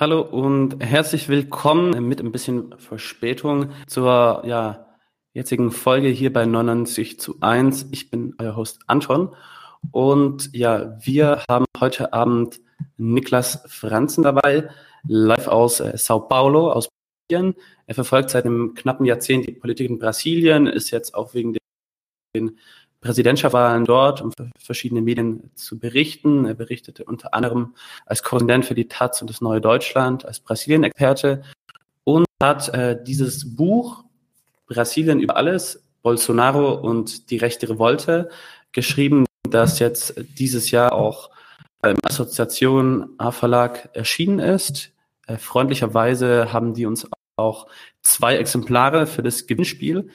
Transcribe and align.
Hallo 0.00 0.20
und 0.20 0.80
herzlich 0.80 1.28
willkommen 1.28 2.06
mit 2.06 2.20
ein 2.20 2.30
bisschen 2.30 2.72
Verspätung 2.78 3.72
zur 3.88 4.44
ja, 4.46 4.86
jetzigen 5.32 5.72
Folge 5.72 6.06
hier 6.06 6.32
bei 6.32 6.46
99 6.46 7.18
zu 7.18 7.40
1. 7.40 7.88
Ich 7.90 8.08
bin 8.08 8.36
euer 8.38 8.54
Host 8.54 8.78
Anton 8.86 9.34
und 9.90 10.54
ja, 10.54 10.96
wir 11.04 11.42
haben 11.50 11.64
heute 11.80 12.12
Abend 12.12 12.60
Niklas 12.96 13.64
Franzen 13.66 14.22
dabei, 14.22 14.70
live 15.08 15.48
aus 15.48 15.80
äh, 15.80 15.98
Sao 15.98 16.20
Paulo, 16.20 16.70
aus 16.70 16.90
Brasilien. 17.28 17.56
Er 17.88 17.96
verfolgt 17.96 18.30
seit 18.30 18.44
einem 18.44 18.74
knappen 18.74 19.04
Jahrzehnt 19.04 19.48
die 19.48 19.52
Politik 19.52 19.90
in 19.90 19.98
Brasilien, 19.98 20.68
ist 20.68 20.92
jetzt 20.92 21.16
auch 21.16 21.34
wegen 21.34 21.56
den 22.36 22.56
Präsidentschaftswahlen 23.00 23.84
dort, 23.84 24.20
um 24.20 24.32
verschiedene 24.58 25.02
Medien 25.02 25.50
zu 25.54 25.78
berichten. 25.78 26.46
Er 26.46 26.54
berichtete 26.54 27.04
unter 27.04 27.34
anderem 27.34 27.74
als 28.06 28.22
Korrespondent 28.22 28.64
für 28.64 28.74
die 28.74 28.88
Taz 28.88 29.20
und 29.20 29.30
das 29.30 29.40
Neue 29.40 29.60
Deutschland, 29.60 30.24
als 30.24 30.40
Brasilien-Experte 30.40 31.42
und 32.04 32.26
hat 32.42 32.68
äh, 32.74 33.00
dieses 33.02 33.56
Buch 33.56 34.04
Brasilien 34.66 35.20
über 35.20 35.36
alles, 35.36 35.82
Bolsonaro 36.02 36.74
und 36.74 37.30
die 37.30 37.38
rechte 37.38 37.68
Revolte 37.68 38.28
geschrieben, 38.72 39.24
das 39.48 39.78
jetzt 39.78 40.14
dieses 40.38 40.70
Jahr 40.70 40.92
auch 40.92 41.30
beim 41.80 41.96
Assoziation 42.02 43.10
A-Verlag 43.18 43.90
erschienen 43.94 44.38
ist. 44.40 44.92
Äh, 45.26 45.38
freundlicherweise 45.38 46.52
haben 46.52 46.74
die 46.74 46.86
uns 46.86 47.08
auch 47.36 47.68
zwei 48.02 48.36
Exemplare 48.36 49.06
für 49.06 49.22
das 49.22 49.46
Gewinnspiel 49.46 50.10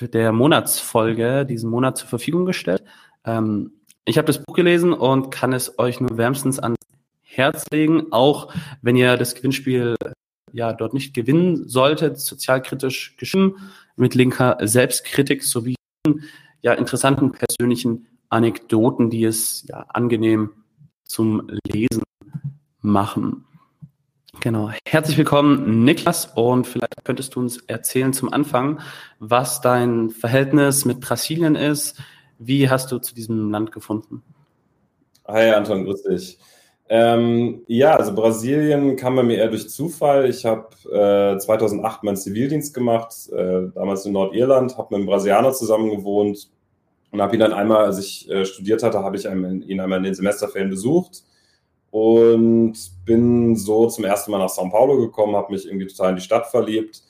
der 0.00 0.32
Monatsfolge 0.32 1.46
diesen 1.46 1.70
Monat 1.70 1.98
zur 1.98 2.08
Verfügung 2.08 2.46
gestellt. 2.46 2.84
Ähm, 3.24 3.72
ich 4.04 4.16
habe 4.16 4.26
das 4.26 4.42
Buch 4.42 4.54
gelesen 4.54 4.92
und 4.92 5.30
kann 5.30 5.52
es 5.52 5.78
euch 5.78 6.00
nur 6.00 6.16
wärmstens 6.16 6.58
ans 6.58 6.78
Herz 7.22 7.64
legen, 7.70 8.06
auch 8.10 8.52
wenn 8.80 8.96
ihr 8.96 9.16
das 9.16 9.34
Gewinnspiel 9.34 9.96
ja 10.52 10.72
dort 10.72 10.94
nicht 10.94 11.14
gewinnen 11.14 11.68
solltet, 11.68 12.18
sozialkritisch 12.18 13.16
geschrieben, 13.16 13.56
mit 13.96 14.14
linker 14.14 14.56
Selbstkritik 14.60 15.44
sowie 15.44 15.74
ja 16.62 16.72
interessanten 16.72 17.32
persönlichen 17.32 18.06
Anekdoten, 18.28 19.10
die 19.10 19.24
es 19.24 19.64
ja 19.68 19.84
angenehm 19.88 20.50
zum 21.04 21.50
Lesen 21.66 22.02
machen. 22.80 23.44
Genau. 24.40 24.70
Herzlich 24.86 25.18
willkommen, 25.18 25.82
Niklas. 25.84 26.26
Und 26.36 26.68
vielleicht 26.68 27.04
könntest 27.04 27.34
du 27.34 27.40
uns 27.40 27.58
erzählen 27.66 28.12
zum 28.12 28.32
Anfang, 28.32 28.80
was 29.18 29.60
dein 29.60 30.10
Verhältnis 30.10 30.84
mit 30.84 31.00
Brasilien 31.00 31.56
ist. 31.56 32.00
Wie 32.38 32.70
hast 32.70 32.92
du 32.92 32.98
zu 33.00 33.16
diesem 33.16 33.50
Land 33.50 33.72
gefunden? 33.72 34.22
Hi, 35.26 35.50
Anton, 35.50 35.84
grüß 35.84 36.04
dich. 36.04 36.38
Ähm, 36.88 37.62
ja, 37.66 37.96
also 37.96 38.14
Brasilien 38.14 38.94
kam 38.94 39.16
bei 39.16 39.24
mir 39.24 39.38
eher 39.38 39.48
durch 39.48 39.68
Zufall. 39.68 40.30
Ich 40.30 40.44
habe 40.44 40.68
äh, 41.34 41.36
2008 41.36 42.04
meinen 42.04 42.16
Zivildienst 42.16 42.72
gemacht, 42.72 43.12
äh, 43.32 43.62
damals 43.74 44.06
in 44.06 44.12
Nordirland, 44.12 44.78
habe 44.78 44.88
mit 44.90 44.98
einem 44.98 45.06
Brasilianer 45.06 45.52
zusammen 45.52 45.90
gewohnt 45.90 46.48
und 47.10 47.20
habe 47.20 47.34
ihn 47.34 47.40
dann 47.40 47.52
einmal, 47.52 47.86
als 47.86 47.98
ich 47.98 48.30
äh, 48.30 48.44
studiert 48.44 48.84
hatte, 48.84 49.00
habe 49.00 49.16
ich 49.16 49.24
ihn 49.24 49.80
einmal 49.80 49.98
in 49.98 50.04
den 50.04 50.14
Semesterferien 50.14 50.70
besucht 50.70 51.24
und 51.98 52.74
bin 53.04 53.56
so 53.56 53.88
zum 53.88 54.04
ersten 54.04 54.30
Mal 54.30 54.38
nach 54.38 54.50
São 54.50 54.70
Paulo 54.70 54.98
gekommen, 54.98 55.34
habe 55.34 55.52
mich 55.52 55.66
irgendwie 55.66 55.88
total 55.88 56.10
in 56.10 56.16
die 56.16 56.22
Stadt 56.22 56.46
verliebt 56.46 57.02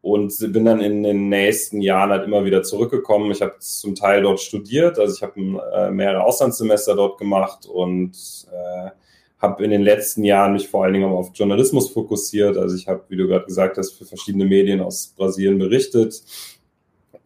und 0.00 0.32
bin 0.52 0.64
dann 0.64 0.80
in 0.80 1.02
den 1.02 1.28
nächsten 1.28 1.80
Jahren 1.80 2.10
halt 2.10 2.24
immer 2.24 2.44
wieder 2.44 2.62
zurückgekommen. 2.62 3.32
Ich 3.32 3.42
habe 3.42 3.56
zum 3.58 3.96
Teil 3.96 4.22
dort 4.22 4.38
studiert, 4.38 4.98
also 4.98 5.12
ich 5.12 5.22
habe 5.22 5.40
äh, 5.74 5.90
mehrere 5.90 6.22
Auslandssemester 6.22 6.94
dort 6.94 7.18
gemacht 7.18 7.66
und 7.66 8.12
äh, 8.52 8.90
habe 9.38 9.64
in 9.64 9.70
den 9.70 9.82
letzten 9.82 10.22
Jahren 10.22 10.52
mich 10.52 10.68
vor 10.68 10.84
allen 10.84 10.94
Dingen 10.94 11.10
auf 11.10 11.30
Journalismus 11.34 11.90
fokussiert. 11.90 12.56
Also 12.56 12.76
ich 12.76 12.86
habe, 12.86 13.02
wie 13.08 13.16
du 13.16 13.26
gerade 13.26 13.46
gesagt 13.46 13.76
hast, 13.76 13.92
für 13.92 14.04
verschiedene 14.04 14.44
Medien 14.44 14.80
aus 14.80 15.14
Brasilien 15.16 15.58
berichtet 15.58 16.22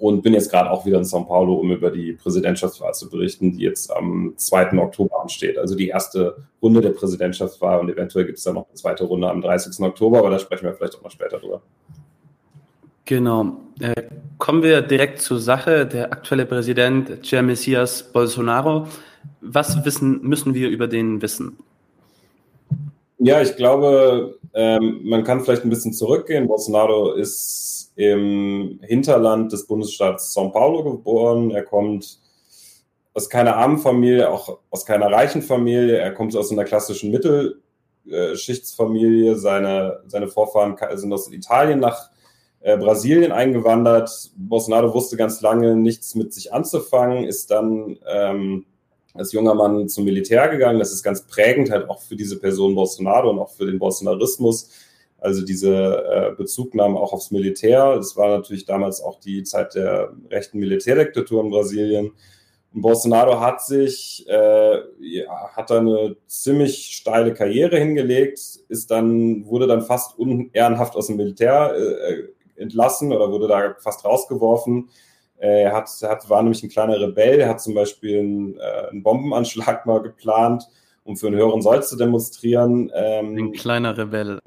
und 0.03 0.23
bin 0.23 0.35
jetzt 0.35 0.51
gerade 0.51 0.69
auch 0.69 0.85
wieder 0.85 0.99
in 0.99 1.05
São 1.05 1.25
Paulo, 1.25 1.55
um 1.55 1.71
über 1.71 1.89
die 1.89 2.15
Präsidentschaftswahl 2.15 2.93
zu 2.93 3.09
berichten, 3.09 3.53
die 3.53 3.63
jetzt 3.63 3.89
am 3.95 4.35
2. 4.37 4.77
Oktober 4.79 5.23
ansteht. 5.23 5.57
Also 5.59 5.77
die 5.77 5.87
erste 5.87 6.39
Runde 6.61 6.81
der 6.81 6.91
Präsidentschaftswahl 6.91 7.79
und 7.79 7.89
eventuell 7.89 8.25
gibt 8.25 8.39
es 8.39 8.43
dann 8.43 8.55
noch 8.55 8.67
eine 8.67 8.75
zweite 8.75 9.05
Runde 9.05 9.31
am 9.31 9.41
30. 9.41 9.79
Oktober, 9.79 10.19
aber 10.19 10.31
da 10.31 10.41
sprechen 10.41 10.65
wir 10.65 10.75
vielleicht 10.75 10.97
auch 10.97 11.05
noch 11.05 11.11
später 11.13 11.39
drüber. 11.39 11.63
Genau. 13.05 13.59
Äh, 13.79 14.03
kommen 14.39 14.65
wir 14.65 14.83
direkt 14.83 15.21
zur 15.21 15.39
Sache. 15.39 15.87
Der 15.87 16.13
aktuelle 16.13 16.47
Präsident 16.47 17.31
Jair 17.31 17.43
Messias 17.43 18.03
Bolsonaro. 18.03 18.89
Was 19.41 19.85
wissen, 19.85 20.21
müssen 20.23 20.53
wir 20.53 20.69
über 20.69 20.89
den 20.89 21.23
wissen? 21.23 21.59
Ja, 23.19 23.41
ich 23.41 23.55
glaube, 23.55 24.37
ähm, 24.53 25.03
man 25.05 25.23
kann 25.23 25.43
vielleicht 25.43 25.63
ein 25.63 25.71
bisschen 25.71 25.93
zurückgehen. 25.93 26.49
Bolsonaro 26.49 27.13
ist 27.13 27.82
im 27.95 28.81
Hinterland 28.83 29.53
des 29.53 29.67
Bundesstaats 29.67 30.35
São 30.37 30.51
Paulo 30.51 30.83
geboren. 30.85 31.51
Er 31.51 31.63
kommt 31.63 32.19
aus 33.15 33.29
keiner 33.29 33.57
armen 33.57 33.77
Familie, 33.79 34.31
auch 34.31 34.61
aus 34.71 34.87
keiner 34.87 35.13
reichen 35.13 35.43
Familie. 35.43 35.99
Er 35.99 36.13
kommt 36.13 36.35
aus 36.37 36.51
einer 36.51 36.65
klassischen 36.65 37.11
Mittelschichtsfamilie. 37.11 39.37
Seine, 39.37 40.01
seine 40.07 40.29
Vorfahren 40.29 40.79
sind 40.97 41.13
aus 41.13 41.31
Italien 41.31 41.81
nach 41.81 42.09
äh, 42.61 42.79
Brasilien 42.79 43.33
eingewandert. 43.33 44.31
Bolsonaro 44.37 44.95
wusste 44.95 45.17
ganz 45.17 45.41
lange 45.41 45.75
nichts 45.77 46.15
mit 46.15 46.33
sich 46.33 46.53
anzufangen, 46.53 47.25
ist 47.25 47.51
dann 47.51 47.99
ähm, 48.07 48.67
als 49.15 49.33
junger 49.33 49.55
Mann 49.55 49.89
zum 49.89 50.05
Militär 50.05 50.49
gegangen. 50.49 50.79
Das 50.79 50.93
ist 50.93 51.03
ganz 51.03 51.27
prägend 51.27 51.71
halt 51.71 51.91
auch 51.91 52.01
für 52.01 52.17
diese 52.17 52.39
Person 52.39 52.75
Bolsonaro 52.75 53.29
und 53.31 53.41
auch 53.41 53.51
für 53.51 53.67
den 53.67 53.79
Bolsonarismus 53.79 54.71
also 55.23 55.45
diese 55.45 55.73
äh, 55.73 56.35
Bezugnahme 56.37 56.99
auch 56.99 57.13
aufs 57.13 57.31
Militär. 57.31 57.95
Das 57.97 58.17
war 58.17 58.29
natürlich 58.29 58.67
damals 58.67 59.01
auch 59.01 59.21
die 59.21 59.45
Zeit 59.45 59.75
der 59.75 60.13
rechten 60.31 60.59
Militärdiktatur 60.59 61.45
in 61.45 61.51
Brasilien. 61.51 62.13
Und 62.75 62.83
Bolsonaro 62.83 63.41
hat 63.41 63.65
sich, 63.65 64.27
äh, 64.29 64.79
ja, 64.99 65.49
hat 65.55 65.71
da 65.71 65.79
eine 65.79 66.17
ziemlich 66.27 66.97
steile 66.97 67.35
Karriere 67.35 67.79
hingelegt, 67.79 68.41
ist 68.69 68.91
dann, 68.91 69.47
wurde 69.47 69.67
dann 69.67 69.83
fast 69.83 70.19
unehrenhaft 70.19 70.97
aus 70.97 71.07
dem 71.07 71.19
Militär 71.19 71.75
äh, 71.77 72.61
entlassen 72.61 73.13
oder 73.13 73.31
wurde 73.31 73.47
da 73.47 73.75
fast 73.79 74.05
rausgeworfen. 74.05 74.89
Äh, 75.39 75.63
er 75.63 75.73
hat, 75.73 75.89
hat, 76.03 76.29
war 76.31 76.43
nämlich 76.43 76.63
ein 76.65 76.71
kleiner 76.71 76.99
Rebell, 77.01 77.41
er 77.41 77.49
hat 77.49 77.61
zum 77.61 77.75
Beispiel 77.75 78.19
einen, 78.19 78.57
äh, 78.59 78.89
einen 78.91 79.03
Bombenanschlag 79.05 79.87
mal 79.87 80.03
geplant, 80.03 80.67
um 81.05 81.17
für 81.17 81.29
einen 81.29 81.37
höheren 81.37 81.63
Soll 81.63 81.83
zu 81.85 81.97
demonstrieren. 81.97 82.91
Ähm, 82.93 83.37
ein 83.37 83.53
kleiner 83.53 83.97
Rebell. 83.97 84.41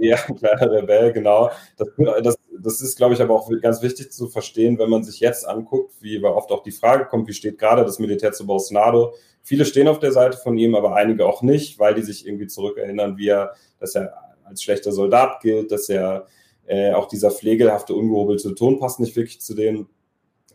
Ja, 0.00 0.18
ein 0.28 0.36
kleiner 0.36 0.70
Rebell, 0.72 1.12
genau. 1.12 1.50
Das, 1.76 1.88
das, 2.22 2.38
das 2.58 2.80
ist, 2.80 2.96
glaube 2.96 3.14
ich, 3.14 3.22
aber 3.22 3.34
auch 3.34 3.50
ganz 3.60 3.82
wichtig 3.82 4.10
zu 4.10 4.28
verstehen, 4.28 4.78
wenn 4.78 4.90
man 4.90 5.04
sich 5.04 5.20
jetzt 5.20 5.46
anguckt, 5.46 5.94
wie 6.00 6.22
oft 6.24 6.50
auch 6.50 6.62
die 6.62 6.72
Frage 6.72 7.04
kommt, 7.06 7.28
wie 7.28 7.34
steht 7.34 7.58
gerade 7.58 7.84
das 7.84 7.98
Militär 7.98 8.32
zu 8.32 8.46
Bolsonaro? 8.46 9.14
Viele 9.42 9.64
stehen 9.64 9.88
auf 9.88 9.98
der 9.98 10.12
Seite 10.12 10.38
von 10.38 10.56
ihm, 10.58 10.74
aber 10.74 10.94
einige 10.94 11.26
auch 11.26 11.42
nicht, 11.42 11.78
weil 11.78 11.94
die 11.94 12.02
sich 12.02 12.26
irgendwie 12.26 12.46
zurückerinnern, 12.46 13.16
wie 13.16 13.28
er, 13.28 13.54
dass 13.78 13.94
er 13.94 14.14
als 14.44 14.62
schlechter 14.62 14.92
Soldat 14.92 15.40
gilt, 15.40 15.70
dass 15.70 15.88
er 15.88 16.26
äh, 16.66 16.92
auch 16.92 17.06
dieser 17.06 17.30
pflegelhafte, 17.30 17.94
ungehobelte 17.94 18.54
Ton 18.54 18.78
passt 18.78 19.00
nicht 19.00 19.16
wirklich 19.16 19.40
zu 19.40 19.54
dem. 19.54 19.88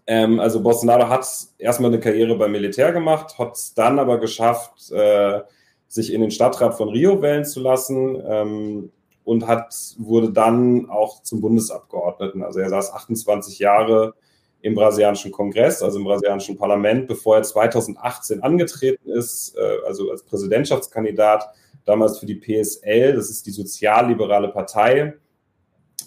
Ähm, 0.08 0.40
also 0.40 0.62
Bolsonaro 0.62 1.10
hat 1.10 1.28
erstmal 1.58 1.92
eine 1.92 2.00
Karriere 2.00 2.36
beim 2.36 2.52
Militär 2.52 2.92
gemacht, 2.92 3.38
hat 3.40 3.56
es 3.56 3.74
dann 3.74 4.00
aber 4.00 4.20
geschafft, 4.20 4.92
äh, 4.92 5.42
sich 5.88 6.14
in 6.14 6.22
den 6.22 6.32
Stadtrat 6.32 6.76
von 6.76 6.90
Rio 6.90 7.22
wählen 7.22 7.46
zu 7.46 7.60
lassen. 7.60 8.22
Ähm, 8.28 8.92
und 9.26 9.48
hat, 9.48 9.76
wurde 9.98 10.32
dann 10.32 10.90
auch 10.90 11.22
zum 11.24 11.42
Bundesabgeordneten. 11.42 12.44
Also 12.44 12.60
er 12.60 12.70
saß 12.70 12.94
28 12.94 13.60
Jahre 13.60 14.14
im 14.62 14.76
brasilianischen 14.76 15.32
Kongress, 15.32 15.84
also 15.84 16.00
im 16.00 16.06
brasilianischen 16.06 16.58
Parlament, 16.58 17.08
bevor 17.08 17.38
er 17.38 17.44
2018 17.44 18.42
angetreten 18.42 19.10
ist, 19.10 19.56
äh, 19.58 19.86
also 19.86 20.10
als 20.12 20.24
Präsidentschaftskandidat, 20.24 21.50
damals 21.86 22.20
für 22.20 22.26
die 22.26 22.36
PSL, 22.36 23.14
das 23.14 23.30
ist 23.30 23.46
die 23.46 23.52
sozialliberale 23.52 24.48
Partei, 24.50 25.16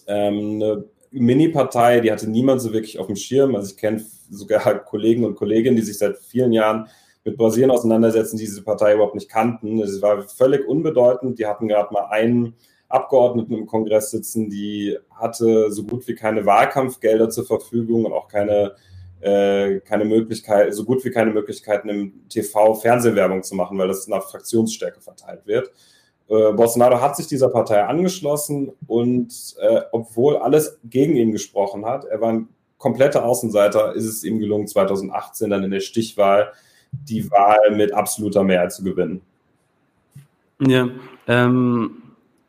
ähm, 0.06 0.62
eine 0.62 0.84
Mini-Partei, 1.10 2.00
die 2.00 2.10
hatte 2.10 2.28
niemand 2.28 2.60
so 2.60 2.72
wirklich 2.72 2.98
auf 2.98 3.06
dem 3.06 3.16
Schirm. 3.16 3.54
Also 3.54 3.70
ich 3.70 3.76
kenne 3.76 4.04
sogar 4.30 4.78
Kollegen 4.84 5.24
und 5.24 5.36
Kolleginnen, 5.36 5.76
die 5.76 5.82
sich 5.82 5.98
seit 5.98 6.18
vielen 6.18 6.52
Jahren 6.52 6.88
mit 7.24 7.36
Brasilien 7.36 7.70
auseinandersetzen, 7.70 8.36
die 8.36 8.44
diese 8.44 8.62
Partei 8.62 8.94
überhaupt 8.94 9.14
nicht 9.14 9.28
kannten. 9.28 9.80
Es 9.80 10.02
war 10.02 10.22
völlig 10.22 10.66
unbedeutend. 10.66 11.38
Die 11.38 11.46
hatten 11.46 11.68
gerade 11.68 11.92
mal 11.92 12.06
einen 12.06 12.54
Abgeordneten 12.88 13.54
im 13.54 13.66
Kongress 13.66 14.10
sitzen, 14.10 14.48
die 14.48 14.96
hatte 15.10 15.70
so 15.70 15.84
gut 15.84 16.08
wie 16.08 16.14
keine 16.14 16.46
Wahlkampfgelder 16.46 17.28
zur 17.28 17.44
Verfügung 17.44 18.06
und 18.06 18.12
auch 18.12 18.28
keine, 18.28 18.74
äh, 19.20 19.80
keine 19.80 20.04
Möglichkeit, 20.04 20.74
so 20.74 20.84
gut 20.84 21.04
wie 21.04 21.10
keine 21.10 21.30
Möglichkeiten 21.30 21.88
im 21.88 22.28
TV 22.28 22.74
Fernsehwerbung 22.74 23.42
zu 23.42 23.54
machen, 23.54 23.76
weil 23.78 23.88
das 23.88 24.08
nach 24.08 24.24
Fraktionsstärke 24.24 25.00
verteilt 25.00 25.46
wird. 25.46 25.70
Äh, 26.28 26.52
Bolsonaro 26.52 27.00
hat 27.00 27.16
sich 27.16 27.26
dieser 27.26 27.48
Partei 27.48 27.84
angeschlossen 27.84 28.72
und 28.86 29.56
äh, 29.60 29.80
obwohl 29.92 30.36
alles 30.36 30.78
gegen 30.84 31.16
ihn 31.16 31.32
gesprochen 31.32 31.84
hat, 31.84 32.04
er 32.04 32.20
war 32.20 32.32
ein 32.32 32.48
kompletter 32.78 33.24
Außenseiter, 33.24 33.94
ist 33.94 34.04
es 34.04 34.24
ihm 34.24 34.38
gelungen, 34.38 34.66
2018 34.66 35.50
dann 35.50 35.64
in 35.64 35.70
der 35.70 35.80
Stichwahl 35.80 36.52
die 36.92 37.30
Wahl 37.30 37.74
mit 37.74 37.92
absoluter 37.92 38.44
Mehrheit 38.44 38.72
zu 38.72 38.84
gewinnen. 38.84 39.20
Ja, 40.60 40.88
ähm, 41.26 42.02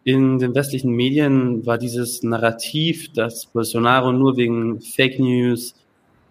in 0.04 0.40
den 0.40 0.56
westlichen 0.56 0.92
Medien 0.92 1.66
war 1.66 1.78
dieses 1.78 2.24
Narrativ, 2.24 3.12
dass 3.14 3.46
Bolsonaro 3.48 4.12
nur 4.12 4.38
wegen 4.38 4.82
Fake 4.82 5.20
News 5.20 5.76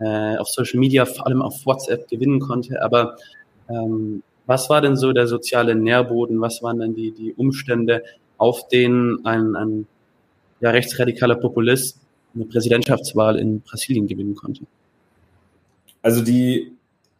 äh, 0.00 0.36
auf 0.36 0.48
Social 0.48 0.80
Media, 0.80 1.04
vor 1.04 1.26
allem 1.26 1.42
auf 1.42 1.66
WhatsApp, 1.66 2.08
gewinnen 2.08 2.40
konnte. 2.40 2.82
Aber 2.82 3.16
ähm, 3.68 4.22
was 4.46 4.70
war 4.70 4.80
denn 4.80 4.96
so 4.96 5.12
der 5.12 5.26
soziale 5.26 5.74
Nährboden? 5.74 6.40
Was 6.40 6.62
waren 6.62 6.78
denn 6.78 6.94
die, 6.94 7.12
die 7.12 7.34
Umstände, 7.34 8.02
auf 8.38 8.68
denen 8.68 9.24
ein, 9.26 9.54
ein 9.54 9.86
ja, 10.60 10.70
rechtsradikaler 10.70 11.36
Populist 11.36 12.00
eine 12.34 12.46
Präsidentschaftswahl 12.46 13.38
in 13.38 13.60
Brasilien 13.60 14.06
gewinnen 14.06 14.34
konnte? 14.34 14.64
Also 16.00 16.22
die 16.22 16.72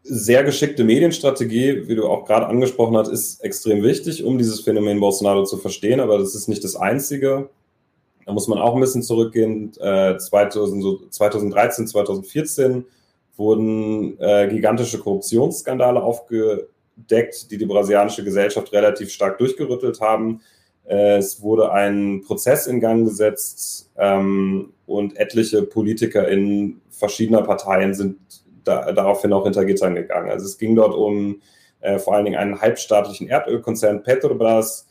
sehr 0.09 0.43
geschickte 0.45 0.85
Medienstrategie, 0.85 1.87
wie 1.87 1.95
du 1.95 2.07
auch 2.07 2.25
gerade 2.25 2.47
angesprochen 2.47 2.97
hast, 2.97 3.09
ist 3.09 3.45
extrem 3.45 3.83
wichtig, 3.83 4.25
um 4.25 4.39
dieses 4.39 4.61
Phänomen 4.61 5.01
Bolsonaro 5.01 5.45
zu 5.45 5.59
verstehen, 5.59 6.01
aber 6.01 6.19
das 6.19 6.35
ist 6.35 6.49
nicht 6.49 6.65
das 6.65 6.77
Einzige. 6.77 7.51
Da 8.25 8.33
muss 8.33 8.49
man 8.49 8.59
auch 8.59 8.75
ein 8.75 8.81
bisschen 8.81 9.03
zurückgehen. 9.03 9.73
Äh, 9.81 10.19
2000, 10.19 11.13
2013, 11.13 11.87
2014 11.87 12.85
wurden 13.37 14.19
äh, 14.19 14.49
gigantische 14.49 14.99
Korruptionsskandale 14.99 16.03
aufgedeckt, 16.03 17.51
die 17.51 17.59
die 17.59 17.67
brasilianische 17.67 18.25
Gesellschaft 18.25 18.73
relativ 18.73 19.11
stark 19.11 19.39
durchgerüttelt 19.39 20.01
haben. 20.01 20.41
Äh, 20.87 21.19
es 21.19 21.43
wurde 21.43 21.73
ein 21.73 22.23
Prozess 22.27 22.67
in 22.67 22.81
Gang 22.81 23.05
gesetzt 23.05 23.91
ähm, 23.97 24.73
und 24.87 25.17
etliche 25.19 25.63
Politiker 25.63 26.29
in 26.29 26.81
verschiedener 26.91 27.43
Parteien 27.43 27.95
sind 27.95 28.19
da, 28.69 28.93
daraufhin 28.93 29.33
auch 29.33 29.45
hinter 29.45 29.65
Gittern 29.65 29.95
gegangen. 29.95 30.31
Also 30.31 30.47
es 30.47 30.59
ging 30.59 30.77
dort 30.77 30.95
um 30.95 31.41
äh, 31.81 31.99
vor 31.99 32.15
allen 32.15 32.25
Dingen 32.25 32.39
einen 32.39 32.61
halbstaatlichen 32.61 33.29
Erdölkonzern 33.29 34.03
Petrobras. 34.03 34.87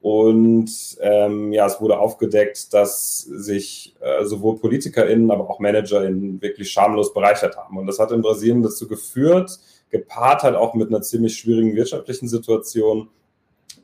Und 0.00 0.70
ähm, 1.00 1.52
ja, 1.52 1.66
es 1.66 1.80
wurde 1.80 1.98
aufgedeckt, 1.98 2.72
dass 2.72 3.18
sich 3.20 3.94
äh, 4.00 4.24
sowohl 4.24 4.58
PolitikerInnen, 4.58 5.30
aber 5.30 5.50
auch 5.50 5.60
ManagerInnen 5.60 6.40
wirklich 6.40 6.70
schamlos 6.70 7.12
bereichert 7.12 7.56
haben. 7.58 7.76
Und 7.76 7.86
das 7.86 7.98
hat 7.98 8.10
in 8.10 8.22
Brasilien 8.22 8.62
dazu 8.62 8.88
geführt, 8.88 9.58
gepaart 9.90 10.42
halt 10.42 10.56
auch 10.56 10.72
mit 10.74 10.88
einer 10.88 11.02
ziemlich 11.02 11.36
schwierigen 11.36 11.76
wirtschaftlichen 11.76 12.28
Situation, 12.28 13.08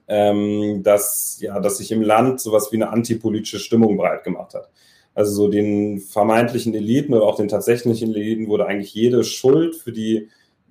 ähm, 0.09 0.83
dass, 0.83 1.39
ja, 1.41 1.61
dass 1.61 1.79
sich 1.79 1.93
im 1.93 2.01
Land 2.01 2.41
sowas 2.41 2.73
wie 2.73 2.77
eine 2.77 2.89
antipolitische 2.89 3.59
Stimmung 3.59 3.99
breit 3.99 4.25
gemacht 4.25 4.55
hat. 4.55 4.71
Also 5.17 5.33
so 5.33 5.49
den 5.49 5.99
vermeintlichen 5.99 6.75
Eliten 6.75 7.15
oder 7.15 7.25
auch 7.25 7.37
den 7.37 7.49
tatsächlichen 7.49 8.15
Eliten 8.15 8.49
wurde 8.49 8.67
eigentlich 8.67 8.93
jede 8.93 9.25
Schuld 9.25 9.75
für 9.75 9.91
die 9.91 10.29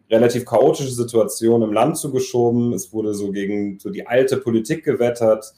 relativ 0.07 0.45
chaotische 0.45 0.92
Situation 0.92 1.63
im 1.63 1.74
Land 1.74 1.97
zugeschoben. 1.97 2.71
Es 2.71 2.94
wurde 2.94 3.15
so 3.15 3.31
gegen 3.31 3.80
so 3.80 3.89
die 3.89 4.06
alte 4.06 4.38
Politik 4.38 4.86
gewettert. 4.86 5.51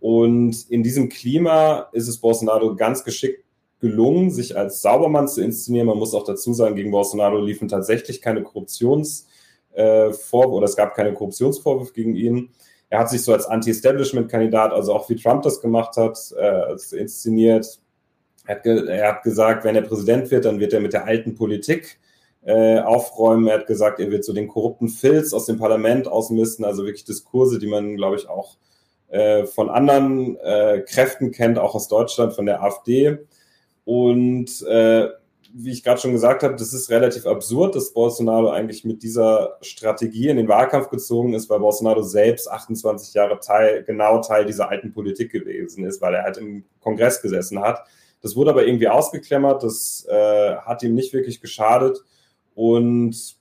Und 0.00 0.68
in 0.68 0.82
diesem 0.82 1.08
Klima 1.08 1.88
ist 1.92 2.08
es 2.08 2.18
Bolsonaro 2.18 2.76
ganz 2.76 3.04
geschickt 3.04 3.42
gelungen, 3.80 4.30
sich 4.30 4.54
als 4.54 4.82
Saubermann 4.82 5.28
zu 5.28 5.40
inszenieren. 5.42 5.86
Man 5.86 5.96
muss 5.96 6.12
auch 6.12 6.24
dazu 6.24 6.52
sagen, 6.52 6.76
gegen 6.76 6.90
Bolsonaro 6.90 7.38
liefen 7.38 7.68
tatsächlich 7.68 8.20
keine 8.20 8.42
Korruptionsvorwürfe 8.42 10.36
äh, 10.36 10.46
oder 10.46 10.66
es 10.66 10.76
gab 10.76 10.94
keine 10.94 11.14
Korruptionsvorwürfe 11.14 11.94
gegen 11.94 12.14
ihn. 12.14 12.50
Er 12.90 12.98
hat 12.98 13.08
sich 13.08 13.22
so 13.22 13.32
als 13.32 13.46
Anti-Establishment-Kandidat, 13.46 14.74
also 14.74 14.92
auch 14.92 15.08
wie 15.08 15.16
Trump 15.16 15.40
das 15.42 15.62
gemacht 15.62 15.96
hat, 15.96 16.18
äh, 16.38 16.76
inszeniert. 16.96 17.80
Er 18.46 18.56
hat, 18.56 18.66
er 18.66 19.08
hat, 19.08 19.22
gesagt, 19.22 19.64
wenn 19.64 19.76
er 19.76 19.82
Präsident 19.82 20.30
wird, 20.30 20.44
dann 20.44 20.60
wird 20.60 20.72
er 20.72 20.80
mit 20.80 20.92
der 20.92 21.04
alten 21.04 21.34
Politik 21.34 21.98
äh, 22.44 22.78
aufräumen. 22.78 23.48
Er 23.48 23.58
hat 23.58 23.66
gesagt, 23.66 23.98
er 24.00 24.10
wird 24.10 24.24
so 24.24 24.32
den 24.32 24.48
korrupten 24.48 24.88
Filz 24.88 25.32
aus 25.32 25.46
dem 25.46 25.58
Parlament 25.58 26.06
ausmisten. 26.06 26.64
Also 26.64 26.84
wirklich 26.84 27.04
Diskurse, 27.04 27.58
die 27.58 27.66
man, 27.66 27.96
glaube 27.96 28.16
ich, 28.16 28.28
auch 28.28 28.56
äh, 29.08 29.44
von 29.46 29.68
anderen 29.68 30.36
äh, 30.36 30.82
Kräften 30.86 31.32
kennt, 31.32 31.58
auch 31.58 31.74
aus 31.74 31.88
Deutschland, 31.88 32.34
von 32.34 32.46
der 32.46 32.62
AfD. 32.62 33.18
Und 33.84 34.62
äh, 34.62 35.08
wie 35.58 35.72
ich 35.72 35.82
gerade 35.82 36.00
schon 36.00 36.12
gesagt 36.12 36.42
habe, 36.42 36.54
das 36.56 36.72
ist 36.72 36.90
relativ 36.90 37.26
absurd, 37.26 37.74
dass 37.74 37.92
Bolsonaro 37.92 38.50
eigentlich 38.50 38.84
mit 38.84 39.02
dieser 39.02 39.56
Strategie 39.62 40.28
in 40.28 40.36
den 40.36 40.48
Wahlkampf 40.48 40.90
gezogen 40.90 41.32
ist, 41.34 41.48
weil 41.48 41.60
Bolsonaro 41.60 42.02
selbst 42.02 42.50
28 42.50 43.14
Jahre 43.14 43.40
Teil, 43.40 43.82
genau 43.84 44.20
Teil 44.20 44.44
dieser 44.44 44.68
alten 44.68 44.92
Politik 44.92 45.32
gewesen 45.32 45.84
ist, 45.84 46.02
weil 46.02 46.14
er 46.14 46.24
halt 46.24 46.36
im 46.36 46.64
Kongress 46.80 47.22
gesessen 47.22 47.60
hat 47.60 47.84
das 48.22 48.36
wurde 48.36 48.50
aber 48.50 48.66
irgendwie 48.66 48.88
ausgeklemmert, 48.88 49.62
das 49.62 50.06
äh, 50.08 50.56
hat 50.56 50.82
ihm 50.82 50.94
nicht 50.94 51.12
wirklich 51.12 51.40
geschadet. 51.40 52.02
Und 52.54 53.36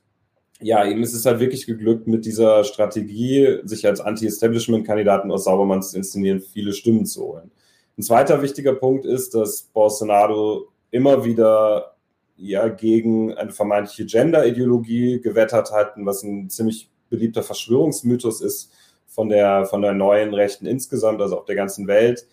ja, 0.61 0.83
ihm 0.83 1.03
ist 1.03 1.13
es 1.13 1.25
halt 1.25 1.39
wirklich 1.39 1.65
geglückt, 1.65 2.07
mit 2.07 2.25
dieser 2.25 2.63
Strategie, 2.63 3.59
sich 3.63 3.85
als 3.85 4.01
Anti-Establishment-Kandidaten 4.01 5.31
aus 5.31 5.45
Saubermann 5.45 5.83
zu 5.83 5.97
inszenieren, 5.97 6.41
viele 6.41 6.73
Stimmen 6.73 7.05
zu 7.05 7.23
holen. 7.23 7.51
Ein 7.97 8.03
zweiter 8.03 8.41
wichtiger 8.41 8.73
Punkt 8.73 9.05
ist, 9.05 9.35
dass 9.35 9.63
Bolsonaro 9.73 10.67
immer 10.91 11.23
wieder 11.23 11.95
ja 12.37 12.67
gegen 12.67 13.33
eine 13.33 13.51
vermeintliche 13.51 14.05
Gender-Ideologie 14.05 15.21
gewettert 15.21 15.71
hat, 15.71 15.93
was 15.97 16.23
ein 16.23 16.49
ziemlich 16.49 16.89
beliebter 17.09 17.43
Verschwörungsmythos 17.43 18.41
ist 18.41 18.71
von 19.07 19.29
der, 19.29 19.65
von 19.65 19.81
der 19.81 19.93
neuen 19.93 20.33
Rechten 20.33 20.65
insgesamt, 20.65 21.21
also 21.21 21.37
auf 21.37 21.45
der 21.45 21.55
ganzen 21.55 21.87
Welt. 21.87 22.27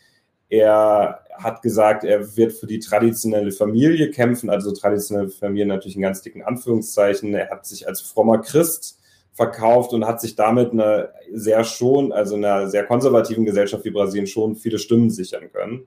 Er 0.52 1.24
hat 1.32 1.62
gesagt, 1.62 2.04
er 2.04 2.36
wird 2.36 2.52
für 2.52 2.66
die 2.66 2.78
traditionelle 2.78 3.52
Familie 3.52 4.10
kämpfen, 4.10 4.50
also 4.50 4.70
traditionelle 4.72 5.30
Familie 5.30 5.64
natürlich 5.64 5.96
in 5.96 6.02
ganz 6.02 6.20
dicken 6.20 6.42
Anführungszeichen. 6.42 7.32
Er 7.32 7.48
hat 7.48 7.64
sich 7.64 7.88
als 7.88 8.02
frommer 8.02 8.36
Christ 8.36 8.98
verkauft 9.32 9.94
und 9.94 10.06
hat 10.06 10.20
sich 10.20 10.36
damit 10.36 10.72
eine 10.72 11.08
sehr 11.32 11.64
schon, 11.64 12.12
also 12.12 12.34
einer 12.34 12.68
sehr 12.68 12.84
konservativen 12.84 13.46
Gesellschaft 13.46 13.82
wie 13.86 13.92
Brasilien 13.92 14.26
schon 14.26 14.54
viele 14.54 14.78
Stimmen 14.78 15.08
sichern 15.08 15.50
können. 15.50 15.86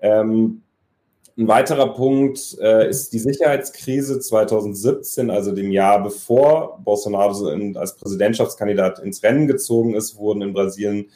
Ähm, 0.00 0.62
ein 1.36 1.48
weiterer 1.48 1.92
Punkt 1.92 2.56
äh, 2.62 2.88
ist 2.88 3.12
die 3.12 3.18
Sicherheitskrise 3.18 4.20
2017, 4.20 5.28
also 5.28 5.52
dem 5.52 5.70
Jahr 5.70 6.02
bevor 6.02 6.80
Bolsonaro 6.82 7.46
als 7.78 7.96
Präsidentschaftskandidat 7.96 9.00
ins 9.00 9.22
Rennen 9.22 9.46
gezogen 9.46 9.94
ist, 9.94 10.16
wurden 10.16 10.40
in 10.40 10.54
Brasilien 10.54 11.10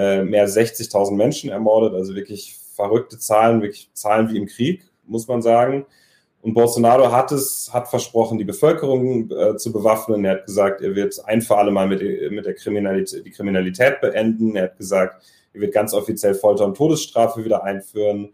äh, 0.00 0.24
mehr 0.24 0.42
als 0.42 0.56
60.000 0.56 1.14
Menschen 1.14 1.50
ermordet, 1.50 1.94
also 1.94 2.14
wirklich 2.14 2.56
verrückte 2.74 3.18
Zahlen, 3.18 3.60
wirklich 3.60 3.90
Zahlen 3.92 4.30
wie 4.30 4.38
im 4.38 4.46
Krieg, 4.46 4.84
muss 5.04 5.28
man 5.28 5.42
sagen. 5.42 5.84
Und 6.42 6.54
Bolsonaro 6.54 7.12
hat 7.12 7.32
es, 7.32 7.68
hat 7.70 7.88
versprochen, 7.88 8.38
die 8.38 8.44
Bevölkerung 8.44 9.30
äh, 9.30 9.56
zu 9.56 9.72
bewaffnen. 9.72 10.24
Er 10.24 10.36
hat 10.36 10.46
gesagt, 10.46 10.80
er 10.80 10.94
wird 10.94 11.22
ein 11.26 11.42
für 11.42 11.58
alle 11.58 11.70
Mal 11.70 11.86
mit, 11.86 12.00
mit 12.30 12.46
der 12.46 12.54
Kriminalität, 12.54 13.26
die 13.26 13.30
Kriminalität 13.30 14.00
beenden. 14.00 14.56
Er 14.56 14.64
hat 14.64 14.78
gesagt, 14.78 15.22
er 15.52 15.60
wird 15.60 15.74
ganz 15.74 15.92
offiziell 15.92 16.34
Folter 16.34 16.64
und 16.64 16.78
Todesstrafe 16.78 17.44
wieder 17.44 17.62
einführen. 17.62 18.32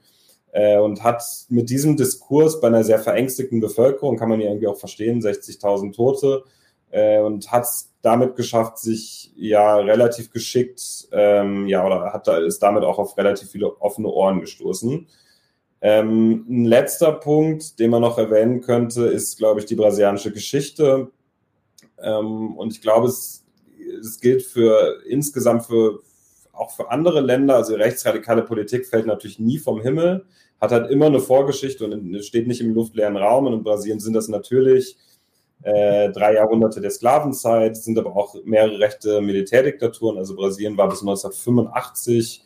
Äh, 0.52 0.78
und 0.78 1.02
hat 1.02 1.22
mit 1.48 1.68
diesem 1.68 1.96
Diskurs 1.96 2.60
bei 2.60 2.68
einer 2.68 2.84
sehr 2.84 3.00
verängstigten 3.00 3.60
Bevölkerung, 3.60 4.16
kann 4.16 4.28
man 4.28 4.40
ja 4.40 4.46
irgendwie 4.48 4.68
auch 4.68 4.78
verstehen, 4.78 5.20
60.000 5.20 5.92
Tote, 5.92 6.44
äh, 6.90 7.18
und 7.20 7.50
hat 7.50 7.64
es 7.64 7.85
damit 8.02 8.36
geschafft, 8.36 8.78
sich 8.78 9.32
ja 9.36 9.76
relativ 9.76 10.30
geschickt, 10.30 11.08
ähm, 11.12 11.66
ja, 11.66 11.84
oder 11.84 12.12
hat 12.12 12.28
da, 12.28 12.38
ist 12.38 12.62
damit 12.62 12.84
auch 12.84 12.98
auf 12.98 13.16
relativ 13.16 13.50
viele 13.50 13.80
offene 13.80 14.08
Ohren 14.08 14.40
gestoßen. 14.40 15.06
Ähm, 15.80 16.44
ein 16.48 16.64
letzter 16.64 17.12
Punkt, 17.12 17.78
den 17.78 17.90
man 17.90 18.02
noch 18.02 18.18
erwähnen 18.18 18.60
könnte, 18.60 19.06
ist, 19.06 19.38
glaube 19.38 19.60
ich, 19.60 19.66
die 19.66 19.74
brasilianische 19.74 20.32
Geschichte. 20.32 21.10
Ähm, 22.00 22.56
und 22.56 22.72
ich 22.72 22.80
glaube, 22.80 23.08
es, 23.08 23.44
es 24.00 24.20
gilt 24.20 24.42
für 24.42 25.02
insgesamt 25.06 25.66
für 25.66 26.00
auch 26.56 26.70
für 26.70 26.90
andere 26.90 27.20
Länder, 27.20 27.56
also 27.56 27.74
rechtsradikale 27.74 28.42
Politik 28.42 28.86
fällt 28.86 29.06
natürlich 29.06 29.38
nie 29.38 29.58
vom 29.58 29.80
Himmel, 29.80 30.24
hat 30.60 30.72
halt 30.72 30.90
immer 30.90 31.06
eine 31.06 31.20
Vorgeschichte 31.20 31.84
und 31.84 32.24
steht 32.24 32.46
nicht 32.46 32.62
im 32.62 32.74
luftleeren 32.74 33.16
Raum. 33.16 33.46
Und 33.46 33.52
in 33.52 33.62
Brasilien 33.62 34.00
sind 34.00 34.14
das 34.14 34.28
natürlich 34.28 34.96
äh, 35.62 36.10
drei 36.10 36.34
Jahrhunderte 36.34 36.80
der 36.80 36.90
Sklavenzeit, 36.90 37.76
sind 37.76 37.98
aber 37.98 38.14
auch 38.16 38.36
mehrere 38.44 38.78
rechte 38.78 39.20
Militärdiktaturen. 39.20 40.18
Also 40.18 40.36
Brasilien 40.36 40.76
war 40.76 40.88
bis 40.88 41.00
1985 41.00 42.44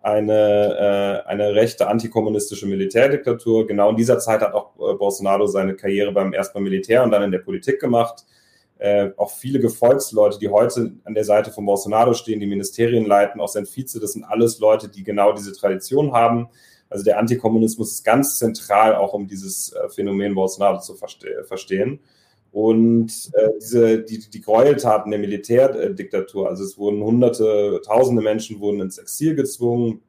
eine, 0.00 1.24
äh, 1.26 1.28
eine 1.28 1.54
rechte 1.54 1.88
antikommunistische 1.88 2.66
Militärdiktatur. 2.66 3.66
Genau 3.66 3.90
in 3.90 3.96
dieser 3.96 4.18
Zeit 4.18 4.40
hat 4.40 4.54
auch 4.54 4.74
äh, 4.76 4.94
Bolsonaro 4.94 5.46
seine 5.46 5.74
Karriere 5.74 6.12
beim 6.12 6.32
erst 6.32 6.54
beim 6.54 6.62
Militär 6.62 7.02
und 7.02 7.10
dann 7.10 7.22
in 7.22 7.32
der 7.32 7.40
Politik 7.40 7.80
gemacht. 7.80 8.24
Äh, 8.78 9.10
auch 9.16 9.32
viele 9.32 9.58
Gefolgsleute, 9.58 10.38
die 10.38 10.48
heute 10.48 10.92
an 11.04 11.14
der 11.14 11.24
Seite 11.24 11.50
von 11.50 11.66
Bolsonaro 11.66 12.14
stehen, 12.14 12.38
die 12.38 12.46
Ministerien 12.46 13.06
leiten, 13.06 13.40
auch 13.40 13.48
sein 13.48 13.66
Vize, 13.66 13.98
das 13.98 14.12
sind 14.12 14.24
alles 14.24 14.60
Leute, 14.60 14.88
die 14.88 15.02
genau 15.02 15.32
diese 15.32 15.52
Tradition 15.52 16.12
haben. 16.12 16.48
Also 16.88 17.04
der 17.04 17.18
Antikommunismus 17.18 17.92
ist 17.92 18.04
ganz 18.04 18.38
zentral, 18.38 18.94
auch 18.94 19.14
um 19.14 19.26
dieses 19.26 19.72
äh, 19.72 19.88
Phänomen 19.88 20.34
Bolsonaro 20.34 20.78
zu 20.78 20.94
verste 20.94 21.44
verstehen. 21.44 21.98
Und 22.50 23.12
äh, 23.34 23.48
diese, 23.60 24.02
die, 24.02 24.30
die 24.30 24.40
Gräueltaten 24.40 25.10
der 25.10 25.20
Militärdiktatur, 25.20 26.48
also 26.48 26.64
es 26.64 26.78
wurden 26.78 27.02
hunderte, 27.02 27.80
tausende 27.84 28.22
Menschen 28.22 28.58
wurden 28.60 28.80
ins 28.80 28.98
Exil 28.98 29.34
gezwungen, 29.34 30.00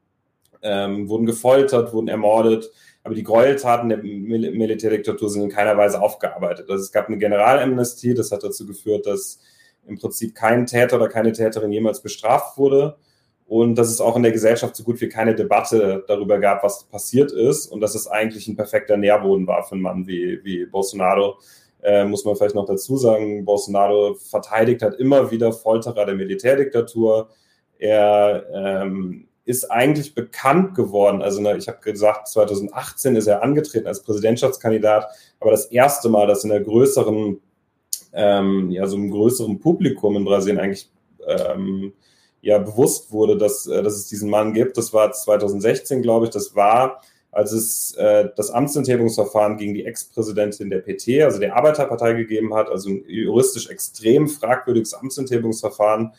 ähm, 0.61 1.09
wurden 1.09 1.25
gefoltert, 1.25 1.93
wurden 1.93 2.07
ermordet, 2.07 2.71
aber 3.03 3.15
die 3.15 3.23
Gräueltaten 3.23 3.89
der 3.89 3.99
Mil 3.99 4.51
Militärdiktatur 4.51 5.29
sind 5.29 5.43
in 5.43 5.49
keiner 5.49 5.77
Weise 5.77 6.01
aufgearbeitet. 6.01 6.69
Also 6.69 6.83
es 6.83 6.91
gab 6.91 7.07
eine 7.07 7.17
Generalamnestie, 7.17 8.13
das 8.13 8.31
hat 8.31 8.43
dazu 8.43 8.65
geführt, 8.65 9.05
dass 9.05 9.39
im 9.87 9.97
Prinzip 9.97 10.35
kein 10.35 10.65
Täter 10.65 10.97
oder 10.97 11.09
keine 11.09 11.31
Täterin 11.31 11.71
jemals 11.71 12.01
bestraft 12.01 12.57
wurde. 12.57 12.97
und 13.47 13.75
dass 13.75 13.89
es 13.89 13.99
auch 13.99 14.15
in 14.15 14.21
der 14.21 14.31
Gesellschaft 14.31 14.75
so 14.75 14.83
gut 14.83 15.01
wie 15.01 15.09
keine 15.09 15.33
Debatte 15.33 16.03
darüber 16.07 16.39
gab, 16.39 16.63
was 16.63 16.83
passiert 16.83 17.31
ist 17.31 17.65
und 17.67 17.81
dass 17.81 17.95
es 17.95 18.07
eigentlich 18.07 18.47
ein 18.47 18.55
perfekter 18.55 18.95
Nährboden 18.95 19.47
war 19.47 19.63
für 19.63 19.73
einen 19.73 19.81
Mann 19.81 20.07
wie, 20.07 20.39
wie 20.43 20.67
Bolsonaro. 20.67 21.39
Äh, 21.81 22.05
muss 22.05 22.25
man 22.25 22.35
vielleicht 22.35 22.55
noch 22.55 22.65
dazu 22.65 22.97
sagen, 22.97 23.45
Bolsonaro 23.45 24.15
verteidigt 24.15 24.81
hat 24.81 24.95
immer 24.95 25.31
wieder 25.31 25.53
Folterer 25.53 26.05
der 26.05 26.15
Militärdiktatur. 26.15 27.29
Er 27.77 28.45
ähm, 28.53 29.29
ist 29.45 29.71
eigentlich 29.71 30.13
bekannt 30.13 30.75
geworden. 30.75 31.21
Also 31.21 31.41
ne, 31.41 31.57
ich 31.57 31.67
habe 31.67 31.79
gesagt, 31.79 32.27
2018 32.27 33.15
ist 33.15 33.27
er 33.27 33.41
angetreten 33.41 33.87
als 33.87 34.03
Präsidentschaftskandidat, 34.03 35.07
aber 35.39 35.51
das 35.51 35.65
erste 35.67 36.09
Mal, 36.09 36.27
dass 36.27 36.43
in 36.43 36.51
einer 36.51 36.63
größeren, 36.63 37.39
ähm, 38.13 38.71
ja, 38.71 38.85
so 38.85 38.97
einem 38.97 39.09
größeren 39.09 39.59
Publikum 39.59 40.15
in 40.17 40.25
Brasilien 40.25 40.59
eigentlich 40.59 40.91
ähm, 41.25 41.93
ja 42.41 42.59
bewusst 42.59 43.11
wurde, 43.11 43.37
dass, 43.37 43.65
äh, 43.67 43.81
dass 43.81 43.95
es 43.95 44.07
diesen 44.07 44.29
Mann 44.29 44.53
gibt. 44.53 44.77
Das 44.77 44.93
war 44.93 45.11
2016, 45.11 46.01
glaube 46.01 46.25
ich. 46.25 46.31
Das 46.31 46.55
war, 46.55 47.01
als 47.31 47.51
es 47.51 47.93
äh, 47.93 48.29
das 48.35 48.51
Amtsenthebungsverfahren 48.51 49.57
gegen 49.57 49.73
die 49.73 49.85
Ex-Präsidentin 49.85 50.69
der 50.69 50.79
PT, 50.79 51.21
also 51.23 51.39
der 51.39 51.55
Arbeiterpartei, 51.55 52.13
gegeben 52.13 52.53
hat. 52.53 52.69
Also 52.69 52.89
ein 52.89 53.03
juristisch 53.07 53.69
extrem 53.69 54.27
fragwürdiges 54.27 54.93
Amtsenthebungsverfahren. 54.93 56.13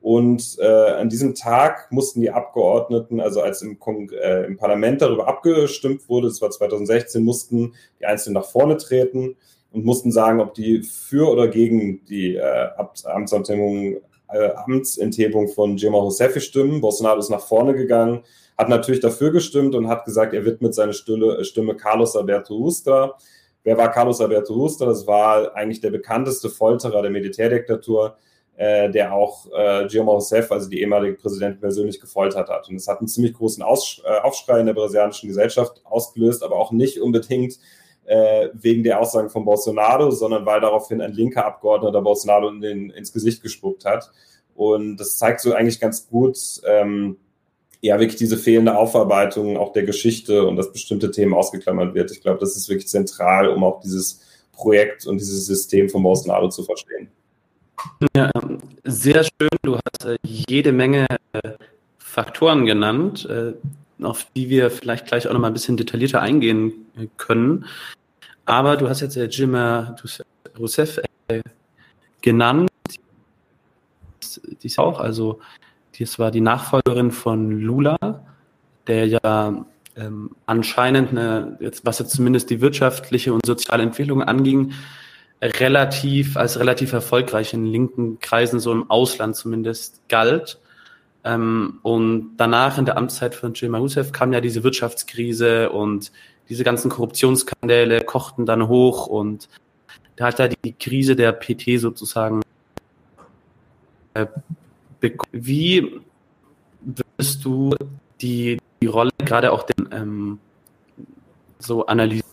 Und 0.00 0.58
äh, 0.60 0.66
an 0.66 1.08
diesem 1.08 1.34
Tag 1.34 1.90
mussten 1.90 2.20
die 2.20 2.30
Abgeordneten, 2.30 3.20
also 3.20 3.40
als 3.40 3.62
im, 3.62 3.78
äh, 4.12 4.44
im 4.44 4.56
Parlament 4.56 5.00
darüber 5.00 5.28
abgestimmt 5.28 6.08
wurde, 6.08 6.28
das 6.28 6.42
war 6.42 6.50
2016, 6.50 7.24
mussten 7.24 7.74
die 8.00 8.04
Einzelnen 8.04 8.34
nach 8.34 8.44
vorne 8.44 8.76
treten 8.76 9.36
und 9.72 9.84
mussten 9.84 10.12
sagen, 10.12 10.40
ob 10.40 10.54
die 10.54 10.82
für 10.82 11.30
oder 11.30 11.48
gegen 11.48 12.04
die 12.04 12.36
äh, 12.36 12.68
Amtsenthebung 13.04 13.96
äh, 14.28 14.50
Amtsenthebung 14.50 15.48
von 15.48 15.76
Dilma 15.76 15.98
Rousseff 15.98 16.40
stimmen. 16.42 16.80
Bolsonaro 16.80 17.18
ist 17.18 17.30
nach 17.30 17.46
vorne 17.46 17.74
gegangen, 17.74 18.24
hat 18.56 18.68
natürlich 18.68 19.00
dafür 19.00 19.30
gestimmt 19.30 19.74
und 19.74 19.88
hat 19.88 20.04
gesagt, 20.04 20.34
er 20.34 20.44
widmet 20.44 20.74
seine 20.74 20.92
Stimme, 20.92 21.38
äh, 21.38 21.44
Stimme 21.44 21.76
Carlos 21.76 22.16
Alberto 22.16 22.54
Usta. 22.56 23.16
Wer 23.62 23.78
war 23.78 23.90
Carlos 23.90 24.20
Alberto 24.20 24.54
Usta? 24.54 24.86
Das 24.86 25.06
war 25.06 25.54
eigentlich 25.54 25.80
der 25.80 25.90
bekannteste 25.90 26.50
Folterer 26.50 27.02
der 27.02 27.10
Militärdiktatur, 27.10 28.16
äh, 28.56 28.90
der 28.90 29.12
auch 29.12 29.46
äh, 29.52 29.86
Dilma 29.88 30.12
Rousseff, 30.12 30.52
also 30.52 30.68
die 30.68 30.80
ehemalige 30.80 31.16
Präsidentin, 31.16 31.60
persönlich 31.60 32.00
gefoltert 32.00 32.48
hat. 32.48 32.68
Und 32.68 32.76
es 32.76 32.86
hat 32.86 32.98
einen 32.98 33.08
ziemlich 33.08 33.34
großen 33.34 33.62
Aus, 33.62 34.02
äh, 34.04 34.20
Aufschrei 34.20 34.60
in 34.60 34.66
der 34.66 34.74
brasilianischen 34.74 35.28
Gesellschaft 35.28 35.80
ausgelöst, 35.84 36.42
aber 36.42 36.56
auch 36.56 36.70
nicht 36.70 37.00
unbedingt 37.00 37.58
äh, 38.04 38.50
wegen 38.52 38.84
der 38.84 39.00
Aussagen 39.00 39.30
von 39.30 39.44
Bolsonaro, 39.44 40.10
sondern 40.10 40.44
weil 40.46 40.60
daraufhin 40.60 41.00
ein 41.00 41.12
linker 41.12 41.46
Abgeordneter 41.46 42.02
Bolsonaro 42.02 42.48
in 42.50 42.60
den, 42.60 42.90
ins 42.90 43.12
Gesicht 43.12 43.42
gespuckt 43.42 43.84
hat. 43.84 44.10
Und 44.54 44.98
das 44.98 45.16
zeigt 45.16 45.40
so 45.40 45.52
eigentlich 45.52 45.80
ganz 45.80 46.08
gut, 46.08 46.38
ähm, 46.66 47.16
ja, 47.84 48.00
wirklich 48.00 48.16
diese 48.16 48.38
fehlende 48.38 48.78
Aufarbeitung 48.78 49.58
auch 49.58 49.74
der 49.74 49.82
Geschichte 49.82 50.46
und 50.46 50.56
dass 50.56 50.72
bestimmte 50.72 51.10
Themen 51.10 51.34
ausgeklammert 51.34 51.94
wird. 51.94 52.10
Ich 52.10 52.22
glaube, 52.22 52.40
das 52.40 52.56
ist 52.56 52.70
wirklich 52.70 52.88
zentral, 52.88 53.46
um 53.50 53.62
auch 53.62 53.80
dieses 53.82 54.22
Projekt 54.52 55.06
und 55.06 55.18
dieses 55.20 55.44
System 55.44 55.90
von 55.90 56.02
Bolsonaro 56.02 56.48
zu 56.48 56.62
verstehen. 56.64 57.08
Ja, 58.16 58.30
sehr 58.84 59.24
schön. 59.24 59.50
Du 59.60 59.76
hast 59.76 60.06
äh, 60.06 60.16
jede 60.22 60.72
Menge 60.72 61.06
äh, 61.34 61.50
Faktoren 61.98 62.64
genannt, 62.64 63.28
äh, 63.28 63.52
auf 64.02 64.28
die 64.34 64.48
wir 64.48 64.70
vielleicht 64.70 65.04
gleich 65.04 65.28
auch 65.28 65.34
noch 65.34 65.40
mal 65.40 65.48
ein 65.48 65.52
bisschen 65.52 65.76
detaillierter 65.76 66.22
eingehen 66.22 66.86
können. 67.18 67.66
Aber 68.46 68.78
du 68.78 68.88
hast 68.88 69.02
jetzt 69.02 69.18
äh, 69.18 69.26
Jim 69.26 69.54
Rousseff 70.58 71.00
genannt, 72.22 72.70
die 74.62 74.66
ist 74.68 74.78
auch, 74.78 75.00
also 75.00 75.40
das 75.98 76.18
war 76.18 76.30
die 76.30 76.40
Nachfolgerin 76.40 77.10
von 77.10 77.50
Lula, 77.50 77.96
der 78.86 79.06
ja 79.06 79.64
ähm, 79.96 80.30
anscheinend, 80.46 81.10
eine, 81.10 81.56
jetzt, 81.60 81.86
was 81.86 81.98
jetzt 81.98 82.10
zumindest 82.10 82.50
die 82.50 82.60
wirtschaftliche 82.60 83.32
und 83.32 83.46
soziale 83.46 83.82
Entwicklung 83.82 84.22
anging, 84.22 84.72
relativ 85.40 86.36
als 86.36 86.58
relativ 86.58 86.92
erfolgreich 86.92 87.52
in 87.52 87.66
linken 87.66 88.18
Kreisen, 88.18 88.60
so 88.60 88.72
im 88.72 88.90
Ausland 88.90 89.36
zumindest, 89.36 90.00
galt. 90.08 90.58
Ähm, 91.22 91.78
und 91.82 92.36
danach 92.36 92.78
in 92.78 92.86
der 92.86 92.96
Amtszeit 92.96 93.34
von 93.34 93.52
Dilma 93.52 93.78
Rousseff 93.78 94.12
kam 94.12 94.32
ja 94.32 94.40
diese 94.40 94.64
Wirtschaftskrise 94.64 95.70
und 95.70 96.12
diese 96.48 96.64
ganzen 96.64 96.90
Korruptionsskandale 96.90 98.02
kochten 98.02 98.46
dann 98.46 98.68
hoch 98.68 99.06
und 99.06 99.48
da 100.16 100.26
hat 100.26 100.38
er 100.38 100.48
die 100.48 100.72
Krise 100.72 101.16
der 101.16 101.32
PT 101.32 101.80
sozusagen 101.80 102.42
äh, 105.04 105.16
Wie 105.32 106.00
würdest 106.80 107.44
du 107.44 107.74
die, 108.20 108.58
die 108.82 108.86
Rolle 108.86 109.10
gerade 109.18 109.52
auch 109.52 109.62
den, 109.64 109.88
ähm, 109.92 110.38
so 111.58 111.86
analysieren 111.86 112.24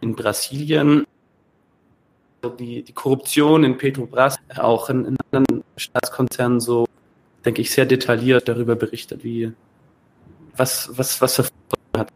in 0.00 0.14
Brasilien, 0.14 1.06
die, 2.58 2.82
die 2.82 2.92
Korruption 2.92 3.64
in 3.64 3.78
Petrobras, 3.78 4.38
auch 4.56 4.90
in, 4.90 5.06
in 5.06 5.16
anderen 5.30 5.64
Staatskonzernen 5.76 6.60
so 6.60 6.86
denke 7.44 7.62
ich, 7.62 7.70
sehr 7.70 7.86
detailliert 7.86 8.48
darüber 8.48 8.74
berichtet, 8.74 9.22
wie 9.22 9.52
was, 10.56 10.90
was, 10.96 11.20
was 11.20 11.36
für 11.36 11.44
hat. 11.96 12.10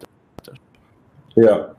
Ja. 1.36 1.74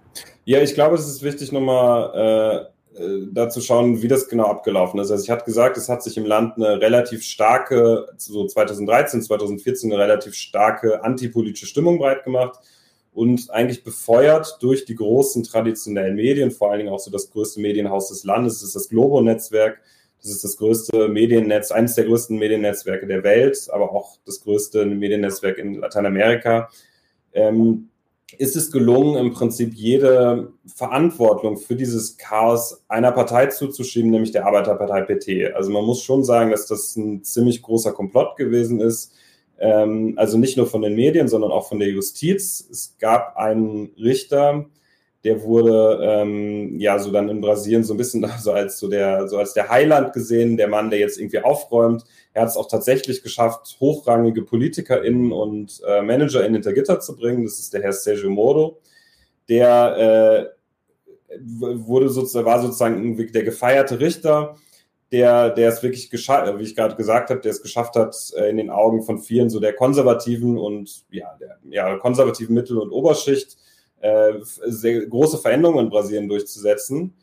Ja, 0.45 0.61
ich 0.61 0.73
glaube, 0.73 0.95
es 0.95 1.07
ist 1.07 1.21
wichtig, 1.21 1.51
nochmal 1.51 2.69
äh, 2.99 3.03
äh, 3.03 3.27
dazu 3.31 3.61
schauen, 3.61 4.01
wie 4.01 4.07
das 4.07 4.27
genau 4.27 4.45
abgelaufen 4.45 4.99
ist. 4.99 5.11
Also 5.11 5.23
ich 5.23 5.29
hatte 5.29 5.45
gesagt, 5.45 5.77
es 5.77 5.89
hat 5.89 6.03
sich 6.03 6.17
im 6.17 6.25
Land 6.25 6.57
eine 6.57 6.81
relativ 6.81 7.23
starke, 7.23 8.07
so 8.17 8.45
2013, 8.45 9.21
2014 9.21 9.91
eine 9.91 10.01
relativ 10.01 10.35
starke 10.35 11.03
antipolitische 11.03 11.65
Stimmung 11.65 11.97
breit 11.97 12.23
gemacht 12.23 12.59
und 13.13 13.49
eigentlich 13.51 13.83
befeuert 13.83 14.57
durch 14.61 14.85
die 14.85 14.95
großen 14.95 15.43
traditionellen 15.43 16.15
Medien, 16.15 16.51
vor 16.51 16.71
allen 16.71 16.79
Dingen 16.79 16.93
auch 16.93 16.99
so 16.99 17.11
das 17.11 17.31
größte 17.31 17.59
Medienhaus 17.59 18.09
des 18.09 18.23
Landes, 18.23 18.55
das 18.55 18.69
ist 18.69 18.75
das 18.75 18.89
Globo-Netzwerk, 18.89 19.79
das 20.21 20.31
ist 20.31 20.43
das 20.43 20.57
größte 20.57 21.07
Mediennetz, 21.07 21.71
eines 21.71 21.95
der 21.95 22.05
größten 22.05 22.37
Mediennetzwerke 22.37 23.07
der 23.07 23.23
Welt, 23.23 23.67
aber 23.71 23.91
auch 23.91 24.17
das 24.25 24.41
größte 24.41 24.85
Mediennetzwerk 24.85 25.57
in 25.57 25.75
Lateinamerika. 25.75 26.69
Ähm, 27.33 27.89
ist 28.37 28.55
es 28.55 28.71
gelungen, 28.71 29.17
im 29.17 29.33
Prinzip 29.33 29.73
jede 29.73 30.53
Verantwortung 30.65 31.57
für 31.57 31.75
dieses 31.75 32.17
Chaos 32.17 32.83
einer 32.87 33.11
Partei 33.11 33.47
zuzuschieben, 33.47 34.11
nämlich 34.11 34.31
der 34.31 34.45
Arbeiterpartei 34.45 35.01
PT. 35.01 35.53
Also 35.55 35.71
man 35.71 35.85
muss 35.85 36.03
schon 36.03 36.23
sagen, 36.23 36.51
dass 36.51 36.67
das 36.67 36.95
ein 36.95 37.23
ziemlich 37.23 37.61
großer 37.61 37.91
Komplott 37.91 38.35
gewesen 38.37 38.79
ist. 38.79 39.13
Ähm, 39.59 40.13
also 40.17 40.37
nicht 40.37 40.57
nur 40.57 40.67
von 40.67 40.81
den 40.81 40.95
Medien, 40.95 41.27
sondern 41.27 41.51
auch 41.51 41.67
von 41.67 41.79
der 41.79 41.89
Justiz. 41.89 42.67
Es 42.69 42.95
gab 42.99 43.35
einen 43.37 43.91
Richter, 43.97 44.65
der 45.23 45.43
wurde 45.43 45.99
ähm, 46.01 46.79
ja 46.79 46.97
so 46.97 47.11
dann 47.11 47.29
in 47.29 47.41
Brasilien 47.41 47.83
so 47.83 47.93
ein 47.93 47.97
bisschen 47.97 48.25
so 48.39 48.51
als 48.51 48.79
so 48.79 48.87
der 48.87 49.27
so 49.27 49.37
als 49.37 49.53
der 49.53 49.69
Heiland 49.69 50.13
gesehen, 50.13 50.57
der 50.57 50.67
Mann, 50.67 50.89
der 50.89 50.99
jetzt 50.99 51.19
irgendwie 51.19 51.39
aufräumt. 51.39 52.05
Er 52.33 52.43
hat 52.43 52.49
es 52.49 52.57
auch 52.57 52.67
tatsächlich 52.67 53.21
geschafft, 53.21 53.77
hochrangige 53.79 54.43
PolitikerInnen 54.43 55.31
und 55.31 55.81
äh, 55.85 56.01
ManagerInnen 56.01 56.55
hinter 56.55 56.73
Gitter 56.73 56.99
zu 56.99 57.15
bringen. 57.15 57.43
Das 57.43 57.59
ist 57.59 57.73
der 57.73 57.81
Herr 57.81 57.93
Sergio 57.93 58.29
Moro, 58.29 58.79
der 59.49 60.49
äh, 61.29 61.39
wurde 61.41 62.09
sozusagen 62.09 62.45
war 62.45 62.61
sozusagen 62.61 63.17
der 63.31 63.43
gefeierte 63.43 63.99
Richter, 63.99 64.55
der 65.11 65.49
der 65.49 65.69
es 65.69 65.83
wirklich 65.83 66.09
geschafft, 66.09 66.57
wie 66.57 66.63
ich 66.63 66.75
gerade 66.75 66.95
gesagt 66.95 67.29
habe, 67.29 67.41
der 67.41 67.51
es 67.51 67.61
geschafft 67.61 67.95
hat 67.97 68.15
äh, 68.37 68.49
in 68.49 68.57
den 68.57 68.69
Augen 68.69 69.03
von 69.03 69.19
vielen 69.19 69.49
so 69.49 69.59
der 69.59 69.73
konservativen 69.73 70.57
und 70.57 71.03
ja 71.11 71.35
der 71.41 71.57
ja 71.69 71.97
konservativen 71.97 72.55
Mittel- 72.55 72.77
und 72.77 72.91
Oberschicht 72.91 73.57
äh, 74.01 74.33
sehr 74.43 75.05
große 75.05 75.37
Veränderungen 75.37 75.85
in 75.85 75.89
Brasilien 75.89 76.29
durchzusetzen. 76.29 77.13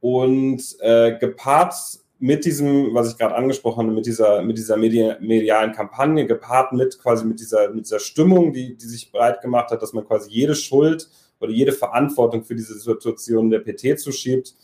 Und 0.00 0.62
äh, 0.80 1.18
gepaart 1.18 1.74
mit 2.20 2.44
diesem, 2.44 2.94
was 2.94 3.10
ich 3.10 3.18
gerade 3.18 3.34
angesprochen 3.34 3.84
habe, 3.84 3.92
mit 3.92 4.06
dieser, 4.06 4.42
mit 4.42 4.58
dieser 4.58 4.76
Medi 4.76 5.12
medialen 5.20 5.72
Kampagne, 5.72 6.26
gepaart 6.26 6.72
mit 6.72 6.98
quasi 6.98 7.24
mit 7.24 7.40
dieser, 7.40 7.70
mit 7.70 7.86
dieser 7.86 8.00
Stimmung, 8.00 8.52
die, 8.52 8.76
die 8.76 8.86
sich 8.86 9.12
breit 9.12 9.40
gemacht 9.40 9.70
hat, 9.70 9.82
dass 9.82 9.92
man 9.92 10.04
quasi 10.04 10.30
jede 10.30 10.54
Schuld 10.54 11.08
oder 11.40 11.52
jede 11.52 11.72
Verantwortung 11.72 12.42
für 12.42 12.56
diese 12.56 12.76
Situation 12.78 13.50
der 13.50 13.60
PT 13.60 14.00
zuschiebt, 14.00 14.54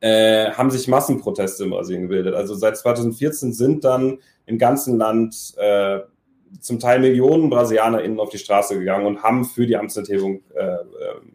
äh, 0.00 0.50
haben 0.50 0.70
sich 0.70 0.88
Massenproteste 0.88 1.64
in 1.64 1.70
Brasilien 1.70 2.02
gebildet. 2.02 2.34
Also 2.34 2.54
seit 2.54 2.76
2014 2.76 3.52
sind 3.52 3.84
dann 3.84 4.18
im 4.46 4.58
ganzen 4.58 4.98
Land 4.98 5.54
äh, 5.56 6.00
zum 6.60 6.78
Teil 6.78 7.00
Millionen 7.00 7.50
BrasilianerInnen 7.50 8.20
auf 8.20 8.30
die 8.30 8.38
Straße 8.38 8.78
gegangen 8.78 9.06
und 9.06 9.22
haben 9.22 9.44
für 9.44 9.66
die 9.66 9.76
Amtsenthebung 9.76 10.42
äh, 10.54 10.62
äh 10.62 10.78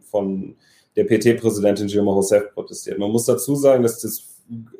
von 0.02 0.56
der 0.96 1.04
PT-Präsidentin 1.04 1.86
Dilma 1.86 2.12
Rousseff 2.12 2.52
protestiert. 2.52 2.98
Man 2.98 3.12
muss 3.12 3.24
dazu 3.24 3.54
sagen, 3.54 3.82
dass 3.82 4.00
das 4.00 4.24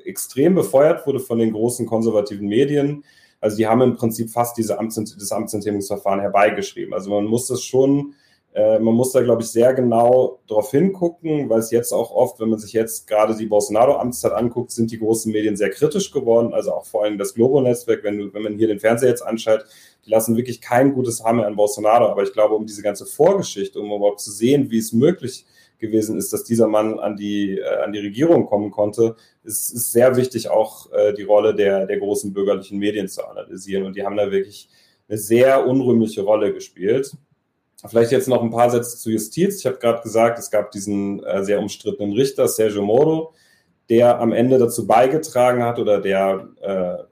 extrem 0.04 0.56
befeuert 0.56 1.06
wurde 1.06 1.20
von 1.20 1.38
den 1.38 1.52
großen 1.52 1.86
konservativen 1.86 2.48
Medien. 2.48 3.04
Also 3.40 3.56
die 3.56 3.66
haben 3.66 3.80
im 3.80 3.94
Prinzip 3.94 4.30
fast 4.30 4.56
diese 4.56 4.78
Amts 4.78 4.96
das 4.96 5.32
Amtsenthebungsverfahren 5.32 6.20
herbeigeschrieben. 6.20 6.92
Also 6.92 7.10
man 7.10 7.26
muss 7.26 7.46
das 7.46 7.62
schon 7.62 8.14
Äh, 8.52 8.80
man 8.80 8.94
muss 8.94 9.12
da, 9.12 9.22
glaube 9.22 9.42
ich, 9.42 9.48
sehr 9.48 9.74
genau 9.74 10.40
drauf 10.48 10.72
hingucken, 10.72 11.48
weil 11.48 11.60
es 11.60 11.70
jetzt 11.70 11.92
auch 11.92 12.10
oft, 12.10 12.40
wenn 12.40 12.48
man 12.48 12.58
sich 12.58 12.72
jetzt 12.72 13.06
gerade 13.06 13.36
die 13.36 13.46
Bolsonaro-Amtszeit 13.46 14.32
anguckt, 14.32 14.72
sind 14.72 14.90
die 14.90 14.98
großen 14.98 15.30
Medien 15.30 15.56
sehr 15.56 15.70
kritisch 15.70 16.10
geworden. 16.10 16.52
Also 16.52 16.72
auch 16.72 16.84
vor 16.84 17.04
allem 17.04 17.16
das 17.16 17.34
Globo-Netzwerk, 17.34 18.02
wenn, 18.02 18.34
wenn 18.34 18.42
man 18.42 18.58
hier 18.58 18.66
den 18.66 18.80
Fernseher 18.80 19.10
jetzt 19.10 19.22
anschaut, 19.22 19.64
die 20.04 20.10
lassen 20.10 20.36
wirklich 20.36 20.60
kein 20.60 20.92
gutes 20.92 21.24
Hammer 21.24 21.46
an 21.46 21.56
Bolsonaro. 21.56 22.06
Aber 22.08 22.22
ich 22.22 22.32
glaube, 22.32 22.54
um 22.54 22.66
diese 22.66 22.82
ganze 22.82 23.06
Vorgeschichte, 23.06 23.80
um 23.80 23.86
überhaupt 23.92 24.20
zu 24.20 24.30
sehen, 24.30 24.70
wie 24.70 24.78
es 24.78 24.92
möglich 24.92 25.44
gewesen 25.78 26.16
ist, 26.16 26.32
dass 26.32 26.44
dieser 26.44 26.68
Mann 26.68 26.98
an 26.98 27.16
die, 27.16 27.58
äh, 27.58 27.82
an 27.82 27.92
die 27.92 27.98
Regierung 27.98 28.46
kommen 28.46 28.70
konnte, 28.70 29.16
ist, 29.42 29.72
ist 29.72 29.92
sehr 29.92 30.16
wichtig, 30.16 30.50
auch 30.50 30.92
äh, 30.92 31.12
die 31.14 31.22
Rolle 31.22 31.54
der, 31.54 31.86
der 31.86 31.98
großen 31.98 32.32
bürgerlichen 32.32 32.78
Medien 32.78 33.08
zu 33.08 33.26
analysieren. 33.26 33.84
Und 33.84 33.96
die 33.96 34.04
haben 34.04 34.16
da 34.16 34.30
wirklich 34.30 34.68
eine 35.08 35.18
sehr 35.18 35.66
unrühmliche 35.66 36.22
Rolle 36.22 36.52
gespielt. 36.52 37.16
Vielleicht 37.86 38.12
jetzt 38.12 38.28
noch 38.28 38.42
ein 38.42 38.50
paar 38.50 38.70
Sätze 38.70 38.98
zur 38.98 39.12
Justiz. 39.12 39.60
Ich 39.60 39.66
habe 39.66 39.78
gerade 39.78 40.02
gesagt, 40.02 40.38
es 40.38 40.50
gab 40.50 40.70
diesen 40.70 41.24
äh, 41.24 41.42
sehr 41.44 41.58
umstrittenen 41.58 42.12
Richter, 42.12 42.46
Sergio 42.46 42.82
Moro, 42.82 43.32
der 43.88 44.20
am 44.20 44.32
Ende 44.32 44.58
dazu 44.58 44.86
beigetragen 44.86 45.64
hat 45.64 45.78
oder 45.78 46.00
der, 46.00 46.48
äh, 46.60 47.09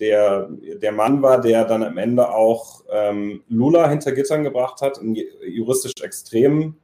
der, 0.00 0.48
der 0.80 0.92
Mann 0.92 1.22
war, 1.22 1.40
der 1.40 1.64
dann 1.64 1.82
am 1.82 1.98
Ende 1.98 2.28
auch 2.28 2.84
ähm, 2.90 3.42
Lula 3.48 3.88
hinter 3.88 4.12
Gittern 4.12 4.44
gebracht 4.44 4.80
hat, 4.80 5.00
ein 5.00 5.16
juristisch 5.46 5.92
extrem 6.02 6.76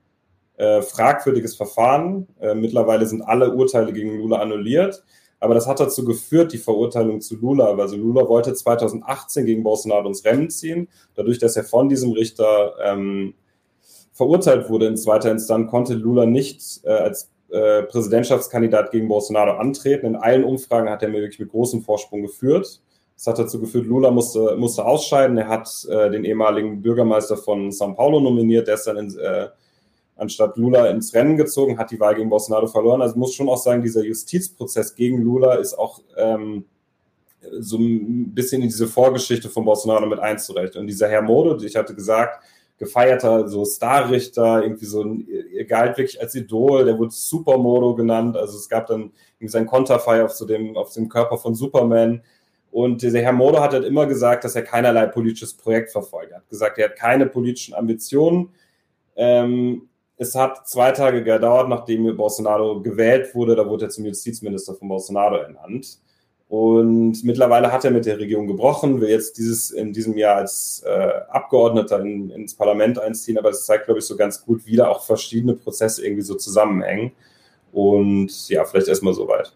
äh, 0.57 0.83
fragwürdiges 0.83 1.57
Verfahren. 1.57 2.27
Äh, 2.41 2.55
mittlerweile 2.55 3.07
sind 3.07 3.23
alle 3.23 3.53
Urteile 3.53 3.93
gegen 3.93 4.19
Lula 4.19 4.39
annulliert. 4.39 5.03
Aber 5.41 5.55
das 5.55 5.67
hat 5.67 5.81
dazu 5.81 6.05
geführt, 6.05 6.53
die 6.53 6.59
Verurteilung 6.59 7.21
zu 7.21 7.37
Lula. 7.37 7.75
Also 7.77 7.97
Lula 7.97 8.29
wollte 8.29 8.55
2018 8.55 9.45
gegen 9.45 9.65
Bolsonaro 9.65 10.07
ins 10.07 10.25
Rennen 10.25 10.51
ziehen. 10.51 10.89
Dadurch, 11.17 11.39
dass 11.39 11.57
er 11.57 11.65
von 11.65 11.89
diesem 11.89 12.13
Richter 12.13 12.75
ähm, 12.85 13.35
verurteilt 14.13 14.71
wurde 14.71 14.87
in 14.87 14.97
zweiter 14.97 15.33
Instanz, 15.33 15.69
konnte 15.69 15.95
Lula 15.95 16.27
nicht 16.27 16.63
äh, 16.85 16.91
als 16.91 17.33
äh, 17.51 17.83
Präsidentschaftskandidat 17.83 18.93
gegen 18.93 19.09
Bolsonaro 19.09 19.59
antreten. 19.59 20.07
In 20.07 20.17
allen 20.17 20.45
Umfragen 20.45 20.89
hat 20.89 21.03
er 21.03 21.13
wirklich 21.13 21.41
mit 21.41 21.51
großem 21.51 21.83
Vorsprung 21.83 22.23
geführt. 22.23 22.81
Das 23.23 23.39
hat 23.39 23.39
dazu 23.39 23.61
geführt, 23.61 23.87
Lula 23.87 24.11
musste, 24.11 24.57
musste 24.57 24.85
ausscheiden. 24.85 25.39
Er 25.39 25.47
hat 25.47 25.69
äh, 25.89 26.11
den 26.11 26.25
ehemaligen 26.25 26.83
Bürgermeister 26.83 27.37
von 27.37 27.71
São 27.71 27.95
Paulo 27.95 28.19
nominiert. 28.19 28.67
Der 28.67 28.75
ist 28.75 28.85
dann 28.89 28.97
in, 28.97 29.17
äh, 29.17 29.47
anstatt 30.17 30.57
Lula 30.57 30.89
ins 30.89 31.15
Rennen 31.15 31.37
gezogen, 31.37 31.79
hat 31.79 31.93
die 31.93 32.01
Wahl 32.01 32.17
gegen 32.17 32.29
Bolsonaro 32.29 32.67
verloren. 32.67 33.01
Also 33.01 33.17
muss 33.17 33.35
schon 33.35 33.49
auch 33.49 33.59
sagen, 33.59 33.81
dieser 33.81 34.03
Justizprozess 34.03 34.97
gegen 34.97 35.23
Lula 35.23 35.55
ist 35.55 35.75
auch 35.75 36.01
ähm, 36.17 36.65
so 37.61 37.79
ein 37.79 38.35
bisschen 38.35 38.61
in 38.61 38.67
diese 38.67 38.89
Vorgeschichte 38.89 39.49
von 39.49 39.65
Bolsonaro 39.65 40.07
mit 40.07 40.19
einzurechnen. 40.19 40.81
Und 40.81 40.87
dieser 40.89 41.09
Herr 41.09 41.23
Mode, 41.23 41.65
ich 41.65 41.77
hatte 41.77 41.95
gesagt, 41.95 42.43
gefeierter 42.77 43.49
so 43.49 43.65
Starrichter, 43.65 44.65
irgendwie 44.65 44.87
so 44.87 45.05
ein, 45.05 45.29
er 45.55 45.65
galt 45.67 45.97
wirklich 45.97 46.21
als 46.21 46.35
Idol, 46.35 46.87
der 46.87 46.99
wurde 46.99 47.13
Supermodo 47.13 47.95
genannt. 47.95 48.37
Also 48.37 48.59
es 48.59 48.69
gab 48.69 48.89
dann 48.89 49.13
irgendwie 49.39 49.53
sein 49.53 49.67
Konterfei 49.67 50.25
auf 50.25 50.33
so 50.33 50.45
dem, 50.45 50.77
auf 50.77 50.93
dem 50.93 51.09
Körper 51.09 51.39
von 51.39 51.55
Superman. 51.55 52.23
Und 52.73 53.03
dieser 53.03 53.21
Herr 53.21 53.33
Modo 53.33 53.61
hat 53.61 53.75
halt 53.75 53.85
immer 53.85 54.07
gesagt, 54.07 54.45
dass 54.45 54.57
er 54.57 54.63
keinerlei 54.63 55.07
politisches 55.07 55.55
Projekt 55.55 55.91
verfolgt. 55.91 56.33
Er 56.33 56.39
hat 56.39 56.49
gesagt, 56.49 56.79
er 56.79 56.89
hat 56.89 56.97
keine 56.97 57.27
politischen 57.27 57.75
Ambitionen. 57.75 58.49
Ähm, 59.15 59.91
es 60.17 60.35
hat 60.35 60.67
zwei 60.67 60.91
Tage 60.93 61.23
gedauert, 61.23 61.69
nachdem 61.69 62.17
Bolsonaro 62.17 62.81
gewählt 62.81 63.35
wurde. 63.35 63.57
Da 63.57 63.69
wurde 63.69 63.85
er 63.87 63.91
zum 63.91 64.07
Justizminister 64.07 64.75
von 64.75 64.89
Bolsonaro 64.89 65.37
ernannt. 65.37 65.99
Und 66.49 67.23
mittlerweile 67.25 67.71
hat 67.73 67.85
er 67.85 67.91
mit 67.91 68.07
der 68.07 68.19
Regierung 68.19 68.47
gebrochen, 68.47 69.03
will 69.03 69.11
jetzt 69.11 69.37
dieses 69.37 69.71
in 69.71 69.93
diesem 69.93 70.17
Jahr 70.17 70.37
als 70.37 70.83
äh, 70.87 71.11
Abgeordneter 71.29 72.01
in, 72.01 72.31
ins 72.31 72.55
Parlament 72.55 72.99
einziehen. 72.99 73.37
Aber 73.37 73.51
es 73.51 73.67
zeigt, 73.67 73.85
glaube 73.85 74.01
ich, 74.01 74.07
so 74.07 74.17
ganz 74.17 74.43
gut, 74.43 74.65
wie 74.65 74.77
da 74.77 74.89
auch 74.89 75.05
verschiedene 75.05 75.55
Prozesse 75.55 76.05
irgendwie 76.07 76.23
so 76.23 76.37
zusammenhängen. 76.37 77.13
Und 77.71 78.49
ja, 78.49 78.65
vielleicht 78.65 78.89
erstmal 78.89 79.13
soweit. 79.15 79.55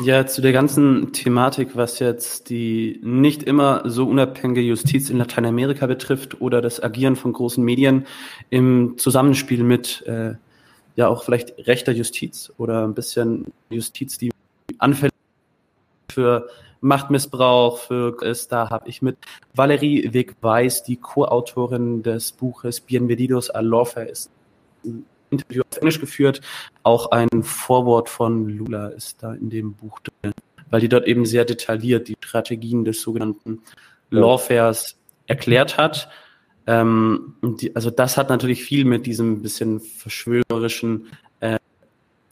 Ja, 0.00 0.26
zu 0.26 0.42
der 0.42 0.52
ganzen 0.52 1.14
Thematik, 1.14 1.74
was 1.74 2.00
jetzt 2.00 2.50
die 2.50 3.00
nicht 3.02 3.42
immer 3.42 3.88
so 3.88 4.06
unabhängige 4.06 4.60
Justiz 4.60 5.08
in 5.08 5.16
Lateinamerika 5.16 5.86
betrifft 5.86 6.40
oder 6.42 6.60
das 6.60 6.82
Agieren 6.82 7.16
von 7.16 7.32
großen 7.32 7.64
Medien 7.64 8.06
im 8.50 8.98
Zusammenspiel 8.98 9.64
mit 9.64 10.02
äh, 10.06 10.34
ja 10.96 11.08
auch 11.08 11.24
vielleicht 11.24 11.66
rechter 11.66 11.92
Justiz 11.92 12.52
oder 12.58 12.84
ein 12.84 12.92
bisschen 12.92 13.46
Justiz, 13.70 14.18
die 14.18 14.30
anfällig 14.78 15.14
für 16.10 16.48
Machtmissbrauch 16.82 17.78
für 17.78 18.22
ist, 18.22 18.52
da 18.52 18.68
habe 18.68 18.88
ich 18.90 19.00
mit 19.00 19.16
Valerie 19.54 20.12
Wegweis, 20.12 20.84
die 20.84 20.96
Co-Autorin 20.96 22.02
des 22.02 22.32
Buches 22.32 22.82
Bienvenidos 22.82 23.48
a 23.48 23.60
Lawfare 23.60 24.06
ist 24.06 24.30
Interview 25.38 25.62
auf 25.70 25.78
Englisch 25.78 26.00
geführt. 26.00 26.40
Auch 26.82 27.10
ein 27.10 27.42
Vorwort 27.42 28.08
von 28.08 28.48
Lula 28.48 28.88
ist 28.88 29.22
da 29.22 29.34
in 29.34 29.50
dem 29.50 29.74
Buch 29.74 30.00
drin, 30.00 30.32
weil 30.70 30.80
die 30.80 30.88
dort 30.88 31.06
eben 31.06 31.26
sehr 31.26 31.44
detailliert 31.44 32.08
die 32.08 32.16
Strategien 32.20 32.84
des 32.84 33.00
sogenannten 33.00 33.62
Lawfares 34.10 34.96
erklärt 35.26 35.76
hat. 35.76 36.08
Ähm, 36.66 37.34
die, 37.42 37.74
also 37.76 37.90
das 37.90 38.16
hat 38.16 38.28
natürlich 38.28 38.64
viel 38.64 38.84
mit 38.84 39.06
diesem 39.06 39.42
bisschen 39.42 39.80
verschwörerischen 39.80 41.06
äh, 41.40 41.58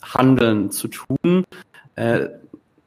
Handeln 0.03 0.71
zu 0.71 0.88
tun. 0.88 1.45
Äh, 1.95 2.29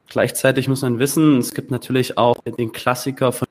gleichzeitig 0.08 0.68
muss 0.68 0.82
man 0.82 0.98
wissen, 0.98 1.38
es 1.38 1.54
gibt 1.54 1.70
natürlich 1.70 2.18
auch 2.18 2.36
den 2.44 2.72
Klassiker 2.72 3.32
von 3.32 3.47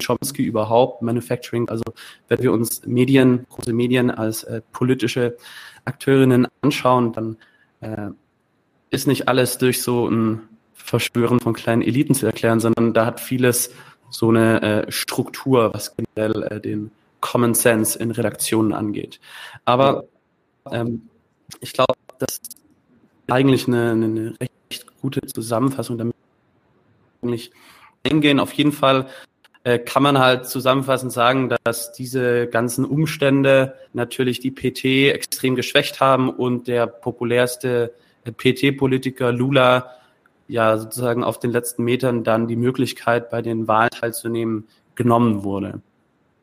Chomsky 0.00 0.42
überhaupt, 0.42 1.02
Manufacturing. 1.02 1.68
Also 1.68 1.84
wenn 2.28 2.42
wir 2.42 2.52
uns 2.52 2.84
Medien, 2.86 3.46
große 3.48 3.72
Medien 3.72 4.10
als 4.10 4.44
äh, 4.44 4.62
politische 4.72 5.36
Akteurinnen 5.84 6.46
anschauen, 6.62 7.12
dann 7.12 7.36
äh, 7.80 8.10
ist 8.90 9.06
nicht 9.06 9.28
alles 9.28 9.58
durch 9.58 9.82
so 9.82 10.08
ein 10.08 10.42
Verschwören 10.74 11.40
von 11.40 11.52
kleinen 11.52 11.82
Eliten 11.82 12.14
zu 12.14 12.26
erklären, 12.26 12.58
sondern 12.60 12.92
da 12.92 13.06
hat 13.06 13.20
vieles 13.20 13.72
so 14.10 14.28
eine 14.28 14.62
äh, 14.62 14.92
Struktur, 14.92 15.72
was 15.72 15.94
generell 15.96 16.42
äh, 16.44 16.60
den 16.60 16.90
Common 17.20 17.54
Sense 17.54 17.98
in 17.98 18.10
Redaktionen 18.10 18.72
angeht. 18.72 19.20
Aber 19.64 20.04
ähm, 20.70 21.08
ich 21.60 21.72
glaube, 21.72 21.94
das 22.18 22.38
ist 22.38 22.56
eigentlich 23.28 23.68
eine, 23.68 23.92
eine 23.92 24.34
recht 24.40 24.86
gute 25.00 25.20
Zusammenfassung, 25.26 25.98
damit 25.98 26.14
nicht 27.22 27.52
eingehen. 28.02 28.40
Auf 28.40 28.52
jeden 28.54 28.72
Fall 28.72 29.06
kann 29.78 30.02
man 30.02 30.18
halt 30.18 30.46
zusammenfassend 30.46 31.12
sagen, 31.12 31.54
dass 31.64 31.92
diese 31.92 32.46
ganzen 32.46 32.84
Umstände 32.84 33.74
natürlich 33.92 34.40
die 34.40 34.50
PT 34.50 35.12
extrem 35.14 35.54
geschwächt 35.54 36.00
haben 36.00 36.30
und 36.30 36.66
der 36.66 36.86
populärste 36.86 37.92
äh, 38.24 38.32
PT-Politiker 38.32 39.32
Lula 39.32 39.90
ja 40.48 40.78
sozusagen 40.78 41.22
auf 41.22 41.38
den 41.38 41.50
letzten 41.52 41.84
Metern 41.84 42.24
dann 42.24 42.48
die 42.48 42.56
Möglichkeit, 42.56 43.30
bei 43.30 43.42
den 43.42 43.68
Wahlen 43.68 43.90
teilzunehmen, 43.90 44.66
genommen 44.94 45.44
wurde. 45.44 45.80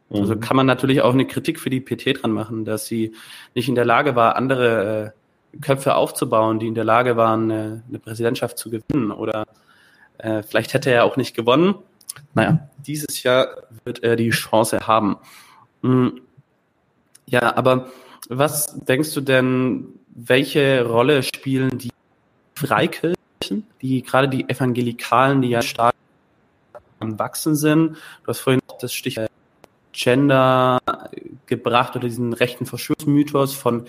Also 0.10 0.23
mhm. 0.23 0.30
Also 0.30 0.36
kann 0.38 0.56
man 0.56 0.65
natürlich 0.65 1.01
auch 1.01 1.13
eine 1.13 1.25
Kritik 1.25 1.60
für 1.60 1.69
die 1.69 1.82
PT 1.82 2.21
dran 2.21 2.32
machen, 2.32 2.65
dass 2.65 2.86
sie 2.86 3.13
nicht 3.56 3.67
in 3.67 3.75
der 3.75 3.86
Lage 3.86 4.15
war, 4.15 4.36
andere 4.36 5.13
äh, 5.53 5.60
Köpfe 5.62 5.95
aufzubauen, 5.95 6.60
die 6.60 6.67
in 6.67 6.75
der 6.75 6.84
Lage 6.84 7.17
waren, 7.17 7.51
eine, 7.51 7.99
Präsidentschaft 7.99 8.58
zu 8.58 8.69
gewinnen. 8.69 9.12
Oder 9.12 9.47
äh, 10.19 10.43
vielleicht 10.43 10.73
hätte 10.73 10.91
er 10.91 11.03
auch 11.03 11.17
nicht 11.17 11.36
gewonnen, 11.36 11.75
naja, 12.34 12.70
dieses 12.78 13.24
Jahr 13.24 13.48
wird 13.84 14.04
er 14.04 14.15
die 14.15 14.30
Chance 14.30 14.88
haben. 14.88 15.17
Hm. 15.82 16.22
Ja, 17.26 17.56
aber 17.56 17.88
was 18.30 18.78
denkst 18.86 19.13
du 19.13 19.22
denn, 19.22 19.88
welche 20.10 20.86
Rolle 20.86 21.24
spielen 21.24 21.78
die 21.78 21.91
Freikirchen, 22.56 23.15
die 23.82 24.02
gerade 24.02 24.30
die 24.30 24.50
Evangelikalen, 24.50 25.41
die 25.41 25.50
ja 25.50 25.62
stark 25.62 25.96
am 27.00 27.20
Wachsen 27.20 27.56
sind? 27.56 27.98
Du 28.24 28.28
hast 28.28 28.39
vorhin 28.39 28.62
das 28.80 28.93
Stichwort 28.93 29.32
Gender 29.91 30.80
gebracht 31.48 31.96
oder 31.96 32.08
diesen 32.08 32.34
rechten 32.34 32.65
Verschwörungsmythos 32.65 33.56
von 33.56 33.86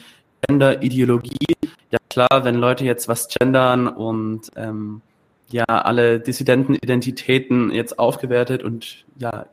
Gender-Ideologie. 0.46 1.54
Ja 1.90 1.98
klar, 2.08 2.44
wenn 2.44 2.54
Leute 2.54 2.84
jetzt 2.84 3.08
was 3.08 3.28
gendern 3.28 3.88
und 3.88 4.50
ähm, 4.56 5.02
ja 5.50 5.64
alle 5.64 6.20
dissidenten 6.20 6.74
Identitäten 6.74 7.70
jetzt 7.70 7.98
aufgewertet 7.98 8.62
und 8.62 9.04
ja, 9.18 9.46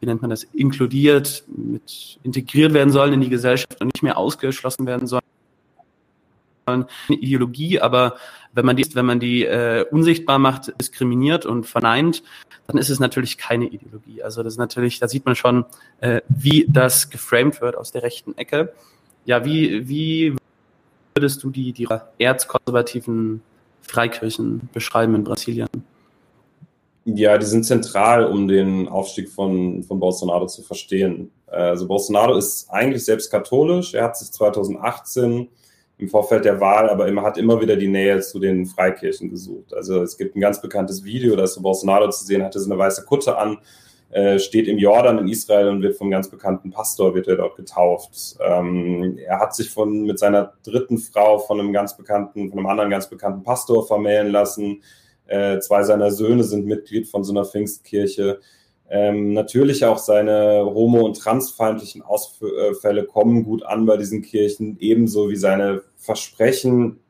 wie 0.00 0.06
nennt 0.06 0.20
man 0.20 0.30
das, 0.30 0.44
inkludiert, 0.44 1.44
mit 1.48 2.18
integriert 2.22 2.74
werden 2.74 2.92
sollen 2.92 3.14
in 3.14 3.20
die 3.20 3.28
Gesellschaft 3.28 3.80
und 3.80 3.92
nicht 3.94 4.02
mehr 4.02 4.18
ausgeschlossen 4.18 4.86
werden 4.86 5.06
sollen. 5.06 5.22
Eine 6.66 6.86
Ideologie, 7.08 7.80
aber 7.80 8.16
wenn 8.52 8.66
man 8.66 8.76
die, 8.76 8.86
wenn 8.94 9.06
man 9.06 9.20
die 9.20 9.44
äh, 9.44 9.84
unsichtbar 9.90 10.38
macht, 10.38 10.72
diskriminiert 10.80 11.46
und 11.46 11.64
verneint, 11.64 12.24
dann 12.66 12.78
ist 12.78 12.90
es 12.90 12.98
natürlich 12.98 13.38
keine 13.38 13.66
Ideologie. 13.66 14.22
Also 14.22 14.42
das 14.42 14.54
ist 14.54 14.58
natürlich, 14.58 14.98
da 14.98 15.06
sieht 15.06 15.24
man 15.26 15.36
schon, 15.36 15.64
äh, 16.00 16.22
wie 16.28 16.66
das 16.68 17.10
geframed 17.10 17.60
wird 17.60 17.76
aus 17.76 17.92
der 17.92 18.02
rechten 18.02 18.36
Ecke. 18.36 18.72
Ja, 19.24 19.44
wie, 19.44 19.88
wie 19.88 20.34
würdest 21.14 21.42
du 21.44 21.50
die, 21.50 21.72
die 21.72 21.86
erzkonservativen 22.18 23.42
Freikirchen 23.86 24.68
beschreiben 24.72 25.14
in 25.14 25.24
Brasilien? 25.24 25.68
Ja, 27.04 27.38
die 27.38 27.46
sind 27.46 27.64
zentral, 27.64 28.26
um 28.26 28.48
den 28.48 28.88
Aufstieg 28.88 29.28
von, 29.28 29.82
von 29.84 30.00
Bolsonaro 30.00 30.46
zu 30.46 30.62
verstehen. 30.62 31.30
Also 31.46 31.86
Bolsonaro 31.86 32.36
ist 32.36 32.68
eigentlich 32.68 33.04
selbst 33.04 33.30
katholisch. 33.30 33.94
Er 33.94 34.04
hat 34.04 34.16
sich 34.16 34.32
2018 34.32 35.48
im 35.98 36.08
Vorfeld 36.08 36.44
der 36.44 36.60
Wahl, 36.60 36.90
aber 36.90 37.06
immer 37.06 37.22
hat 37.22 37.38
immer 37.38 37.60
wieder 37.60 37.76
die 37.76 37.88
Nähe 37.88 38.20
zu 38.20 38.38
den 38.38 38.66
Freikirchen 38.66 39.30
gesucht. 39.30 39.72
Also 39.72 40.02
es 40.02 40.16
gibt 40.16 40.36
ein 40.36 40.40
ganz 40.40 40.60
bekanntes 40.60 41.04
Video, 41.04 41.36
da 41.36 41.44
ist 41.44 41.54
so 41.54 41.62
Bolsonaro 41.62 42.10
zu 42.10 42.24
sehen, 42.24 42.42
hatte 42.42 42.60
so 42.60 42.70
eine 42.70 42.78
weiße 42.78 43.04
Kutte 43.04 43.38
an, 43.38 43.58
äh, 44.10 44.38
steht 44.38 44.68
im 44.68 44.78
Jordan 44.78 45.18
in 45.18 45.28
Israel 45.28 45.68
und 45.68 45.82
wird 45.82 45.96
vom 45.96 46.10
ganz 46.10 46.30
bekannten 46.30 46.70
Pastor, 46.70 47.14
wird 47.14 47.28
er 47.28 47.36
dort 47.36 47.56
getauft. 47.56 48.36
Ähm, 48.40 49.18
er 49.18 49.40
hat 49.40 49.54
sich 49.54 49.70
von, 49.70 50.04
mit 50.04 50.18
seiner 50.18 50.54
dritten 50.64 50.98
Frau 50.98 51.38
von 51.38 51.58
einem 51.58 51.72
ganz 51.72 51.96
bekannten, 51.96 52.48
von 52.48 52.58
einem 52.58 52.68
anderen 52.68 52.90
ganz 52.90 53.10
bekannten 53.10 53.42
Pastor 53.42 53.86
vermählen 53.86 54.30
lassen. 54.30 54.82
Äh, 55.26 55.58
zwei 55.58 55.82
seiner 55.82 56.10
Söhne 56.12 56.44
sind 56.44 56.66
Mitglied 56.66 57.08
von 57.08 57.24
so 57.24 57.32
einer 57.32 57.44
Pfingstkirche. 57.44 58.40
Ähm, 58.88 59.32
natürlich 59.32 59.84
auch 59.84 59.98
seine 59.98 60.64
homo- 60.64 61.04
und 61.04 61.18
transfeindlichen 61.18 62.02
Ausfälle 62.02 63.04
kommen 63.04 63.42
gut 63.42 63.64
an 63.64 63.84
bei 63.84 63.96
diesen 63.96 64.22
Kirchen, 64.22 64.76
ebenso 64.78 65.28
wie 65.28 65.36
seine 65.36 65.82
Versprechen 65.96 67.00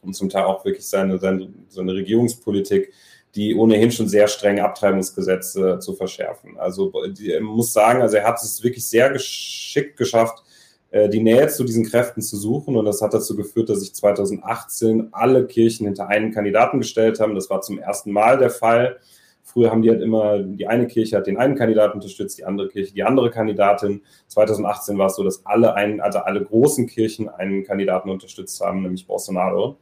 und 0.00 0.14
zum 0.14 0.30
Teil 0.30 0.44
auch 0.44 0.64
wirklich 0.64 0.88
seine, 0.88 1.18
seine, 1.18 1.52
seine 1.68 1.92
Regierungspolitik, 1.92 2.92
die 3.38 3.54
ohnehin 3.54 3.92
schon 3.92 4.08
sehr 4.08 4.26
strenge 4.26 4.64
Abtreibungsgesetze 4.64 5.78
zu 5.78 5.94
verschärfen. 5.94 6.58
Also 6.58 6.92
die, 7.08 7.38
muss 7.38 7.72
sagen, 7.72 8.02
also 8.02 8.16
er 8.16 8.24
hat 8.24 8.42
es 8.42 8.64
wirklich 8.64 8.84
sehr 8.88 9.10
geschickt 9.10 9.96
geschafft, 9.96 10.42
äh, 10.90 11.08
die 11.08 11.22
Nähe 11.22 11.46
zu 11.46 11.62
diesen 11.62 11.84
Kräften 11.84 12.20
zu 12.20 12.36
suchen. 12.36 12.74
Und 12.74 12.84
das 12.84 13.00
hat 13.00 13.14
dazu 13.14 13.36
geführt, 13.36 13.68
dass 13.68 13.78
sich 13.78 13.94
2018 13.94 15.10
alle 15.12 15.46
Kirchen 15.46 15.86
hinter 15.86 16.08
einen 16.08 16.32
Kandidaten 16.32 16.78
gestellt 16.78 17.20
haben. 17.20 17.36
Das 17.36 17.48
war 17.48 17.60
zum 17.60 17.78
ersten 17.78 18.10
Mal 18.10 18.38
der 18.38 18.50
Fall. 18.50 18.98
Früher 19.44 19.70
haben 19.70 19.82
die 19.82 19.90
halt 19.90 20.02
immer, 20.02 20.40
die 20.40 20.66
eine 20.66 20.88
Kirche 20.88 21.16
hat 21.16 21.28
den 21.28 21.38
einen 21.38 21.54
Kandidaten 21.54 21.98
unterstützt, 21.98 22.38
die 22.38 22.44
andere 22.44 22.68
Kirche 22.68 22.92
die 22.92 23.04
andere 23.04 23.30
Kandidatin. 23.30 24.02
2018 24.26 24.98
war 24.98 25.06
es 25.06 25.14
so, 25.14 25.22
dass 25.22 25.46
alle 25.46 25.74
einen, 25.74 26.00
also 26.00 26.18
alle 26.18 26.42
großen 26.42 26.88
Kirchen 26.88 27.28
einen 27.28 27.62
Kandidaten 27.62 28.10
unterstützt 28.10 28.60
haben, 28.60 28.82
nämlich 28.82 29.06
Bolsonaro. 29.06 29.78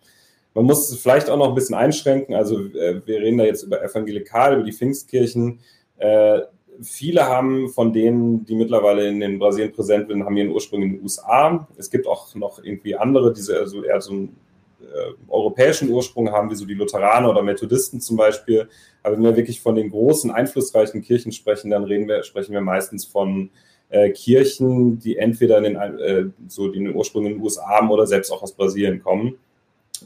Man 0.56 0.64
muss 0.64 0.90
es 0.90 0.98
vielleicht 0.98 1.28
auch 1.28 1.36
noch 1.36 1.50
ein 1.50 1.54
bisschen 1.54 1.74
einschränken. 1.74 2.34
Also 2.34 2.58
äh, 2.58 3.02
wir 3.04 3.20
reden 3.20 3.36
da 3.36 3.44
jetzt 3.44 3.62
über 3.62 3.82
Evangelikal, 3.82 4.54
über 4.54 4.62
die 4.62 4.72
Pfingstkirchen. 4.72 5.60
Äh, 5.98 6.40
viele 6.80 7.26
haben 7.26 7.68
von 7.68 7.92
denen, 7.92 8.46
die 8.46 8.54
mittlerweile 8.54 9.06
in 9.06 9.20
den 9.20 9.38
Brasilien 9.38 9.74
präsent 9.74 10.08
sind, 10.08 10.24
haben 10.24 10.34
ihren 10.34 10.48
Ursprung 10.48 10.80
in 10.80 10.92
den 10.94 11.02
USA. 11.02 11.68
Es 11.76 11.90
gibt 11.90 12.06
auch 12.06 12.34
noch 12.34 12.64
irgendwie 12.64 12.96
andere, 12.96 13.34
die 13.34 13.42
so 13.42 13.52
also 13.52 13.84
eher 13.84 14.00
so 14.00 14.12
einen 14.12 14.36
äh, 14.80 15.12
europäischen 15.28 15.90
Ursprung 15.90 16.32
haben, 16.32 16.50
wie 16.50 16.54
so 16.54 16.64
die 16.64 16.72
Lutheraner 16.72 17.28
oder 17.28 17.42
Methodisten 17.42 18.00
zum 18.00 18.16
Beispiel. 18.16 18.66
Aber 19.02 19.14
wenn 19.14 19.24
wir 19.24 19.36
wirklich 19.36 19.60
von 19.60 19.74
den 19.74 19.90
großen, 19.90 20.30
einflussreichen 20.30 21.02
Kirchen 21.02 21.32
sprechen, 21.32 21.70
dann 21.70 21.86
wir, 21.86 22.22
sprechen 22.22 22.54
wir 22.54 22.62
meistens 22.62 23.04
von 23.04 23.50
äh, 23.90 24.08
Kirchen, 24.08 24.98
die 25.00 25.18
entweder 25.18 25.58
in 25.58 25.64
den, 25.64 25.76
äh, 25.76 26.24
so 26.48 26.68
den 26.68 26.94
Ursprung 26.94 27.26
in 27.26 27.34
den 27.34 27.42
USA 27.42 27.68
haben 27.68 27.90
oder 27.90 28.06
selbst 28.06 28.30
auch 28.30 28.42
aus 28.42 28.54
Brasilien 28.54 29.02
kommen. 29.02 29.36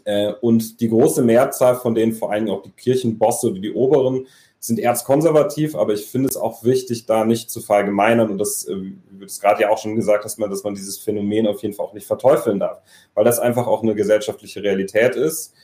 Äh, 0.05 0.33
und 0.41 0.81
die 0.81 0.89
große 0.89 1.23
Mehrzahl 1.23 1.77
von 1.77 1.95
denen, 1.95 2.13
vor 2.13 2.31
allem 2.33 2.49
auch 2.49 2.63
die 2.63 2.71
Kirchenbosse 2.71 3.51
oder 3.51 3.61
die 3.61 3.73
Oberen, 3.73 4.27
sind 4.61 4.79
erzkonservativ, 4.79 5.75
aber 5.75 5.95
ich 5.95 6.07
finde 6.07 6.29
es 6.29 6.37
auch 6.37 6.65
wichtig, 6.65 7.07
da 7.07 7.25
nicht 7.25 7.51
zu 7.51 7.63
verallgemeinern 7.63 8.31
und 8.31 8.39
das, 8.39 8.69
äh, 8.69 8.77
wie 8.77 9.19
du 9.19 9.25
es 9.25 9.41
gerade 9.41 9.63
ja 9.63 9.71
auch 9.71 9.79
schon 9.79 9.97
gesagt 9.97 10.25
hast, 10.25 10.39
dass 10.39 10.65
man 10.65 10.75
dieses 10.75 10.99
Phänomen 10.99 11.47
auf 11.47 11.63
jeden 11.63 11.75
Fall 11.75 11.87
auch 11.87 11.95
nicht 11.95 12.07
verteufeln 12.07 12.61
darf, 12.61 12.83
weil 13.15 13.25
das 13.25 13.39
einfach 13.39 13.67
auch 13.67 13.83
eine 13.83 13.95
gesellschaftliche 13.95 14.63
Realität 14.63 15.17
ist. 15.17 15.55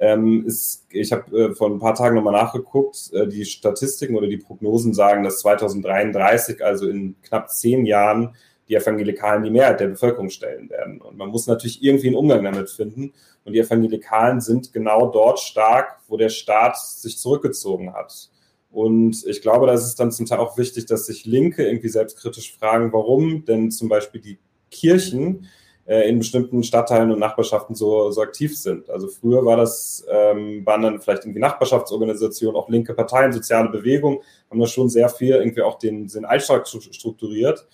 Ähm, 0.00 0.46
ist 0.46 0.86
ich 0.90 1.12
habe 1.12 1.38
äh, 1.38 1.54
vor 1.54 1.68
ein 1.68 1.78
paar 1.78 1.94
Tagen 1.94 2.16
nochmal 2.16 2.32
nachgeguckt, 2.32 3.12
äh, 3.12 3.28
die 3.28 3.44
Statistiken 3.44 4.16
oder 4.16 4.26
die 4.26 4.38
Prognosen 4.38 4.94
sagen, 4.94 5.22
dass 5.22 5.40
2033, 5.40 6.64
also 6.64 6.88
in 6.88 7.14
knapp 7.22 7.50
zehn 7.50 7.86
Jahren, 7.86 8.34
die 8.70 8.76
Evangelikalen 8.76 9.42
die 9.42 9.50
Mehrheit 9.50 9.80
der 9.80 9.88
Bevölkerung 9.88 10.30
stellen 10.30 10.70
werden. 10.70 11.00
Und 11.00 11.18
man 11.18 11.28
muss 11.28 11.48
natürlich 11.48 11.82
irgendwie 11.82 12.06
einen 12.06 12.16
Umgang 12.16 12.44
damit 12.44 12.70
finden. 12.70 13.12
Und 13.44 13.52
die 13.52 13.58
Evangelikalen 13.58 14.40
sind 14.40 14.72
genau 14.72 15.10
dort 15.10 15.40
stark, 15.40 15.98
wo 16.06 16.16
der 16.16 16.28
Staat 16.28 16.78
sich 16.78 17.18
zurückgezogen 17.18 17.92
hat. 17.92 18.30
Und 18.70 19.26
ich 19.26 19.42
glaube, 19.42 19.66
da 19.66 19.72
ist 19.72 19.84
es 19.84 19.96
dann 19.96 20.12
zum 20.12 20.26
Teil 20.26 20.38
auch 20.38 20.56
wichtig, 20.56 20.86
dass 20.86 21.06
sich 21.06 21.26
Linke 21.26 21.66
irgendwie 21.66 21.88
selbstkritisch 21.88 22.56
fragen, 22.56 22.92
warum 22.92 23.44
denn 23.44 23.72
zum 23.72 23.88
Beispiel 23.88 24.20
die 24.20 24.38
Kirchen 24.70 25.48
äh, 25.86 26.08
in 26.08 26.18
bestimmten 26.18 26.62
Stadtteilen 26.62 27.10
und 27.10 27.18
Nachbarschaften 27.18 27.74
so, 27.74 28.12
so 28.12 28.22
aktiv 28.22 28.56
sind. 28.56 28.88
Also 28.88 29.08
früher 29.08 29.44
war 29.44 29.56
das, 29.56 30.06
ähm, 30.08 30.64
waren 30.64 30.82
dann 30.82 31.00
vielleicht 31.00 31.24
irgendwie 31.24 31.40
Nachbarschaftsorganisationen, 31.40 32.54
auch 32.54 32.68
linke 32.68 32.94
Parteien, 32.94 33.32
soziale 33.32 33.68
Bewegungen, 33.68 34.18
haben 34.48 34.60
da 34.60 34.66
schon 34.68 34.88
sehr 34.88 35.08
viel 35.08 35.34
irgendwie 35.34 35.62
auch 35.62 35.76
den, 35.76 36.06
den 36.06 36.24
Alltag 36.24 36.68
strukturiert. 36.68 37.66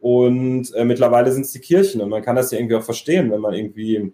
Und 0.00 0.72
äh, 0.74 0.84
mittlerweile 0.84 1.32
sind 1.32 1.44
es 1.44 1.52
die 1.52 1.60
Kirchen 1.60 2.00
und 2.00 2.08
man 2.08 2.22
kann 2.22 2.36
das 2.36 2.50
ja 2.52 2.58
irgendwie 2.58 2.76
auch 2.76 2.82
verstehen, 2.82 3.30
wenn 3.32 3.40
man 3.40 3.54
irgendwie 3.54 4.12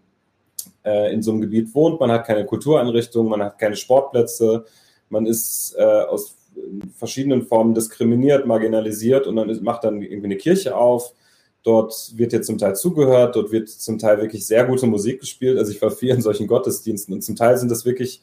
äh, 0.85 1.12
in 1.12 1.23
so 1.23 1.33
einem 1.33 1.42
Gebiet 1.42 1.75
wohnt, 1.75 2.01
man 2.01 2.11
hat 2.11 2.27
keine 2.27 2.47
Kultureinrichtungen, 2.47 3.31
man 3.31 3.42
hat 3.42 3.59
keine 3.59 3.77
Sportplätze, 3.77 4.64
man 5.11 5.27
ist 5.27 5.75
äh, 5.77 5.83
aus 5.83 6.37
verschiedenen 6.97 7.42
Formen 7.42 7.75
diskriminiert, 7.75 8.47
marginalisiert 8.47 9.27
und 9.27 9.37
dann 9.37 9.51
ist, 9.51 9.62
macht 9.62 9.85
dann 9.85 10.01
irgendwie 10.01 10.27
eine 10.27 10.37
Kirche 10.37 10.77
auf. 10.77 11.12
Dort 11.62 12.12
wird 12.16 12.33
jetzt 12.33 12.47
zum 12.47 12.59
Teil 12.59 12.77
zugehört, 12.77 13.37
dort 13.37 13.51
wird 13.51 13.68
zum 13.68 13.99
Teil 13.99 14.18
wirklich 14.20 14.47
sehr 14.47 14.64
gute 14.64 14.87
Musik 14.87 15.20
gespielt. 15.20 15.59
Also 15.59 15.73
ich 15.73 15.81
war 15.81 15.90
viel 15.90 16.11
in 16.11 16.20
solchen 16.20 16.47
Gottesdiensten 16.47 17.14
und 17.14 17.23
zum 17.23 17.37
Teil 17.37 17.57
sind 17.57 17.70
das 17.70 17.85
wirklich 17.85 18.20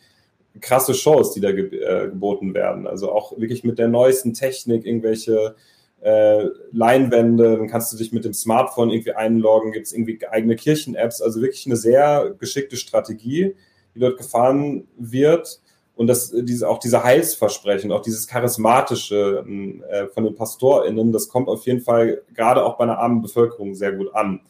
krasse 0.59 0.93
Shows, 0.93 1.33
die 1.33 1.41
da 1.41 1.51
ge 1.51 1.75
äh, 1.79 2.09
geboten 2.09 2.53
werden. 2.53 2.87
Also 2.87 3.11
auch 3.11 3.37
wirklich 3.37 3.63
mit 3.63 3.79
der 3.79 3.87
neuesten 3.87 4.33
Technik, 4.33 4.85
irgendwelche 4.85 5.55
äh, 6.01 6.45
Leinwände, 6.71 7.57
dann 7.57 7.67
kannst 7.67 7.93
du 7.93 7.97
dich 7.97 8.11
mit 8.11 8.25
dem 8.25 8.33
Smartphone 8.33 8.89
irgendwie 8.89 9.13
einloggen, 9.13 9.71
gibt 9.71 9.87
es 9.87 9.93
irgendwie 9.93 10.19
eigene 10.27 10.55
Kirchen-Apps, 10.55 11.21
also 11.21 11.41
wirklich 11.41 11.65
eine 11.67 11.75
sehr 11.75 12.33
geschickte 12.39 12.75
Strategie, 12.75 13.55
die 13.93 13.99
dort 13.99 14.17
gefahren 14.17 14.87
wird 14.97 15.61
und 15.95 16.07
das, 16.07 16.33
diese, 16.35 16.67
auch 16.67 16.79
diese 16.79 17.03
Heilsversprechen, 17.03 17.91
auch 17.91 18.01
dieses 18.01 18.27
charismatische 18.27 19.45
äh, 19.89 20.07
von 20.07 20.23
den 20.23 20.33
PastorInnen, 20.33 21.11
das 21.11 21.29
kommt 21.29 21.47
auf 21.47 21.67
jeden 21.67 21.81
Fall 21.81 22.23
gerade 22.33 22.65
auch 22.65 22.77
bei 22.77 22.85
einer 22.85 22.97
armen 22.97 23.21
Bevölkerung 23.21 23.75
sehr 23.75 23.91
gut 23.91 24.13
an. 24.15 24.41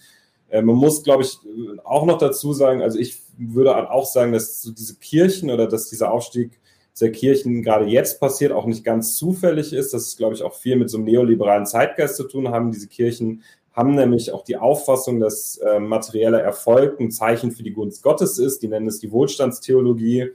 Äh, 0.47 0.61
man 0.61 0.77
muss, 0.77 1.03
glaube 1.03 1.23
ich, 1.23 1.37
auch 1.83 2.05
noch 2.05 2.17
dazu 2.17 2.53
sagen, 2.53 2.81
also 2.81 2.97
ich 2.97 3.19
würde 3.37 3.91
auch 3.91 4.05
sagen, 4.05 4.31
dass 4.31 4.61
so 4.61 4.71
diese 4.71 4.95
Kirchen 4.95 5.51
oder 5.51 5.67
dass 5.67 5.89
dieser 5.89 6.11
Aufstieg 6.11 6.60
Kirchen 6.93 7.63
gerade 7.63 7.85
jetzt 7.85 8.19
passiert, 8.19 8.51
auch 8.51 8.65
nicht 8.65 8.83
ganz 8.83 9.15
zufällig 9.15 9.73
ist. 9.73 9.93
Das 9.93 10.07
ist, 10.07 10.17
glaube 10.17 10.35
ich, 10.35 10.43
auch 10.43 10.53
viel 10.53 10.75
mit 10.75 10.89
so 10.89 10.97
einem 10.97 11.05
neoliberalen 11.05 11.65
Zeitgeist 11.65 12.15
zu 12.15 12.23
tun 12.25 12.49
haben. 12.49 12.71
Diese 12.71 12.87
Kirchen 12.87 13.43
haben 13.73 13.95
nämlich 13.95 14.31
auch 14.31 14.43
die 14.43 14.57
Auffassung, 14.57 15.19
dass 15.19 15.57
äh, 15.57 15.79
materieller 15.79 16.41
Erfolg 16.41 16.99
ein 16.99 17.11
Zeichen 17.11 17.51
für 17.51 17.63
die 17.63 17.71
Gunst 17.71 18.03
Gottes 18.03 18.37
ist. 18.37 18.61
Die 18.61 18.67
nennen 18.67 18.87
es 18.87 18.99
die 18.99 19.11
Wohlstandstheologie. 19.11 20.31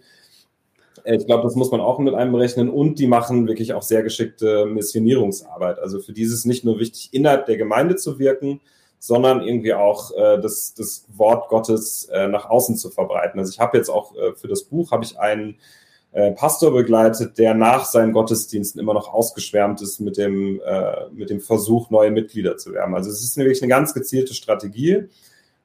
Äh, 1.04 1.16
ich 1.16 1.26
glaube, 1.26 1.44
das 1.44 1.54
muss 1.54 1.70
man 1.70 1.80
auch 1.80 1.98
mit 1.98 2.14
einberechnen. 2.14 2.70
Und 2.70 2.98
die 2.98 3.06
machen 3.06 3.46
wirklich 3.46 3.74
auch 3.74 3.82
sehr 3.82 4.02
geschickte 4.02 4.64
Missionierungsarbeit. 4.66 5.78
Also 5.78 6.00
für 6.00 6.12
dieses 6.12 6.46
nicht 6.46 6.64
nur 6.64 6.78
wichtig, 6.78 7.10
innerhalb 7.12 7.46
der 7.46 7.58
Gemeinde 7.58 7.96
zu 7.96 8.18
wirken, 8.18 8.60
sondern 8.98 9.42
irgendwie 9.42 9.74
auch 9.74 10.10
äh, 10.12 10.40
das, 10.40 10.74
das 10.74 11.04
Wort 11.14 11.48
Gottes 11.48 12.06
äh, 12.06 12.28
nach 12.28 12.48
außen 12.48 12.76
zu 12.76 12.90
verbreiten. 12.90 13.38
Also 13.38 13.52
ich 13.52 13.60
habe 13.60 13.76
jetzt 13.76 13.90
auch 13.90 14.16
äh, 14.16 14.34
für 14.34 14.48
das 14.48 14.64
Buch 14.64 14.90
habe 14.90 15.04
ich 15.04 15.18
einen 15.18 15.58
äh, 16.16 16.32
Pastor 16.32 16.72
begleitet, 16.72 17.36
der 17.36 17.52
nach 17.52 17.84
seinen 17.84 18.12
Gottesdiensten 18.12 18.80
immer 18.80 18.94
noch 18.94 19.12
ausgeschwärmt 19.12 19.82
ist 19.82 20.00
mit 20.00 20.16
dem, 20.16 20.62
äh, 20.64 21.10
mit 21.12 21.28
dem 21.28 21.40
Versuch, 21.40 21.90
neue 21.90 22.10
Mitglieder 22.10 22.56
zu 22.56 22.72
werben. 22.72 22.94
Also 22.94 23.10
es 23.10 23.22
ist 23.22 23.36
wirklich 23.36 23.60
eine 23.60 23.68
ganz 23.68 23.92
gezielte 23.92 24.32
Strategie. 24.32 25.10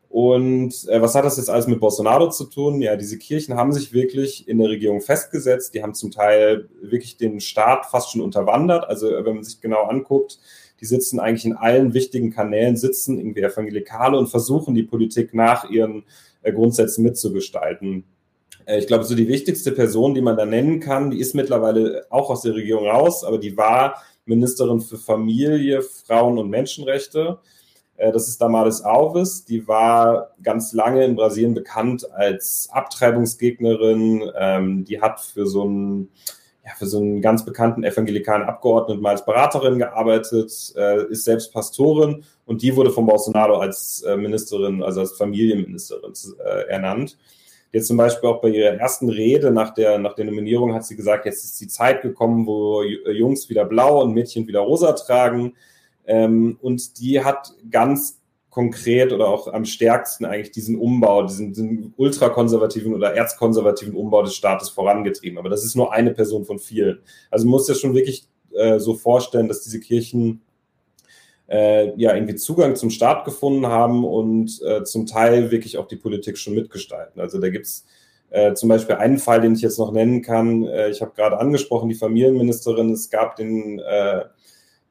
Und 0.10 0.90
äh, 0.90 1.02
was 1.02 1.16
hat 1.16 1.24
das 1.24 1.38
jetzt 1.38 1.50
alles 1.50 1.68
mit 1.68 1.80
Bolsonaro 1.80 2.32
zu 2.32 2.44
tun? 2.48 2.82
Ja, 2.82 2.98
diese 2.98 3.18
Kirchen 3.18 3.56
haben 3.56 3.72
sich 3.72 3.94
wirklich 3.94 4.46
in 4.46 4.58
der 4.58 4.68
Regierung 4.68 5.00
festgesetzt. 5.00 5.74
Die 5.74 5.84
haben 5.84 5.94
zum 5.94 6.12
Teil 6.12 6.68
wirklich 6.82 7.16
den 7.16 7.40
Staat 7.40 7.86
fast 7.86 8.12
schon 8.12 8.20
unterwandert. 8.20 8.90
Also 8.90 9.10
wenn 9.10 9.36
man 9.36 9.46
sich 9.46 9.62
genau 9.62 9.84
anguckt, 9.84 10.38
die 10.82 10.86
sitzen 10.86 11.22
eigentlich 11.22 11.46
in 11.46 11.56
allen 11.56 11.94
wichtigen 11.94 12.30
Kanälen, 12.30 12.76
sitzen 12.76 13.18
irgendwie 13.18 13.40
Evangelikale 13.40 14.18
und 14.18 14.28
versuchen 14.28 14.76
die 14.76 14.84
Politik 14.84 15.34
nach 15.34 15.70
ihren 15.70 16.04
äh, 16.42 16.52
Grundsätzen 16.52 17.04
mitzugestalten. 17.04 18.04
Äh, 18.72 18.80
ich 18.80 18.88
glaube, 18.88 19.04
so 19.04 19.16
die 19.16 19.28
wichtigste 19.28 19.72
Person, 19.72 20.14
die 20.14 20.22
man 20.22 20.38
da 20.38 20.46
nennen 20.46 20.80
kann, 20.80 21.12
die 21.12 21.20
ist 21.20 21.36
mittlerweile 21.36 22.06
auch 22.10 22.30
aus 22.30 22.42
der 22.42 22.56
Regierung 22.56 22.88
raus, 22.88 23.24
aber 23.24 23.38
die 23.38 23.58
war 23.58 24.02
Ministerin 24.26 24.82
für 24.82 24.98
Familie, 24.98 25.82
Frauen 25.82 26.38
und 26.38 26.50
Menschenrechte. 26.50 27.40
Äh, 27.98 28.12
das 28.12 28.28
ist 28.28 28.42
Damaris 28.42 28.82
Alves. 28.82 29.46
Die 29.46 29.68
war 29.68 30.32
ganz 30.42 30.74
lange 30.74 31.04
in 31.06 31.16
Brasilien 31.16 31.54
bekannt 31.54 32.10
als 32.12 32.70
Abtreibungsgegnerin. 32.72 34.32
Ähm, 34.36 34.86
die 34.86 35.02
hat 35.02 35.20
für 35.20 35.48
so 35.48 35.64
einen, 35.64 36.10
ja, 36.64 36.72
für 36.78 36.86
so 36.86 37.00
einen 37.00 37.22
ganz 37.22 37.44
bekannten 37.44 37.84
evangelikalen 37.84 38.44
Abgeordneten 38.44 39.02
mal 39.02 39.12
als 39.12 39.26
Beraterin 39.26 39.80
gearbeitet, 39.80 40.74
äh, 40.78 41.08
ist 41.08 41.26
selbst 41.26 41.52
Pastorin 41.52 42.24
und 42.46 42.62
die 42.62 42.76
wurde 42.76 42.92
von 42.92 43.06
Bolsonaro 43.06 43.58
als 43.58 44.06
Ministerin, 44.18 44.84
also 44.84 45.00
als 45.00 45.14
Familienministerin 45.14 46.14
ernannt. 46.68 47.18
Jetzt 47.72 47.88
zum 47.88 47.98
Beispiel 47.98 48.30
auch 48.30 48.42
bei 48.42 48.50
ihrer 48.50 48.76
ersten 48.76 49.10
Rede 49.10 49.52
nach 49.52 49.74
der, 49.74 49.98
nach 49.98 50.14
der 50.16 50.26
Nominierung 50.26 50.74
hat 50.74 50.86
sie 50.86 50.96
gesagt, 50.96 51.26
jetzt 51.26 51.44
ist 51.44 51.62
die 51.62 51.68
Zeit 51.68 52.02
gekommen, 52.02 52.46
wo 52.46 52.84
Jungs 52.84 53.50
wieder 53.50 53.66
blau 53.66 54.02
und 54.02 54.14
Mädchen 54.14 54.48
wieder 54.48 54.60
rosa 54.60 54.92
tragen. 54.94 55.54
Ähm, 56.06 56.58
und 56.62 57.00
die 57.00 57.24
hat 57.24 57.54
ganz 57.70 58.22
konkret 58.50 59.14
oder 59.14 59.30
auch 59.30 59.48
am 59.48 59.64
stärksten 59.64 60.26
eigentlich 60.26 60.52
diesen 60.52 60.78
Umbau, 60.78 61.24
diesen, 61.24 61.54
diesen 61.54 61.94
ultrakonservativen 61.96 62.94
oder 62.94 63.16
erzkonservativen 63.16 63.96
Umbau 63.96 64.24
des 64.24 64.36
Staates 64.36 64.70
vorangetrieben. 64.70 65.40
Aber 65.40 65.50
das 65.50 65.64
ist 65.64 65.76
nur 65.76 65.94
eine 65.94 66.12
Person 66.12 66.44
von 66.44 66.60
vielen. 66.60 67.00
Also 67.30 67.46
man 67.46 67.52
muss 67.52 67.70
ja 67.70 67.76
schon 67.76 67.96
wirklich 67.96 68.28
äh, 68.54 68.78
so 68.80 68.94
vorstellen, 68.96 69.48
dass 69.48 69.62
diese 69.62 69.80
Kirchen 69.80 70.42
äh, 71.52 71.94
ja 71.98 72.16
irgendwie 72.16 72.36
Zugang 72.36 72.76
zum 72.76 72.90
Staat 72.90 73.26
gefunden 73.26 73.68
haben 73.68 74.06
und 74.06 74.62
äh, 74.64 74.84
zum 74.84 75.06
Teil 75.06 75.52
wirklich 75.52 75.78
auch 75.78 75.88
die 75.88 75.98
Politik 75.98 76.38
schon 76.38 76.56
mitgestalten. 76.56 77.20
Also 77.20 77.40
da 77.40 77.50
gibt's 77.50 77.86
äh, 78.30 78.54
zum 78.54 78.70
Beispiel 78.70 78.96
einen 78.96 79.18
Fall, 79.18 79.42
den 79.42 79.54
ich 79.54 79.62
jetzt 79.62 79.78
noch 79.78 79.92
nennen 79.92 80.22
kann. 80.22 80.64
Äh, 80.64 80.90
ich 80.90 81.02
habe 81.02 81.12
gerade 81.14 81.38
angesprochen, 81.38 81.90
die 81.90 81.96
Familienministerin. 81.96 82.92
Es 82.92 83.10
gab 83.10 83.36
den 83.36 83.80
äh, 83.80 84.24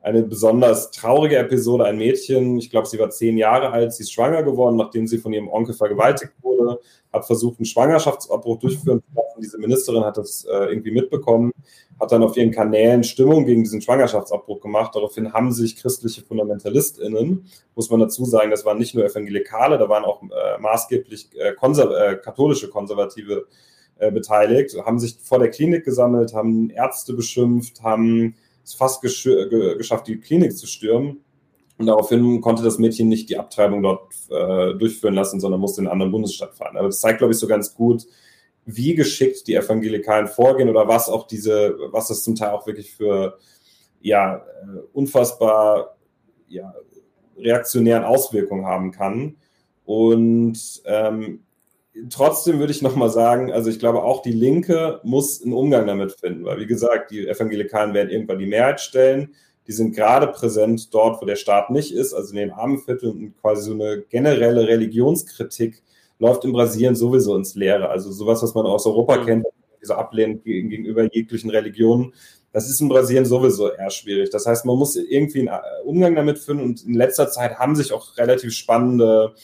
eine 0.03 0.23
besonders 0.23 0.91
traurige 0.91 1.37
Episode. 1.37 1.85
Ein 1.85 1.99
Mädchen, 1.99 2.59
ich 2.59 2.71
glaube, 2.71 2.89
sie 2.89 2.99
war 2.99 3.11
zehn 3.11 3.37
Jahre 3.37 3.71
alt, 3.71 3.93
sie 3.93 4.05
ist 4.05 4.13
schwanger 4.13 4.43
geworden, 4.43 4.77
nachdem 4.77 5.07
sie 5.07 5.19
von 5.19 5.33
ihrem 5.33 5.49
Onkel 5.49 5.75
vergewaltigt 5.75 6.33
wurde, 6.43 6.81
hat 7.13 7.27
versucht, 7.27 7.59
einen 7.59 7.67
Schwangerschaftsabbruch 7.67 8.59
durchführen 8.59 9.03
zu 9.03 9.09
lassen. 9.15 9.41
Diese 9.41 9.59
Ministerin 9.59 10.05
hat 10.05 10.17
das 10.17 10.45
äh, 10.45 10.67
irgendwie 10.71 10.91
mitbekommen, 10.91 11.53
hat 12.01 12.13
dann 12.13 12.23
auf 12.23 12.37
ihren 12.37 12.51
Kanälen 12.51 13.05
Stimmung 13.05 13.45
gegen 13.45 13.63
diesen 13.63 13.83
Schwangerschaftsabbruch 13.83 14.61
gemacht. 14.61 14.95
Daraufhin 14.95 15.33
haben 15.33 15.53
sich 15.53 15.77
christliche 15.77 16.23
FundamentalistInnen, 16.23 17.45
muss 17.75 17.91
man 17.91 18.01
dazu 18.01 18.25
sagen, 18.25 18.51
das 18.51 18.65
waren 18.65 18.79
nicht 18.79 18.95
nur 18.95 19.05
Evangelikale, 19.05 19.77
da 19.77 19.89
waren 19.89 20.05
auch 20.05 20.23
äh, 20.23 20.61
maßgeblich 20.61 21.31
äh, 21.37 21.53
konser 21.55 22.13
äh, 22.13 22.17
katholische 22.17 22.71
Konservative 22.71 23.47
äh, 23.99 24.11
beteiligt, 24.11 24.75
haben 24.87 24.99
sich 24.99 25.19
vor 25.21 25.41
der 25.41 25.51
Klinik 25.51 25.85
gesammelt, 25.85 26.33
haben 26.33 26.71
Ärzte 26.71 27.13
beschimpft, 27.13 27.83
haben 27.83 28.35
es 28.71 28.75
fast 28.75 29.03
gesch 29.03 29.25
geschafft, 29.25 30.07
die 30.07 30.19
Klinik 30.19 30.57
zu 30.57 30.67
stürmen. 30.67 31.21
Und 31.79 31.87
daraufhin 31.87 32.41
konnte 32.41 32.63
das 32.63 32.79
Mädchen 32.79 33.09
nicht 33.09 33.31
die 33.31 33.39
Abtreibung 33.39 33.83
dort 33.83 34.13
äh, 34.29 34.75
durchführen 34.75 35.15
lassen, 35.15 35.41
sondern 35.41 35.61
musste 35.61 35.81
in 35.81 35.87
einen 35.87 35.93
anderen 35.93 36.13
Bundesstaat 36.13 36.55
fahren. 36.55 36.77
Aber 36.77 36.89
das 36.89 37.01
zeigt, 37.01 37.19
glaube 37.19 37.33
ich, 37.33 37.39
so 37.39 37.47
ganz 37.47 37.75
gut, 37.75 38.07
wie 38.67 38.95
geschickt 38.95 39.47
die 39.47 39.55
Evangelikalen 39.55 40.29
vorgehen 40.29 40.69
oder 40.69 40.87
was 40.89 41.09
auch 41.09 41.27
diese, 41.27 41.77
was 41.91 42.09
das 42.09 42.23
zum 42.23 42.37
Teil 42.37 42.51
auch 42.51 42.67
wirklich 42.67 42.93
für 42.93 43.39
ja 44.01 44.37
äh, 44.37 44.81
unfassbar 44.93 45.97
ja, 46.49 46.75
reaktionären 47.39 48.05
Auswirkungen 48.05 48.67
haben 48.67 48.91
kann. 48.91 49.37
Und 49.85 50.83
ähm, 50.85 51.45
trotzdem 52.09 52.59
würde 52.59 52.73
ich 52.73 52.83
nochmal 52.83 53.11
sagen, 53.11 53.53
also 53.53 53.71
ich 53.71 53.79
glaube 53.79 54.03
auch 54.03 54.23
die 54.23 54.33
Linke 54.33 55.01
muss 55.03 55.43
einen 55.43 55.53
Umgang 55.53 55.87
damit 55.87 56.13
finden, 56.13 56.45
weil 56.45 56.59
wie 56.61 56.67
gesagt, 56.67 57.11
die 57.11 57.27
Evangelikalen 57.27 57.95
werden 57.95 58.11
irgendwann 58.11 58.39
die 58.39 58.47
Mehrheit 58.47 58.81
stellen. 58.81 59.35
Die 59.67 59.73
sind 59.73 59.95
gerade 59.95 60.27
präsent 60.29 60.93
dort, 60.95 61.21
wo 61.21 61.27
der 61.27 61.37
Staat 61.37 61.71
nicht 61.71 61.93
ist, 61.93 62.15
also 62.15 62.31
in 62.31 62.37
den 62.37 62.51
Armenvierteln 62.51 63.13
und 63.13 63.41
quasi 63.41 63.63
so 63.63 63.73
eine 63.73 64.03
generelle 64.09 64.67
Religionskritik 64.67 65.83
läuft 66.19 66.45
in 66.45 66.53
Brasilien 66.53 66.97
sowieso 66.97 67.37
ins 67.37 67.55
Leere. 67.55 67.89
Also 67.89 68.11
sowas, 68.11 68.43
was 68.43 68.55
man 68.55 68.67
aus 68.67 68.87
Europa 68.87 69.19
mhm. 69.19 69.27
kennt, 69.27 69.47
diese 69.81 69.97
Ablehnung 69.97 70.43
gegenüber 70.43 71.09
jeglichen 71.13 71.51
Religionen, 71.51 72.13
das 72.53 72.69
ist 72.69 72.81
in 72.81 72.89
Brasilien 72.89 73.25
sowieso 73.25 73.71
eher 73.71 73.91
schwierig. 73.91 74.31
Das 74.31 74.45
heißt, 74.45 74.65
man 74.67 74.77
muss 74.77 74.97
irgendwie 74.97 75.49
einen 75.49 75.61
Umgang 75.85 76.17
damit 76.17 76.39
finden 76.39 76.65
und 76.65 76.85
in 76.85 76.95
letzter 76.95 77.31
Zeit 77.31 77.59
haben 77.59 77.77
sich 77.77 77.93
auch 77.93 78.17
relativ 78.19 78.53
spannende 78.53 79.35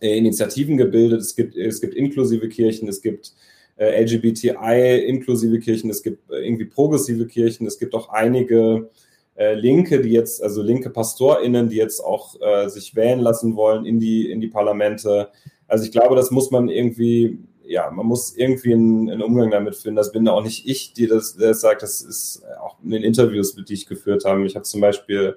äh, 0.00 0.16
Initiativen 0.16 0.76
gebildet. 0.76 1.20
Es 1.20 1.36
gibt, 1.36 1.56
es 1.56 1.80
gibt 1.80 1.94
inklusive 1.94 2.48
Kirchen, 2.48 2.88
es 2.88 3.00
gibt 3.00 3.32
äh, 3.76 4.02
LGBTI-inklusive 4.02 5.58
Kirchen, 5.58 5.90
es 5.90 6.02
gibt 6.02 6.30
äh, 6.30 6.44
irgendwie 6.44 6.66
progressive 6.66 7.26
Kirchen, 7.26 7.66
es 7.66 7.78
gibt 7.78 7.94
auch 7.94 8.08
einige 8.10 8.90
äh, 9.36 9.54
Linke, 9.54 10.00
die 10.02 10.10
jetzt, 10.10 10.42
also 10.42 10.62
linke 10.62 10.90
PastorInnen, 10.90 11.70
die 11.70 11.76
jetzt 11.76 12.00
auch 12.00 12.38
äh, 12.40 12.68
sich 12.68 12.94
wählen 12.94 13.20
lassen 13.20 13.56
wollen 13.56 13.86
in 13.86 13.98
die, 13.98 14.30
in 14.30 14.40
die 14.40 14.48
Parlamente. 14.48 15.30
Also 15.66 15.84
ich 15.84 15.92
glaube, 15.92 16.14
das 16.14 16.30
muss 16.30 16.50
man 16.50 16.68
irgendwie, 16.68 17.38
ja, 17.64 17.90
man 17.90 18.04
muss 18.04 18.36
irgendwie 18.36 18.74
einen, 18.74 19.08
einen 19.08 19.22
Umgang 19.22 19.50
damit 19.50 19.76
finden. 19.76 19.96
Das 19.96 20.12
bin 20.12 20.28
auch 20.28 20.42
nicht 20.42 20.68
ich, 20.68 20.92
die 20.92 21.06
das, 21.06 21.36
das 21.36 21.62
sagt, 21.62 21.82
das 21.82 22.02
ist 22.02 22.42
auch 22.60 22.76
in 22.84 22.90
den 22.90 23.02
Interviews, 23.02 23.54
die 23.54 23.72
ich 23.72 23.86
geführt 23.86 24.26
habe. 24.26 24.44
Ich 24.44 24.56
habe 24.56 24.64
zum 24.64 24.82
Beispiel 24.82 25.36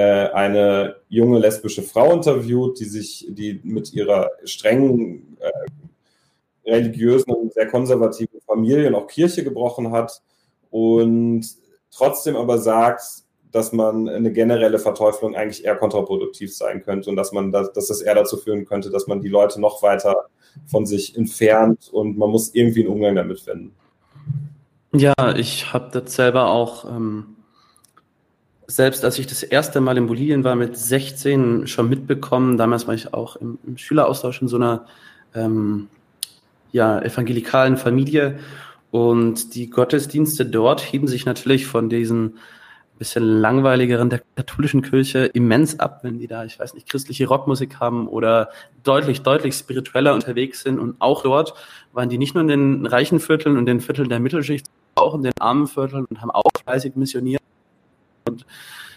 eine 0.00 0.96
junge 1.08 1.38
lesbische 1.38 1.82
Frau 1.82 2.12
interviewt, 2.12 2.80
die 2.80 2.84
sich, 2.84 3.26
die 3.28 3.60
mit 3.62 3.92
ihrer 3.92 4.30
strengen 4.44 5.36
äh, 5.40 6.70
religiösen 6.70 7.32
und 7.32 7.52
sehr 7.52 7.66
konservativen 7.66 8.40
Familie 8.46 8.88
und 8.88 8.94
auch 8.94 9.06
Kirche 9.06 9.44
gebrochen 9.44 9.92
hat 9.92 10.22
und 10.70 11.44
trotzdem 11.90 12.36
aber 12.36 12.58
sagt, 12.58 13.02
dass 13.50 13.72
man 13.72 14.08
eine 14.08 14.32
generelle 14.32 14.78
Verteuflung 14.78 15.36
eigentlich 15.36 15.64
eher 15.64 15.76
kontraproduktiv 15.76 16.56
sein 16.56 16.82
könnte 16.82 17.10
und 17.10 17.16
dass 17.16 17.32
man 17.32 17.52
das, 17.52 17.72
dass 17.72 17.88
das 17.88 18.00
eher 18.00 18.14
dazu 18.14 18.38
führen 18.38 18.64
könnte, 18.64 18.90
dass 18.90 19.06
man 19.06 19.20
die 19.20 19.28
Leute 19.28 19.60
noch 19.60 19.82
weiter 19.82 20.28
von 20.66 20.86
sich 20.86 21.16
entfernt 21.16 21.90
und 21.92 22.16
man 22.16 22.30
muss 22.30 22.54
irgendwie 22.54 22.80
einen 22.80 22.94
Umgang 22.94 23.14
damit 23.14 23.40
finden. 23.40 23.74
Ja, 24.94 25.14
ich 25.36 25.72
habe 25.72 26.00
das 26.00 26.14
selber 26.14 26.50
auch 26.50 26.84
ähm, 26.84 27.36
selbst 28.66 29.04
als 29.04 29.18
ich 29.18 29.26
das 29.26 29.42
erste 29.42 29.80
Mal 29.80 29.98
in 29.98 30.06
Bolivien 30.06 30.44
war, 30.44 30.54
mit 30.54 30.76
16 30.76 31.66
schon 31.66 31.88
mitbekommen. 31.88 32.56
Damals 32.56 32.86
war 32.86 32.94
ich 32.94 33.12
auch 33.12 33.36
im, 33.36 33.58
im 33.66 33.76
Schüleraustausch 33.76 34.42
in 34.42 34.48
so 34.48 34.56
einer 34.56 34.86
ähm, 35.34 35.88
ja, 36.70 37.00
evangelikalen 37.00 37.76
Familie. 37.76 38.38
Und 38.90 39.54
die 39.54 39.70
Gottesdienste 39.70 40.46
dort 40.46 40.80
heben 40.80 41.08
sich 41.08 41.26
natürlich 41.26 41.66
von 41.66 41.88
diesen 41.88 42.38
bisschen 42.98 43.24
langweiligeren 43.24 44.10
der 44.10 44.22
katholischen 44.36 44.80
Kirche 44.80 45.24
immens 45.24 45.80
ab, 45.80 46.00
wenn 46.04 46.20
die 46.20 46.28
da, 46.28 46.44
ich 46.44 46.60
weiß 46.60 46.74
nicht, 46.74 46.88
christliche 46.88 47.26
Rockmusik 47.26 47.80
haben 47.80 48.06
oder 48.06 48.50
deutlich, 48.84 49.22
deutlich 49.22 49.54
spiritueller 49.54 50.14
unterwegs 50.14 50.62
sind. 50.62 50.78
Und 50.78 50.94
auch 51.00 51.24
dort 51.24 51.54
waren 51.92 52.08
die 52.08 52.18
nicht 52.18 52.34
nur 52.34 52.42
in 52.42 52.48
den 52.48 52.86
reichen 52.86 53.18
Vierteln 53.18 53.56
und 53.56 53.66
den 53.66 53.80
Vierteln 53.80 54.08
der 54.08 54.20
Mittelschicht, 54.20 54.66
auch 54.94 55.16
in 55.16 55.22
den 55.22 55.32
armen 55.40 55.66
Vierteln 55.66 56.04
und 56.04 56.20
haben 56.20 56.30
auch 56.30 56.44
fleißig 56.62 56.94
missioniert 56.94 57.41
und 58.32 58.46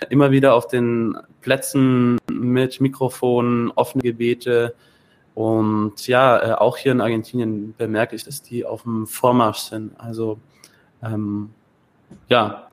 immer 0.09 0.31
wieder 0.31 0.53
auf 0.53 0.67
den 0.67 1.17
Plätzen 1.41 2.17
mit 2.31 2.81
Mikrofonen, 2.81 3.71
offene 3.71 4.03
Gebete. 4.03 4.75
Und 5.33 6.07
ja, 6.07 6.37
äh, 6.39 6.53
auch 6.53 6.77
hier 6.77 6.93
in 6.93 7.01
Argentinien 7.01 7.75
bemerke 7.77 8.15
ich, 8.15 8.23
dass 8.23 8.41
die 8.41 8.65
auf 8.65 8.83
dem 8.83 9.05
Vormarsch 9.05 9.59
sind. 9.59 9.91
Also 9.99 10.39
ähm, 11.03 11.49
ja, 12.29 12.69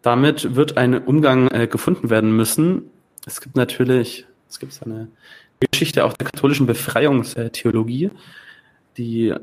damit 0.00 0.56
wird 0.56 0.76
ein 0.76 1.04
Umgang 1.04 1.48
äh, 1.48 1.66
gefunden 1.66 2.10
werden 2.10 2.34
müssen. 2.34 2.90
Es 3.26 3.40
gibt 3.40 3.56
natürlich, 3.56 4.26
es 4.48 4.58
gibt 4.58 4.78
eine 4.84 5.08
Geschichte 5.70 6.04
auch 6.04 6.14
der 6.14 6.26
katholischen 6.26 6.66
Befreiungstheologie, 6.66 8.10
die 8.96 9.34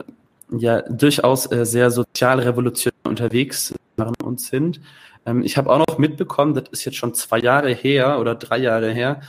ja 0.51 0.81
durchaus 0.81 1.51
äh, 1.51 1.65
sehr 1.65 1.91
sozial 1.91 2.39
revolutionär 2.39 2.93
unterwegs 3.03 3.73
waren 3.95 4.15
und 4.23 4.41
sind. 4.41 4.81
Ähm, 5.25 5.43
ich 5.43 5.57
habe 5.57 5.69
auch 5.69 5.79
noch 5.87 5.97
mitbekommen, 5.97 6.53
das 6.53 6.65
ist 6.71 6.85
jetzt 6.85 6.97
schon 6.97 7.13
zwei 7.13 7.39
Jahre 7.39 7.73
her 7.73 8.19
oder 8.19 8.35
drei 8.35 8.57
Jahre 8.57 8.91
her, 8.91 9.21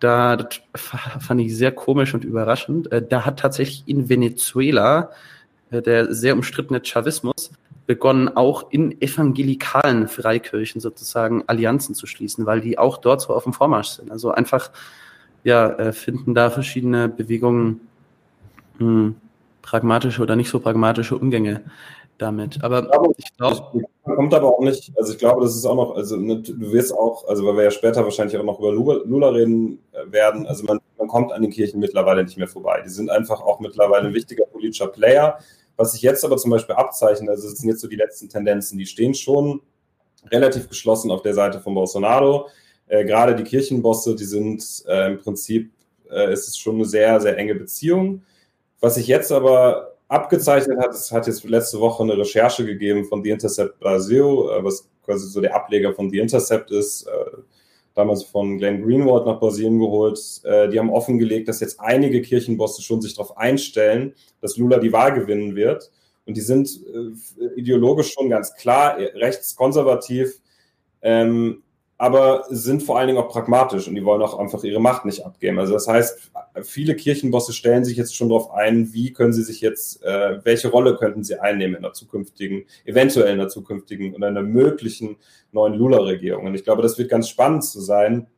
da 0.00 0.36
das 0.36 0.60
fand 0.74 1.40
ich 1.40 1.56
sehr 1.56 1.72
komisch 1.72 2.14
und 2.14 2.24
überraschend. 2.24 2.90
Äh, 2.90 3.06
da 3.06 3.24
hat 3.26 3.38
tatsächlich 3.38 3.84
in 3.86 4.08
Venezuela 4.08 5.10
äh, 5.70 5.82
der 5.82 6.12
sehr 6.12 6.34
umstrittene 6.34 6.80
Chavismus 6.84 7.52
begonnen, 7.86 8.28
auch 8.28 8.70
in 8.70 9.00
evangelikalen 9.02 10.08
Freikirchen 10.08 10.80
sozusagen 10.80 11.44
Allianzen 11.48 11.94
zu 11.94 12.06
schließen, 12.06 12.46
weil 12.46 12.60
die 12.60 12.78
auch 12.78 12.98
dort 12.98 13.20
so 13.20 13.34
auf 13.34 13.44
dem 13.44 13.52
Vormarsch 13.52 13.88
sind. 13.88 14.10
Also 14.10 14.30
einfach, 14.30 14.70
ja, 15.44 15.68
äh, 15.70 15.92
finden 15.92 16.34
da 16.34 16.50
verschiedene 16.50 17.08
Bewegungen 17.08 17.80
mh, 18.78 18.86
hm, 18.86 19.14
pragmatische 19.62 20.22
oder 20.22 20.36
nicht 20.36 20.50
so 20.50 20.60
pragmatische 20.60 21.16
Umgänge 21.16 21.62
damit. 22.20 22.62
Aber 22.62 22.88
ich 23.16 23.36
glaube. 23.36 23.84
Kommt 24.02 24.34
aber 24.34 24.48
auch 24.48 24.60
nicht, 24.60 24.92
also 24.96 25.12
ich 25.12 25.18
glaube, 25.18 25.42
das 25.42 25.54
ist 25.54 25.64
auch 25.64 25.76
noch, 25.76 25.94
also 25.94 26.16
ne, 26.16 26.40
du 26.40 26.72
wirst 26.72 26.92
auch, 26.92 27.28
also 27.28 27.46
weil 27.46 27.56
wir 27.56 27.64
ja 27.64 27.70
später 27.70 28.02
wahrscheinlich 28.02 28.36
auch 28.36 28.42
noch 28.42 28.58
über 28.58 28.72
Lula 28.72 29.28
reden 29.28 29.78
äh, 29.92 30.10
werden, 30.10 30.46
also 30.46 30.64
man, 30.64 30.80
man 30.98 31.06
kommt 31.06 31.32
an 31.32 31.42
den 31.42 31.50
Kirchen 31.50 31.78
mittlerweile 31.78 32.24
nicht 32.24 32.36
mehr 32.36 32.48
vorbei. 32.48 32.82
Die 32.84 32.90
sind 32.90 33.08
einfach 33.10 33.40
auch 33.40 33.60
mittlerweile 33.60 34.08
ein 34.08 34.14
wichtiger 34.14 34.46
politischer 34.46 34.88
Player. 34.88 35.38
Was 35.76 35.92
sich 35.92 36.02
jetzt 36.02 36.24
aber 36.24 36.38
zum 36.38 36.50
Beispiel 36.50 36.74
abzeichnet, 36.74 37.28
also 37.28 37.48
das 37.48 37.58
sind 37.58 37.68
jetzt 37.68 37.80
so 37.80 37.88
die 37.88 37.96
letzten 37.96 38.28
Tendenzen, 38.28 38.78
die 38.78 38.86
stehen 38.86 39.14
schon 39.14 39.60
relativ 40.30 40.68
geschlossen 40.68 41.10
auf 41.10 41.22
der 41.22 41.34
Seite 41.34 41.60
von 41.60 41.74
Bolsonaro. 41.74 42.48
Äh, 42.88 43.04
gerade 43.04 43.36
die 43.36 43.44
Kirchenbosse, 43.44 44.16
die 44.16 44.24
sind 44.24 44.64
äh, 44.88 45.12
im 45.12 45.18
Prinzip, 45.18 45.72
äh, 46.10 46.32
ist 46.32 46.48
es 46.48 46.58
schon 46.58 46.76
eine 46.76 46.84
sehr, 46.84 47.20
sehr 47.20 47.36
enge 47.38 47.54
Beziehung. 47.54 48.22
Was 48.80 48.96
sich 48.96 49.06
jetzt 49.06 49.30
aber 49.30 49.89
abgezeichnet 50.10 50.78
hat. 50.78 50.90
Es 50.90 51.12
hat 51.12 51.26
jetzt 51.28 51.44
letzte 51.44 51.78
Woche 51.78 52.02
eine 52.02 52.18
Recherche 52.18 52.66
gegeben 52.66 53.04
von 53.04 53.22
The 53.22 53.30
Intercept 53.30 53.78
Brasil, 53.78 54.20
äh, 54.20 54.62
was 54.64 54.88
quasi 55.04 55.28
so 55.28 55.40
der 55.40 55.54
Ableger 55.54 55.94
von 55.94 56.10
The 56.10 56.18
Intercept 56.18 56.72
ist, 56.72 57.06
äh, 57.06 57.38
damals 57.94 58.24
von 58.24 58.58
Glenn 58.58 58.82
Greenwald 58.82 59.24
nach 59.24 59.38
Brasilien 59.38 59.78
geholt. 59.78 60.18
Äh, 60.44 60.68
die 60.68 60.80
haben 60.80 60.90
offengelegt, 60.90 61.48
dass 61.48 61.60
jetzt 61.60 61.78
einige 61.78 62.22
Kirchenbosse 62.22 62.82
schon 62.82 63.00
sich 63.00 63.14
darauf 63.14 63.38
einstellen, 63.38 64.14
dass 64.40 64.56
Lula 64.56 64.78
die 64.78 64.92
Wahl 64.92 65.14
gewinnen 65.14 65.54
wird. 65.54 65.92
Und 66.26 66.36
die 66.36 66.42
sind 66.42 66.70
ideologisch 67.56 68.12
schon 68.12 68.28
ganz 68.28 68.54
klar 68.54 68.98
rechtskonservativ. 68.98 70.40
Ähm, 71.02 71.62
aber 72.00 72.46
sind 72.48 72.82
vor 72.82 72.98
allen 72.98 73.08
Dingen 73.08 73.18
auch 73.18 73.28
pragmatisch 73.28 73.86
und 73.86 73.94
die 73.94 74.06
wollen 74.06 74.22
auch 74.22 74.38
einfach 74.38 74.64
ihre 74.64 74.80
Macht 74.80 75.04
nicht 75.04 75.26
abgeben. 75.26 75.58
Also 75.58 75.74
das 75.74 75.86
heißt, 75.86 76.30
viele 76.62 76.96
Kirchenbosse 76.96 77.52
stellen 77.52 77.84
sich 77.84 77.98
jetzt 77.98 78.16
schon 78.16 78.30
darauf 78.30 78.52
ein, 78.52 78.94
wie 78.94 79.12
können 79.12 79.34
sie 79.34 79.42
sich 79.42 79.60
jetzt, 79.60 80.02
äh, 80.02 80.42
welche 80.42 80.68
Rolle 80.68 80.96
könnten 80.96 81.24
sie 81.24 81.38
einnehmen 81.38 81.76
in 81.76 81.82
der 81.82 81.92
zukünftigen, 81.92 82.64
eventuell 82.86 83.30
in 83.30 83.36
der 83.36 83.48
zukünftigen 83.48 84.14
oder 84.14 84.28
in 84.28 84.34
der 84.34 84.44
möglichen 84.44 85.16
neuen 85.52 85.74
Lula-Regierung. 85.74 86.46
Und 86.46 86.54
ich 86.54 86.64
glaube, 86.64 86.80
das 86.80 86.96
wird 86.96 87.10
ganz 87.10 87.28
spannend 87.28 87.64
zu 87.64 87.82
sein. 87.82 88.28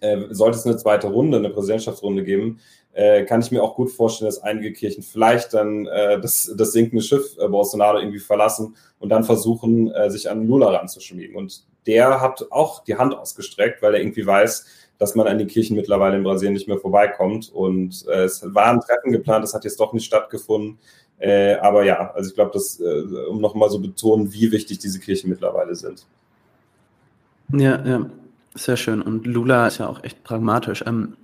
Äh, 0.00 0.22
sollte 0.30 0.58
es 0.58 0.66
eine 0.66 0.76
zweite 0.76 1.06
Runde, 1.06 1.38
eine 1.38 1.50
Präsidentschaftsrunde 1.50 2.24
geben, 2.24 2.58
äh, 2.92 3.24
kann 3.24 3.40
ich 3.40 3.52
mir 3.52 3.62
auch 3.62 3.76
gut 3.76 3.92
vorstellen, 3.92 4.26
dass 4.26 4.42
einige 4.42 4.72
Kirchen 4.72 5.04
vielleicht 5.04 5.54
dann 5.54 5.86
äh, 5.86 6.20
das, 6.20 6.52
das 6.56 6.72
sinkende 6.72 7.04
Schiff 7.04 7.36
äh, 7.38 7.46
Bolsonaro 7.46 7.98
irgendwie 7.98 8.18
verlassen 8.18 8.74
und 8.98 9.10
dann 9.10 9.22
versuchen, 9.22 9.92
äh, 9.92 10.10
sich 10.10 10.28
an 10.28 10.48
Lula 10.48 10.70
ranzuschmiegen. 10.70 11.36
Und 11.36 11.64
der 11.86 12.20
hat 12.20 12.46
auch 12.50 12.84
die 12.84 12.96
Hand 12.96 13.14
ausgestreckt, 13.14 13.82
weil 13.82 13.94
er 13.94 14.00
irgendwie 14.00 14.26
weiß, 14.26 14.66
dass 14.98 15.14
man 15.14 15.26
an 15.26 15.38
die 15.38 15.46
Kirchen 15.46 15.76
mittlerweile 15.76 16.16
in 16.16 16.22
Brasilien 16.22 16.54
nicht 16.54 16.68
mehr 16.68 16.78
vorbeikommt. 16.78 17.50
Und 17.52 18.06
äh, 18.08 18.24
es 18.24 18.42
war 18.54 18.66
ein 18.66 18.80
Treffen 18.80 19.12
geplant, 19.12 19.44
das 19.44 19.54
hat 19.54 19.64
jetzt 19.64 19.78
doch 19.78 19.92
nicht 19.92 20.06
stattgefunden. 20.06 20.78
Äh, 21.18 21.54
aber 21.56 21.84
ja, 21.84 22.12
also 22.12 22.28
ich 22.28 22.34
glaube, 22.34 22.50
das, 22.52 22.80
äh, 22.80 23.02
um 23.28 23.40
nochmal 23.40 23.70
so 23.70 23.78
betonen, 23.78 24.32
wie 24.32 24.52
wichtig 24.52 24.78
diese 24.78 25.00
Kirchen 25.00 25.30
mittlerweile 25.30 25.74
sind. 25.74 26.06
Ja, 27.52 27.84
ja, 27.86 28.06
sehr 28.54 28.76
schön. 28.76 29.02
Und 29.02 29.26
Lula 29.26 29.66
ist 29.66 29.78
ja 29.78 29.88
auch 29.88 30.02
echt 30.02 30.24
pragmatisch. 30.24 30.84
Ähm, 30.86 31.16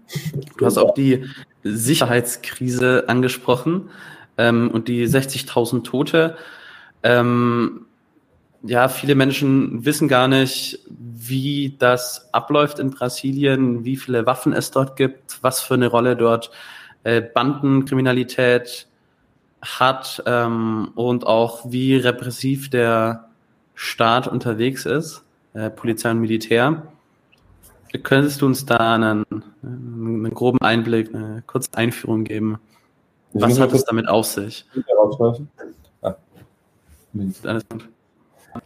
du 0.57 0.66
hast 0.66 0.79
auch 0.79 0.94
die 0.94 1.27
Sicherheitskrise 1.62 3.05
angesprochen 3.09 3.90
ähm, 4.38 4.70
und 4.70 4.88
die 4.88 5.07
60.000 5.07 5.83
Tote. 5.83 6.37
Ähm, 7.03 7.87
ja, 8.64 8.88
viele 8.88 9.14
Menschen 9.14 9.85
wissen 9.85 10.09
gar 10.09 10.29
nicht, 10.29 10.81
wie 10.88 11.77
das 11.79 12.33
abläuft 12.33 12.79
in 12.79 12.90
Brasilien, 12.90 13.85
wie 13.85 13.96
viele 13.96 14.27
Waffen 14.27 14.53
es 14.53 14.70
dort 14.70 14.96
gibt, 14.96 15.42
was 15.42 15.61
für 15.61 15.75
eine 15.75 15.88
Rolle 15.88 16.16
dort 16.16 16.51
äh, 17.05 17.20
Bandenkriminalität 17.20 18.87
hat 19.61 20.22
ähm, 20.27 20.90
und 20.94 21.27
auch 21.27 21.70
wie 21.70 21.96
repressiv 21.96 22.70
der 22.70 23.29
Staat 23.75 24.29
unterwegs 24.29 24.87
ist, 24.87 25.25
äh, 25.55 25.70
Polizei 25.70 26.11
und 26.11 26.20
Militär. 26.20 26.83
Könntest 28.03 28.40
du 28.40 28.46
uns 28.46 28.64
da 28.64 28.94
einen, 28.94 29.25
einen 29.62 30.35
groben 30.35 30.61
Einblick, 30.61 31.14
eine 31.14 31.42
kurze 31.46 31.68
Einführung 31.75 32.25
geben? 32.25 32.59
Was 33.35 33.61
hat 33.61 33.72
es 33.72 33.85
damit 33.85 34.09
auf 34.09 34.27
sich? 34.27 34.64
Ah. 36.01 36.14
Alles 37.44 37.68
gut. 37.68 37.88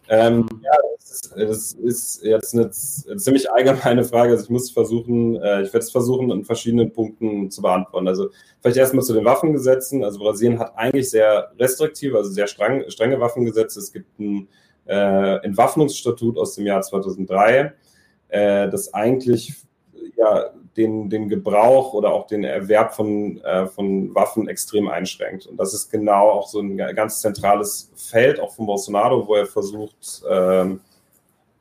Ähm, 0.09 0.46
ja, 0.62 0.72
das 0.99 1.11
ist, 1.11 1.35
das 1.37 1.72
ist, 1.72 2.25
jetzt 2.25 2.55
eine, 2.55 2.70
ziemlich 2.70 3.51
allgemeine 3.51 4.05
Frage. 4.05 4.33
Also 4.33 4.44
ich 4.44 4.51
muss 4.51 4.70
versuchen, 4.70 5.37
äh, 5.37 5.62
ich 5.62 5.68
werde 5.72 5.79
es 5.79 5.90
versuchen, 5.90 6.31
in 6.31 6.44
verschiedenen 6.44 6.92
Punkten 6.92 7.51
zu 7.51 7.62
beantworten. 7.62 8.09
Also 8.09 8.31
vielleicht 8.61 8.77
erstmal 8.77 9.05
zu 9.05 9.14
den 9.14 9.25
Waffengesetzen. 9.25 10.05
Also 10.05 10.18
Brasilien 10.18 10.59
hat 10.59 10.77
eigentlich 10.77 11.11
sehr 11.11 11.53
restriktive, 11.59 12.16
also 12.16 12.31
sehr 12.31 12.46
streng, 12.46 12.85
strenge 12.88 13.20
Waffengesetze. 13.20 13.81
Es 13.81 13.92
gibt 13.92 14.18
ein 14.18 14.49
äh, 14.87 15.44
Entwaffnungsstatut 15.44 16.38
aus 16.38 16.55
dem 16.55 16.66
Jahr 16.66 16.81
2003, 16.81 17.72
äh, 18.29 18.68
das 18.68 18.94
eigentlich 18.94 19.55
ja, 20.16 20.50
den, 20.76 21.09
den 21.09 21.29
Gebrauch 21.29 21.92
oder 21.94 22.12
auch 22.12 22.26
den 22.26 22.44
Erwerb 22.44 22.94
von, 22.94 23.40
äh, 23.42 23.66
von 23.66 24.14
Waffen 24.14 24.48
extrem 24.48 24.88
einschränkt. 24.88 25.46
Und 25.46 25.59
das 25.59 25.74
ist 25.74 25.90
genau 25.90 26.31
auch 26.31 26.48
so 26.48 26.61
ein 26.61 26.76
ganz 26.76 27.20
zentrales 27.20 27.90
Feld, 27.94 28.40
auch 28.40 28.52
von 28.52 28.66
Bolsonaro, 28.66 29.26
wo 29.26 29.35
er 29.35 29.46
versucht, 29.46 30.22
ähm, 30.29 30.81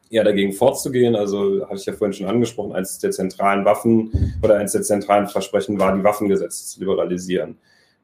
ja, 0.10 0.24
dagegen 0.24 0.54
vorzugehen. 0.54 1.16
Also 1.16 1.66
hatte 1.66 1.76
ich 1.76 1.86
ja 1.86 1.94
vorhin 1.94 2.14
schon 2.14 2.28
angesprochen, 2.28 2.74
eines 2.74 3.00
der 3.00 3.12
zentralen 3.12 3.66
Waffen 3.66 4.38
oder 4.42 4.56
eines 4.58 4.74
der 4.74 4.84
zentralen 4.84 5.28
Versprechen 5.28 5.80
war, 5.80 5.96
die 5.96 6.04
Waffengesetze 6.04 6.66
zu 6.66 6.80
liberalisieren. 6.80 7.58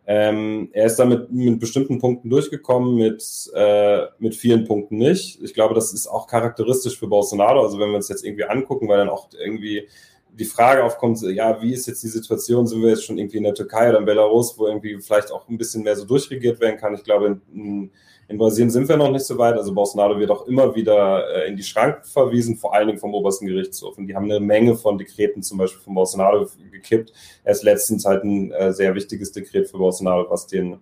Ähm, 0.08 0.70
er 0.74 0.88
ist 0.88 0.98
damit 0.98 1.32
mit 1.32 1.60
bestimmten 1.60 2.00
Punkten 2.00 2.30
durchgekommen, 2.30 2.96
mit, 2.96 3.24
äh, 3.54 4.08
mit 4.18 4.36
vielen 4.36 4.66
Punkten 4.66 4.98
nicht. 4.98 5.42
Ich 5.42 5.54
glaube, 5.54 5.76
das 5.76 5.94
ist 5.94 6.08
auch 6.08 6.28
charakteristisch 6.28 6.98
für 6.98 7.08
Bolsonaro. 7.08 7.62
Also 7.62 7.80
wenn 7.80 7.90
wir 7.90 7.98
uns 7.98 8.10
jetzt 8.10 8.26
irgendwie 8.26 8.46
angucken, 8.46 8.88
weil 8.88 8.98
dann 8.98 9.10
auch 9.10 9.30
irgendwie 9.40 9.88
die 10.34 10.46
Frage 10.46 10.84
aufkommt, 10.84 11.22
ja, 11.22 11.62
wie 11.62 11.74
ist 11.74 11.88
jetzt 11.88 12.04
die 12.04 12.08
Situation? 12.08 12.66
Sind 12.68 12.82
wir 12.82 12.90
jetzt 12.90 13.06
schon 13.06 13.18
irgendwie 13.18 13.38
in 13.38 13.44
der 13.44 13.54
Türkei 13.54 13.90
oder 13.90 14.00
in 14.00 14.06
Belarus, 14.06 14.58
wo 14.58 14.68
irgendwie 14.68 15.00
vielleicht 15.02 15.32
auch 15.32 15.48
ein 15.50 15.58
bisschen 15.58 15.84
mehr 15.84 15.96
so 15.96 16.06
durchregiert 16.06 16.60
werden 16.60 16.78
kann? 16.78 16.94
Ich 16.94 17.04
glaube, 17.04 17.40
in, 17.54 17.92
in 18.28 18.38
Brasilien 18.38 18.70
sind 18.70 18.88
wir 18.88 18.96
noch 18.96 19.12
nicht 19.12 19.26
so 19.26 19.38
weit. 19.38 19.56
Also 19.56 19.74
Bolsonaro 19.74 20.18
wird 20.18 20.32
auch 20.32 20.48
immer 20.48 20.74
wieder 20.74 21.28
äh, 21.36 21.50
in 21.50 21.58
die 21.58 21.64
Schranken 21.64 22.06
verwiesen, 22.06 22.56
vor 22.56 22.74
allen 22.74 22.88
Dingen 22.88 23.00
vom 23.00 23.14
obersten 23.14 23.46
Gerichtshof. 23.46 23.98
Und 23.98 24.08
die 24.08 24.16
haben 24.16 24.26
eine 24.26 24.40
Menge 24.40 24.76
von 24.76 24.98
Dekreten 24.98 25.44
zum 25.44 25.58
Beispiel 25.58 25.82
von 25.82 25.94
Bolsonaro 25.94 26.48
gekippt. 26.72 27.12
Er 27.44 27.52
ist 27.52 27.64
letztens 27.64 28.06
halt 28.06 28.24
ein 28.24 28.52
äh, 28.52 28.72
sehr 28.72 28.96
wichtiges 28.96 29.34
Dekret 29.34 29.70
für 29.70 29.78
Bolsonaro, 29.78 30.30
was 30.30 30.48
den 30.48 30.80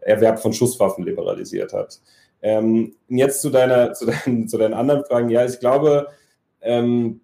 Erwerb 0.00 0.38
von 0.38 0.52
Schusswaffen 0.52 1.04
liberalisiert 1.04 1.72
hat. 1.72 2.00
Ähm, 2.40 2.94
jetzt 3.08 3.42
zu 3.42 3.50
deiner, 3.50 3.94
zu 3.94 4.06
deinen, 4.06 4.46
zu 4.48 4.58
deinen 4.58 4.74
anderen 4.74 5.04
Fragen. 5.04 5.28
Ja, 5.28 5.44
ich 5.44 5.58
glaube, 5.58 6.06
ähm, 6.60 7.21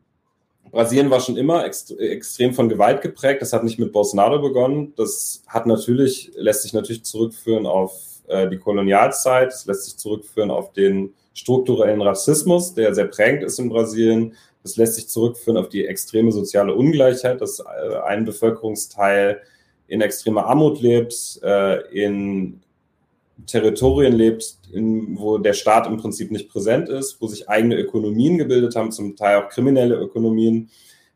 Brasilien 0.70 1.10
war 1.10 1.20
schon 1.20 1.36
immer 1.36 1.64
ext 1.64 1.98
extrem 1.98 2.52
von 2.54 2.68
Gewalt 2.68 3.00
geprägt. 3.00 3.42
Das 3.42 3.52
hat 3.52 3.64
nicht 3.64 3.78
mit 3.78 3.92
Bolsonaro 3.92 4.40
begonnen. 4.40 4.92
Das 4.96 5.42
hat 5.46 5.66
natürlich, 5.66 6.30
lässt 6.36 6.62
sich 6.62 6.72
natürlich 6.72 7.04
zurückführen 7.04 7.66
auf 7.66 7.92
äh, 8.28 8.48
die 8.48 8.58
Kolonialzeit. 8.58 9.48
Das 9.48 9.66
lässt 9.66 9.84
sich 9.84 9.96
zurückführen 9.96 10.50
auf 10.50 10.72
den 10.72 11.14
strukturellen 11.34 12.02
Rassismus, 12.02 12.74
der 12.74 12.94
sehr 12.94 13.06
prägend 13.06 13.44
ist 13.44 13.58
in 13.58 13.68
Brasilien. 13.68 14.34
Das 14.62 14.76
lässt 14.76 14.96
sich 14.96 15.08
zurückführen 15.08 15.56
auf 15.56 15.68
die 15.68 15.86
extreme 15.86 16.32
soziale 16.32 16.74
Ungleichheit, 16.74 17.40
dass 17.40 17.60
äh, 17.60 17.96
ein 18.06 18.24
Bevölkerungsteil 18.24 19.40
in 19.86 20.00
extremer 20.00 20.46
Armut 20.46 20.80
lebt, 20.80 21.40
äh, 21.42 21.80
in 21.92 22.60
Territorien 23.46 24.14
lebt, 24.14 24.58
in, 24.72 25.18
wo 25.18 25.38
der 25.38 25.54
Staat 25.54 25.86
im 25.86 25.96
Prinzip 25.96 26.30
nicht 26.30 26.48
präsent 26.48 26.88
ist, 26.88 27.20
wo 27.20 27.26
sich 27.26 27.48
eigene 27.48 27.76
Ökonomien 27.76 28.38
gebildet 28.38 28.76
haben, 28.76 28.92
zum 28.92 29.16
Teil 29.16 29.42
auch 29.42 29.48
kriminelle 29.48 29.96
Ökonomien 29.96 30.70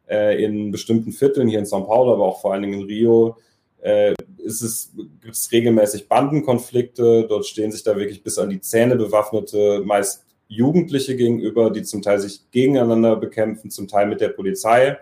äh, 0.08 0.42
in 0.42 0.70
bestimmten 0.70 1.12
Vierteln, 1.12 1.48
hier 1.48 1.58
in 1.58 1.64
São 1.64 1.86
Paulo, 1.86 2.14
aber 2.14 2.24
auch 2.24 2.40
vor 2.40 2.52
allen 2.52 2.62
Dingen 2.62 2.80
in 2.80 2.86
Rio, 2.86 3.36
äh, 3.80 4.14
ist 4.38 4.62
es, 4.62 4.92
gibt 5.20 5.34
es 5.34 5.50
regelmäßig 5.52 6.08
Bandenkonflikte. 6.08 7.26
Dort 7.28 7.46
stehen 7.46 7.72
sich 7.72 7.82
da 7.82 7.96
wirklich 7.96 8.22
bis 8.22 8.38
an 8.38 8.50
die 8.50 8.60
Zähne 8.60 8.96
bewaffnete, 8.96 9.82
meist 9.84 10.24
Jugendliche 10.48 11.16
gegenüber, 11.16 11.70
die 11.70 11.82
zum 11.82 12.02
Teil 12.02 12.20
sich 12.20 12.50
gegeneinander 12.50 13.16
bekämpfen, 13.16 13.70
zum 13.70 13.88
Teil 13.88 14.06
mit 14.06 14.20
der 14.20 14.28
Polizei. 14.28 14.98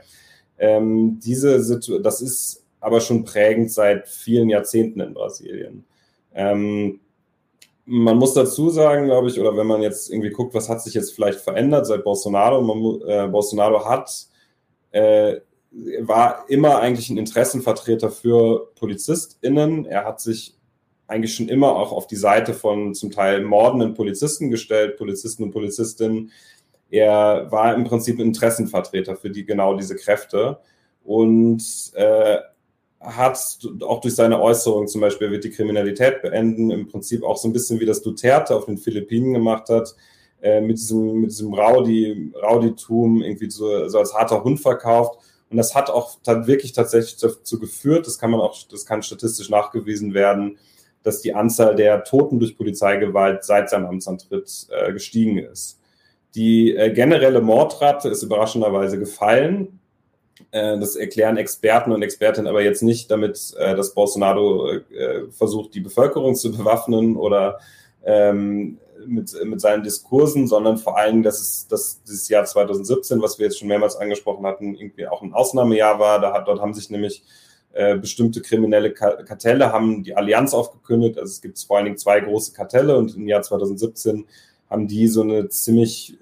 Ähm, 0.59 1.19
diese 1.23 1.63
Situ 1.63 1.99
das 1.99 2.21
ist 2.21 2.65
aber 2.81 3.01
schon 3.01 3.25
prägend 3.25 3.71
seit 3.71 4.09
vielen 4.09 4.49
Jahrzehnten 4.49 5.01
in 5.01 5.15
Brasilien. 5.15 5.85
Ähm, 6.35 7.01
man 7.93 8.19
muss 8.19 8.35
dazu 8.35 8.71
sagen, 8.71 9.07
glaube 9.07 9.29
ich, 9.29 9.41
oder 9.41 9.57
wenn 9.57 9.67
man 9.67 9.83
jetzt 9.83 10.11
irgendwie 10.11 10.31
guckt, 10.31 10.55
was 10.55 10.69
hat 10.69 10.81
sich 10.81 10.95
jetzt 10.95 11.13
vielleicht 11.13 11.41
verändert 11.41 11.87
seit 11.87 12.05
Bolsonaro, 12.05 12.63
man, 12.63 13.01
äh, 13.09 13.27
Bolsonaro 13.27 13.85
hat, 13.85 14.29
äh, 14.93 15.41
war 15.99 16.45
immer 16.49 16.79
eigentlich 16.79 17.11
ein 17.11 17.19
Interessenvertreter 17.19 18.11
für 18.11 18.71
PolizistInnen. 18.77 19.87
Er 19.87 20.05
hat 20.05 20.21
sich 20.21 20.57
eigentlich 21.09 21.35
schon 21.35 21.49
immer 21.49 21.75
auch 21.75 21.91
auf 21.91 22.07
die 22.07 22.17
Seite 22.17 22.55
von 22.55 22.95
zum 22.95 23.11
Teil 23.11 23.43
mordenden 23.43 23.95
Polizisten 23.95 24.51
gestellt, 24.51 24.97
Polizisten 24.97 25.43
und 25.43 25.51
Polizistinnen. 25.51 26.31
Er 26.91 27.49
war 27.51 27.75
im 27.75 27.83
Prinzip 27.83 28.21
Interessenvertreter 28.21 29.17
für 29.17 29.31
die 29.31 29.45
genau 29.45 29.75
diese 29.75 29.97
Kräfte 29.97 30.61
und 31.03 31.63
äh, 31.95 32.39
hat 33.01 33.59
auch 33.83 34.01
durch 34.03 34.15
seine 34.15 34.41
Äußerungen 34.41 34.87
zum 34.87 35.01
Beispiel, 35.01 35.29
er 35.29 35.33
wird 35.33 35.45
die 35.45 35.51
Kriminalität 35.51 36.21
beenden, 36.21 36.71
im 36.71 36.87
Prinzip 36.87 37.25
auch 37.25 37.39
so 37.39 37.49
ein 37.49 37.53
bisschen 37.53 37.81
wie 37.81 37.87
das 37.87 38.03
Duterte 38.03 38.55
auf 38.55 38.67
den 38.67 38.77
Philippinen 38.77 39.33
gemacht 39.33 39.71
hat, 39.71 39.95
äh, 40.43 40.61
mit 40.61 40.79
diesem, 40.79 41.23
mit 41.23 41.31
diesem 41.31 41.55
Rowdy, 41.55 42.33
Rowdytum 42.43 43.23
irgendwie 43.23 43.51
so, 43.51 43.89
so 43.89 43.99
als 43.99 44.15
harter 44.15 44.45
Hund 44.45 44.61
verkauft. 44.61 45.19
Und 45.51 45.57
das 45.57 45.75
hat 45.75 45.91
auch 45.91 46.19
dann 46.23 46.47
wirklich 46.47 46.73
tatsächlich 46.73 47.17
dazu 47.17 47.59
geführt, 47.59 48.07
das 48.07 48.19
kann 48.19 48.31
man 48.31 48.41
auch, 48.41 48.57
das 48.71 48.87
kann 48.87 49.03
statistisch 49.03 49.49
nachgewiesen 49.49 50.15
werden, 50.15 50.59
dass 51.03 51.23
die 51.23 51.35
Anzahl 51.35 51.75
der 51.75 52.05
Toten 52.05 52.39
durch 52.39 52.57
Polizeigewalt 52.57 53.45
seit 53.45 53.71
seinem 53.71 53.87
Amtsantritt 53.87 54.69
äh, 54.71 54.93
gestiegen 54.93 55.39
ist. 55.39 55.81
Die 56.35 56.77
äh, 56.77 56.93
generelle 56.93 57.41
Mordrate 57.41 58.09
ist 58.11 58.23
überraschenderweise 58.23 58.99
gefallen. 58.99 59.80
Äh, 60.53 60.79
das 60.79 60.97
erklären 60.97 61.37
Experten 61.37 61.93
und 61.93 62.03
Expertinnen 62.03 62.49
aber 62.49 62.63
jetzt 62.63 62.83
nicht 62.83 63.11
damit, 63.11 63.55
äh, 63.59 63.77
dass 63.77 63.95
Bolsonaro 63.95 64.73
äh, 64.73 65.31
versucht, 65.31 65.75
die 65.75 65.81
Bevölkerung 65.81 66.35
zu 66.35 66.51
bewaffnen 66.51 67.17
oder 67.17 67.61
ähm, 68.05 68.79
mit, 69.07 69.33
mit 69.45 69.61
seinen 69.61 69.83
Diskursen, 69.83 70.49
sondern 70.49 70.77
vor 70.77 70.99
allem, 70.99 71.23
dass 71.23 71.41
es 71.41 71.69
dass 71.69 72.03
dieses 72.03 72.29
Jahr 72.29 72.45
2017, 72.45 73.23
was 73.23 73.39
wir 73.39 73.47
jetzt 73.47 73.59
schon 73.59 73.69
mehrmals 73.69 73.97
angesprochen 73.97 74.45
hatten, 74.45 74.75
irgendwie 74.75 75.07
auch 75.07 75.23
ein 75.23 75.33
Ausnahmejahr 75.33 75.99
war. 75.99 76.21
Da 76.21 76.33
hat, 76.33 76.49
dort 76.49 76.61
haben 76.61 76.75
sich 76.75 76.91
nämlich 76.91 77.23
bestimmte 78.01 78.43
kriminelle 78.43 78.93
Kartelle 78.93 79.73
haben 79.73 80.03
die 80.03 80.17
Allianz 80.17 80.55
aufgekündigt. 80.55 81.19
Also 81.19 81.31
es 81.31 81.41
gibt 81.41 81.57
vor 81.61 81.77
allen 81.77 81.85
Dingen 81.85 81.99
zwei 81.99 82.19
große 82.19 82.53
Kartelle 82.53 82.99
und 82.99 83.15
im 83.15 83.29
Jahr 83.29 83.43
2017 83.43 84.27
haben 84.71 84.87
die 84.87 85.09
so 85.09 85.23
eine 85.23 85.49
ziemlich, 85.49 86.17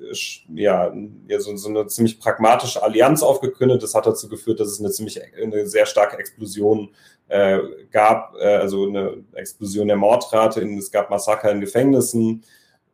ja, 0.55 0.93
so, 1.39 1.55
so, 1.57 1.69
eine 1.69 1.87
ziemlich 1.87 2.19
pragmatische 2.19 2.83
Allianz 2.83 3.23
aufgekündet. 3.23 3.83
Das 3.83 3.95
hat 3.95 4.07
dazu 4.07 4.29
geführt, 4.29 4.59
dass 4.59 4.69
es 4.69 4.81
eine 4.81 4.91
ziemlich, 4.91 5.21
eine 5.41 5.67
sehr 5.67 5.85
starke 5.85 6.17
Explosion 6.17 6.89
äh, 7.29 7.59
gab, 7.91 8.35
äh, 8.41 8.47
also 8.47 8.89
eine 8.89 9.23
Explosion 9.35 9.89
der 9.89 9.99
Mordrate, 9.99 10.63
in, 10.63 10.79
es 10.79 10.91
gab 10.91 11.11
Massaker 11.11 11.53
in 11.53 11.61
Gefängnissen 11.61 12.43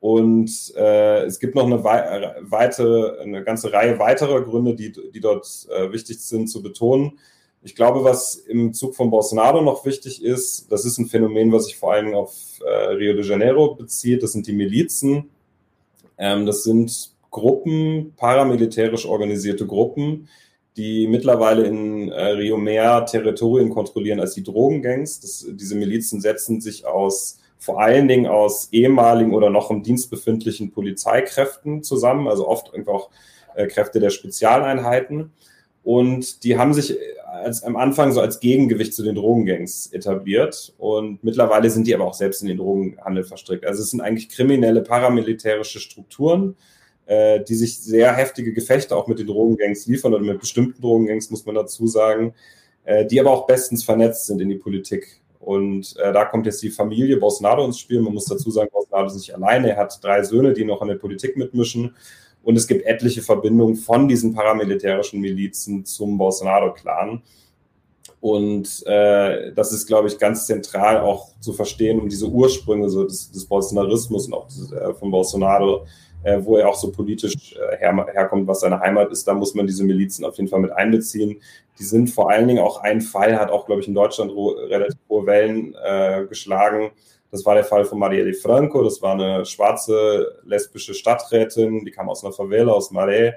und 0.00 0.50
äh, 0.76 1.22
es 1.22 1.38
gibt 1.38 1.54
noch 1.54 1.66
eine, 1.66 1.84
weite, 1.84 3.18
eine 3.22 3.44
ganze 3.44 3.72
Reihe 3.72 3.98
weiterer 4.00 4.42
Gründe, 4.42 4.74
die, 4.74 4.92
die 4.92 5.20
dort 5.20 5.68
äh, 5.70 5.92
wichtig 5.92 6.20
sind 6.20 6.48
zu 6.48 6.62
betonen. 6.62 7.18
Ich 7.62 7.76
glaube, 7.76 8.04
was 8.04 8.34
im 8.34 8.74
Zug 8.74 8.94
von 8.94 9.08
Bolsonaro 9.08 9.62
noch 9.62 9.86
wichtig 9.86 10.22
ist, 10.22 10.70
das 10.70 10.84
ist 10.84 10.98
ein 10.98 11.06
Phänomen, 11.06 11.52
was 11.52 11.66
sich 11.66 11.76
vor 11.76 11.92
allem 11.92 12.14
auf 12.14 12.34
äh, 12.60 12.68
Rio 12.68 13.14
de 13.14 13.24
Janeiro 13.24 13.76
bezieht, 13.76 14.22
das 14.22 14.32
sind 14.32 14.46
die 14.46 14.52
Milizen. 14.52 15.30
Ähm, 16.18 16.46
das 16.46 16.64
sind 16.64 17.12
Gruppen, 17.30 18.12
paramilitärisch 18.16 19.06
organisierte 19.06 19.66
Gruppen, 19.66 20.28
die 20.76 21.06
mittlerweile 21.06 21.64
in 21.64 22.10
äh, 22.10 22.26
Rio 22.26 22.56
mehr 22.56 23.06
Territorien 23.06 23.70
kontrollieren 23.70 24.20
als 24.20 24.34
die 24.34 24.42
Drogengangs. 24.42 25.20
Das, 25.20 25.46
diese 25.50 25.74
Milizen 25.74 26.20
setzen 26.20 26.60
sich 26.60 26.86
aus 26.86 27.40
vor 27.58 27.80
allen 27.80 28.08
Dingen 28.08 28.26
aus 28.26 28.68
ehemaligen 28.72 29.32
oder 29.32 29.48
noch 29.48 29.70
im 29.70 29.82
Dienst 29.82 30.10
befindlichen 30.10 30.70
Polizeikräften 30.70 31.82
zusammen, 31.82 32.28
also 32.28 32.46
oft 32.46 32.74
einfach 32.74 33.08
äh, 33.54 33.66
Kräfte 33.66 34.00
der 34.00 34.10
Spezialeinheiten. 34.10 35.32
Und 35.84 36.42
die 36.44 36.56
haben 36.56 36.72
sich 36.72 36.96
als, 37.26 37.62
am 37.62 37.76
Anfang 37.76 38.12
so 38.12 38.20
als 38.20 38.40
Gegengewicht 38.40 38.94
zu 38.94 39.02
den 39.02 39.14
Drogengangs 39.14 39.92
etabliert. 39.92 40.74
Und 40.78 41.22
mittlerweile 41.22 41.70
sind 41.70 41.86
die 41.86 41.94
aber 41.94 42.06
auch 42.06 42.14
selbst 42.14 42.42
in 42.42 42.48
den 42.48 42.56
Drogenhandel 42.56 43.24
verstrickt. 43.24 43.66
Also 43.66 43.82
es 43.82 43.90
sind 43.90 44.00
eigentlich 44.00 44.30
kriminelle 44.30 44.82
paramilitärische 44.82 45.78
Strukturen, 45.78 46.56
äh, 47.06 47.44
die 47.44 47.54
sich 47.54 47.78
sehr 47.78 48.14
heftige 48.14 48.54
Gefechte 48.54 48.96
auch 48.96 49.06
mit 49.06 49.18
den 49.18 49.26
Drogengangs 49.26 49.86
liefern 49.86 50.14
oder 50.14 50.24
mit 50.24 50.40
bestimmten 50.40 50.80
Drogengangs, 50.80 51.30
muss 51.30 51.44
man 51.44 51.54
dazu 51.54 51.86
sagen, 51.86 52.34
äh, 52.84 53.04
die 53.04 53.20
aber 53.20 53.30
auch 53.30 53.46
bestens 53.46 53.84
vernetzt 53.84 54.26
sind 54.26 54.40
in 54.40 54.48
die 54.48 54.56
Politik. 54.56 55.20
Und 55.38 55.94
äh, 55.98 56.12
da 56.14 56.24
kommt 56.24 56.46
jetzt 56.46 56.62
die 56.62 56.70
Familie 56.70 57.18
Bolsonaro 57.18 57.66
ins 57.66 57.78
Spiel. 57.78 58.00
Man 58.00 58.14
muss 58.14 58.24
dazu 58.24 58.50
sagen, 58.50 58.70
Bolsonaro 58.72 59.06
ist 59.08 59.16
nicht 59.16 59.34
alleine. 59.34 59.70
Er 59.70 59.76
hat 59.76 60.02
drei 60.02 60.22
Söhne, 60.22 60.54
die 60.54 60.64
noch 60.64 60.80
in 60.80 60.88
der 60.88 60.94
Politik 60.94 61.36
mitmischen. 61.36 61.94
Und 62.44 62.56
es 62.56 62.66
gibt 62.66 62.84
etliche 62.86 63.22
Verbindungen 63.22 63.74
von 63.74 64.06
diesen 64.06 64.34
paramilitärischen 64.34 65.20
Milizen 65.20 65.84
zum 65.84 66.18
Bolsonaro-Clan. 66.18 67.22
Und 68.20 68.86
äh, 68.86 69.52
das 69.52 69.72
ist, 69.72 69.86
glaube 69.86 70.08
ich, 70.08 70.18
ganz 70.18 70.46
zentral 70.46 71.00
auch 71.00 71.28
zu 71.40 71.52
verstehen, 71.52 72.00
um 72.00 72.08
diese 72.08 72.26
Ursprünge 72.26 72.88
so 72.88 73.04
des, 73.04 73.30
des 73.30 73.44
Bolsonarismus 73.44 74.26
und 74.26 74.34
auch 74.34 74.46
des, 74.46 74.72
äh, 74.72 74.94
von 74.94 75.10
Bolsonaro, 75.10 75.86
äh, 76.22 76.38
wo 76.42 76.56
er 76.56 76.68
auch 76.68 76.74
so 76.74 76.90
politisch 76.90 77.54
äh, 77.54 77.76
her, 77.78 78.06
herkommt, 78.12 78.46
was 78.46 78.60
seine 78.60 78.80
Heimat 78.80 79.10
ist. 79.10 79.28
Da 79.28 79.34
muss 79.34 79.54
man 79.54 79.66
diese 79.66 79.84
Milizen 79.84 80.24
auf 80.24 80.36
jeden 80.36 80.48
Fall 80.48 80.60
mit 80.60 80.72
einbeziehen. 80.72 81.36
Die 81.78 81.84
sind 81.84 82.08
vor 82.08 82.30
allen 82.30 82.48
Dingen 82.48 82.62
auch 82.62 82.80
ein 82.82 83.00
Fall, 83.00 83.38
hat 83.38 83.50
auch, 83.50 83.66
glaube 83.66 83.82
ich, 83.82 83.88
in 83.88 83.94
Deutschland 83.94 84.32
relativ 84.32 84.98
hohe 85.08 85.26
Wellen 85.26 85.74
äh, 85.84 86.24
geschlagen 86.26 86.92
das 87.34 87.44
war 87.44 87.56
der 87.56 87.64
Fall 87.64 87.84
von 87.84 87.98
Marielle 87.98 88.32
Franco. 88.32 88.84
Das 88.84 89.02
war 89.02 89.14
eine 89.14 89.44
schwarze 89.44 90.40
lesbische 90.44 90.94
Stadträtin, 90.94 91.84
die 91.84 91.90
kam 91.90 92.08
aus 92.08 92.22
einer 92.22 92.32
Favela, 92.32 92.70
aus 92.70 92.92
Maré. 92.92 93.34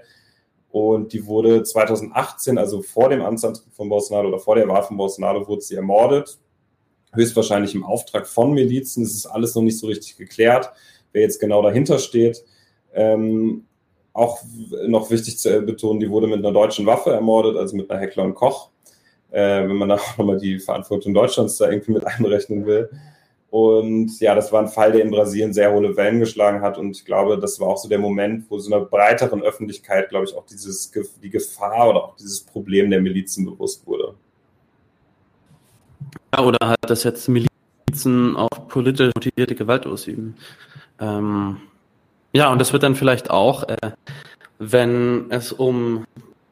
Und 0.69 1.13
die 1.13 1.25
wurde 1.25 1.63
2018, 1.63 2.59
also 2.59 2.83
vor 2.83 3.09
dem 3.09 3.23
Amtsantritt 3.23 3.73
von 3.73 3.89
Bolsonaro 3.89 4.27
oder 4.27 4.37
vor 4.37 4.53
der 4.53 4.67
Wahl 4.67 4.83
von 4.83 4.97
Bolsonaro, 4.97 5.47
wurde 5.47 5.63
sie 5.63 5.73
ermordet. 5.73 6.37
Höchstwahrscheinlich 7.11 7.73
im 7.73 7.83
Auftrag 7.83 8.27
von 8.27 8.53
Milizen. 8.53 9.03
Das 9.03 9.13
ist 9.13 9.25
alles 9.25 9.55
noch 9.55 9.63
nicht 9.63 9.79
so 9.79 9.87
richtig 9.87 10.15
geklärt, 10.15 10.69
wer 11.11 11.23
jetzt 11.23 11.39
genau 11.39 11.63
dahinter 11.63 11.97
steht. 11.97 12.45
Ähm, 12.93 13.65
auch 14.13 14.43
noch 14.85 15.09
wichtig 15.09 15.39
zu 15.39 15.63
betonen, 15.63 15.99
die 15.99 16.11
wurde 16.11 16.27
mit 16.27 16.37
einer 16.37 16.53
deutschen 16.53 16.85
Waffe 16.85 17.09
ermordet, 17.13 17.57
also 17.57 17.75
mit 17.75 17.89
einer 17.89 17.99
Heckler 17.99 18.25
und 18.25 18.35
Koch. 18.35 18.69
Äh, 19.31 19.67
wenn 19.67 19.75
man 19.75 19.89
da 19.89 19.95
auch 19.95 20.17
nochmal 20.19 20.37
die 20.37 20.59
Verantwortung 20.59 21.15
Deutschlands 21.15 21.57
da 21.57 21.67
irgendwie 21.67 21.93
mit 21.93 22.05
einrechnen 22.05 22.67
will. 22.67 22.91
Und 23.49 24.19
ja, 24.19 24.35
das 24.35 24.51
war 24.51 24.61
ein 24.61 24.67
Fall, 24.67 24.91
der 24.91 25.01
in 25.01 25.11
Brasilien 25.11 25.53
sehr 25.53 25.71
hohe 25.73 25.95
Wellen 25.95 26.19
geschlagen 26.19 26.61
hat. 26.61 26.77
Und 26.77 26.91
ich 26.91 27.05
glaube, 27.05 27.39
das 27.39 27.59
war 27.59 27.69
auch 27.69 27.77
so 27.77 27.87
der 27.87 27.99
Moment, 27.99 28.45
wo 28.49 28.59
so 28.59 28.73
einer 28.73 28.83
breiteren 28.83 29.41
Öffentlichkeit, 29.41 30.09
glaube 30.09 30.25
ich, 30.25 30.35
auch 30.35 30.45
dieses, 30.45 30.91
die 31.23 31.29
Gefahr 31.29 31.89
oder 31.89 32.03
auch 32.03 32.15
dieses 32.17 32.41
Problem 32.41 32.89
der 32.89 33.01
Milizen 33.01 33.45
bewusst 33.45 33.87
wurde. 33.87 34.15
Ja, 36.35 36.43
oder 36.43 36.67
halt, 36.67 36.89
dass 36.89 37.03
jetzt 37.03 37.29
Milizen 37.29 38.35
auch 38.35 38.67
politisch 38.67 39.11
motivierte 39.15 39.55
Gewalt 39.55 39.87
ausüben. 39.87 40.35
Ähm, 40.99 41.57
ja, 42.33 42.51
und 42.51 42.59
das 42.59 42.73
wird 42.73 42.83
dann 42.83 42.95
vielleicht 42.95 43.29
auch, 43.29 43.63
äh, 43.63 43.91
wenn 44.59 45.31
es 45.31 45.53
um 45.53 46.05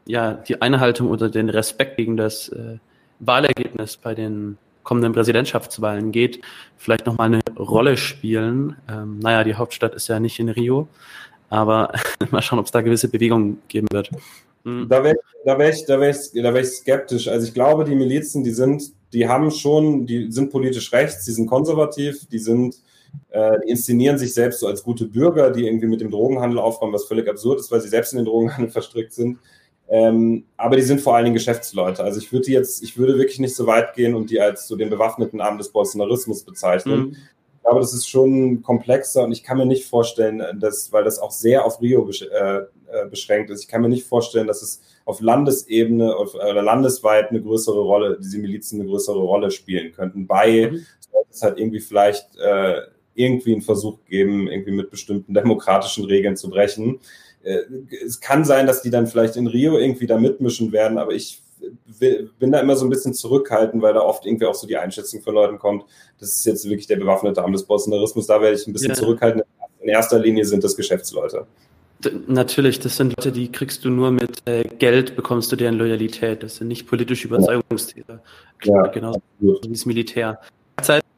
ja, 0.06 0.34
die 0.34 0.62
Einhaltung 0.62 1.10
oder 1.10 1.30
den 1.30 1.50
Respekt 1.50 1.98
gegen 1.98 2.16
das 2.16 2.50
äh, 2.50 2.78
Wahlergebnis 3.20 3.98
bei 3.98 4.16
den 4.16 4.58
kommenden 4.86 5.12
Präsidentschaftswahlen 5.12 6.14
geht, 6.14 6.40
vielleicht 6.78 7.06
nochmal 7.06 7.28
eine 7.28 7.42
Rolle 7.60 7.98
spielen. 7.98 8.78
Ähm, 8.90 9.20
naja, 9.20 9.44
die 9.44 9.56
Hauptstadt 9.56 9.94
ist 9.96 10.08
ja 10.08 10.22
nicht 10.22 10.40
in 10.40 10.48
Rio, 10.48 10.88
aber 11.50 11.92
mal 12.32 12.42
schauen, 12.42 12.60
ob 12.60 12.66
es 12.66 12.72
da 12.72 12.80
gewisse 12.80 13.10
Bewegungen 13.10 13.62
geben 13.68 13.88
wird. 13.92 14.12
Mhm. 14.64 14.88
Da 14.88 15.04
wäre 15.04 15.18
da 15.46 15.60
wär 15.60 15.70
ich, 15.70 15.86
da 15.86 16.00
wär 16.00 16.10
ich, 16.10 16.32
da 16.34 16.54
wär 16.54 16.62
ich 16.62 16.70
skeptisch. 16.70 17.28
Also 17.28 17.48
ich 17.48 17.54
glaube, 17.54 17.86
die 17.86 17.96
Milizen, 17.96 18.44
die 18.44 18.52
sind, 18.52 18.92
die 19.14 19.28
haben 19.28 19.52
schon, 19.52 20.08
die 20.08 20.32
sind 20.32 20.52
politisch 20.52 20.92
rechts, 20.92 21.24
die 21.26 21.32
sind 21.32 21.46
konservativ, 21.46 22.28
die 22.28 22.40
sind, 22.40 22.76
äh, 23.30 23.58
inszenieren 23.68 24.18
sich 24.18 24.34
selbst 24.34 24.60
so 24.60 24.68
als 24.68 24.82
gute 24.84 25.06
Bürger, 25.06 25.52
die 25.52 25.68
irgendwie 25.68 25.88
mit 25.88 26.02
dem 26.02 26.10
Drogenhandel 26.10 26.60
aufräumen, 26.60 26.94
was 26.94 27.06
völlig 27.06 27.30
absurd 27.30 27.60
ist, 27.60 27.72
weil 27.72 27.80
sie 27.80 27.90
selbst 27.90 28.14
in 28.14 28.18
den 28.18 28.26
Drogenhandel 28.26 28.72
verstrickt 28.72 29.14
sind. 29.14 29.38
Ähm, 29.88 30.46
aber 30.58 30.78
die 30.78 30.82
sind 30.82 31.02
vor 31.02 31.16
allen 31.16 31.26
Dingen 31.26 31.36
Geschäftsleute. 31.36 32.04
Also 32.04 32.20
ich 32.20 32.32
würde 32.32 32.50
jetzt, 32.50 32.84
ich 32.84 32.98
würde 32.98 33.18
wirklich 33.18 33.40
nicht 33.40 33.56
so 33.56 33.68
weit 33.68 33.94
gehen 33.94 34.16
und 34.16 34.30
die 34.30 34.42
als 34.42 34.68
so 34.68 34.76
den 34.76 34.90
bewaffneten 34.90 35.42
Arm 35.42 35.58
des 35.58 35.70
Bolsonarismus 35.70 36.44
bezeichnen. 36.44 37.00
Mhm. 37.00 37.16
Ich 37.58 37.62
glaube, 37.62 37.80
das 37.82 37.94
ist 37.94 38.08
schon 38.08 38.62
komplexer 38.62 39.24
und 39.24 39.32
ich 39.32 39.44
kann 39.44 39.58
mir 39.58 39.66
nicht 39.66 39.86
vorstellen, 39.86 40.44
dass, 40.60 40.92
weil 40.92 41.04
das 41.04 41.20
auch 41.20 41.32
sehr 41.32 41.66
auf 41.66 41.82
Rio 41.82 42.06
besch 42.06 42.22
äh, 42.22 42.58
äh 42.58 43.10
beschränkt 43.10 43.50
ist, 43.50 43.64
ich 43.64 43.68
kann 43.68 43.82
mir 43.82 43.90
nicht 43.90 44.06
vorstellen, 44.06 44.46
dass 44.46 44.62
es 44.62 44.82
auf 45.06 45.20
Landesebene 45.20 46.16
oder 46.16 46.62
landesweit 46.62 47.30
eine 47.30 47.42
größere 47.42 47.80
Rolle, 47.80 48.20
diese 48.22 48.38
Milizen 48.38 48.80
eine 48.80 48.90
größere 48.90 49.20
Rolle 49.20 49.50
spielen 49.52 49.92
könnten. 49.94 50.28
Bei 50.28 50.70
mhm. 50.72 50.86
sollte 51.12 51.30
es 51.32 51.42
halt 51.42 51.60
irgendwie 51.60 51.80
vielleicht 51.80 52.38
äh, 52.38 52.82
irgendwie 53.16 53.54
einen 53.54 53.62
Versuch 53.62 54.00
geben, 54.06 54.48
irgendwie 54.48 54.72
mit 54.72 54.92
bestimmten 54.92 55.34
demokratischen 55.34 56.06
Regeln 56.06 56.36
zu 56.36 56.50
brechen. 56.50 57.00
Äh, 57.46 57.62
es 58.06 58.20
kann 58.20 58.44
sein, 58.44 58.68
dass 58.68 58.82
die 58.82 58.90
dann 58.90 59.08
vielleicht 59.08 59.36
in 59.38 59.48
Rio 59.48 59.78
irgendwie 59.78 60.08
da 60.08 60.18
mitmischen 60.18 60.72
werden, 60.72 60.98
aber 60.98 61.14
ich 61.14 61.42
bin 62.40 62.52
da 62.52 62.60
immer 62.60 62.76
so 62.76 62.86
ein 62.86 62.90
bisschen 62.90 63.14
zurückhaltend, 63.14 63.82
weil 63.82 63.94
da 63.94 64.02
oft 64.02 64.26
irgendwie 64.26 64.46
auch 64.46 64.56
so 64.56 64.68
die 64.68 64.78
Einschätzung 64.78 65.22
von 65.22 65.34
Leuten 65.34 65.58
kommt, 65.58 65.86
das 66.20 66.36
ist 66.36 66.46
jetzt 66.46 66.66
wirklich 66.66 66.88
der 66.88 66.98
bewaffnete 66.98 67.42
Arm 67.42 67.54
des 67.54 67.64
Bolsonarismus. 67.64 68.28
Da 68.28 68.42
werde 68.42 68.58
ich 68.58 68.68
ein 68.68 68.74
bisschen 68.74 68.90
ja. 68.90 68.96
zurückhalten. 68.96 69.42
In 69.82 69.90
erster 69.90 70.20
Linie 70.20 70.46
sind 70.46 70.64
das 70.64 70.76
Geschäftsleute. 70.76 71.46
Natürlich, 72.28 72.80
das 72.80 72.98
sind 72.98 73.16
Leute, 73.18 73.32
die 73.32 73.52
kriegst 73.52 73.86
du 73.86 73.90
nur 73.90 74.12
mit 74.12 74.42
äh, 74.46 74.64
Geld, 74.64 75.16
bekommst 75.16 75.52
du 75.52 75.56
deren 75.56 75.76
Loyalität. 75.76 76.44
Das 76.44 76.58
sind 76.58 76.68
nicht 76.68 76.88
politische 76.88 77.28
Überzeugungstäter. 77.28 78.22
Ja, 78.64 78.88
genauso 78.88 79.22
wie 79.40 79.70
das 79.70 79.86
Militär. 79.86 80.40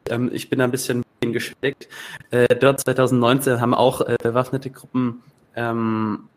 Ähm, 0.09 0.29
ich 0.31 0.49
bin 0.49 0.59
da 0.59 0.65
ein 0.65 0.71
bisschen 0.71 1.03
geschickt. 1.21 1.87
Äh, 2.31 2.55
dort 2.55 2.79
2019 2.81 3.59
haben 3.59 3.73
auch 3.73 4.05
bewaffnete 4.21 4.69
Gruppen 4.69 5.23
ähm, 5.57 6.29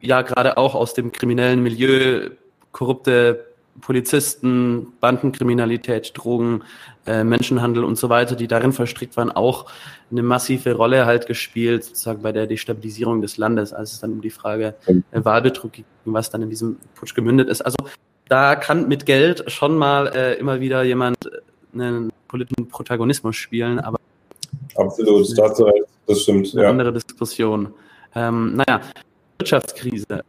ja 0.00 0.22
gerade 0.22 0.56
auch 0.56 0.74
aus 0.74 0.94
dem 0.94 1.12
kriminellen 1.12 1.62
Milieu, 1.62 2.30
korrupte 2.72 3.44
Polizisten, 3.80 4.88
Bandenkriminalität, 5.00 6.12
Drogen, 6.14 6.64
äh, 7.06 7.22
Menschenhandel 7.22 7.84
und 7.84 7.96
so 7.96 8.08
weiter, 8.08 8.34
die 8.34 8.48
darin 8.48 8.72
verstrickt 8.72 9.16
waren, 9.16 9.30
auch 9.30 9.66
eine 10.10 10.22
massive 10.22 10.74
Rolle 10.74 11.06
halt 11.06 11.26
gespielt, 11.26 11.84
sozusagen 11.84 12.22
bei 12.22 12.32
der 12.32 12.46
Destabilisierung 12.46 13.20
des 13.20 13.36
Landes, 13.36 13.72
als 13.72 13.92
es 13.92 14.00
dann 14.00 14.12
um 14.12 14.20
die 14.20 14.30
Frage 14.30 14.74
äh, 14.86 15.24
Wahlbetrug 15.24 15.72
ging, 15.72 15.84
was 16.04 16.30
dann 16.30 16.42
in 16.42 16.50
diesem 16.50 16.78
Putsch 16.96 17.14
gemündet 17.14 17.48
ist. 17.48 17.60
Also 17.60 17.76
da 18.28 18.56
kann 18.56 18.88
mit 18.88 19.06
Geld 19.06 19.50
schon 19.50 19.76
mal 19.76 20.08
äh, 20.08 20.34
immer 20.34 20.60
wieder 20.60 20.82
jemand 20.82 21.16
äh, 21.26 21.38
einen 21.74 22.10
politischen 22.26 22.68
Protagonismus 22.68 23.36
spielen, 23.36 23.78
aber 23.78 23.98
absolut, 24.74 25.38
das, 25.38 25.62
das 26.06 26.22
stimmt. 26.22 26.52
Eine 26.54 26.62
ja. 26.64 26.70
andere 26.70 26.92
Diskussion. 26.92 27.74
Ähm, 28.18 28.56
naja, 28.56 28.80
Wirtschaftskrise. 29.38 30.24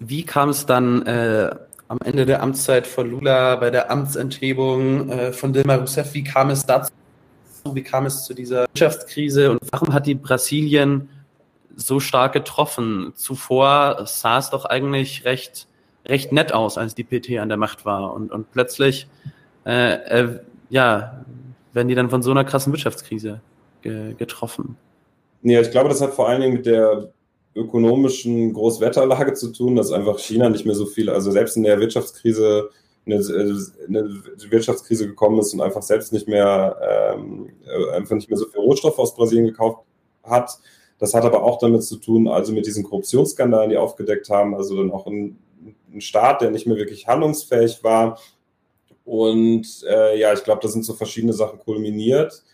Wie 0.00 0.24
kam 0.24 0.48
es 0.48 0.66
dann 0.66 1.06
äh, 1.06 1.54
am 1.86 1.98
Ende 2.04 2.26
der 2.26 2.42
Amtszeit 2.42 2.88
von 2.88 3.08
Lula 3.08 3.54
bei 3.56 3.70
der 3.70 3.88
Amtsenthebung 3.90 5.08
äh, 5.08 5.32
von 5.32 5.52
Dilma 5.52 5.76
Rousseff? 5.76 6.12
Wie 6.14 6.24
kam 6.24 6.50
es 6.50 6.66
dazu? 6.66 6.90
Wie 7.72 7.82
kam 7.84 8.06
es 8.06 8.24
zu 8.24 8.34
dieser 8.34 8.62
Wirtschaftskrise 8.62 9.52
und 9.52 9.60
warum 9.70 9.92
hat 9.92 10.06
die 10.06 10.16
Brasilien 10.16 11.08
so 11.76 12.00
stark 12.00 12.32
getroffen? 12.32 13.12
Zuvor 13.14 14.04
sah 14.06 14.38
es 14.38 14.50
doch 14.50 14.64
eigentlich 14.64 15.24
recht, 15.24 15.68
recht 16.04 16.32
nett 16.32 16.52
aus, 16.52 16.78
als 16.78 16.96
die 16.96 17.04
PT 17.04 17.38
an 17.38 17.48
der 17.48 17.58
Macht 17.58 17.84
war 17.84 18.12
und, 18.14 18.32
und 18.32 18.50
plötzlich, 18.50 19.06
äh, 19.64 19.92
äh, 19.92 20.40
ja, 20.70 21.24
werden 21.72 21.86
die 21.86 21.94
dann 21.94 22.10
von 22.10 22.22
so 22.22 22.32
einer 22.32 22.44
krassen 22.44 22.72
Wirtschaftskrise 22.72 23.40
ge 23.82 24.14
getroffen. 24.14 24.76
Ja, 25.42 25.60
ich 25.60 25.70
glaube, 25.70 25.88
das 25.88 26.00
hat 26.00 26.14
vor 26.14 26.28
allen 26.28 26.40
Dingen 26.40 26.54
mit 26.54 26.66
der 26.66 27.12
ökonomischen 27.54 28.52
Großwetterlage 28.52 29.34
zu 29.34 29.52
tun, 29.52 29.76
dass 29.76 29.92
einfach 29.92 30.18
China 30.18 30.48
nicht 30.48 30.64
mehr 30.64 30.74
so 30.74 30.86
viel, 30.86 31.10
also 31.10 31.30
selbst 31.30 31.56
in 31.56 31.64
der 31.64 31.80
Wirtschaftskrise 31.80 32.70
eine, 33.04 33.16
eine 33.88 34.22
Wirtschaftskrise 34.48 35.08
gekommen 35.08 35.40
ist 35.40 35.52
und 35.52 35.60
einfach 35.60 35.82
selbst 35.82 36.12
nicht 36.12 36.28
mehr 36.28 36.76
ähm, 37.20 37.50
einfach 37.92 38.14
nicht 38.14 38.30
mehr 38.30 38.38
so 38.38 38.46
viel 38.46 38.60
Rohstoff 38.60 38.98
aus 38.98 39.14
Brasilien 39.14 39.46
gekauft 39.46 39.84
hat. 40.22 40.58
Das 40.98 41.14
hat 41.14 41.24
aber 41.24 41.42
auch 41.42 41.58
damit 41.58 41.82
zu 41.82 41.96
tun, 41.96 42.28
also 42.28 42.52
mit 42.52 42.64
diesen 42.64 42.84
Korruptionsskandalen, 42.84 43.70
die 43.70 43.76
aufgedeckt 43.76 44.30
haben, 44.30 44.54
also 44.54 44.76
dann 44.76 44.92
auch 44.92 45.06
ein, 45.08 45.36
ein 45.92 46.00
Staat, 46.00 46.42
der 46.42 46.52
nicht 46.52 46.66
mehr 46.66 46.76
wirklich 46.76 47.08
handlungsfähig 47.08 47.82
war. 47.82 48.20
Und 49.04 49.66
äh, 49.88 50.16
ja, 50.18 50.32
ich 50.32 50.44
glaube, 50.44 50.60
da 50.62 50.68
sind 50.68 50.84
so 50.84 50.94
verschiedene 50.94 51.32
Sachen 51.32 51.58
kulminiert. 51.58 52.44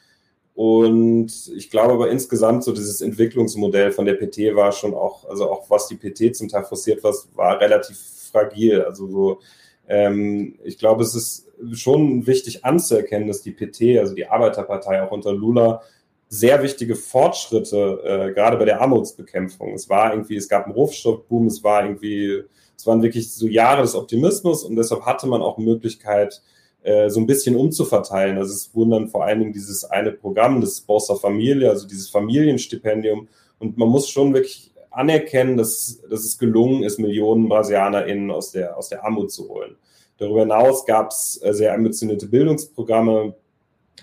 Und 0.58 1.52
ich 1.54 1.70
glaube 1.70 1.92
aber 1.92 2.10
insgesamt 2.10 2.64
so 2.64 2.72
dieses 2.72 3.00
Entwicklungsmodell 3.00 3.92
von 3.92 4.06
der 4.06 4.14
PT 4.14 4.56
war 4.56 4.72
schon 4.72 4.92
auch, 4.92 5.24
also 5.28 5.48
auch 5.48 5.70
was 5.70 5.86
die 5.86 5.94
PT 5.94 6.34
zum 6.34 6.48
Teil 6.48 6.64
forciert 6.64 7.04
was, 7.04 7.28
war 7.36 7.60
relativ 7.60 7.96
fragil. 8.32 8.82
Also 8.82 9.06
so, 9.06 9.38
ähm, 9.86 10.58
ich 10.64 10.76
glaube, 10.76 11.04
es 11.04 11.14
ist 11.14 11.46
schon 11.74 12.26
wichtig 12.26 12.64
anzuerkennen, 12.64 13.28
dass 13.28 13.40
die 13.42 13.52
PT, 13.52 14.00
also 14.00 14.16
die 14.16 14.26
Arbeiterpartei 14.26 15.00
auch 15.00 15.12
unter 15.12 15.32
Lula, 15.32 15.80
sehr 16.28 16.60
wichtige 16.60 16.96
Fortschritte, 16.96 18.02
äh, 18.04 18.32
gerade 18.34 18.56
bei 18.56 18.64
der 18.64 18.80
Armutsbekämpfung. 18.80 19.74
Es 19.74 19.88
war 19.88 20.12
irgendwie, 20.12 20.34
es 20.34 20.48
gab 20.48 20.64
einen 20.64 20.74
Rohstoffboom, 20.74 21.46
es 21.46 21.62
war 21.62 21.84
irgendwie, 21.84 22.42
es 22.76 22.84
waren 22.84 23.00
wirklich 23.04 23.32
so 23.32 23.46
Jahre 23.46 23.82
des 23.82 23.94
Optimismus 23.94 24.64
und 24.64 24.74
deshalb 24.74 25.02
hatte 25.02 25.28
man 25.28 25.40
auch 25.40 25.56
Möglichkeit, 25.58 26.42
äh, 26.82 27.10
so 27.10 27.20
ein 27.20 27.26
bisschen 27.26 27.56
umzuverteilen. 27.56 28.38
Also 28.38 28.52
es 28.52 28.74
wurden 28.74 28.90
dann 28.90 29.08
vor 29.08 29.24
allen 29.24 29.40
Dingen 29.40 29.52
dieses 29.52 29.84
eine 29.84 30.12
Programm, 30.12 30.60
das 30.60 30.80
Bolsa 30.80 31.16
Familie, 31.16 31.68
also 31.68 31.88
dieses 31.88 32.08
Familienstipendium. 32.08 33.28
Und 33.58 33.76
man 33.76 33.88
muss 33.88 34.08
schon 34.08 34.32
wirklich 34.32 34.70
anerkennen, 34.90 35.56
dass, 35.56 36.00
dass 36.08 36.24
es 36.24 36.38
gelungen 36.38 36.84
ist, 36.84 36.98
Millionen 36.98 37.48
BrasilianerInnen 37.48 38.30
aus 38.30 38.52
der, 38.52 38.76
aus 38.76 38.88
der 38.88 39.04
Armut 39.04 39.32
zu 39.32 39.48
holen. 39.48 39.76
Darüber 40.18 40.40
hinaus 40.40 40.86
gab 40.86 41.10
es 41.10 41.40
äh, 41.42 41.52
sehr 41.52 41.74
ambitionierte 41.74 42.28
Bildungsprogramme. 42.28 43.34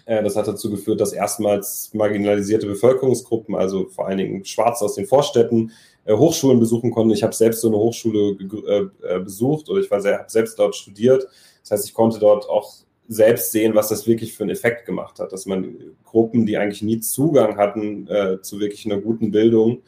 Äh, 0.06 0.22
das 0.24 0.36
hat 0.36 0.48
dazu 0.48 0.70
geführt, 0.70 1.00
dass 1.00 1.14
erstmals 1.14 1.92
marginalisierte 1.94 2.68
Bevölkerungsgruppen, 2.68 3.56
also 3.56 3.88
vor 3.88 4.08
allen 4.08 4.18
Dingen 4.18 4.46
Schwarze 4.46 4.84
aus 4.84 4.96
den 4.96 5.06
Vorstädten, 5.06 5.72
Hochschulen 6.08 6.60
besuchen 6.60 6.92
konnten. 6.92 7.14
Ich 7.14 7.24
habe 7.24 7.34
selbst 7.34 7.62
so 7.62 7.68
eine 7.68 7.78
Hochschule 7.78 8.36
besucht 9.24 9.70
oder 9.70 9.80
ich 9.80 9.90
habe 9.90 10.26
selbst 10.28 10.60
dort 10.60 10.76
studiert 10.76 11.28
das 11.66 11.72
heißt, 11.72 11.88
ich 11.88 11.94
konnte 11.96 12.20
dort 12.20 12.48
auch 12.48 12.72
selbst 13.08 13.52
sehen, 13.52 13.74
was 13.74 13.90
das 13.90 14.08
wirklich 14.08 14.34
für 14.34 14.44
einen 14.44 14.52
Effekt 14.52 14.86
gemacht 14.86 15.20
hat, 15.20 15.32
dass 15.32 15.48
man 15.48 15.96
Gruppen, 16.04 16.46
die 16.46 16.58
eigentlich 16.58 16.84
nie 16.84 17.00
Zugang 17.00 17.58
hatten 17.58 18.08
äh, 18.08 18.42
zu 18.42 18.60
wirklich 18.60 18.86
einer 18.86 19.02
guten 19.02 19.32
Bildung, 19.32 19.82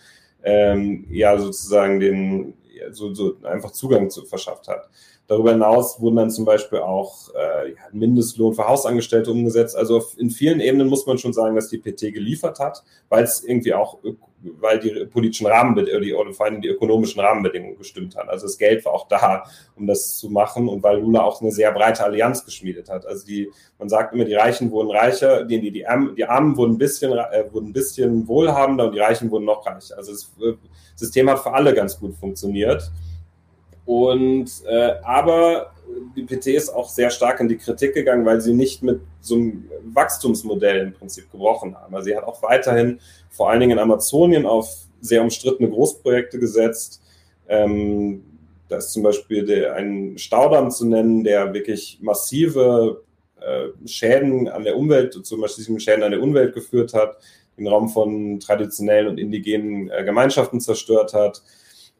ähm, 0.44 1.06
ja 1.10 1.38
sozusagen 1.38 2.00
den 2.00 2.54
so, 2.92 3.14
so 3.14 3.38
einfach 3.44 3.72
Zugang 3.72 4.10
zu, 4.10 4.26
verschafft 4.26 4.68
hat. 4.68 4.90
Darüber 5.28 5.52
hinaus 5.52 6.00
wurden 6.00 6.16
dann 6.16 6.32
zum 6.32 6.46
Beispiel 6.46 6.80
auch 6.80 7.30
äh, 7.36 7.74
Mindestlohn 7.92 8.54
für 8.54 8.66
Hausangestellte 8.66 9.30
umgesetzt. 9.30 9.76
Also 9.76 10.02
in 10.16 10.30
vielen 10.30 10.62
Ebenen 10.62 10.88
muss 10.88 11.06
man 11.06 11.18
schon 11.18 11.34
sagen, 11.34 11.56
dass 11.56 11.68
die 11.68 11.80
PT 11.80 12.14
geliefert 12.14 12.60
hat, 12.60 12.82
weil 13.10 13.26
es 13.26 13.44
irgendwie 13.44 13.74
auch, 13.74 13.98
weil 14.42 14.80
die 14.80 15.06
politischen 15.06 15.46
Rahmenbedingungen 15.46 16.14
oder 16.16 16.34
vor 16.34 16.46
allem 16.46 16.62
die 16.62 16.70
ökonomischen 16.70 17.20
Rahmenbedingungen 17.20 17.78
gestimmt 17.78 18.16
haben. 18.16 18.30
Also 18.30 18.46
das 18.48 18.58
Geld 18.58 18.86
war 18.86 18.94
auch 18.94 19.10
da, 19.10 19.44
um 19.76 19.86
das 19.86 20.18
zu 20.18 20.30
machen 20.30 20.70
und 20.70 20.82
weil 20.82 21.02
Lula 21.02 21.24
auch 21.24 21.42
eine 21.42 21.52
sehr 21.52 21.74
breite 21.74 22.06
Allianz 22.06 22.46
geschmiedet 22.46 22.90
hat. 22.90 23.06
Also 23.06 23.26
die, 23.26 23.52
man 23.80 23.90
sagt 23.90 24.14
immer, 24.14 24.24
die 24.24 24.36
Reichen 24.36 24.72
wurden 24.72 24.92
reicher, 24.92 25.44
die, 25.44 25.60
die, 25.60 25.72
die, 25.72 25.86
Armen, 25.86 26.16
die 26.16 26.24
Armen 26.24 26.56
wurden 26.56 26.76
ein 26.76 26.78
bisschen, 26.78 27.12
äh, 27.12 27.44
wurden 27.52 27.68
ein 27.68 27.74
bisschen 27.74 28.26
wohlhabender 28.30 28.86
und 28.86 28.96
die 28.96 29.00
Reichen 29.00 29.30
wurden 29.30 29.44
noch 29.44 29.66
reicher. 29.66 29.98
Also 29.98 30.14
das 30.14 30.32
äh, 30.42 30.54
System 30.96 31.30
hat 31.30 31.40
für 31.40 31.52
alle 31.52 31.74
ganz 31.74 32.00
gut 32.00 32.16
funktioniert. 32.16 32.90
Und 33.88 34.52
äh, 34.68 34.96
aber 35.02 35.72
die 36.16 36.24
PT 36.24 36.48
ist 36.48 36.70
auch 36.70 36.90
sehr 36.90 37.10
stark 37.10 37.40
in 37.40 37.48
die 37.48 37.56
Kritik 37.56 37.94
gegangen, 37.94 38.26
weil 38.26 38.42
sie 38.42 38.54
nicht 38.54 38.84
mit 38.84 39.00
so 39.22 39.36
einem 39.36 39.70
Wachstumsmodell 39.94 40.80
im 40.80 40.94
Prinzip 40.94 41.32
gebrochen 41.32 41.74
haben. 41.74 41.96
Also 41.96 42.08
sie 42.08 42.16
hat 42.18 42.26
auch 42.26 42.44
weiterhin 42.44 43.00
vor 43.30 43.50
allen 43.50 43.62
Dingen 43.62 43.72
in 43.72 43.80
Amazonien 43.80 44.46
auf 44.46 44.88
sehr 45.00 45.22
umstrittene 45.22 45.70
Großprojekte 45.70 46.38
gesetzt. 46.38 47.02
Ähm, 47.48 48.24
da 48.68 48.76
ist 48.78 48.92
zum 48.92 49.04
Beispiel 49.04 49.46
der, 49.46 49.76
ein 49.76 50.18
Staudamm 50.18 50.70
zu 50.70 50.86
nennen, 50.86 51.24
der 51.24 51.54
wirklich 51.54 52.00
massive 52.02 53.04
äh, 53.40 53.68
Schäden 53.88 54.50
an 54.50 54.66
der 54.66 54.76
Umwelt, 54.76 55.14
zum 55.14 55.40
Beispiel 55.40 55.80
Schäden 55.80 56.04
an 56.04 56.12
der 56.12 56.22
Umwelt 56.22 56.54
geführt 56.54 56.94
hat, 56.94 57.20
den 57.58 57.68
Raum 57.68 57.88
von 57.88 58.42
traditionellen 58.42 59.08
und 59.08 59.18
indigenen 59.18 59.90
äh, 59.90 60.04
Gemeinschaften 60.04 60.60
zerstört 60.60 61.14
hat 61.14 61.42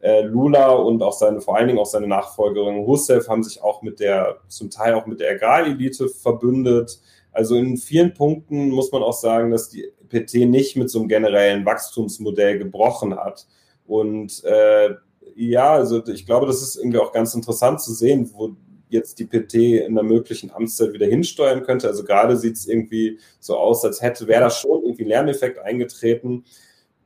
äh, 0.00 0.22
Lula 0.22 0.70
und 0.70 1.02
auch 1.02 1.12
seine, 1.12 1.40
vor 1.40 1.56
allen 1.56 1.68
Dingen 1.68 1.78
auch 1.78 1.86
seine 1.86 2.06
Nachfolgerin 2.06 2.86
Hussev 2.86 3.28
haben 3.28 3.42
sich 3.42 3.62
auch 3.62 3.82
mit 3.82 4.00
der, 4.00 4.38
zum 4.48 4.70
Teil 4.70 4.94
auch 4.94 5.06
mit 5.06 5.20
der 5.20 5.32
Agrarelite 5.32 6.08
verbündet. 6.08 7.00
Also 7.32 7.56
in 7.56 7.76
vielen 7.76 8.14
Punkten 8.14 8.70
muss 8.70 8.92
man 8.92 9.02
auch 9.02 9.12
sagen, 9.12 9.50
dass 9.50 9.68
die 9.68 9.92
PT 10.08 10.48
nicht 10.48 10.76
mit 10.76 10.90
so 10.90 11.00
einem 11.00 11.08
generellen 11.08 11.64
Wachstumsmodell 11.64 12.58
gebrochen 12.58 13.16
hat. 13.16 13.46
Und 13.86 14.44
äh, 14.44 14.94
ja, 15.34 15.72
also 15.74 16.04
ich 16.06 16.26
glaube, 16.26 16.46
das 16.46 16.62
ist 16.62 16.76
irgendwie 16.76 16.98
auch 16.98 17.12
ganz 17.12 17.34
interessant 17.34 17.80
zu 17.80 17.92
sehen, 17.92 18.30
wo 18.34 18.56
jetzt 18.88 19.18
die 19.18 19.26
PT 19.26 19.54
in 19.86 19.94
der 19.94 20.04
möglichen 20.04 20.50
Amtszeit 20.50 20.92
wieder 20.92 21.06
hinsteuern 21.06 21.62
könnte. 21.62 21.88
Also 21.88 22.04
gerade 22.04 22.36
sieht 22.36 22.56
es 22.56 22.66
irgendwie 22.66 23.18
so 23.40 23.56
aus, 23.56 23.84
als 23.84 24.00
hätte, 24.00 24.26
wäre 24.26 24.44
da 24.44 24.50
schon 24.50 24.82
irgendwie 24.82 25.04
Lerneffekt 25.04 25.58
eingetreten. 25.58 26.44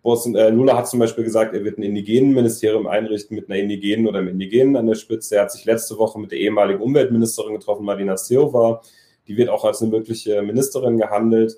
Boston, 0.03 0.35
äh, 0.35 0.51
Lula 0.51 0.77
hat 0.77 0.89
zum 0.89 0.99
Beispiel 0.99 1.23
gesagt, 1.23 1.55
er 1.55 1.65
wird 1.65 1.79
ein 1.79 1.83
Indigenenministerium 1.83 2.89
einrichten 2.89 3.37
mit 3.37 3.49
einer 3.49 3.61
Indigenen 3.61 4.09
oder 4.09 4.19
einem 4.19 4.29
Indigenen 4.29 4.77
an 4.77 4.87
der 4.87 4.97
Spitze. 4.97 5.37
Er 5.37 5.43
hat 5.43 5.53
sich 5.53 5.65
letzte 5.65 5.97
Woche 5.97 6.19
mit 6.19 6.33
der 6.33 6.39
ehemaligen 6.39 6.81
Umweltministerin 6.81 7.55
getroffen, 7.55 7.85
Marina 7.85 8.17
Silva. 8.17 8.83
Die 9.29 9.37
wird 9.37 9.49
auch 9.49 9.65
als 9.65 9.81
eine 9.81 9.93
mögliche 9.93 10.43
Ministerin 10.43 10.99
gehandelt. 10.99 11.57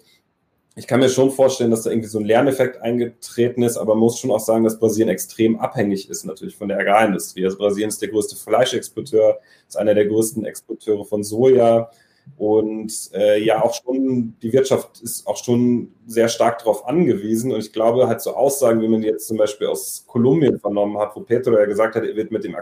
Ich 0.77 0.87
kann 0.87 1.01
mir 1.01 1.09
schon 1.09 1.31
vorstellen, 1.31 1.71
dass 1.71 1.83
da 1.83 1.91
irgendwie 1.91 2.09
so 2.09 2.19
ein 2.19 2.25
Lerneffekt 2.25 2.83
eingetreten 2.83 3.63
ist, 3.63 3.77
aber 3.77 3.95
man 3.95 4.01
muss 4.01 4.19
schon 4.19 4.33
auch 4.33 4.41
sagen, 4.41 4.65
dass 4.65 4.79
Brasilien 4.79 5.09
extrem 5.09 5.57
abhängig 5.59 6.11
ist 6.11 6.25
natürlich 6.25 6.57
von 6.57 6.69
der 6.69 6.79
Agrarindustrie. 6.79 7.45
Also 7.45 7.57
Brasilien 7.59 7.89
ist 7.89 8.03
der 8.03 8.09
größte 8.09 8.35
Fleischexporteur, 8.35 9.39
ist 9.69 9.79
einer 9.79 9.95
der 9.95 10.07
größten 10.07 10.45
Exporteure 10.45 11.05
von 11.05 11.23
Soja, 11.23 11.91
und 12.37 13.11
äh, 13.14 13.43
ja, 13.43 13.62
auch 13.62 13.75
schon, 13.75 14.35
die 14.43 14.53
Wirtschaft 14.53 15.01
ist 15.03 15.27
auch 15.27 15.37
schon 15.37 15.93
sehr 16.07 16.29
stark 16.29 16.59
darauf 16.59 16.87
angewiesen. 16.87 17.53
Und 17.53 17.61
ich 17.61 17.72
glaube, 17.72 18.09
halt 18.09 18.20
so 18.20 18.35
Aussagen, 18.35 18.81
wie 18.81 18.89
man 18.89 19.03
die 19.03 19.07
jetzt 19.07 19.29
zum 19.29 19.37
Beispiel 19.37 19.68
aus 19.68 20.05
Kolumbien 20.07 20.59
vernommen 20.59 20.99
hat, 20.99 21.14
wo 21.14 21.20
Petro 21.20 21.53
ja 21.53 21.64
gesagt 21.64 21.95
hat, 21.95 22.05
er 22.05 22.16
wird 22.16 22.33
mit 22.33 22.43
dem 22.45 22.57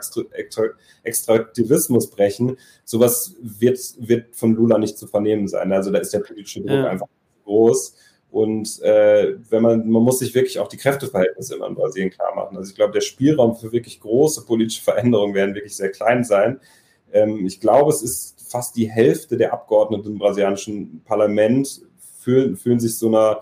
Extraktivismus 1.04 2.10
brechen, 2.10 2.58
sowas 2.84 3.34
wird, 3.40 3.78
wird 3.98 4.36
von 4.36 4.54
Lula 4.54 4.78
nicht 4.78 4.98
zu 4.98 5.06
vernehmen 5.06 5.48
sein. 5.48 5.72
Also 5.72 5.90
da 5.90 5.98
ist 5.98 6.12
der 6.12 6.20
politische 6.20 6.60
Druck 6.60 6.70
ja. 6.70 6.88
einfach 6.88 7.08
groß. 7.44 7.96
Und 8.30 8.80
äh, 8.82 9.36
wenn 9.50 9.62
man, 9.62 9.88
man 9.88 10.02
muss 10.02 10.18
sich 10.18 10.34
wirklich 10.34 10.58
auch 10.58 10.68
die 10.68 10.78
Kräfteverhältnisse 10.78 11.54
immer 11.54 11.66
in 11.66 11.74
Brasilien 11.74 12.10
klar 12.10 12.34
machen. 12.34 12.56
Also 12.56 12.70
ich 12.70 12.76
glaube, 12.76 12.92
der 12.92 13.02
Spielraum 13.02 13.56
für 13.56 13.72
wirklich 13.72 14.00
große 14.00 14.44
politische 14.46 14.82
Veränderungen 14.82 15.34
werden 15.34 15.54
wirklich 15.54 15.76
sehr 15.76 15.90
klein 15.90 16.24
sein. 16.24 16.60
Ähm, 17.12 17.46
ich 17.46 17.60
glaube, 17.60 17.90
es 17.90 18.02
ist 18.02 18.50
fast 18.50 18.76
die 18.76 18.90
Hälfte 18.90 19.36
der 19.36 19.52
Abgeordneten 19.52 20.08
im 20.12 20.18
brasilianischen 20.18 21.02
Parlament 21.04 21.82
fühlen, 22.20 22.56
fühlen 22.56 22.80
sich 22.80 22.98
so 22.98 23.08
einer 23.08 23.40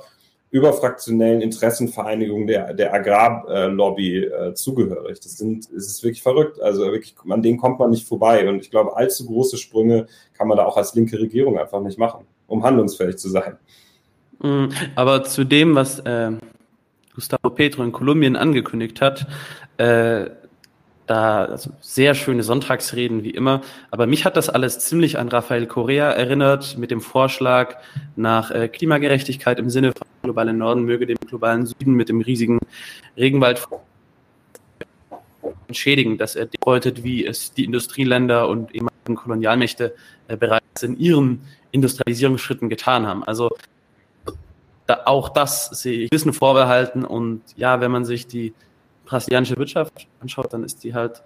überfraktionellen 0.50 1.42
Interessenvereinigung 1.42 2.46
der, 2.46 2.74
der 2.74 2.92
Agrarlobby 2.92 4.24
äh, 4.24 4.54
zugehörig. 4.54 5.20
Das 5.20 5.36
sind, 5.36 5.68
es 5.76 5.86
ist 5.86 6.02
wirklich 6.02 6.22
verrückt. 6.22 6.60
Also 6.60 6.82
wirklich, 6.82 7.14
an 7.28 7.42
denen 7.42 7.58
kommt 7.58 7.78
man 7.78 7.90
nicht 7.90 8.06
vorbei. 8.06 8.48
Und 8.48 8.60
ich 8.60 8.70
glaube, 8.70 8.96
allzu 8.96 9.26
große 9.26 9.58
Sprünge 9.58 10.06
kann 10.36 10.48
man 10.48 10.56
da 10.56 10.64
auch 10.64 10.76
als 10.76 10.94
linke 10.94 11.18
Regierung 11.20 11.56
einfach 11.56 11.80
nicht 11.80 11.98
machen, 11.98 12.26
um 12.48 12.64
handlungsfähig 12.64 13.16
zu 13.16 13.28
sein. 13.28 13.58
Mm, 14.40 14.66
aber 14.96 15.22
zu 15.22 15.44
dem, 15.44 15.76
was 15.76 16.00
äh, 16.00 16.32
Gustavo 17.14 17.50
Petro 17.50 17.84
in 17.84 17.92
Kolumbien 17.92 18.34
angekündigt 18.34 19.00
hat, 19.00 19.28
äh, 19.76 20.30
da 21.10 21.44
also 21.46 21.72
sehr 21.80 22.14
schöne 22.14 22.44
Sonntagsreden 22.44 23.24
wie 23.24 23.30
immer. 23.30 23.62
Aber 23.90 24.06
mich 24.06 24.24
hat 24.24 24.36
das 24.36 24.48
alles 24.48 24.78
ziemlich 24.78 25.18
an 25.18 25.28
Rafael 25.28 25.66
Correa 25.66 26.10
erinnert 26.12 26.78
mit 26.78 26.92
dem 26.92 27.00
Vorschlag 27.00 27.76
nach 28.14 28.52
äh, 28.52 28.68
Klimagerechtigkeit 28.68 29.58
im 29.58 29.70
Sinne 29.70 29.92
von 29.92 30.06
globalen 30.22 30.58
Norden 30.58 30.84
möge 30.84 31.06
dem 31.06 31.18
globalen 31.18 31.66
Süden 31.66 31.94
mit 31.94 32.08
dem 32.08 32.20
riesigen 32.20 32.60
Regenwald 33.16 33.66
entschädigen, 35.66 36.16
dass 36.16 36.36
er 36.36 36.46
deutet, 36.64 37.02
wie 37.02 37.26
es 37.26 37.52
die 37.54 37.64
Industrieländer 37.64 38.48
und 38.48 38.72
ehemaligen 38.72 39.16
Kolonialmächte 39.16 39.94
äh, 40.28 40.36
bereits 40.36 40.84
in 40.84 40.96
ihren 40.96 41.40
Industrialisierungsschritten 41.72 42.68
getan 42.68 43.08
haben. 43.08 43.24
Also 43.24 43.50
da, 44.86 45.00
auch 45.06 45.28
das 45.28 45.70
sehe 45.70 46.04
ich 46.04 46.12
Wissen 46.12 46.32
vorbehalten 46.32 47.04
und 47.04 47.42
ja, 47.56 47.80
wenn 47.80 47.90
man 47.90 48.04
sich 48.04 48.28
die 48.28 48.54
brasilianische 49.10 49.56
Wirtschaft 49.56 50.06
anschaut, 50.20 50.52
dann 50.52 50.62
ist 50.62 50.84
die 50.84 50.94
halt, 50.94 51.22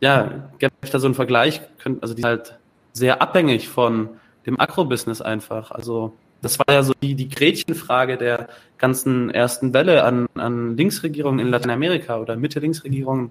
ja, 0.00 0.48
gibt 0.58 0.94
da 0.94 0.98
so 0.98 1.06
einen 1.06 1.14
Vergleich, 1.14 1.60
also 2.00 2.14
die 2.14 2.22
ist 2.22 2.26
halt 2.26 2.58
sehr 2.94 3.20
abhängig 3.20 3.68
von 3.68 4.08
dem 4.46 4.58
Agrobusiness 4.58 5.20
einfach. 5.20 5.70
Also 5.70 6.14
das 6.40 6.58
war 6.58 6.72
ja 6.74 6.82
so 6.82 6.94
die, 7.02 7.14
die 7.14 7.28
Gretchenfrage 7.28 8.16
der 8.16 8.48
ganzen 8.78 9.28
ersten 9.30 9.74
Welle 9.74 10.04
an, 10.04 10.26
an 10.34 10.76
Linksregierungen 10.76 11.40
in 11.40 11.48
Lateinamerika 11.48 12.18
oder 12.18 12.36
Mitte-Linksregierungen, 12.36 13.30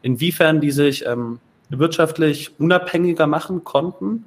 inwiefern 0.00 0.60
die 0.60 0.70
sich 0.70 1.04
ähm, 1.04 1.38
wirtschaftlich 1.68 2.58
unabhängiger 2.58 3.26
machen 3.26 3.62
konnten 3.62 4.24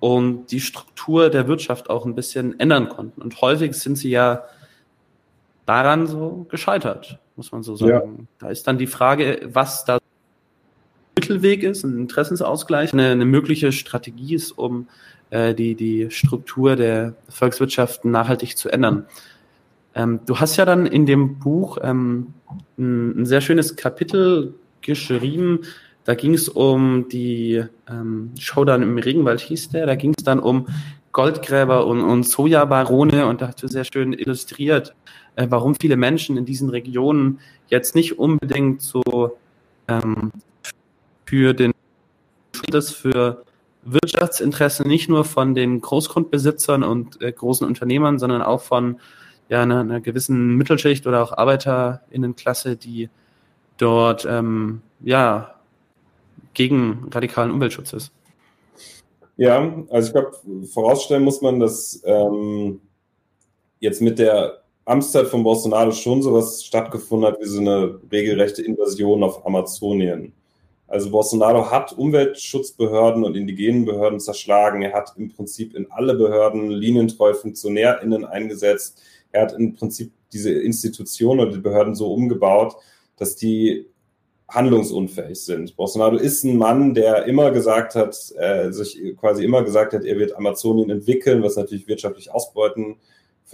und 0.00 0.50
die 0.50 0.60
Struktur 0.60 1.30
der 1.30 1.48
Wirtschaft 1.48 1.88
auch 1.88 2.04
ein 2.04 2.14
bisschen 2.14 2.60
ändern 2.60 2.90
konnten. 2.90 3.22
Und 3.22 3.40
häufig 3.40 3.72
sind 3.74 3.96
sie 3.96 4.10
ja 4.10 4.42
daran 5.66 6.06
so 6.06 6.46
gescheitert, 6.48 7.18
muss 7.36 7.52
man 7.52 7.62
so 7.62 7.76
sagen. 7.76 8.16
Ja. 8.18 8.46
Da 8.46 8.48
ist 8.50 8.66
dann 8.66 8.78
die 8.78 8.86
Frage, 8.86 9.40
was 9.52 9.84
da 9.84 9.98
Mittelweg 11.16 11.62
ist, 11.62 11.84
ein 11.84 11.98
Interessensausgleich, 11.98 12.92
eine, 12.92 13.10
eine 13.10 13.24
mögliche 13.24 13.72
Strategie 13.72 14.34
ist, 14.34 14.52
um 14.52 14.88
äh, 15.30 15.54
die, 15.54 15.74
die 15.74 16.10
Struktur 16.10 16.76
der 16.76 17.14
Volkswirtschaften 17.28 18.10
nachhaltig 18.10 18.56
zu 18.56 18.68
ändern. 18.68 19.06
Ähm, 19.94 20.20
du 20.26 20.38
hast 20.38 20.56
ja 20.56 20.64
dann 20.64 20.86
in 20.86 21.06
dem 21.06 21.38
Buch 21.38 21.78
ähm, 21.82 22.34
ein, 22.78 23.22
ein, 23.22 23.26
sehr 23.26 23.40
schönes 23.40 23.76
Kapitel 23.76 24.54
geschrieben. 24.80 25.60
Da 26.04 26.14
ging 26.14 26.34
es 26.34 26.48
um 26.48 27.08
die 27.08 27.64
ähm, 27.88 28.32
Showdown 28.38 28.82
im 28.82 28.98
Regenwald, 28.98 29.40
hieß 29.40 29.70
der. 29.70 29.86
Da 29.86 29.94
ging 29.94 30.14
es 30.16 30.24
dann 30.24 30.40
um 30.40 30.66
Goldgräber 31.12 31.86
und, 31.86 32.00
und 32.00 32.24
Sojabarone 32.24 33.26
und 33.26 33.40
da 33.40 33.48
hast 33.48 33.62
du 33.62 33.68
sehr 33.68 33.84
schön 33.84 34.12
illustriert, 34.12 34.94
äh, 35.36 35.46
warum 35.50 35.74
viele 35.74 35.96
Menschen 35.96 36.36
in 36.36 36.44
diesen 36.44 36.70
Regionen 36.70 37.40
jetzt 37.68 37.94
nicht 37.94 38.18
unbedingt 38.18 38.82
so 38.82 39.36
ähm, 39.88 40.32
für 41.26 41.54
den 41.54 41.72
das 42.70 42.90
für 42.90 43.44
Wirtschaftsinteresse 43.84 44.86
nicht 44.88 45.08
nur 45.08 45.24
von 45.24 45.54
den 45.54 45.80
Großgrundbesitzern 45.80 46.82
und 46.82 47.20
äh, 47.20 47.32
großen 47.32 47.66
Unternehmern, 47.66 48.18
sondern 48.18 48.42
auch 48.42 48.62
von 48.62 49.00
ja, 49.48 49.62
einer, 49.62 49.80
einer 49.80 50.00
gewissen 50.00 50.56
Mittelschicht 50.56 51.06
oder 51.06 51.22
auch 51.22 51.32
ArbeiterInnenklasse, 51.32 52.76
die 52.76 53.10
dort 53.76 54.24
ähm, 54.24 54.80
ja 55.00 55.54
gegen 56.54 57.08
radikalen 57.12 57.50
Umweltschutz 57.50 57.92
ist. 57.92 58.12
Ja, 59.36 59.84
also 59.90 60.06
ich 60.08 60.12
glaube, 60.12 60.66
vorausstellen 60.72 61.24
muss 61.24 61.42
man, 61.42 61.58
dass 61.58 62.00
ähm, 62.06 62.80
jetzt 63.80 64.00
mit 64.00 64.18
der 64.18 64.63
Amtszeit 64.86 65.28
von 65.28 65.42
Bolsonaro 65.42 65.92
schon 65.92 66.22
sowas 66.22 66.62
stattgefunden 66.64 67.28
hat 67.28 67.40
wie 67.40 67.46
so 67.46 67.60
eine 67.60 67.98
regelrechte 68.12 68.62
Invasion 68.62 69.22
auf 69.22 69.46
Amazonien. 69.46 70.32
Also 70.86 71.10
Bolsonaro 71.10 71.70
hat 71.70 71.92
Umweltschutzbehörden 71.92 73.24
und 73.24 73.36
indigenen 73.36 73.86
Behörden 73.86 74.20
zerschlagen. 74.20 74.82
Er 74.82 74.92
hat 74.92 75.14
im 75.16 75.30
Prinzip 75.30 75.74
in 75.74 75.90
alle 75.90 76.14
Behörden 76.14 76.70
linientreu 76.70 77.32
FunktionärInnen 77.32 78.26
eingesetzt. 78.26 79.00
Er 79.32 79.42
hat 79.42 79.54
im 79.54 79.74
Prinzip 79.74 80.12
diese 80.32 80.52
Institutionen 80.52 81.40
oder 81.40 81.52
die 81.52 81.62
Behörden 81.62 81.94
so 81.94 82.12
umgebaut, 82.12 82.76
dass 83.16 83.36
die 83.36 83.86
handlungsunfähig 84.48 85.42
sind. 85.42 85.74
Bolsonaro 85.74 86.16
ist 86.16 86.44
ein 86.44 86.58
Mann, 86.58 86.92
der 86.92 87.24
immer 87.24 87.50
gesagt 87.50 87.94
hat, 87.94 88.16
äh, 88.36 88.70
sich 88.70 89.00
quasi 89.18 89.42
immer 89.44 89.62
gesagt 89.62 89.94
hat, 89.94 90.04
er 90.04 90.18
wird 90.18 90.36
Amazonien 90.36 90.90
entwickeln, 90.90 91.42
was 91.42 91.56
natürlich 91.56 91.88
wirtschaftlich 91.88 92.30
ausbeuten 92.30 92.96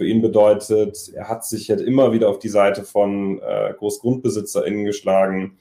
für 0.01 0.07
ihn 0.07 0.23
bedeutet. 0.23 1.11
Er 1.13 1.29
hat 1.29 1.45
sich 1.45 1.69
halt 1.69 1.79
immer 1.79 2.11
wieder 2.11 2.27
auf 2.27 2.39
die 2.39 2.49
Seite 2.49 2.83
von 2.83 3.39
äh, 3.39 3.71
GroßgrundbesitzerInnen 3.77 4.83
geschlagen. 4.83 5.57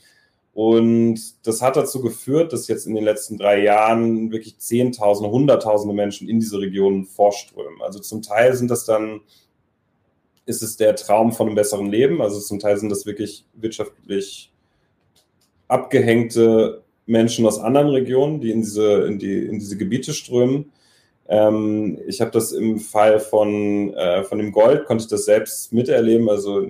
Und 0.55 1.47
das 1.47 1.61
hat 1.61 1.77
dazu 1.77 2.01
geführt, 2.01 2.55
dass 2.55 2.67
jetzt 2.67 2.87
in 2.87 2.95
den 2.95 3.05
letzten 3.05 3.37
drei 3.37 3.63
Jahren 3.63 4.33
wirklich 4.33 4.57
Zehntausende, 4.57 5.31
Hunderttausende 5.31 5.95
Menschen 5.95 6.27
in 6.27 6.41
diese 6.41 6.59
Region 6.59 7.05
vorströmen. 7.05 7.83
Also 7.83 7.99
zum 7.99 8.23
Teil 8.23 8.55
sind 8.55 8.71
das 8.71 8.87
dann, 8.87 9.21
ist 10.47 10.63
es 10.63 10.79
der 10.79 10.97
Traum 10.97 11.33
von 11.33 11.49
einem 11.49 11.57
besseren 11.57 11.91
Leben. 11.91 12.23
Also 12.23 12.41
zum 12.41 12.61
Teil 12.61 12.79
sind 12.79 12.89
das 12.89 13.05
wirklich 13.05 13.45
wirtschaftlich 13.53 14.51
abgehängte 15.69 16.83
Menschen 17.05 17.45
aus 17.45 17.59
anderen 17.59 17.89
Regionen, 17.89 18.41
die 18.41 18.53
in 18.53 18.63
diese, 18.63 19.03
in 19.03 19.19
die, 19.19 19.45
in 19.45 19.59
diese 19.59 19.77
Gebiete 19.77 20.15
strömen. 20.15 20.73
Ähm, 21.31 21.97
ich 22.09 22.21
habe 22.21 22.33
das 22.33 22.51
im 22.51 22.81
Fall 22.81 23.21
von, 23.21 23.95
äh, 23.95 24.25
von 24.25 24.39
dem 24.39 24.51
Gold, 24.51 24.85
konnte 24.85 25.05
ich 25.05 25.09
das 25.09 25.27
selbst 25.27 25.73
miterleben. 25.73 26.29
Also 26.29 26.67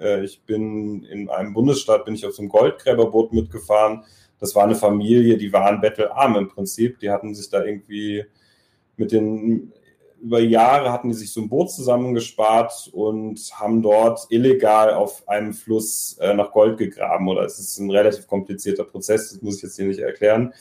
äh, 0.00 0.24
ich 0.24 0.42
bin 0.42 1.04
in 1.04 1.30
einem 1.30 1.54
Bundesstaat, 1.54 2.04
bin 2.04 2.14
ich 2.14 2.26
auf 2.26 2.34
so 2.34 2.42
einem 2.42 2.48
Goldgräberboot 2.48 3.32
mitgefahren. 3.32 4.02
Das 4.40 4.56
war 4.56 4.64
eine 4.64 4.74
Familie, 4.74 5.38
die 5.38 5.52
waren 5.52 5.80
bettelarm 5.80 6.34
im 6.34 6.48
Prinzip. 6.48 6.98
Die 6.98 7.08
hatten 7.08 7.36
sich 7.36 7.50
da 7.50 7.64
irgendwie 7.64 8.24
mit 8.96 9.12
den, 9.12 9.72
über 10.20 10.40
Jahre 10.40 10.90
hatten 10.90 11.10
die 11.10 11.14
sich 11.14 11.32
so 11.32 11.40
ein 11.40 11.48
Boot 11.48 11.70
zusammengespart 11.70 12.90
und 12.92 13.38
haben 13.52 13.80
dort 13.80 14.26
illegal 14.30 14.92
auf 14.92 15.28
einem 15.28 15.52
Fluss 15.52 16.18
äh, 16.20 16.34
nach 16.34 16.50
Gold 16.50 16.78
gegraben. 16.78 17.28
Oder 17.28 17.44
es 17.44 17.60
ist 17.60 17.78
ein 17.78 17.92
relativ 17.92 18.26
komplizierter 18.26 18.82
Prozess, 18.82 19.30
das 19.30 19.40
muss 19.40 19.58
ich 19.58 19.62
jetzt 19.62 19.76
hier 19.76 19.86
nicht 19.86 20.00
erklären. 20.00 20.52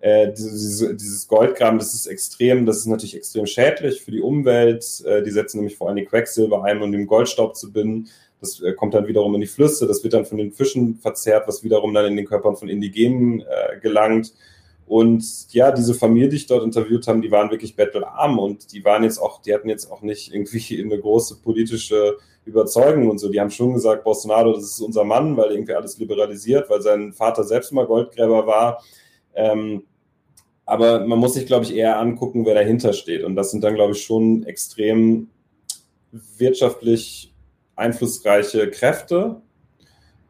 Äh, 0.00 0.32
dieses, 0.32 0.96
dieses 0.96 1.28
Goldgraben, 1.28 1.78
das 1.78 1.94
ist 1.94 2.06
extrem, 2.06 2.64
das 2.64 2.78
ist 2.78 2.86
natürlich 2.86 3.16
extrem 3.16 3.46
schädlich 3.46 4.00
für 4.00 4.10
die 4.10 4.22
Umwelt. 4.22 4.84
Äh, 5.04 5.22
die 5.22 5.30
setzen 5.30 5.58
nämlich 5.58 5.76
vor 5.76 5.88
allem 5.88 6.04
Quecksilber 6.06 6.64
ein, 6.64 6.82
um 6.82 6.90
den 6.90 7.06
Goldstaub 7.06 7.54
zu 7.54 7.70
binden. 7.70 8.08
Das 8.40 8.62
äh, 8.62 8.72
kommt 8.72 8.94
dann 8.94 9.06
wiederum 9.06 9.34
in 9.34 9.42
die 9.42 9.46
Flüsse, 9.46 9.86
das 9.86 10.02
wird 10.02 10.14
dann 10.14 10.24
von 10.24 10.38
den 10.38 10.52
Fischen 10.52 10.96
verzehrt, 10.96 11.46
was 11.46 11.62
wiederum 11.62 11.92
dann 11.92 12.06
in 12.06 12.16
den 12.16 12.24
Körpern 12.24 12.56
von 12.56 12.68
Indigenen 12.68 13.40
äh, 13.40 13.78
gelangt. 13.80 14.32
Und 14.86 15.52
ja, 15.52 15.70
diese 15.70 15.94
Familie, 15.94 16.30
die 16.30 16.36
ich 16.36 16.46
dort 16.46 16.64
interviewt 16.64 17.06
habe, 17.06 17.20
die 17.20 17.30
waren 17.30 17.50
wirklich 17.50 17.76
bettelarm 17.76 18.38
und 18.38 18.72
die 18.72 18.84
waren 18.84 19.04
jetzt 19.04 19.18
auch, 19.18 19.40
die 19.42 19.54
hatten 19.54 19.68
jetzt 19.68 19.88
auch 19.88 20.02
nicht 20.02 20.32
irgendwie 20.34 20.82
eine 20.84 20.98
große 20.98 21.36
politische 21.42 22.16
Überzeugung 22.44 23.10
und 23.10 23.18
so. 23.18 23.28
Die 23.28 23.38
haben 23.38 23.50
schon 23.50 23.74
gesagt, 23.74 24.02
Bolsonaro, 24.02 24.54
das 24.54 24.64
ist 24.64 24.80
unser 24.80 25.04
Mann, 25.04 25.36
weil 25.36 25.52
irgendwie 25.52 25.74
alles 25.74 25.98
liberalisiert, 25.98 26.70
weil 26.70 26.80
sein 26.80 27.12
Vater 27.12 27.44
selbst 27.44 27.70
mal 27.72 27.86
Goldgräber 27.86 28.46
war. 28.46 28.82
Ähm, 29.34 29.84
aber 30.70 31.04
man 31.04 31.18
muss 31.18 31.34
sich, 31.34 31.46
glaube 31.46 31.64
ich, 31.64 31.74
eher 31.74 31.98
angucken, 31.98 32.46
wer 32.46 32.54
dahinter 32.54 32.92
steht. 32.92 33.24
Und 33.24 33.34
das 33.34 33.50
sind 33.50 33.64
dann, 33.64 33.74
glaube 33.74 33.92
ich, 33.92 34.02
schon 34.02 34.44
extrem 34.44 35.28
wirtschaftlich 36.12 37.34
einflussreiche 37.74 38.70
Kräfte 38.70 39.40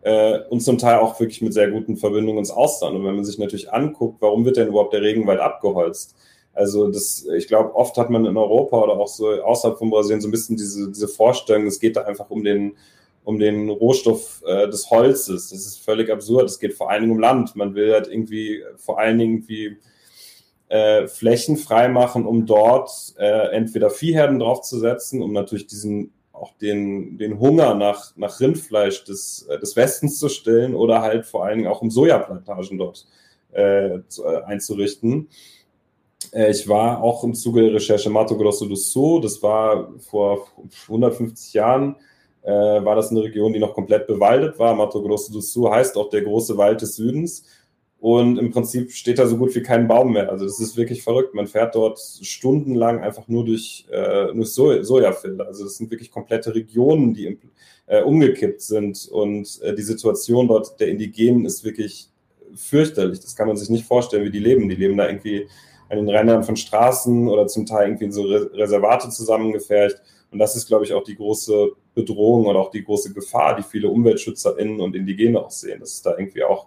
äh, 0.02 0.38
und 0.48 0.60
zum 0.60 0.78
Teil 0.78 0.98
auch 0.98 1.20
wirklich 1.20 1.42
mit 1.42 1.52
sehr 1.52 1.70
guten 1.70 1.96
Verbindungen 1.96 2.38
ins 2.38 2.50
Ausland. 2.50 2.96
Und 2.96 3.04
wenn 3.04 3.16
man 3.16 3.24
sich 3.24 3.38
natürlich 3.38 3.70
anguckt, 3.70 4.22
warum 4.22 4.46
wird 4.46 4.56
denn 4.56 4.68
überhaupt 4.68 4.94
der 4.94 5.02
Regenwald 5.02 5.40
abgeholzt? 5.40 6.14
Also 6.54 6.88
das, 6.88 7.26
ich 7.36 7.46
glaube, 7.46 7.74
oft 7.74 7.96
hat 7.98 8.08
man 8.08 8.24
in 8.24 8.36
Europa 8.36 8.80
oder 8.80 8.94
auch 8.94 9.08
so 9.08 9.28
außerhalb 9.28 9.78
von 9.78 9.90
Brasilien 9.90 10.22
so 10.22 10.28
ein 10.28 10.32
bisschen 10.32 10.56
diese, 10.56 10.90
diese 10.90 11.08
Vorstellung, 11.08 11.66
es 11.66 11.80
geht 11.80 11.96
da 11.96 12.02
einfach 12.02 12.30
um 12.30 12.44
den, 12.44 12.76
um 13.24 13.38
den 13.38 13.68
Rohstoff 13.68 14.42
äh, 14.46 14.68
des 14.68 14.90
Holzes. 14.90 15.50
Das 15.50 15.66
ist 15.66 15.80
völlig 15.80 16.10
absurd. 16.10 16.46
Es 16.46 16.58
geht 16.58 16.72
vor 16.72 16.90
allen 16.90 17.02
Dingen 17.02 17.12
um 17.12 17.20
Land. 17.20 17.56
Man 17.56 17.74
will 17.74 17.92
halt 17.92 18.08
irgendwie 18.08 18.62
vor 18.76 18.98
allen 18.98 19.18
Dingen 19.18 19.34
irgendwie 19.34 19.76
äh, 20.70 21.08
Flächen 21.08 21.56
freimachen, 21.56 22.24
um 22.24 22.46
dort 22.46 22.90
äh, 23.18 23.50
entweder 23.52 23.90
Viehherden 23.90 24.38
draufzusetzen, 24.38 25.20
um 25.20 25.32
natürlich 25.32 25.66
diesen 25.66 26.12
auch 26.32 26.52
den, 26.56 27.18
den 27.18 27.38
Hunger 27.38 27.74
nach, 27.74 28.16
nach 28.16 28.40
Rindfleisch 28.40 29.04
des, 29.04 29.46
äh, 29.48 29.58
des 29.58 29.76
Westens 29.76 30.18
zu 30.18 30.28
stillen 30.28 30.74
oder 30.74 31.02
halt 31.02 31.26
vor 31.26 31.44
allen 31.44 31.58
Dingen 31.58 31.70
auch 31.70 31.82
um 31.82 31.90
Sojaplantagen 31.90 32.78
dort 32.78 33.06
äh, 33.52 33.98
zu, 34.08 34.24
äh, 34.24 34.42
einzurichten. 34.44 35.28
Äh, 36.32 36.52
ich 36.52 36.68
war 36.68 37.02
auch 37.02 37.24
im 37.24 37.34
Zuge 37.34 37.62
der 37.62 37.74
Recherche 37.74 38.08
Mato 38.08 38.36
Grosso 38.36 38.64
do 38.66 38.76
Sul, 38.76 39.20
das 39.20 39.42
war 39.42 39.90
vor 39.98 40.46
150 40.88 41.52
Jahren, 41.52 41.96
äh, 42.42 42.50
war 42.52 42.94
das 42.94 43.10
eine 43.10 43.24
Region, 43.24 43.52
die 43.52 43.58
noch 43.58 43.74
komplett 43.74 44.06
bewaldet 44.06 44.58
war. 44.58 44.74
Mato 44.74 45.02
Grosso 45.02 45.32
do 45.32 45.40
Sul 45.40 45.70
heißt 45.70 45.96
auch 45.96 46.10
der 46.10 46.22
große 46.22 46.56
Wald 46.56 46.80
des 46.80 46.96
Südens. 46.96 47.44
Und 48.00 48.38
im 48.38 48.50
Prinzip 48.50 48.92
steht 48.92 49.18
da 49.18 49.26
so 49.26 49.36
gut 49.36 49.54
wie 49.54 49.62
kein 49.62 49.86
Baum 49.86 50.14
mehr. 50.14 50.30
Also 50.30 50.46
das 50.46 50.58
ist 50.58 50.78
wirklich 50.78 51.02
verrückt. 51.02 51.34
Man 51.34 51.46
fährt 51.46 51.74
dort 51.74 52.00
stundenlang 52.22 53.00
einfach 53.00 53.28
nur 53.28 53.44
durch, 53.44 53.86
äh, 53.90 54.32
durch 54.32 54.52
so 54.52 54.82
Sojafelder. 54.82 55.46
Also 55.46 55.64
das 55.64 55.76
sind 55.76 55.90
wirklich 55.90 56.10
komplette 56.10 56.54
Regionen, 56.54 57.12
die 57.12 57.38
äh, 57.86 58.02
umgekippt 58.02 58.62
sind. 58.62 59.06
Und 59.12 59.60
äh, 59.60 59.74
die 59.74 59.82
Situation 59.82 60.48
dort 60.48 60.80
der 60.80 60.88
Indigenen 60.88 61.44
ist 61.44 61.62
wirklich 61.62 62.08
fürchterlich. 62.54 63.20
Das 63.20 63.36
kann 63.36 63.48
man 63.48 63.58
sich 63.58 63.68
nicht 63.68 63.84
vorstellen, 63.84 64.24
wie 64.24 64.30
die 64.30 64.38
leben. 64.38 64.70
Die 64.70 64.76
leben 64.76 64.96
da 64.96 65.06
irgendwie 65.06 65.46
an 65.90 65.98
den 65.98 66.08
Rändern 66.08 66.42
von 66.42 66.56
Straßen 66.56 67.28
oder 67.28 67.48
zum 67.48 67.66
Teil 67.66 67.88
irgendwie 67.88 68.06
in 68.06 68.12
so 68.12 68.22
Reservate 68.22 69.10
zusammengefercht. 69.10 70.00
Und 70.30 70.38
das 70.38 70.56
ist, 70.56 70.68
glaube 70.68 70.84
ich, 70.86 70.94
auch 70.94 71.04
die 71.04 71.16
große 71.16 71.72
Bedrohung 71.94 72.46
oder 72.46 72.60
auch 72.60 72.70
die 72.70 72.84
große 72.84 73.12
Gefahr, 73.12 73.56
die 73.56 73.62
viele 73.62 73.88
UmweltschützerInnen 73.88 74.80
und 74.80 74.96
Indigene 74.96 75.38
auch 75.38 75.50
sehen. 75.50 75.80
Dass 75.80 75.92
es 75.92 76.02
da 76.02 76.16
irgendwie 76.16 76.44
auch 76.44 76.66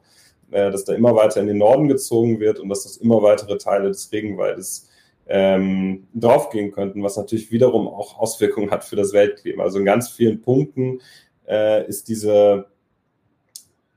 äh, 0.54 0.72
dass 0.72 0.86
da 0.86 0.94
immer 0.94 1.16
weiter 1.16 1.42
in 1.42 1.48
den 1.48 1.58
Norden 1.58 1.88
gezogen 1.88 2.40
wird 2.40 2.60
und 2.60 2.70
dass 2.70 2.84
das 2.84 2.98
immer 2.98 3.22
weitere 3.22 3.58
Teile 3.58 3.88
des 3.88 4.12
Regenwaldes 4.12 4.90
ähm, 5.28 6.08
draufgehen 6.14 6.72
könnten, 6.72 7.04
was 7.04 7.18
natürlich 7.18 7.52
wiederum 7.52 7.88
auch 7.88 8.20
Auswirkungen 8.20 8.72
hat 8.72 8.84
für 8.84 8.96
das 8.96 9.14
Weltklima. 9.14 9.64
Also 9.64 9.80
in 9.80 9.86
ganz 9.86 10.10
vielen 10.10 10.42
Punkten 10.42 11.02
äh, 11.48 11.88
ist 11.88 12.08
diese 12.08 12.68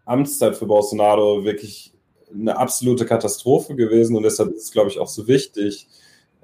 Amtszeit 0.05 0.57
für 0.57 0.67
Bolsonaro 0.67 1.45
wirklich 1.45 1.93
eine 2.33 2.57
absolute 2.57 3.07
Katastrophe 3.07 3.75
gewesen 3.75 4.17
und 4.17 4.23
deshalb 4.23 4.53
ist 4.53 4.65
es, 4.65 4.73
glaube 4.73 4.91
ich, 4.91 4.99
auch 4.99 5.09
so 5.09 5.27
wichtig, 5.29 5.89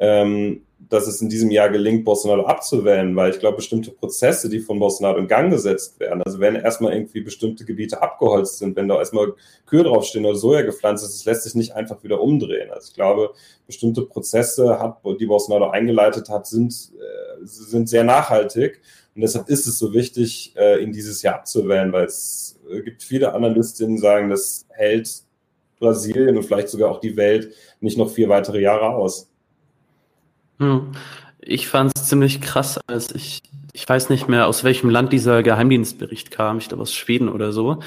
ähm, 0.02 0.62
dass 0.88 1.06
es 1.06 1.22
in 1.22 1.28
diesem 1.28 1.52
Jahr 1.52 1.70
gelingt, 1.70 2.04
Bolsonaro 2.04 2.44
abzuwählen, 2.44 3.14
weil 3.14 3.30
ich 3.30 3.38
glaube, 3.38 3.56
bestimmte 3.56 3.92
Prozesse, 3.92 4.48
die 4.48 4.58
von 4.58 4.80
Bolsonaro 4.80 5.16
in 5.16 5.28
Gang 5.28 5.50
gesetzt 5.50 6.00
werden, 6.00 6.22
also 6.24 6.40
wenn 6.40 6.56
erstmal 6.56 6.92
irgendwie 6.92 7.20
bestimmte 7.20 7.64
Gebiete 7.64 8.02
abgeholzt 8.02 8.58
sind, 8.58 8.74
wenn 8.74 8.88
da 8.88 8.98
erstmal 8.98 9.32
Kühe 9.64 9.84
draufstehen 9.84 10.26
oder 10.26 10.34
Soja 10.34 10.62
gepflanzt 10.62 11.04
ist, 11.04 11.14
das 11.14 11.24
lässt 11.24 11.44
sich 11.44 11.54
nicht 11.54 11.76
einfach 11.76 12.02
wieder 12.02 12.20
umdrehen. 12.20 12.70
Also 12.72 12.88
ich 12.88 12.94
glaube, 12.94 13.30
bestimmte 13.64 14.02
Prozesse, 14.02 14.80
hat, 14.80 14.98
die 15.20 15.26
Bolsonaro 15.26 15.70
eingeleitet 15.70 16.28
hat, 16.28 16.48
sind, 16.48 16.72
äh, 16.72 17.44
sind 17.44 17.88
sehr 17.88 18.02
nachhaltig. 18.02 18.82
Und 19.14 19.22
deshalb 19.22 19.48
ist 19.48 19.68
es 19.68 19.78
so 19.78 19.94
wichtig, 19.94 20.52
äh, 20.56 20.82
ihn 20.82 20.92
dieses 20.92 21.22
Jahr 21.22 21.36
abzuwählen, 21.36 21.92
weil 21.92 22.06
es 22.06 22.58
äh, 22.68 22.80
gibt 22.82 23.04
viele 23.04 23.32
Analystinnen, 23.32 23.96
die 23.96 24.02
sagen, 24.02 24.30
das 24.30 24.66
hält 24.70 25.22
Brasilien 25.78 26.36
und 26.36 26.42
vielleicht 26.42 26.68
sogar 26.68 26.90
auch 26.90 27.00
die 27.00 27.16
Welt 27.16 27.54
nicht 27.80 27.98
noch 27.98 28.10
vier 28.10 28.28
weitere 28.28 28.60
Jahre 28.60 28.94
aus. 28.94 29.31
Hm. 30.62 30.92
Ich 31.40 31.66
fand 31.66 31.92
es 31.96 32.04
ziemlich 32.04 32.40
krass, 32.40 32.78
als 32.86 33.12
ich, 33.12 33.42
ich 33.72 33.88
weiß 33.88 34.10
nicht 34.10 34.28
mehr, 34.28 34.46
aus 34.46 34.62
welchem 34.62 34.90
Land 34.90 35.12
dieser 35.12 35.42
Geheimdienstbericht 35.42 36.30
kam, 36.30 36.58
ich 36.58 36.68
glaube 36.68 36.82
aus 36.82 36.94
Schweden 36.94 37.28
oder 37.28 37.52
so. 37.52 37.80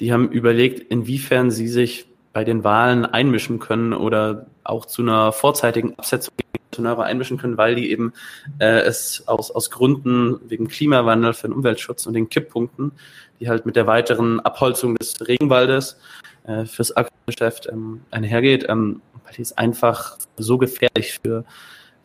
Die 0.00 0.14
haben 0.14 0.30
überlegt, 0.30 0.80
inwiefern 0.90 1.50
sie 1.50 1.68
sich 1.68 2.06
bei 2.32 2.44
den 2.44 2.64
Wahlen 2.64 3.04
einmischen 3.04 3.58
können 3.58 3.92
oder 3.92 4.46
auch 4.64 4.86
zu 4.86 5.02
einer 5.02 5.32
vorzeitigen 5.32 5.98
Absetzung 5.98 6.32
Bolsonaro 6.70 7.02
einmischen 7.02 7.36
können, 7.36 7.58
weil 7.58 7.74
die 7.74 7.90
eben 7.90 8.14
äh, 8.58 8.80
es 8.80 9.24
aus, 9.26 9.50
aus 9.50 9.70
Gründen 9.70 10.40
wegen 10.48 10.68
Klimawandel 10.68 11.34
für 11.34 11.48
den 11.48 11.52
Umweltschutz 11.52 12.06
und 12.06 12.14
den 12.14 12.30
Kipppunkten, 12.30 12.92
die 13.40 13.48
halt 13.50 13.66
mit 13.66 13.76
der 13.76 13.86
weiteren 13.86 14.40
Abholzung 14.40 14.94
des 14.94 15.26
Regenwaldes 15.26 15.98
äh, 16.44 16.64
fürs 16.64 16.96
Agrargeschäft 16.96 17.68
ähm, 17.70 18.00
einhergeht, 18.10 18.66
ähm, 18.68 19.02
weil 19.24 19.34
die 19.34 19.42
es 19.42 19.56
einfach 19.58 20.16
so 20.38 20.56
gefährlich 20.56 21.18
für 21.22 21.44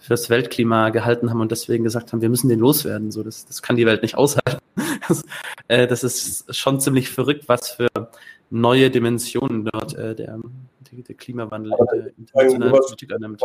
fürs 0.08 0.30
Weltklima 0.30 0.90
gehalten 0.90 1.30
haben 1.30 1.42
und 1.42 1.52
deswegen 1.52 1.84
gesagt 1.84 2.14
haben, 2.14 2.22
wir 2.22 2.30
müssen 2.30 2.48
den 2.48 2.60
loswerden. 2.60 3.12
So, 3.12 3.24
das, 3.24 3.46
das 3.46 3.62
kann 3.62 3.76
die 3.76 3.86
Welt 3.86 4.02
nicht 4.02 4.16
aushalten. 4.16 4.62
Das, 5.08 5.24
äh, 5.70 5.88
das 5.88 6.04
ist 6.04 6.54
schon 6.54 6.82
ziemlich 6.82 7.10
verrückt, 7.10 7.48
was 7.48 7.72
für 7.72 7.88
neue 8.50 8.92
Dimensionen 8.92 9.64
dort 9.64 9.96
äh, 9.96 10.14
der, 10.14 10.38
der, 10.92 11.16
Klimawandel 11.16 11.72
in 11.72 11.86
der 12.02 12.12
internationalen 12.18 12.74
Politik 12.74 13.14
annimmt. 13.14 13.42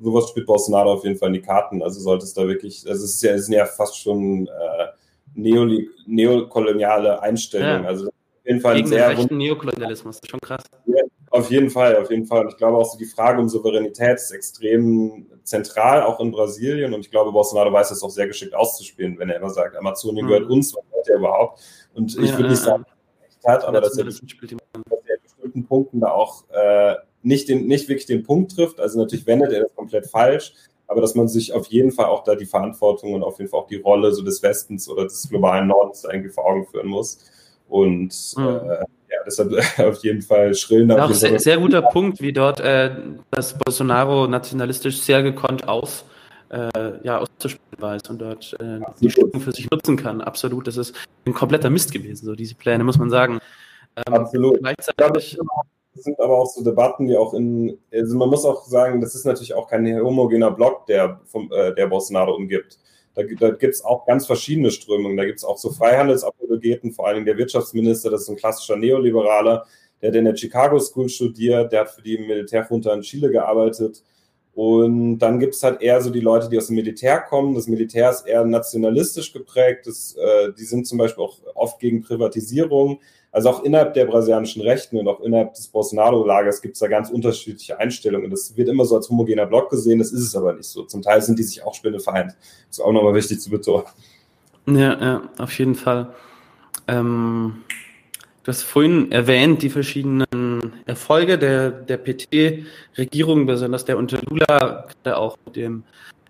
Sowas 0.00 0.28
spielt 0.28 0.46
Bolsonaro 0.46 0.92
auf 0.92 1.04
jeden 1.04 1.16
Fall 1.16 1.28
in 1.28 1.34
die 1.34 1.42
Karten. 1.42 1.82
Also 1.82 2.00
sollte 2.00 2.24
es 2.24 2.34
da 2.34 2.46
wirklich, 2.46 2.88
also 2.88 3.04
es 3.04 3.14
ist 3.14 3.22
ja, 3.22 3.32
es 3.32 3.46
sind 3.46 3.54
ja 3.54 3.66
fast 3.66 3.98
schon 3.98 4.46
äh, 4.46 5.80
neokoloniale 6.06 7.20
Einstellungen. 7.20 7.82
Ja. 7.82 7.88
Also 7.88 8.06
auf 8.06 8.12
jeden 8.46 8.60
Fall 8.60 8.76
Gegen 8.76 8.88
sehr 8.88 9.08
den 9.08 9.16
rechten 9.18 9.36
Neokolonialismus, 9.36 10.16
das 10.16 10.24
ist 10.24 10.30
schon 10.30 10.40
krass. 10.40 10.62
Ja, 10.86 11.02
auf 11.32 11.50
jeden 11.50 11.70
Fall, 11.70 11.96
auf 11.96 12.10
jeden 12.10 12.26
Fall. 12.26 12.42
Und 12.42 12.50
ich 12.50 12.56
glaube 12.56 12.76
auch 12.76 12.84
so 12.84 12.98
die 12.98 13.06
Frage 13.06 13.40
um 13.40 13.48
Souveränität 13.48 14.16
ist 14.16 14.30
extrem 14.32 15.26
zentral, 15.42 16.02
auch 16.02 16.20
in 16.20 16.30
Brasilien. 16.30 16.92
Und 16.92 17.00
ich 17.00 17.10
glaube, 17.10 17.32
Bolsonaro 17.32 17.72
weiß 17.72 17.88
das 17.88 18.02
auch 18.02 18.10
sehr 18.10 18.26
geschickt 18.26 18.54
auszuspielen, 18.54 19.18
wenn 19.18 19.30
er 19.30 19.36
immer 19.36 19.50
sagt, 19.50 19.76
Amazonien 19.76 20.26
mhm. 20.26 20.28
gehört 20.28 20.50
uns, 20.50 20.74
was 20.74 20.84
wollt 20.92 21.08
er 21.08 21.16
überhaupt? 21.16 21.60
Und 21.94 22.16
ich 22.18 22.30
ja, 22.30 22.38
will 22.38 22.48
nicht 22.48 22.62
sagen, 22.62 22.84
dass 22.84 22.96
er 23.18 23.24
recht 23.26 23.44
hat, 23.46 23.64
aber 23.64 23.80
dass 23.80 23.96
er, 23.96 24.04
in 24.04 24.10
bestimmten 25.22 25.66
Punkten 25.66 26.00
da 26.00 26.10
auch 26.10 26.44
äh, 26.50 26.96
nicht, 27.22 27.48
den, 27.48 27.66
nicht 27.66 27.88
wirklich 27.88 28.06
den 28.06 28.22
Punkt 28.22 28.54
trifft. 28.54 28.78
Also 28.78 28.98
natürlich 28.98 29.26
wendet 29.26 29.52
er 29.52 29.62
das 29.62 29.74
komplett 29.74 30.06
falsch, 30.06 30.52
aber 30.86 31.00
dass 31.00 31.14
man 31.14 31.28
sich 31.28 31.52
auf 31.52 31.66
jeden 31.66 31.92
Fall 31.92 32.06
auch 32.06 32.24
da 32.24 32.34
die 32.34 32.46
Verantwortung 32.46 33.14
und 33.14 33.22
auf 33.22 33.38
jeden 33.38 33.50
Fall 33.50 33.60
auch 33.60 33.68
die 33.68 33.76
Rolle 33.76 34.12
so 34.12 34.22
des 34.22 34.42
Westens 34.42 34.88
oder 34.88 35.04
des 35.04 35.28
globalen 35.28 35.68
Nordens 35.68 36.04
irgendwie 36.04 36.30
vor 36.30 36.44
Augen 36.44 36.66
führen 36.66 36.88
muss. 36.88 37.18
Und 37.68 38.34
mhm. 38.36 38.60
äh, 38.68 38.84
deshalb 39.26 39.52
auf 39.78 40.02
jeden 40.02 40.22
Fall 40.22 40.54
schrillen. 40.54 40.90
Auch 40.92 41.12
sehr, 41.12 41.38
sehr, 41.38 41.58
guter 41.58 41.82
Punkt, 41.82 42.20
wie 42.20 42.32
dort 42.32 42.60
äh, 42.60 42.90
das 43.30 43.56
Bolsonaro 43.58 44.26
nationalistisch 44.26 45.00
sehr 45.00 45.22
gekonnt 45.22 45.68
aus, 45.68 46.04
äh, 46.50 46.68
ja, 47.02 47.18
auszuspielen 47.18 47.62
weiß 47.78 48.02
und 48.08 48.20
dort 48.20 48.56
äh, 48.60 48.80
die 49.00 49.10
Stimmung 49.10 49.40
für 49.40 49.52
sich 49.52 49.70
nutzen 49.70 49.96
kann. 49.96 50.20
Absolut, 50.20 50.66
das 50.66 50.76
ist 50.76 50.94
ein 51.26 51.34
kompletter 51.34 51.70
Mist 51.70 51.92
gewesen, 51.92 52.26
so 52.26 52.34
diese 52.34 52.54
Pläne, 52.54 52.84
muss 52.84 52.98
man 52.98 53.10
sagen. 53.10 53.40
Ähm, 53.96 54.14
Absolut. 54.14 54.58
Gleichzeitig, 54.58 55.38
das 55.94 56.04
sind 56.04 56.18
aber 56.20 56.38
auch 56.38 56.46
so 56.46 56.64
Debatten, 56.64 57.06
die 57.06 57.16
auch 57.16 57.34
in, 57.34 57.78
also 57.92 58.16
man 58.16 58.30
muss 58.30 58.44
auch 58.44 58.64
sagen, 58.64 59.00
das 59.00 59.14
ist 59.14 59.26
natürlich 59.26 59.54
auch 59.54 59.68
kein 59.68 60.00
homogener 60.00 60.50
Block, 60.50 60.86
der, 60.86 61.20
vom, 61.26 61.50
äh, 61.52 61.74
der 61.74 61.86
Bolsonaro 61.86 62.34
umgibt. 62.34 62.78
Da, 63.14 63.22
da 63.38 63.50
gibt 63.50 63.74
es 63.74 63.84
auch 63.84 64.06
ganz 64.06 64.26
verschiedene 64.26 64.70
Strömungen. 64.70 65.16
Da 65.16 65.24
gibt 65.24 65.38
es 65.38 65.44
auch 65.44 65.58
so 65.58 65.70
Freihandelsapologeten, 65.70 66.92
vor 66.92 67.06
allem 67.06 67.24
der 67.24 67.36
Wirtschaftsminister, 67.36 68.10
das 68.10 68.22
ist 68.22 68.28
ein 68.28 68.36
klassischer 68.36 68.76
Neoliberaler, 68.76 69.66
der 70.00 70.08
hat 70.08 70.16
in 70.16 70.24
der 70.24 70.36
Chicago 70.36 70.78
School 70.80 71.08
studiert, 71.08 71.72
der 71.72 71.82
hat 71.82 71.90
für 71.90 72.02
die 72.02 72.18
Militärjunta 72.18 72.92
in 72.92 73.02
Chile 73.02 73.30
gearbeitet. 73.30 74.02
Und 74.54 75.18
dann 75.18 75.38
gibt 75.38 75.54
es 75.54 75.62
halt 75.62 75.80
eher 75.80 76.00
so 76.02 76.10
die 76.10 76.20
Leute, 76.20 76.48
die 76.48 76.58
aus 76.58 76.66
dem 76.66 76.76
Militär 76.76 77.20
kommen. 77.20 77.54
Das 77.54 77.68
Militär 77.68 78.10
ist 78.10 78.26
eher 78.26 78.44
nationalistisch 78.44 79.32
geprägt. 79.32 79.86
Das, 79.86 80.14
äh, 80.16 80.52
die 80.52 80.64
sind 80.64 80.86
zum 80.86 80.98
Beispiel 80.98 81.24
auch 81.24 81.38
oft 81.54 81.78
gegen 81.78 82.02
Privatisierung. 82.02 83.00
Also 83.32 83.48
auch 83.48 83.62
innerhalb 83.64 83.94
der 83.94 84.04
brasilianischen 84.04 84.60
Rechten 84.60 84.98
und 84.98 85.08
auch 85.08 85.20
innerhalb 85.20 85.54
des 85.54 85.66
Bolsonaro-Lagers 85.68 86.60
gibt 86.60 86.74
es 86.74 86.80
da 86.80 86.86
ganz 86.86 87.08
unterschiedliche 87.08 87.80
Einstellungen. 87.80 88.30
Das 88.30 88.54
wird 88.54 88.68
immer 88.68 88.84
so 88.84 88.94
als 88.94 89.08
homogener 89.08 89.46
Block 89.46 89.70
gesehen, 89.70 89.98
das 89.98 90.12
ist 90.12 90.20
es 90.20 90.36
aber 90.36 90.52
nicht 90.52 90.66
so. 90.66 90.82
Zum 90.82 91.00
Teil 91.00 91.22
sind 91.22 91.38
die 91.38 91.42
sich 91.42 91.64
auch 91.64 91.74
spinnefeind. 91.74 92.32
Das 92.68 92.78
ist 92.78 92.80
auch 92.80 92.92
nochmal 92.92 93.14
wichtig 93.14 93.40
zu 93.40 93.48
betonen. 93.48 93.86
Ja, 94.66 95.00
ja, 95.02 95.22
auf 95.38 95.58
jeden 95.58 95.74
Fall. 95.74 96.12
Ähm, 96.86 97.62
du 98.42 98.48
hast 98.48 98.64
vorhin 98.64 99.10
erwähnt, 99.10 99.62
die 99.62 99.70
verschiedenen 99.70 100.26
Erfolge 100.84 101.38
der, 101.38 101.70
der 101.70 101.96
PT-Regierung, 101.96 103.46
besonders 103.46 103.86
der 103.86 103.96
unter 103.96 104.20
Lula, 104.28 104.88
auch 105.06 105.38
mit 105.46 105.56
dem, 105.56 105.84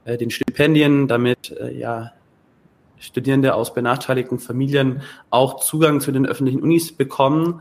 äh, 0.05 0.17
den 0.17 0.31
Stipendien, 0.31 1.09
damit 1.09 1.51
äh, 1.61 1.77
ja 1.77 2.13
Studierende 3.03 3.55
aus 3.55 3.75
benachteiligten 3.75 4.39
Familien 4.39 5.03
auch 5.31 5.61
Zugang 5.61 6.01
zu 6.01 6.13
den 6.13 6.25
öffentlichen 6.25 6.63
Unis 6.63 6.93
bekommen, 6.93 7.61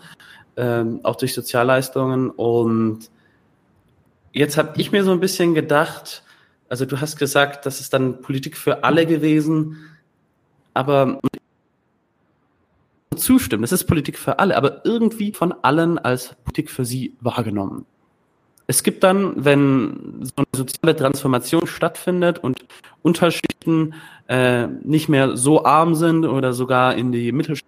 ähm, 0.55 0.99
auch 1.03 1.15
durch 1.15 1.33
Sozialleistungen. 1.33 2.29
Und 2.29 3.09
jetzt 4.33 4.57
habe 4.57 4.79
ich 4.79 4.91
mir 4.91 5.03
so 5.03 5.11
ein 5.11 5.19
bisschen 5.19 5.55
gedacht, 5.55 6.23
also 6.69 6.85
du 6.85 7.01
hast 7.01 7.17
gesagt, 7.17 7.65
das 7.65 7.81
ist 7.81 7.91
dann 7.93 8.21
Politik 8.21 8.55
für 8.55 8.83
alle 8.83 9.07
gewesen, 9.07 9.77
aber 10.75 11.19
zustimmen, 13.15 13.63
das 13.63 13.71
ist 13.71 13.85
Politik 13.85 14.17
für 14.19 14.37
alle, 14.37 14.55
aber 14.55 14.85
irgendwie 14.85 15.33
von 15.33 15.53
allen 15.63 15.97
als 15.97 16.35
Politik 16.43 16.69
für 16.69 16.85
sie 16.85 17.15
wahrgenommen. 17.19 17.85
Es 18.71 18.83
gibt 18.83 19.03
dann, 19.03 19.33
wenn 19.35 20.21
so 20.21 20.31
eine 20.37 20.45
soziale 20.55 20.95
Transformation 20.95 21.67
stattfindet 21.67 22.39
und 22.39 22.63
Unterschichten 23.01 23.95
äh, 24.29 24.67
nicht 24.67 25.09
mehr 25.09 25.35
so 25.35 25.65
arm 25.65 25.93
sind 25.93 26.23
oder 26.23 26.53
sogar 26.53 26.95
in 26.95 27.11
die 27.11 27.33
Mittelschicht 27.33 27.67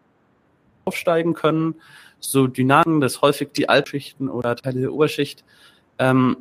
aufsteigen 0.86 1.34
können, 1.34 1.76
so 2.22 2.48
Dynamiken, 2.48 3.02
dass 3.02 3.22
häufig 3.22 3.50
die 3.52 3.68
Altschichten 3.68 4.30
oder 4.30 4.56
Teile 4.56 4.80
der 4.80 4.94
Oberschicht 4.94 5.44
ähm, 6.00 6.38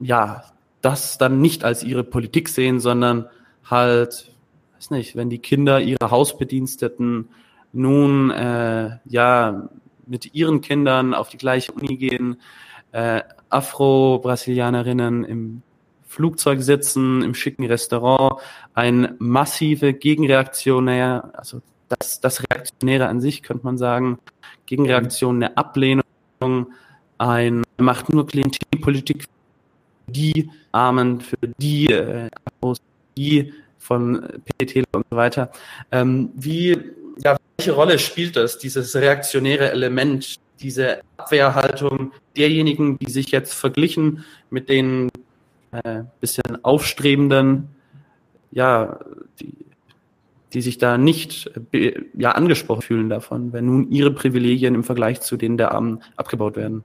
ja 0.00 0.44
das 0.82 1.16
dann 1.16 1.40
nicht 1.40 1.64
als 1.64 1.82
ihre 1.82 2.04
Politik 2.04 2.50
sehen, 2.50 2.80
sondern 2.80 3.24
halt, 3.64 4.30
weiß 4.76 4.90
nicht, 4.90 5.16
wenn 5.16 5.30
die 5.30 5.38
Kinder 5.38 5.80
ihre 5.80 6.10
Hausbediensteten 6.10 7.30
nun 7.72 8.30
äh, 8.32 8.98
ja 9.06 9.70
mit 10.06 10.34
ihren 10.34 10.60
Kindern 10.60 11.14
auf 11.14 11.30
die 11.30 11.38
gleiche 11.38 11.72
Uni 11.72 11.96
gehen, 11.96 12.36
äh, 12.94 13.22
Afro-Brasilianerinnen 13.48 15.24
im 15.24 15.62
Flugzeug 16.06 16.62
sitzen, 16.62 17.22
im 17.22 17.34
schicken 17.34 17.66
Restaurant, 17.66 18.40
ein 18.72 19.16
massive 19.18 19.92
Gegenreaktionär, 19.94 21.30
also 21.32 21.60
das, 21.88 22.20
das 22.20 22.42
Reaktionäre 22.44 23.08
an 23.08 23.20
sich, 23.20 23.42
könnte 23.42 23.64
man 23.64 23.78
sagen, 23.78 24.18
Gegenreaktion, 24.66 25.42
eine 25.42 25.56
Ablehnung, 25.56 26.04
ein 27.18 27.64
macht 27.78 28.10
nur 28.10 28.26
Klientelpolitik 28.26 29.24
für 29.24 30.12
die 30.12 30.50
Armen, 30.70 31.20
für 31.20 31.48
die, 31.58 31.90
äh, 31.90 32.30
die 33.16 33.52
von 33.78 34.40
PT 34.56 34.84
und 34.92 35.04
so 35.10 35.16
weiter. 35.16 35.50
Ähm, 35.90 36.30
wie, 36.36 36.78
ja, 37.24 37.36
welche 37.56 37.72
Rolle 37.72 37.98
spielt 37.98 38.36
das, 38.36 38.58
dieses 38.58 38.94
reaktionäre 38.94 39.72
Element, 39.72 40.38
diese 40.60 41.00
Abwehrhaltung 41.16 42.12
derjenigen, 42.36 42.98
die 42.98 43.10
sich 43.10 43.30
jetzt 43.30 43.54
verglichen 43.54 44.24
mit 44.50 44.68
den 44.68 45.10
äh, 45.72 46.04
bisschen 46.20 46.64
aufstrebenden, 46.64 47.68
ja, 48.50 49.00
die, 49.40 49.54
die 50.52 50.62
sich 50.62 50.78
da 50.78 50.96
nicht 50.96 51.50
äh, 51.72 52.00
ja, 52.16 52.32
angesprochen 52.32 52.82
fühlen 52.82 53.08
davon, 53.08 53.52
wenn 53.52 53.66
nun 53.66 53.90
ihre 53.90 54.12
Privilegien 54.12 54.74
im 54.74 54.84
Vergleich 54.84 55.20
zu 55.20 55.36
denen 55.36 55.58
der 55.58 55.72
Armen 55.72 56.02
abgebaut 56.16 56.56
werden. 56.56 56.84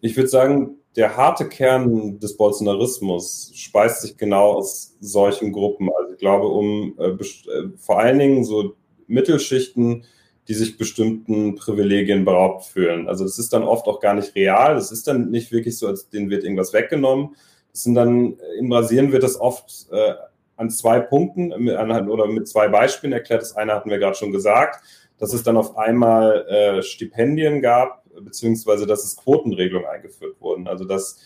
Ich 0.00 0.16
würde 0.16 0.28
sagen, 0.28 0.76
der 0.96 1.16
harte 1.16 1.48
Kern 1.48 2.18
des 2.18 2.36
Bolsonarismus 2.36 3.52
speist 3.54 4.02
sich 4.02 4.16
genau 4.16 4.54
aus 4.54 4.96
solchen 5.00 5.52
Gruppen. 5.52 5.88
Also 5.98 6.14
ich 6.14 6.18
glaube, 6.18 6.48
um 6.48 6.94
äh, 6.98 7.10
äh 7.10 7.68
vor 7.76 8.00
allen 8.00 8.18
Dingen 8.18 8.44
so 8.44 8.74
Mittelschichten, 9.06 10.04
die 10.48 10.54
sich 10.54 10.78
bestimmten 10.78 11.54
Privilegien 11.54 12.24
beraubt 12.24 12.64
fühlen. 12.64 13.08
Also 13.08 13.24
das 13.24 13.38
ist 13.38 13.52
dann 13.52 13.62
oft 13.62 13.86
auch 13.86 14.00
gar 14.00 14.14
nicht 14.14 14.34
real. 14.34 14.76
Es 14.76 14.90
ist 14.90 15.06
dann 15.06 15.30
nicht 15.30 15.52
wirklich 15.52 15.78
so, 15.78 15.86
als 15.86 16.08
denen 16.08 16.30
wird 16.30 16.44
irgendwas 16.44 16.72
weggenommen, 16.72 17.36
Das 17.72 17.84
sind 17.84 17.94
dann, 17.94 18.36
in 18.58 18.68
Brasilien 18.68 19.12
wird 19.12 19.22
das 19.22 19.40
oft 19.40 19.86
äh, 19.92 20.14
an 20.56 20.70
zwei 20.70 21.00
Punkten 21.00 21.54
mit, 21.58 21.74
an, 21.76 22.08
oder 22.08 22.26
mit 22.26 22.48
zwei 22.48 22.68
Beispielen 22.68 23.12
erklärt. 23.12 23.42
Das 23.42 23.56
eine 23.56 23.74
hatten 23.74 23.90
wir 23.90 23.98
gerade 23.98 24.16
schon 24.16 24.32
gesagt, 24.32 24.82
dass 25.18 25.32
es 25.32 25.42
dann 25.42 25.56
auf 25.56 25.76
einmal 25.76 26.46
äh, 26.48 26.82
Stipendien 26.82 27.62
gab, 27.62 28.04
beziehungsweise 28.20 28.86
dass 28.86 29.04
es 29.04 29.16
Quotenregelungen 29.16 29.88
eingeführt 29.88 30.40
wurden. 30.40 30.66
Also 30.66 30.84
dass 30.84 31.18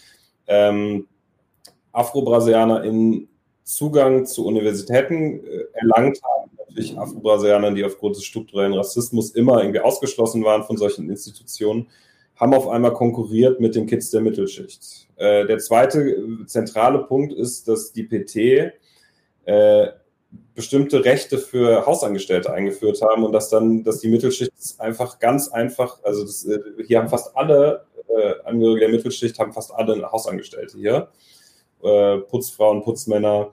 ähm, 0.47 1.09
Afro-Brasilianer 1.93 2.85
in 2.85 3.29
Zugang 3.63 4.27
zu 4.27 4.47
Universitäten 4.47 5.45
äh, 5.45 5.65
erlangt 5.73 6.21
haben. 6.23 6.44
Natürlich 6.75 6.99
Afro-Brasilianer, 6.99 7.71
die 7.73 7.85
aufgrund 7.85 8.17
des 8.17 8.25
strukturellen 8.25 8.75
Rassismus 8.75 9.31
immer 9.31 9.61
irgendwie 9.61 9.79
ausgeschlossen 9.79 10.43
waren 10.43 10.65
von 10.65 10.77
solchen 10.77 11.09
Institutionen, 11.09 11.89
haben 12.35 12.53
auf 12.53 12.67
einmal 12.67 12.93
konkurriert 12.93 13.61
mit 13.61 13.77
den 13.77 13.87
Kids 13.87 14.11
der 14.11 14.21
Mittelschicht. 14.21 15.09
Äh, 15.15 15.47
der 15.47 15.59
zweite 15.59 16.01
äh, 16.01 16.47
zentrale 16.47 17.05
Punkt 17.05 17.33
ist, 17.33 17.69
dass 17.69 17.93
die 17.93 18.03
PT 18.03 18.73
äh, 19.45 19.87
bestimmte 20.57 21.05
Rechte 21.05 21.39
für 21.39 21.87
Hausangestellte 21.87 22.53
eingeführt 22.53 23.01
haben 23.03 23.23
und 23.23 23.31
dass 23.31 23.51
dann, 23.51 23.85
dass 23.85 24.01
die 24.01 24.09
Mittelschicht 24.09 24.53
einfach 24.79 25.21
ganz 25.21 25.47
einfach, 25.47 26.03
also 26.03 26.25
das, 26.25 26.45
äh, 26.45 26.59
hier 26.85 26.99
haben 26.99 27.09
fast 27.09 27.37
alle 27.37 27.87
äh, 28.09 28.35
Angehörige 28.45 28.81
der 28.81 28.89
Mittelschicht 28.89 29.39
haben 29.39 29.53
fast 29.53 29.73
alle 29.73 30.11
Hausangestellte 30.11 30.77
hier 30.77 31.09
äh, 31.85 32.19
Putzfrauen, 32.19 32.83
Putzmänner 32.83 33.53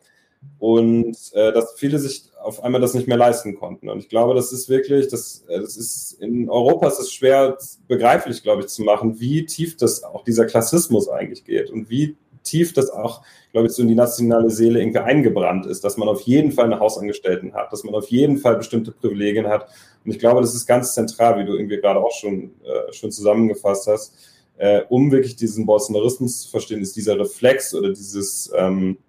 und 0.60 1.18
äh, 1.34 1.52
dass 1.52 1.74
viele 1.78 2.00
sich 2.00 2.24
auf 2.42 2.64
einmal 2.64 2.82
das 2.82 2.94
nicht 2.94 3.08
mehr 3.08 3.18
leisten 3.18 3.56
konnten. 3.56 3.90
Und 3.90 4.00
ich 4.00 4.10
glaube, 4.10 4.34
das 4.34 4.52
ist 4.52 4.70
wirklich, 4.70 5.08
das, 5.08 5.44
äh, 5.48 5.60
das 5.60 5.78
ist 5.78 6.14
in 6.14 6.50
Europa 6.50 6.88
ist 6.88 7.00
es 7.00 7.12
schwer 7.12 7.58
begreiflich, 7.88 8.44
glaube 8.44 8.62
ich, 8.62 8.68
zu 8.68 8.84
machen, 8.84 9.20
wie 9.20 9.46
tief 9.46 9.78
das 9.78 10.04
auch 10.04 10.24
dieser 10.24 10.46
Klassismus 10.46 11.10
eigentlich 11.10 11.46
geht 11.46 11.70
und 11.70 11.90
wie 11.90 12.16
tief 12.44 12.74
das 12.74 12.90
auch, 12.90 13.22
glaube 13.52 13.68
ich, 13.68 13.74
so 13.74 13.84
in 13.84 13.88
die 13.88 13.96
nationale 13.96 14.50
Seele 14.50 14.82
irgendwie 14.82 15.00
eingebrannt 15.00 15.68
ist, 15.68 15.84
dass 15.84 15.98
man 15.98 16.08
auf 16.08 16.22
jeden 16.22 16.52
Fall 16.52 16.66
eine 16.66 16.80
Hausangestellten 16.80 17.54
hat, 17.54 17.72
dass 17.72 17.84
man 17.84 17.94
auf 17.94 18.08
jeden 18.10 18.38
Fall 18.38 18.56
bestimmte 18.56 18.92
Privilegien 18.92 19.48
hat. 19.48 19.68
Und 20.04 20.12
ich 20.12 20.20
glaube, 20.20 20.42
das 20.42 20.56
ist 20.56 20.66
ganz 20.66 20.96
zentral, 20.96 21.38
wie 21.38 21.46
du 21.46 21.56
irgendwie 21.56 21.78
gerade 21.78 22.00
auch 22.00 22.12
schon, 22.12 22.52
äh, 22.64 22.92
schon 22.94 23.12
zusammengefasst 23.12 23.88
hast 23.88 24.16
äh, 24.62 24.84
um 24.90 25.12
wirklich 25.12 25.36
diesen 25.36 25.66
Bolsonarismus 25.66 26.42
zu 26.42 26.50
verstehen, 26.50 26.82
ist 26.82 26.96
dieser 26.96 27.18
Reflex 27.18 27.74
oder 27.74 27.90
dieses, 27.90 28.52
ähm, 28.56 29.00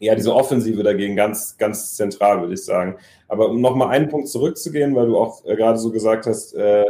ja, 0.00 0.14
diese 0.14 0.34
Offensive 0.34 0.82
dagegen 0.82 1.16
ganz, 1.16 1.56
ganz 1.56 1.94
zentral, 1.96 2.40
würde 2.40 2.54
ich 2.54 2.64
sagen. 2.64 2.96
Aber 3.26 3.50
um 3.50 3.60
nochmal 3.60 3.88
einen 3.88 4.08
Punkt 4.08 4.28
zurückzugehen, 4.28 4.94
weil 4.94 5.06
du 5.06 5.18
auch 5.18 5.44
äh, 5.44 5.56
gerade 5.56 5.78
so 5.78 5.90
gesagt 5.90 6.26
hast, 6.26 6.54
äh, 6.54 6.84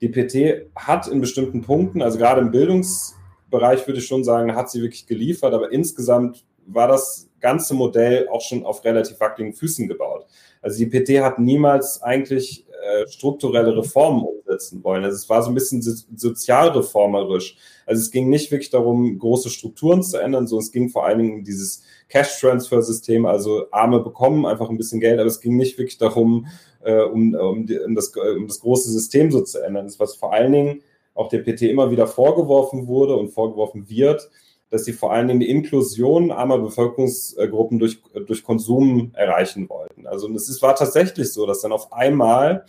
die 0.00 0.08
PT 0.08 0.70
hat 0.74 1.06
in 1.08 1.20
bestimmten 1.20 1.62
Punkten, 1.62 2.02
also 2.02 2.18
gerade 2.18 2.40
im 2.40 2.50
Bildungsbereich 2.50 3.86
würde 3.86 4.00
ich 4.00 4.06
schon 4.06 4.24
sagen, 4.24 4.54
hat 4.54 4.70
sie 4.70 4.82
wirklich 4.82 5.06
geliefert, 5.06 5.54
aber 5.54 5.72
insgesamt 5.72 6.44
war 6.66 6.88
das 6.88 7.28
ganze 7.40 7.74
Modell 7.74 8.28
auch 8.28 8.40
schon 8.40 8.64
auf 8.64 8.84
relativ 8.84 9.18
wackeligen 9.20 9.54
Füßen 9.54 9.88
gebaut. 9.88 10.26
Also 10.60 10.78
die 10.78 10.86
PT 10.86 11.22
hat 11.22 11.38
niemals 11.38 12.02
eigentlich 12.02 12.64
äh, 12.68 13.06
strukturelle 13.08 13.76
Reformen 13.76 14.24
umsetzen 14.52 14.84
wollen. 14.84 15.04
Also 15.04 15.16
es 15.16 15.28
war 15.28 15.42
so 15.42 15.50
ein 15.50 15.54
bisschen 15.54 15.82
sozialreformerisch. 15.82 17.56
Also 17.86 18.00
es 18.00 18.10
ging 18.10 18.28
nicht 18.28 18.50
wirklich 18.50 18.70
darum, 18.70 19.18
große 19.18 19.50
Strukturen 19.50 20.02
zu 20.02 20.18
ändern, 20.18 20.46
sondern 20.46 20.64
es 20.64 20.72
ging 20.72 20.88
vor 20.88 21.06
allen 21.06 21.18
Dingen 21.18 21.34
um 21.38 21.44
dieses 21.44 21.82
Cash-Transfer-System, 22.08 23.26
also 23.26 23.66
Arme 23.70 24.00
bekommen 24.00 24.46
einfach 24.46 24.68
ein 24.68 24.76
bisschen 24.76 25.00
Geld, 25.00 25.18
aber 25.18 25.28
es 25.28 25.40
ging 25.40 25.56
nicht 25.56 25.78
wirklich 25.78 25.98
darum, 25.98 26.46
äh, 26.84 27.02
um, 27.02 27.34
um, 27.34 27.66
die, 27.66 27.78
um, 27.78 27.94
das, 27.94 28.12
um 28.14 28.46
das 28.46 28.60
große 28.60 28.90
System 28.90 29.30
so 29.30 29.40
zu 29.40 29.62
ändern. 29.64 29.86
Das, 29.86 29.98
was 29.98 30.14
vor 30.14 30.32
allen 30.32 30.52
Dingen 30.52 30.82
auch 31.14 31.28
der 31.28 31.38
PT 31.38 31.62
immer 31.62 31.90
wieder 31.90 32.06
vorgeworfen 32.06 32.86
wurde 32.86 33.16
und 33.16 33.30
vorgeworfen 33.30 33.88
wird, 33.88 34.30
dass 34.72 34.86
sie 34.86 34.94
vor 34.94 35.12
allen 35.12 35.28
Dingen 35.28 35.40
die 35.40 35.50
Inklusion 35.50 36.30
armer 36.30 36.58
Bevölkerungsgruppen 36.58 37.78
durch, 37.78 38.02
durch 38.26 38.42
Konsum 38.42 39.10
erreichen 39.12 39.68
wollten. 39.68 40.06
Also 40.06 40.32
es 40.34 40.48
ist, 40.48 40.62
war 40.62 40.74
tatsächlich 40.74 41.30
so, 41.30 41.44
dass 41.44 41.60
dann 41.60 41.72
auf 41.72 41.92
einmal, 41.92 42.64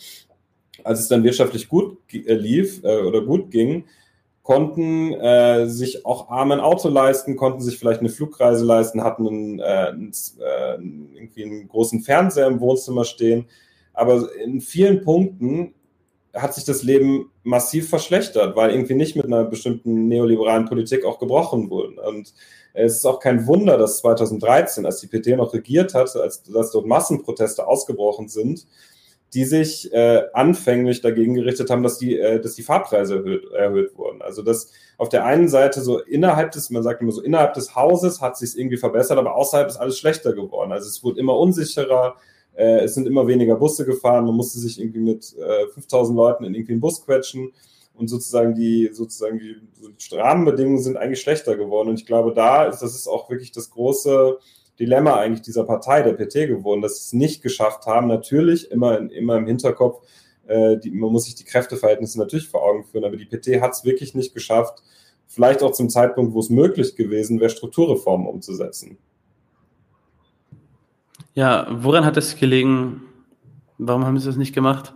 als 0.84 1.00
es 1.00 1.08
dann 1.08 1.24
wirtschaftlich 1.24 1.68
gut 1.68 1.98
äh, 2.12 2.34
lief 2.34 2.84
äh, 2.84 3.02
oder 3.02 3.22
gut 3.22 3.52
ging, 3.52 3.86
konnten 4.44 5.14
äh, 5.14 5.68
sich 5.68 6.06
auch 6.06 6.30
Arme 6.30 6.56
ein 6.56 6.60
Auto 6.60 6.90
leisten, 6.90 7.38
konnten 7.38 7.62
sich 7.62 7.80
vielleicht 7.80 8.02
eine 8.02 8.10
Flugreise 8.10 8.66
leisten, 8.66 9.04
hatten 9.04 9.28
einen, 9.28 9.60
äh, 9.60 9.64
einen, 9.64 10.12
äh, 10.40 10.74
irgendwie 11.16 11.46
einen 11.46 11.68
großen 11.70 12.02
Fernseher 12.02 12.48
im 12.48 12.60
Wohnzimmer 12.60 13.06
stehen. 13.06 13.46
Aber 13.94 14.30
in 14.44 14.60
vielen 14.60 15.02
Punkten 15.02 15.74
hat 16.34 16.56
sich 16.56 16.66
das 16.66 16.84
Leben 16.84 17.32
massiv 17.44 17.90
verschlechtert, 17.90 18.56
weil 18.56 18.72
irgendwie 18.72 18.96
nicht 18.96 19.16
mit 19.16 19.26
einer 19.26 19.46
bestimmten 19.46 20.08
neoliberalen 20.08 20.66
Politik 20.66 21.06
auch 21.06 21.20
gebrochen 21.20 21.70
wurde. 21.70 22.02
Und 22.02 22.34
es 22.74 22.98
ist 22.98 23.06
auch 23.06 23.20
kein 23.20 23.46
Wunder, 23.46 23.78
dass 23.78 24.00
2013, 24.00 24.86
als 24.86 25.00
die 25.00 25.08
PT 25.08 25.38
noch 25.38 25.54
regiert 25.54 25.94
hat, 25.94 26.16
als 26.16 26.42
dass 26.44 26.72
dort 26.72 26.88
Massenproteste 26.88 27.68
ausgebrochen 27.68 28.28
sind, 28.28 28.66
die 29.34 29.46
sich 29.46 29.92
äh, 29.92 30.24
anfänglich 30.34 31.02
dagegen 31.02 31.34
gerichtet 31.34 31.70
haben, 31.70 31.84
dass 31.84 31.98
die, 31.98 32.18
äh, 32.20 32.40
dass 32.40 32.54
die 32.54 32.64
Fahrpreise 32.64 33.16
erhöht, 33.16 33.52
erhöht 33.52 33.98
wurden. 33.98 34.22
Also 34.22 34.42
dass 34.42 34.72
auf 34.98 35.10
der 35.10 35.26
einen 35.26 35.48
Seite 35.48 35.82
so 35.82 36.00
innerhalb 36.00 36.52
des, 36.52 36.70
man 36.70 36.84
sagt 36.84 37.02
immer 37.02 37.12
so, 37.12 37.22
innerhalb 37.22 37.54
des 37.56 37.76
Hauses 37.76 38.22
hat 38.22 38.38
sich 38.38 38.58
irgendwie 38.58 38.78
verbessert, 38.78 39.18
aber 39.18 39.36
außerhalb 39.36 39.68
ist 39.68 39.78
alles 39.78 39.98
schlechter 39.98 40.34
geworden. 40.34 40.72
Also 40.72 40.88
es 40.88 41.04
wurde 41.04 41.20
immer 41.20 41.38
unsicherer, 41.38 42.16
äh, 42.56 42.82
es 42.82 42.94
sind 42.94 43.08
immer 43.08 43.28
weniger 43.28 43.56
Busse 43.56 43.86
gefahren. 43.86 44.26
Man 44.26 44.36
musste 44.36 44.60
sich 44.60 44.80
irgendwie 44.80 45.00
mit 45.00 45.36
äh, 45.38 45.68
5000 45.68 46.16
Leuten 46.16 46.44
in 46.44 46.54
irgendwie 46.54 46.74
einen 46.74 46.82
Bus 46.82 47.04
quetschen. 47.04 47.52
Und 47.96 48.08
sozusagen 48.08 48.56
die, 48.56 48.90
sozusagen 48.92 49.40
die, 49.40 49.56
Rahmenbedingungen 50.16 50.82
sind 50.82 50.98
eigentlich 50.98 51.22
schlechter 51.22 51.56
geworden. 51.56 51.90
Und 51.90 52.00
ich 52.00 52.06
glaube, 52.06 52.34
da 52.34 52.66
ist, 52.66 52.82
das 52.82 52.96
ist 52.96 53.08
auch 53.08 53.30
wirklich 53.30 53.52
das 53.52 53.70
große 53.70 54.38
Dilemma 54.80 55.16
eigentlich 55.18 55.42
dieser 55.42 55.64
Partei, 55.64 56.02
der 56.02 56.14
PT 56.14 56.48
geworden, 56.48 56.82
dass 56.82 56.98
sie 56.98 57.02
es 57.02 57.14
nicht 57.14 57.44
geschafft 57.44 57.86
haben. 57.86 58.08
Natürlich 58.08 58.72
immer, 58.72 59.12
immer 59.12 59.38
im 59.38 59.46
Hinterkopf, 59.46 60.02
äh, 60.48 60.78
die, 60.78 60.92
man 60.92 61.12
muss 61.12 61.26
sich 61.26 61.36
die 61.36 61.44
Kräfteverhältnisse 61.44 62.18
natürlich 62.18 62.48
vor 62.48 62.64
Augen 62.64 62.84
führen, 62.84 63.06
aber 63.06 63.18
die 63.18 63.26
PT 63.26 63.62
hat 63.62 63.74
es 63.74 63.86
wirklich 63.86 64.16
nicht 64.16 64.34
geschafft, 64.34 64.82
vielleicht 65.28 65.64
auch 65.64 65.72
zum 65.72 65.90
Zeitpunkt, 65.90 66.34
wo 66.34 66.40
es 66.40 66.50
möglich 66.50 66.96
gewesen 66.96 67.40
wäre, 67.40 67.50
Strukturreformen 67.50 68.28
umzusetzen. 68.28 68.98
Ja, 71.36 71.68
woran 71.72 72.06
hat 72.06 72.18
es 72.18 72.36
gelegen? 72.36 73.02
Warum 73.78 74.06
haben 74.06 74.20
sie 74.20 74.28
das 74.28 74.38
nicht 74.38 74.54
gemacht? 74.54 74.94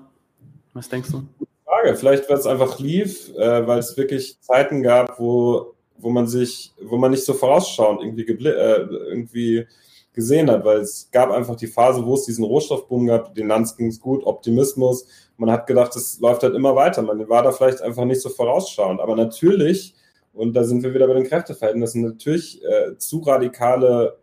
Was 0.74 0.90
denkst 0.90 1.12
du? 1.12 1.24
Frage. 1.66 1.96
Vielleicht, 1.96 2.30
weil 2.30 2.38
es 2.38 2.46
einfach 2.46 2.80
lief, 2.80 3.30
äh, 3.36 3.68
weil 3.68 3.80
es 3.80 3.98
wirklich 3.98 4.40
Zeiten 4.42 4.84
gab, 4.84 5.20
wo, 5.20 5.74
wo 5.98 6.10
man 6.10 6.28
sich, 6.28 6.74
wo 6.82 6.98
man 6.98 7.12
nicht 7.12 7.26
so 7.26 7.34
vorausschauend 7.34 8.02
irgendwie, 8.02 8.24
äh, 8.48 8.88
irgendwie 9.10 9.68
gesehen 10.14 10.50
hat, 10.50 10.66
weil 10.66 10.80
es 10.80 11.10
gab 11.12 11.30
einfach 11.30 11.56
die 11.56 11.68
Phase, 11.68 12.04
wo 12.04 12.16
es 12.16 12.26
diesen 12.26 12.44
Rohstoffboom 12.44 13.06
gab, 13.06 13.36
den 13.36 13.48
Lands 13.48 13.78
ging 13.78 13.88
es 13.88 14.00
gut, 14.00 14.26
Optimismus. 14.26 15.06
Man 15.38 15.52
hat 15.52 15.68
gedacht, 15.68 15.96
es 15.96 16.20
läuft 16.20 16.42
halt 16.42 16.56
immer 16.56 16.76
weiter. 16.76 17.04
Man 17.04 17.30
war 17.30 17.44
da 17.44 17.52
vielleicht 17.52 17.82
einfach 17.82 18.04
nicht 18.04 18.22
so 18.22 18.30
vorausschauend. 18.30 19.00
Aber 19.00 19.16
natürlich, 19.16 19.94
und 20.34 20.54
da 20.54 20.64
sind 20.64 20.82
wir 20.82 20.94
wieder 20.96 21.08
bei 21.08 21.14
den 21.14 21.28
Kräfteverhältnissen, 21.28 22.02
natürlich 22.02 22.64
äh, 22.64 22.98
zu 22.98 23.20
radikale 23.20 24.18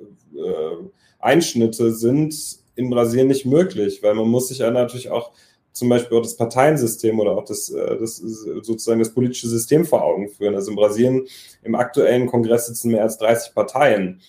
äh, 0.00 0.88
Einschnitte 1.20 1.92
sind 1.92 2.34
in 2.74 2.90
Brasilien 2.90 3.28
nicht 3.28 3.46
möglich, 3.46 4.02
weil 4.02 4.14
man 4.14 4.28
muss 4.28 4.48
sich 4.48 4.58
ja 4.58 4.70
natürlich 4.70 5.10
auch 5.10 5.32
zum 5.78 5.88
Beispiel 5.88 6.18
auch 6.18 6.22
das 6.22 6.36
Parteiensystem 6.36 7.18
oder 7.20 7.32
auch 7.32 7.44
das, 7.44 7.70
äh, 7.70 7.96
das 7.98 8.16
sozusagen 8.16 8.98
das 8.98 9.14
politische 9.14 9.48
System 9.48 9.84
vor 9.84 10.02
Augen 10.02 10.28
führen. 10.28 10.54
Also 10.54 10.70
in 10.70 10.76
Brasilien 10.76 11.26
im 11.62 11.74
aktuellen 11.74 12.26
Kongress 12.26 12.66
sitzen 12.66 12.90
mehr 12.90 13.02
als 13.02 13.18
30 13.18 13.54
Parteien. 13.54 14.20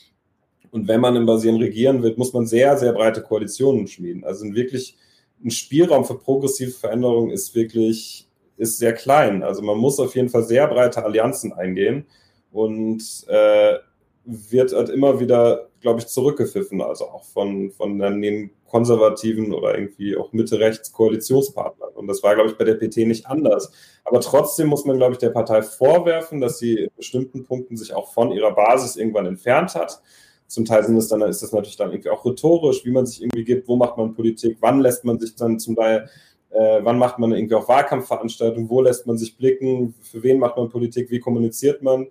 Und 0.71 0.87
wenn 0.87 1.01
man 1.01 1.15
in 1.15 1.25
Brasilien 1.25 1.59
regieren 1.59 2.03
wird, 2.03 2.17
muss 2.17 2.33
man 2.33 2.45
sehr, 2.45 2.77
sehr 2.77 2.93
breite 2.93 3.23
Koalitionen 3.23 3.87
schmieden. 3.87 4.23
Also 4.23 4.45
wirklich 4.53 4.95
ein 5.43 5.51
Spielraum 5.51 6.05
für 6.05 6.15
progressive 6.15 6.71
Veränderungen 6.71 7.31
ist 7.31 7.55
wirklich, 7.55 8.27
ist 8.57 8.77
sehr 8.77 8.93
klein. 8.93 9.41
Also 9.41 9.63
man 9.63 9.77
muss 9.77 9.99
auf 9.99 10.15
jeden 10.15 10.29
Fall 10.29 10.43
sehr 10.43 10.67
breite 10.67 11.03
Allianzen 11.03 11.53
eingehen 11.53 12.05
und 12.51 13.03
äh, 13.27 13.75
wird 14.25 14.73
halt 14.73 14.89
immer 14.89 15.19
wieder 15.19 15.69
glaube 15.81 15.99
ich, 15.99 16.07
zurückgepfiffen, 16.07 16.81
also 16.81 17.05
auch 17.05 17.23
von, 17.23 17.71
von 17.71 17.99
den 17.99 18.51
konservativen 18.69 19.53
oder 19.53 19.75
irgendwie 19.75 20.15
auch 20.15 20.31
Mitte-Rechts-Koalitionspartnern. 20.31 21.89
Und 21.95 22.07
das 22.07 22.23
war, 22.23 22.35
glaube 22.35 22.49
ich, 22.49 22.57
bei 22.57 22.63
der 22.63 22.75
PT 22.75 22.97
nicht 23.07 23.27
anders. 23.27 23.71
Aber 24.05 24.21
trotzdem 24.21 24.67
muss 24.67 24.85
man, 24.85 24.97
glaube 24.97 25.13
ich, 25.13 25.19
der 25.19 25.31
Partei 25.31 25.61
vorwerfen, 25.61 26.39
dass 26.39 26.59
sie 26.59 26.75
in 26.75 26.89
bestimmten 26.95 27.43
Punkten 27.43 27.75
sich 27.75 27.93
auch 27.93 28.13
von 28.13 28.31
ihrer 28.31 28.53
Basis 28.53 28.95
irgendwann 28.95 29.25
entfernt 29.25 29.75
hat. 29.75 30.01
Zum 30.47 30.65
Teil 30.65 30.83
sind 30.83 30.97
es 30.97 31.07
dann, 31.07 31.21
ist 31.21 31.43
das 31.43 31.51
natürlich 31.51 31.77
dann 31.77 31.91
irgendwie 31.91 32.09
auch 32.09 32.25
rhetorisch, 32.25 32.85
wie 32.85 32.91
man 32.91 33.05
sich 33.05 33.21
irgendwie 33.21 33.43
gibt, 33.43 33.67
wo 33.67 33.75
macht 33.75 33.97
man 33.97 34.13
Politik, 34.13 34.57
wann 34.61 34.79
lässt 34.79 35.05
man 35.05 35.19
sich 35.19 35.35
dann 35.35 35.59
zum 35.59 35.75
Teil, 35.75 36.09
äh, 36.49 36.79
wann 36.81 36.97
macht 36.97 37.19
man 37.19 37.31
irgendwie 37.31 37.55
auch 37.55 37.67
Wahlkampfveranstaltungen, 37.67 38.69
wo 38.69 38.81
lässt 38.81 39.05
man 39.05 39.17
sich 39.17 39.37
blicken, 39.37 39.93
für 40.01 40.23
wen 40.23 40.39
macht 40.39 40.57
man 40.57 40.69
Politik, 40.69 41.11
wie 41.11 41.19
kommuniziert 41.19 41.83
man. 41.83 42.07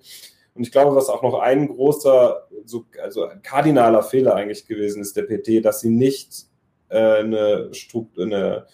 Und 0.59 0.65
ich 0.65 0.73
glaube, 0.73 0.97
was 0.97 1.09
auch 1.09 1.23
noch 1.23 1.39
ein 1.39 1.69
großer, 1.69 2.49
so, 2.65 2.85
also 3.01 3.29
kardinaler 3.45 4.03
Fehler 4.03 4.35
eigentlich 4.35 4.67
gewesen 4.67 5.01
ist 5.03 5.17
der 5.17 5.23
PT, 5.23 5.65
dass 5.65 5.81
sie 5.81 5.89
nicht 5.89 6.48
äh, 6.89 6.99
eine, 6.99 7.71
eine, 8.19 8.67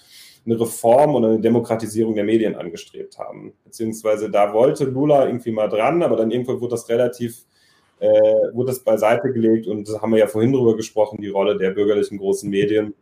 eine 0.46 0.60
Reform 0.60 1.14
oder 1.14 1.28
eine 1.28 1.40
Demokratisierung 1.40 2.14
der 2.14 2.24
Medien 2.24 2.56
angestrebt 2.56 3.18
haben. 3.18 3.54
Beziehungsweise 3.64 4.30
da 4.30 4.52
wollte 4.52 4.84
Lula 4.84 5.26
irgendwie 5.26 5.52
mal 5.52 5.68
dran, 5.68 6.02
aber 6.02 6.16
dann 6.16 6.30
irgendwann 6.30 6.60
wurde 6.60 6.72
das 6.72 6.88
relativ 6.88 7.44
äh, 8.00 8.08
wurde 8.52 8.68
das 8.68 8.80
beiseite 8.80 9.32
gelegt 9.32 9.66
und 9.66 9.88
da 9.88 10.02
haben 10.02 10.12
wir 10.12 10.18
ja 10.18 10.26
vorhin 10.26 10.52
drüber 10.52 10.76
gesprochen, 10.76 11.20
die 11.20 11.28
Rolle 11.28 11.56
der 11.56 11.70
bürgerlichen 11.70 12.18
großen 12.18 12.50
Medien. 12.50 12.94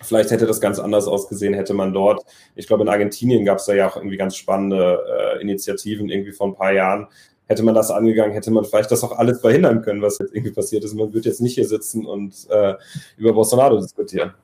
Vielleicht 0.00 0.30
hätte 0.30 0.46
das 0.46 0.60
ganz 0.60 0.78
anders 0.78 1.08
ausgesehen, 1.08 1.54
hätte 1.54 1.74
man 1.74 1.92
dort, 1.92 2.24
ich 2.54 2.66
glaube, 2.68 2.84
in 2.84 2.88
Argentinien 2.88 3.44
gab 3.44 3.58
es 3.58 3.66
da 3.66 3.74
ja 3.74 3.88
auch 3.88 3.96
irgendwie 3.96 4.16
ganz 4.16 4.36
spannende 4.36 5.04
äh, 5.08 5.42
Initiativen 5.42 6.08
irgendwie 6.08 6.32
vor 6.32 6.46
ein 6.46 6.54
paar 6.54 6.72
Jahren. 6.72 7.08
Hätte 7.46 7.64
man 7.64 7.74
das 7.74 7.90
angegangen, 7.90 8.32
hätte 8.32 8.50
man 8.50 8.64
vielleicht 8.64 8.90
das 8.90 9.02
auch 9.02 9.12
alles 9.12 9.40
verhindern 9.40 9.82
können, 9.82 10.02
was 10.02 10.18
jetzt 10.18 10.34
irgendwie 10.34 10.52
passiert 10.52 10.84
ist. 10.84 10.94
Man 10.94 11.12
würde 11.12 11.28
jetzt 11.28 11.40
nicht 11.40 11.54
hier 11.54 11.66
sitzen 11.66 12.06
und 12.06 12.46
äh, 12.50 12.74
über 13.16 13.32
Bolsonaro 13.32 13.80
diskutieren. 13.80 14.34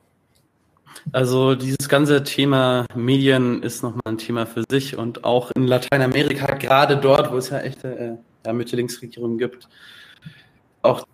Also 1.11 1.55
dieses 1.55 1.87
ganze 1.87 2.23
Thema 2.23 2.85
Medien 2.95 3.61
ist 3.63 3.83
nochmal 3.83 4.01
ein 4.05 4.17
Thema 4.17 4.45
für 4.45 4.63
sich 4.69 4.97
und 4.97 5.23
auch 5.23 5.51
in 5.51 5.67
Lateinamerika, 5.67 6.55
gerade 6.55 6.97
dort, 6.97 7.31
wo 7.31 7.37
es 7.37 7.49
ja 7.49 7.59
echte 7.59 7.87
äh, 7.97 8.17
ja, 8.45 8.53
Mitte-Links-Regierungen 8.53 9.37
gibt, 9.37 9.69
auch 10.81 11.05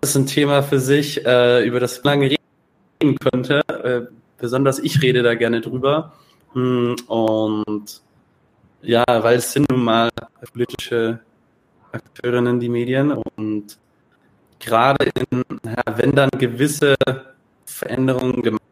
das 0.00 0.10
ist 0.10 0.16
ein 0.16 0.26
Thema 0.26 0.62
für 0.62 0.80
sich, 0.80 1.24
äh, 1.24 1.64
über 1.64 1.78
das 1.78 2.02
lange 2.02 2.30
reden 2.30 3.18
könnte. 3.18 3.62
Äh, 3.68 4.02
besonders 4.36 4.80
ich 4.80 5.00
rede 5.00 5.22
da 5.22 5.34
gerne 5.34 5.60
drüber. 5.60 6.12
Hm, 6.54 6.96
und 7.06 8.02
ja, 8.82 9.04
weil 9.06 9.36
es 9.38 9.52
sind 9.52 9.70
nun 9.70 9.84
mal 9.84 10.10
politische 10.52 11.20
Akteurinnen, 11.92 12.58
die 12.58 12.68
Medien. 12.68 13.12
Und 13.12 13.78
gerade 14.58 15.08
in, 15.30 15.44
ja, 15.64 15.96
wenn 15.96 16.12
dann 16.12 16.30
gewisse 16.30 16.96
Veränderungen 17.64 18.42
gemacht 18.42 18.62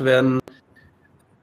werden, 0.00 0.40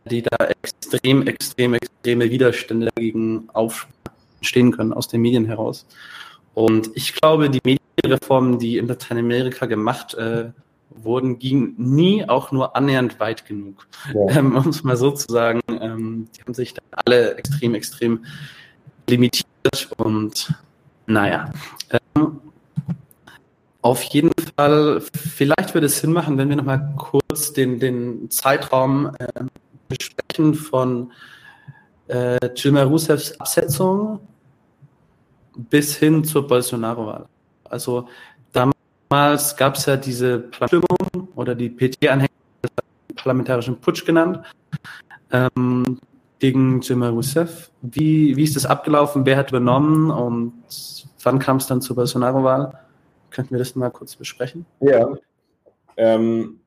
die 0.06 0.22
da 0.22 0.46
extrem, 0.64 1.28
extrem, 1.28 1.74
extreme 1.74 2.30
Widerstände 2.30 2.92
dagegen 2.96 3.50
aufstehen 3.54 4.72
können 4.72 4.94
aus 4.94 5.08
den 5.08 5.22
Medien 5.22 5.46
heraus. 5.46 5.86
Und 6.54 6.90
ich 6.96 7.14
glaube, 7.14 7.50
die 7.50 7.62
Medienreformen, 7.64 8.60
die 8.60 8.78
in 8.78 8.88
Lateinamerika 8.88 9.66
gemacht 9.66 10.14
äh, 10.14 10.52
wurden, 10.90 11.40
ging 11.40 11.76
nie 11.78 12.28
auch 12.28 12.52
nur 12.52 12.76
annähernd 12.76 13.20
weit 13.20 13.46
genug. 13.46 13.88
Ja. 14.14 14.26
Ähm, 14.38 14.56
um 14.56 14.70
es 14.70 14.84
mal 14.84 14.98
so 14.98 15.12
zu 15.12 15.32
sagen, 15.32 15.62
ähm, 15.70 16.28
die 16.36 16.42
haben 16.42 16.54
sich 16.54 16.74
da 16.74 16.82
alle 17.06 17.36
extrem, 17.36 17.76
extrem 17.76 18.26
limitiert 19.10 19.46
und 19.98 20.54
naja. 21.08 21.52
Ähm, 22.16 22.40
auf 23.86 24.02
jeden 24.02 24.32
Fall, 24.58 25.00
vielleicht 25.00 25.76
würde 25.76 25.86
es 25.86 26.00
Sinn 26.00 26.12
machen, 26.12 26.40
wenn 26.40 26.50
wir 26.50 26.56
nochmal 26.56 26.92
kurz 26.98 27.54
den, 27.54 27.80
den 27.80 28.32
Zeitraum 28.32 29.16
äh, 29.20 29.28
besprechen 29.88 30.56
von 30.56 31.12
äh, 32.08 32.50
Dilma 32.50 32.82
Rousseffs 32.82 33.40
Absetzung 33.40 34.22
bis 35.56 35.98
hin 35.98 36.24
zur 36.24 36.48
Bolsonaro-Wahl. 36.48 37.28
Also 37.66 38.08
Damals 38.52 39.56
gab 39.56 39.76
es 39.76 39.86
ja 39.86 39.98
diese 39.98 40.46
Stimmung 40.52 41.30
oder 41.36 41.54
die 41.54 41.70
PT-Anhänger 41.70 42.30
parlamentarischen 43.16 43.80
Putsch 43.80 44.04
genannt 44.04 44.40
ähm, 45.32 46.00
gegen 46.40 46.82
Dilma 46.82 47.10
Rousseff. 47.10 47.70
Wie, 47.84 48.36
wie 48.36 48.44
ist 48.44 48.56
das 48.56 48.66
abgelaufen? 48.66 49.28
Wer 49.28 49.38
hat 49.38 49.52
übernommen 49.52 50.10
und 50.10 50.54
wann 51.22 51.38
kam 51.38 51.58
es 51.58 51.68
dann 51.68 51.84
zur 51.84 51.96
Bolsonaro-Wahl? 51.98 52.85
Könnten 53.36 53.52
wir 53.52 53.60
das 53.60 53.76
mal 53.76 53.90
kurz 53.90 54.16
besprechen? 54.16 54.66
Ja. 54.80 55.14
Ähm, 55.98 56.62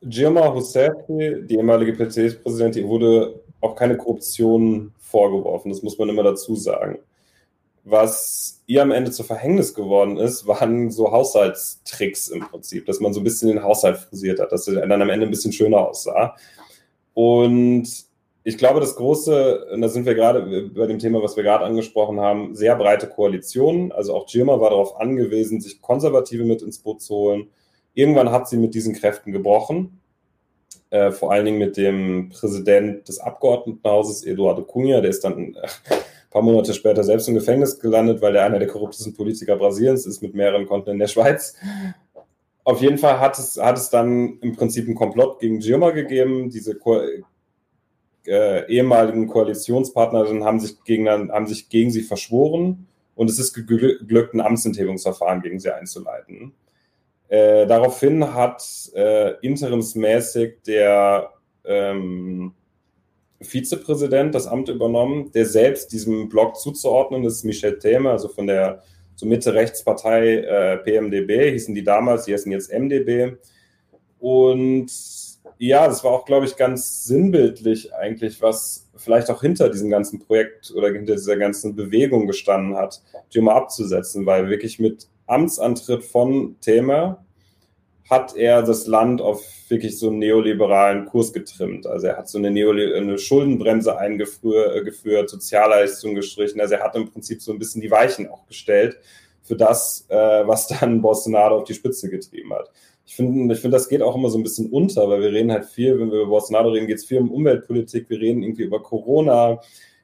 Dilma 0.00 0.40
Rousseff, 0.40 0.92
die 1.06 1.54
ehemalige 1.54 1.92
PT-Präsidentin, 1.92 2.88
wurde 2.88 3.44
auch 3.60 3.76
keine 3.76 3.96
Korruption 3.96 4.92
vorgeworfen. 4.98 5.70
Das 5.70 5.84
muss 5.84 5.98
man 5.98 6.08
immer 6.08 6.24
dazu 6.24 6.56
sagen. 6.56 6.98
Was 7.84 8.64
ihr 8.66 8.82
am 8.82 8.90
Ende 8.90 9.12
zu 9.12 9.22
Verhängnis 9.22 9.72
geworden 9.72 10.16
ist, 10.16 10.48
waren 10.48 10.90
so 10.90 11.12
Haushaltstricks 11.12 12.26
im 12.26 12.40
Prinzip, 12.40 12.84
dass 12.86 12.98
man 12.98 13.12
so 13.12 13.20
ein 13.20 13.24
bisschen 13.24 13.50
den 13.50 13.62
Haushalt 13.62 13.98
frisiert 13.98 14.40
hat, 14.40 14.50
dass 14.50 14.66
er 14.66 14.84
dann 14.84 15.00
am 15.00 15.10
Ende 15.10 15.26
ein 15.26 15.30
bisschen 15.30 15.52
schöner 15.52 15.78
aussah. 15.78 16.34
Und 17.14 17.86
ich 18.48 18.58
glaube, 18.58 18.78
das 18.78 18.94
große, 18.94 19.66
und 19.72 19.80
da 19.80 19.88
sind 19.88 20.06
wir 20.06 20.14
gerade 20.14 20.70
bei 20.72 20.86
dem 20.86 21.00
Thema, 21.00 21.20
was 21.20 21.34
wir 21.36 21.42
gerade 21.42 21.64
angesprochen 21.64 22.20
haben, 22.20 22.54
sehr 22.54 22.76
breite 22.76 23.08
Koalitionen. 23.08 23.90
Also 23.90 24.14
auch 24.14 24.26
Girma 24.26 24.60
war 24.60 24.70
darauf 24.70 25.00
angewiesen, 25.00 25.60
sich 25.60 25.82
Konservative 25.82 26.44
mit 26.44 26.62
ins 26.62 26.78
Boot 26.78 27.02
zu 27.02 27.12
holen. 27.16 27.48
Irgendwann 27.94 28.30
hat 28.30 28.48
sie 28.48 28.56
mit 28.56 28.74
diesen 28.74 28.94
Kräften 28.94 29.32
gebrochen. 29.32 30.00
Äh, 30.90 31.10
vor 31.10 31.32
allen 31.32 31.44
Dingen 31.44 31.58
mit 31.58 31.76
dem 31.76 32.28
Präsident 32.28 33.08
des 33.08 33.18
Abgeordnetenhauses, 33.18 34.24
Eduardo 34.24 34.62
Cunha, 34.62 35.00
der 35.00 35.10
ist 35.10 35.24
dann 35.24 35.56
äh, 35.56 35.66
paar 36.30 36.42
Monate 36.42 36.72
später 36.72 37.02
selbst 37.02 37.26
im 37.26 37.34
Gefängnis 37.34 37.80
gelandet, 37.80 38.22
weil 38.22 38.36
er 38.36 38.44
einer 38.44 38.60
der 38.60 38.68
korruptesten 38.68 39.12
Politiker 39.12 39.56
Brasiliens 39.56 40.06
ist 40.06 40.22
mit 40.22 40.34
mehreren 40.36 40.66
Konten 40.66 40.90
in 40.90 41.00
der 41.00 41.08
Schweiz. 41.08 41.56
Auf 42.62 42.80
jeden 42.80 42.98
Fall 42.98 43.18
hat 43.18 43.40
es, 43.40 43.56
hat 43.56 43.76
es 43.76 43.90
dann 43.90 44.38
im 44.40 44.54
Prinzip 44.54 44.86
einen 44.86 44.94
Komplott 44.94 45.40
gegen 45.40 45.58
Girma 45.58 45.90
gegeben. 45.90 46.48
Diese 46.48 46.76
Ko 46.76 47.00
äh, 48.26 48.66
ehemaligen 48.70 49.26
Koalitionspartner 49.26 50.26
haben 50.44 50.60
sich, 50.60 50.82
gegen, 50.84 51.08
haben 51.08 51.46
sich 51.46 51.68
gegen 51.68 51.90
sie 51.90 52.02
verschworen 52.02 52.86
und 53.14 53.30
es 53.30 53.38
ist 53.38 53.54
geglückt, 53.54 54.34
ein 54.34 54.40
Amtsenthebungsverfahren 54.40 55.42
gegen 55.42 55.58
sie 55.58 55.74
einzuleiten. 55.74 56.52
Äh, 57.28 57.66
daraufhin 57.66 58.34
hat 58.34 58.62
äh, 58.94 59.34
interimsmäßig 59.40 60.62
der 60.66 61.30
ähm, 61.64 62.52
Vizepräsident 63.40 64.34
das 64.34 64.46
Amt 64.46 64.68
übernommen, 64.68 65.30
der 65.32 65.46
selbst 65.46 65.92
diesem 65.92 66.28
Block 66.28 66.56
zuzuordnen 66.56 67.24
ist, 67.24 67.44
Michel 67.44 67.78
Theme, 67.78 68.10
also 68.10 68.28
von 68.28 68.46
der 68.46 68.82
so 69.16 69.26
Mitte-Rechtspartei 69.26 70.36
äh, 70.36 70.76
PMDB, 70.78 71.50
hießen 71.52 71.74
die 71.74 71.82
damals, 71.82 72.24
die 72.24 72.34
heißen 72.34 72.52
jetzt 72.52 72.72
MDB. 72.72 73.36
Und 74.18 74.90
ja, 75.58 75.86
das 75.86 76.04
war 76.04 76.12
auch, 76.12 76.24
glaube 76.24 76.46
ich, 76.46 76.56
ganz 76.56 77.04
sinnbildlich 77.04 77.94
eigentlich, 77.94 78.42
was 78.42 78.88
vielleicht 78.96 79.30
auch 79.30 79.40
hinter 79.40 79.68
diesem 79.68 79.90
ganzen 79.90 80.18
Projekt 80.18 80.72
oder 80.74 80.88
hinter 80.88 81.14
dieser 81.14 81.36
ganzen 81.36 81.76
Bewegung 81.76 82.26
gestanden 82.26 82.76
hat, 82.76 83.02
die 83.32 83.40
mal 83.40 83.54
abzusetzen, 83.54 84.26
weil 84.26 84.48
wirklich 84.48 84.78
mit 84.78 85.08
Amtsantritt 85.26 86.04
von 86.04 86.56
Thema 86.60 87.24
hat 88.08 88.36
er 88.36 88.62
das 88.62 88.86
Land 88.86 89.20
auf 89.20 89.44
wirklich 89.68 89.98
so 89.98 90.08
einen 90.08 90.20
neoliberalen 90.20 91.06
Kurs 91.06 91.32
getrimmt. 91.32 91.86
Also 91.86 92.06
er 92.06 92.18
hat 92.18 92.28
so 92.28 92.38
eine, 92.38 92.52
Neoli 92.52 92.94
eine 92.94 93.18
Schuldenbremse 93.18 93.98
eingeführt, 93.98 95.28
Sozialleistungen 95.28 96.14
gestrichen. 96.14 96.60
Also 96.60 96.74
er 96.74 96.84
hat 96.84 96.94
im 96.94 97.10
Prinzip 97.10 97.42
so 97.42 97.52
ein 97.52 97.58
bisschen 97.58 97.80
die 97.80 97.90
Weichen 97.90 98.28
auch 98.28 98.46
gestellt 98.46 98.96
für 99.42 99.56
das, 99.56 100.06
äh, 100.08 100.16
was 100.46 100.68
dann 100.68 101.02
Bolsonaro 101.02 101.56
auf 101.56 101.64
die 101.64 101.74
Spitze 101.74 102.08
getrieben 102.08 102.52
hat. 102.52 102.70
Ich 103.06 103.14
finde, 103.16 103.54
ich 103.54 103.60
finde, 103.60 103.76
das 103.76 103.88
geht 103.88 104.02
auch 104.02 104.16
immer 104.16 104.28
so 104.28 104.38
ein 104.38 104.42
bisschen 104.42 104.68
unter, 104.70 105.08
weil 105.08 105.20
wir 105.20 105.32
reden 105.32 105.52
halt 105.52 105.64
viel, 105.66 105.98
wenn 105.98 106.10
wir 106.10 106.22
über 106.22 106.30
Bolsonaro 106.30 106.70
reden, 106.70 106.88
geht 106.88 106.98
es 106.98 107.04
viel 107.06 107.18
um 107.18 107.30
Umweltpolitik, 107.30 108.10
wir 108.10 108.20
reden 108.20 108.42
irgendwie 108.42 108.64
über 108.64 108.82
Corona, 108.82 109.60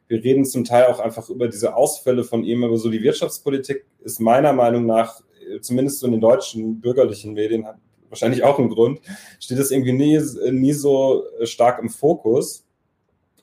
wir 0.07 0.22
reden 0.22 0.44
zum 0.44 0.64
Teil 0.64 0.86
auch 0.86 1.00
einfach 1.00 1.28
über 1.28 1.48
diese 1.48 1.74
Ausfälle 1.74 2.22
von 2.22 2.44
ihm, 2.44 2.62
aber 2.62 2.78
so 2.78 2.90
die 2.90 3.03
Wirtschaftspolitik 3.03 3.84
ist 4.05 4.20
meiner 4.20 4.53
Meinung 4.53 4.86
nach, 4.86 5.20
zumindest 5.61 5.98
so 5.98 6.07
in 6.07 6.12
den 6.12 6.20
deutschen 6.20 6.80
bürgerlichen 6.80 7.32
Medien, 7.32 7.66
wahrscheinlich 8.09 8.44
auch 8.44 8.59
ein 8.59 8.68
Grund, 8.68 9.00
steht 9.40 9.59
das 9.59 9.70
irgendwie 9.70 9.92
nie, 9.92 10.20
nie 10.50 10.72
so 10.72 11.24
stark 11.42 11.80
im 11.80 11.88
Fokus. 11.88 12.64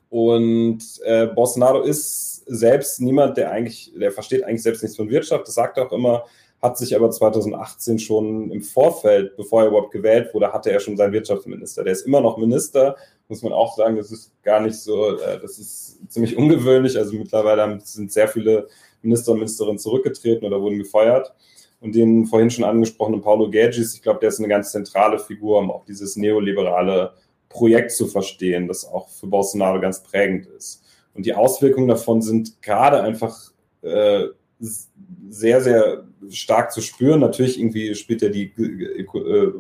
Und 0.10 0.82
äh, 1.04 1.28
Bolsonaro 1.28 1.82
ist 1.82 2.44
selbst 2.46 3.02
niemand, 3.02 3.38
der 3.38 3.52
eigentlich, 3.52 3.92
der 3.96 4.12
versteht 4.12 4.44
eigentlich 4.44 4.64
selbst 4.64 4.82
nichts 4.82 4.98
von 4.98 5.10
Wirtschaft, 5.10 5.48
das 5.48 5.56
sagt 5.56 5.78
er 5.78 5.88
auch 5.88 5.92
immer, 5.92 6.26
hat 6.62 6.78
sich 6.78 6.96
aber 6.96 7.10
2018 7.10 8.00
schon 8.00 8.52
im 8.52 8.62
Vorfeld, 8.62 9.38
bevor 9.38 9.62
er 9.62 9.68
überhaupt 9.70 9.92
gewählt 9.92 10.34
wurde, 10.34 10.52
hatte 10.52 10.72
er 10.72 10.80
schon 10.80 10.98
seinen 10.98 11.14
Wirtschaftsminister. 11.14 11.84
Der 11.84 11.94
ist 11.94 12.06
immer 12.06 12.22
noch 12.22 12.38
Minister, 12.38 12.98
muss 13.30 13.44
man 13.44 13.54
auch 13.54 13.78
sagen, 13.78 13.96
das 13.96 14.12
ist 14.12 14.32
gar 14.44 14.60
nicht 14.60 14.76
so, 14.76 15.18
äh, 15.18 15.40
das 15.40 15.58
ist 15.60 16.00
ziemlich 16.10 16.36
ungewöhnlich. 16.36 16.98
Also 16.98 17.16
mittlerweile 17.16 17.80
sind 17.84 18.12
sehr 18.12 18.28
viele 18.28 18.68
Minister 19.02 19.32
und 19.32 19.38
Ministerinnen 19.38 19.80
zurückgetreten 19.80 20.46
oder 20.46 20.62
wurden 20.62 20.80
gefeuert 20.80 21.34
und 21.82 21.96
den 21.96 22.26
vorhin 22.26 22.50
schon 22.50 22.66
angesprochenen 22.66 23.22
Paulo 23.22 23.50
Gagis, 23.50 23.96
ich 23.96 24.02
glaube, 24.02 24.20
der 24.20 24.30
ist 24.30 24.40
eine 24.40 24.48
ganz 24.48 24.72
zentrale 24.72 25.20
Figur, 25.20 25.60
um 25.60 25.72
auch 25.72 25.86
dieses 25.86 26.16
neoliberale 26.16 27.14
Projekt 27.48 27.92
zu 27.92 28.08
verstehen, 28.08 28.68
das 28.68 28.86
auch 28.86 29.10
für 29.10 29.28
Bolsonaro 29.28 29.80
ganz 29.80 30.04
prägend 30.04 30.48
ist. 30.48 30.84
Und 31.14 31.26
die 31.26 31.34
Auswirkungen 31.34 31.88
davon 31.88 32.22
sind 32.22 32.62
gerade 32.62 33.02
einfach 33.02 33.52
äh, 33.82 34.26
sehr, 34.60 35.62
sehr 35.62 36.06
stark 36.30 36.72
zu 36.72 36.82
spüren. 36.82 37.20
Natürlich 37.20 37.60
irgendwie 37.60 37.96
spielt 37.96 38.22
ja 38.22 38.30
die, 38.30 38.52
äh, 38.58 39.52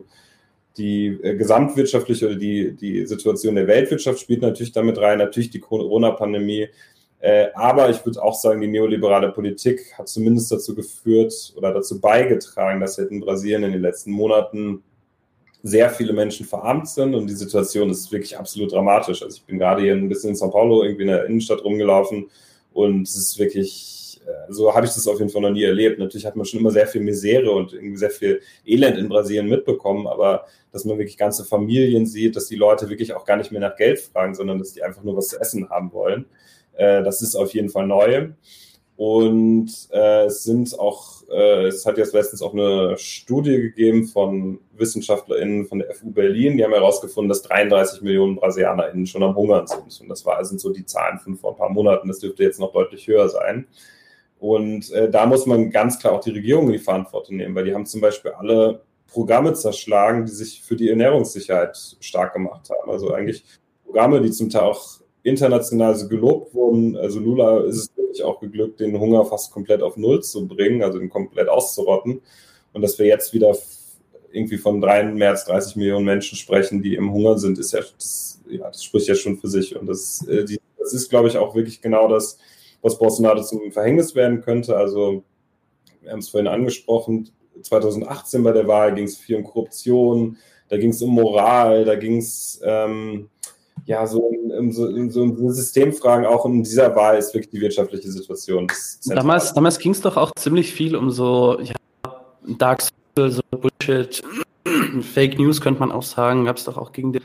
die 0.78 1.20
gesamtwirtschaftliche 1.22 2.28
oder 2.28 2.36
die, 2.36 2.76
die 2.76 3.06
Situation 3.06 3.56
der 3.56 3.68
Weltwirtschaft 3.68 4.20
spielt 4.20 4.42
natürlich 4.42 4.72
damit 4.72 4.98
rein, 4.98 5.18
natürlich 5.18 5.50
die 5.50 5.60
Corona-Pandemie, 5.60 6.70
äh, 7.20 7.48
aber 7.54 7.90
ich 7.90 8.06
würde 8.06 8.24
auch 8.24 8.34
sagen, 8.34 8.62
die 8.62 8.68
neoliberale 8.68 9.32
Politik 9.32 9.94
hat 9.98 10.08
zumindest 10.08 10.52
dazu 10.52 10.74
geführt 10.74 11.54
oder 11.58 11.74
dazu 11.74 12.00
beigetragen, 12.00 12.80
dass 12.80 12.98
in 12.98 13.20
Brasilien 13.20 13.64
in 13.64 13.74
den 13.74 13.82
letzten 13.82 14.12
Monaten 14.12 14.84
sehr 15.62 15.90
viele 15.90 16.14
Menschen 16.14 16.46
verarmt 16.46 16.88
sind 16.88 17.14
und 17.14 17.28
die 17.28 17.34
Situation 17.34 17.90
ist 17.90 18.10
wirklich 18.14 18.38
absolut 18.38 18.72
dramatisch. 18.72 19.22
Also 19.22 19.36
ich 19.36 19.44
bin 19.44 19.60
gerade 19.60 19.82
hier 19.82 19.94
ein 19.94 20.08
bisschen 20.08 20.30
in 20.30 20.36
São 20.38 20.50
Paulo 20.50 20.84
irgendwie 20.84 21.02
in 21.02 21.10
der 21.10 21.26
Innenstadt 21.26 21.62
rumgelaufen 21.66 22.30
und 22.72 23.02
es 23.02 23.18
ist 23.18 23.38
wirklich 23.38 23.99
äh, 23.99 23.99
so 24.50 24.74
habe 24.74 24.86
ich 24.86 24.94
das 24.94 25.08
auf 25.08 25.20
jeden 25.20 25.32
Fall 25.32 25.42
noch 25.42 25.52
nie 25.52 25.64
erlebt. 25.64 26.00
Natürlich 26.00 26.26
hat 26.26 26.36
man 26.36 26.46
schon 26.46 26.60
immer 26.60 26.72
sehr 26.72 26.88
viel 26.88 27.02
Misere 27.02 27.52
und 27.52 27.76
sehr 27.94 28.10
viel 28.10 28.42
Elend 28.66 28.98
in 28.98 29.10
Brasilien 29.10 29.48
mitbekommen, 29.48 30.08
aber 30.08 30.46
dass 30.72 30.86
man 30.86 30.98
wirklich 30.98 31.18
ganze 31.18 31.46
Familien 31.46 32.06
sieht, 32.06 32.36
dass 32.36 32.48
die 32.48 32.56
Leute 32.56 32.90
wirklich 32.90 33.14
auch 33.14 33.26
gar 33.26 33.38
nicht 33.38 33.52
mehr 33.52 33.62
nach 33.62 33.76
Geld 33.76 34.00
fragen, 34.00 34.36
sondern 34.36 34.60
dass 34.60 34.74
die 34.74 34.84
einfach 34.84 35.04
nur 35.04 35.16
was 35.16 35.30
zu 35.30 35.40
essen 35.40 35.70
haben 35.70 35.92
wollen, 35.94 36.26
äh, 36.74 37.04
das 37.04 37.22
ist 37.22 37.36
auf 37.36 37.54
jeden 37.54 37.70
Fall 37.70 37.88
neu. 37.88 38.30
Und 39.00 39.72
äh, 39.92 40.26
es 40.26 40.44
sind 40.44 40.78
auch, 40.78 41.24
äh, 41.32 41.68
es 41.68 41.86
hat 41.86 41.98
jetzt 41.98 42.14
letztens 42.14 42.42
auch 42.42 42.52
eine 42.52 42.98
Studie 42.98 43.56
gegeben 43.62 44.08
von 44.08 44.60
WissenschaftlerInnen 44.74 45.68
von 45.68 45.80
der 45.80 45.96
FU 45.96 46.12
Berlin, 46.12 46.58
die 46.58 46.66
haben 46.66 46.74
herausgefunden, 46.74 47.30
dass 47.30 47.42
33 47.44 48.02
Millionen 48.02 48.36
BrasilianerInnen 48.36 49.08
schon 49.08 49.24
am 49.24 49.38
Hungern 49.38 49.68
sind. 49.68 50.02
Und 50.02 50.10
das 50.10 50.26
war, 50.26 50.44
sind 50.44 50.60
so 50.60 50.74
die 50.74 50.86
Zahlen 50.86 51.18
von 51.20 51.38
vor 51.38 51.52
ein 51.52 51.58
paar 51.58 51.70
Monaten, 51.70 52.10
das 52.10 52.20
dürfte 52.20 52.44
jetzt 52.44 52.60
noch 52.60 52.74
deutlich 52.74 53.08
höher 53.08 53.30
sein. 53.30 53.68
Und 54.40 54.92
äh, 54.92 55.10
da 55.10 55.26
muss 55.26 55.46
man 55.46 55.70
ganz 55.70 56.00
klar 56.00 56.14
auch 56.14 56.22
die 56.22 56.32
Regierung 56.32 56.68
in 56.68 56.74
die 56.74 56.80
Verantwortung 56.80 57.38
nehmen, 57.38 57.56
weil 57.56 57.66
die 57.66 57.74
haben 57.74 57.86
zum 57.86 58.02
Beispiel 58.02 58.32
alle 58.32 58.82
Programme 59.08 59.54
zerschlagen, 59.54 60.26
die 60.26 60.32
sich 60.32 60.62
für 60.62 60.76
die 60.76 60.90
Ernährungssicherheit 60.90 61.98
stark 62.00 62.34
gemacht 62.34 62.70
haben. 62.70 62.90
Also 62.90 63.12
eigentlich 63.14 63.44
Programme, 63.86 64.22
die 64.22 64.32
zum 64.32 64.50
Teil 64.50 64.64
auch 64.64 65.00
international 65.24 65.96
so 65.96 66.08
gelobt 66.08 66.54
wurden. 66.54 66.96
Also 66.96 67.20
Lula 67.20 67.62
ist 67.66 67.78
es 67.78 67.98
wirklich 67.98 68.24
auch 68.24 68.40
geglückt, 68.40 68.80
den 68.80 68.98
Hunger 69.00 69.26
fast 69.26 69.52
komplett 69.52 69.82
auf 69.82 69.98
Null 69.98 70.22
zu 70.22 70.48
bringen, 70.48 70.84
also 70.84 71.00
ihn 71.00 71.10
komplett 71.10 71.50
auszurotten. 71.50 72.22
Und 72.72 72.82
dass 72.82 72.98
wir 73.00 73.08
jetzt 73.08 73.34
wieder 73.34 73.56
irgendwie 74.32 74.58
von 74.58 74.80
drei, 74.80 75.04
mehr 75.04 75.32
als 75.32 75.46
30 75.46 75.76
Millionen 75.76 76.06
Menschen 76.06 76.38
sprechen, 76.38 76.82
die 76.82 76.96
im 76.96 77.12
Hunger 77.12 77.38
sind, 77.38 77.58
ist 77.58 77.74
ja 77.74 77.80
das, 77.80 78.42
ja, 78.48 78.68
das 78.68 78.84
spricht 78.84 79.08
ja 79.08 79.16
schon 79.16 79.38
für 79.38 79.48
sich. 79.48 79.76
Und 79.76 79.88
das, 79.88 80.26
äh, 80.28 80.46
die, 80.46 80.60
das 80.78 80.94
ist, 80.94 81.10
glaube 81.10 81.28
ich, 81.28 81.38
auch 81.38 81.56
wirklich 81.56 81.82
genau 81.82 82.08
das, 82.08 82.38
was 82.82 82.98
Bolsonaro 82.98 83.42
zum 83.42 83.72
Verhängnis 83.72 84.16
werden 84.16 84.42
könnte. 84.42 84.76
Also, 84.76 85.24
wir 86.02 86.12
haben 86.12 86.20
es 86.20 86.30
vorhin 86.30 86.48
angesprochen, 86.48 87.30
2018 87.62 88.44
bei 88.44 88.52
der 88.52 88.68
Wahl 88.68 88.94
ging 88.94 89.06
es 89.06 89.18
viel 89.18 89.36
um 89.36 89.44
Korruption, 89.44 90.38
da 90.70 90.78
ging 90.78 90.92
es 90.92 91.02
um 91.02 91.12
Moral, 91.12 91.84
da 91.84 91.96
ging 91.96 92.18
es 92.18 92.62
ähm, 92.64 93.30
ja, 93.86 94.06
so 94.06 94.30
in, 94.30 94.72
so, 94.72 94.92
so 95.10 95.50
Systemfragen 95.50 96.26
auch 96.26 96.46
in 96.46 96.64
dieser 96.64 96.96
Wahl 96.96 97.18
ist 97.18 97.34
wirklich 97.34 97.50
die 97.50 97.62
wirtschaftliche 97.62 98.12
Situation. 98.12 98.68
Damals, 99.06 99.54
damals 99.54 99.80
ging 99.80 99.92
es 99.92 100.02
doch 100.02 100.18
auch 100.18 100.32
ziemlich 100.36 100.72
viel 100.74 100.96
um 100.96 101.10
so 101.12 101.60
ja, 101.60 101.74
Dark 102.58 102.84
Social, 103.16 103.32
so 103.32 103.42
Bullshit, 103.52 104.22
Fake 105.14 105.40
News 105.40 105.62
könnte 105.62 105.80
man 105.80 105.92
auch 105.92 106.04
sagen. 106.04 106.46
Gab 106.46 106.58
es 106.58 106.66
doch 106.66 106.78
auch 106.78 106.92
gegen 106.92 107.14
den, 107.14 107.24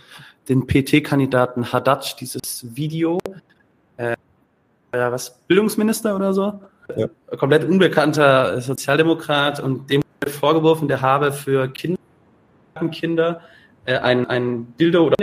den 0.49 0.67
PT-Kandidaten 0.67 1.73
Haddad 1.73 2.21
dieses 2.21 2.65
Video. 2.75 3.19
Äh, 3.97 4.17
ja, 4.97 5.13
was, 5.13 5.39
Bildungsminister 5.47 6.15
oder 6.15 6.33
so? 6.33 6.61
Ja. 6.97 7.09
Komplett 7.37 7.65
unbekannter 7.65 8.61
Sozialdemokrat 8.61 9.61
und 9.61 9.91
dem 9.91 10.03
vorgeworfen, 10.27 10.89
der 10.89 11.01
habe 11.01 11.33
für 11.33 11.69
Kinder, 11.69 11.99
Kinder 12.91 13.41
äh, 13.85 13.99
ein, 13.99 14.27
ein 14.27 14.65
Bilder- 14.65 15.03
oder 15.03 15.17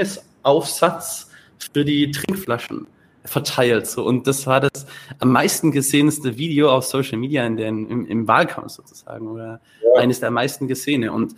Aufsatz 0.44 1.30
für 1.74 1.86
die 1.86 2.12
Trinkflaschen 2.12 2.88
verteilt. 3.26 3.88
So. 3.88 4.04
Und 4.04 4.28
das 4.28 4.48
war 4.48 4.60
das 4.60 4.86
am 5.20 5.32
meisten 5.32 5.72
gesehenste 5.72 6.38
Video 6.38 6.72
auf 6.72 6.86
Social 6.86 7.18
Media 7.18 7.46
in 7.46 7.58
den, 7.58 7.88
im, 7.88 8.06
im 8.08 8.28
Wahlkampf 8.28 8.72
sozusagen 8.72 9.28
oder 9.28 9.60
ja. 9.84 10.02
eines 10.02 10.20
der 10.20 10.32
meisten 10.32 10.68
gesehene. 10.68 11.12
Und 11.12 11.36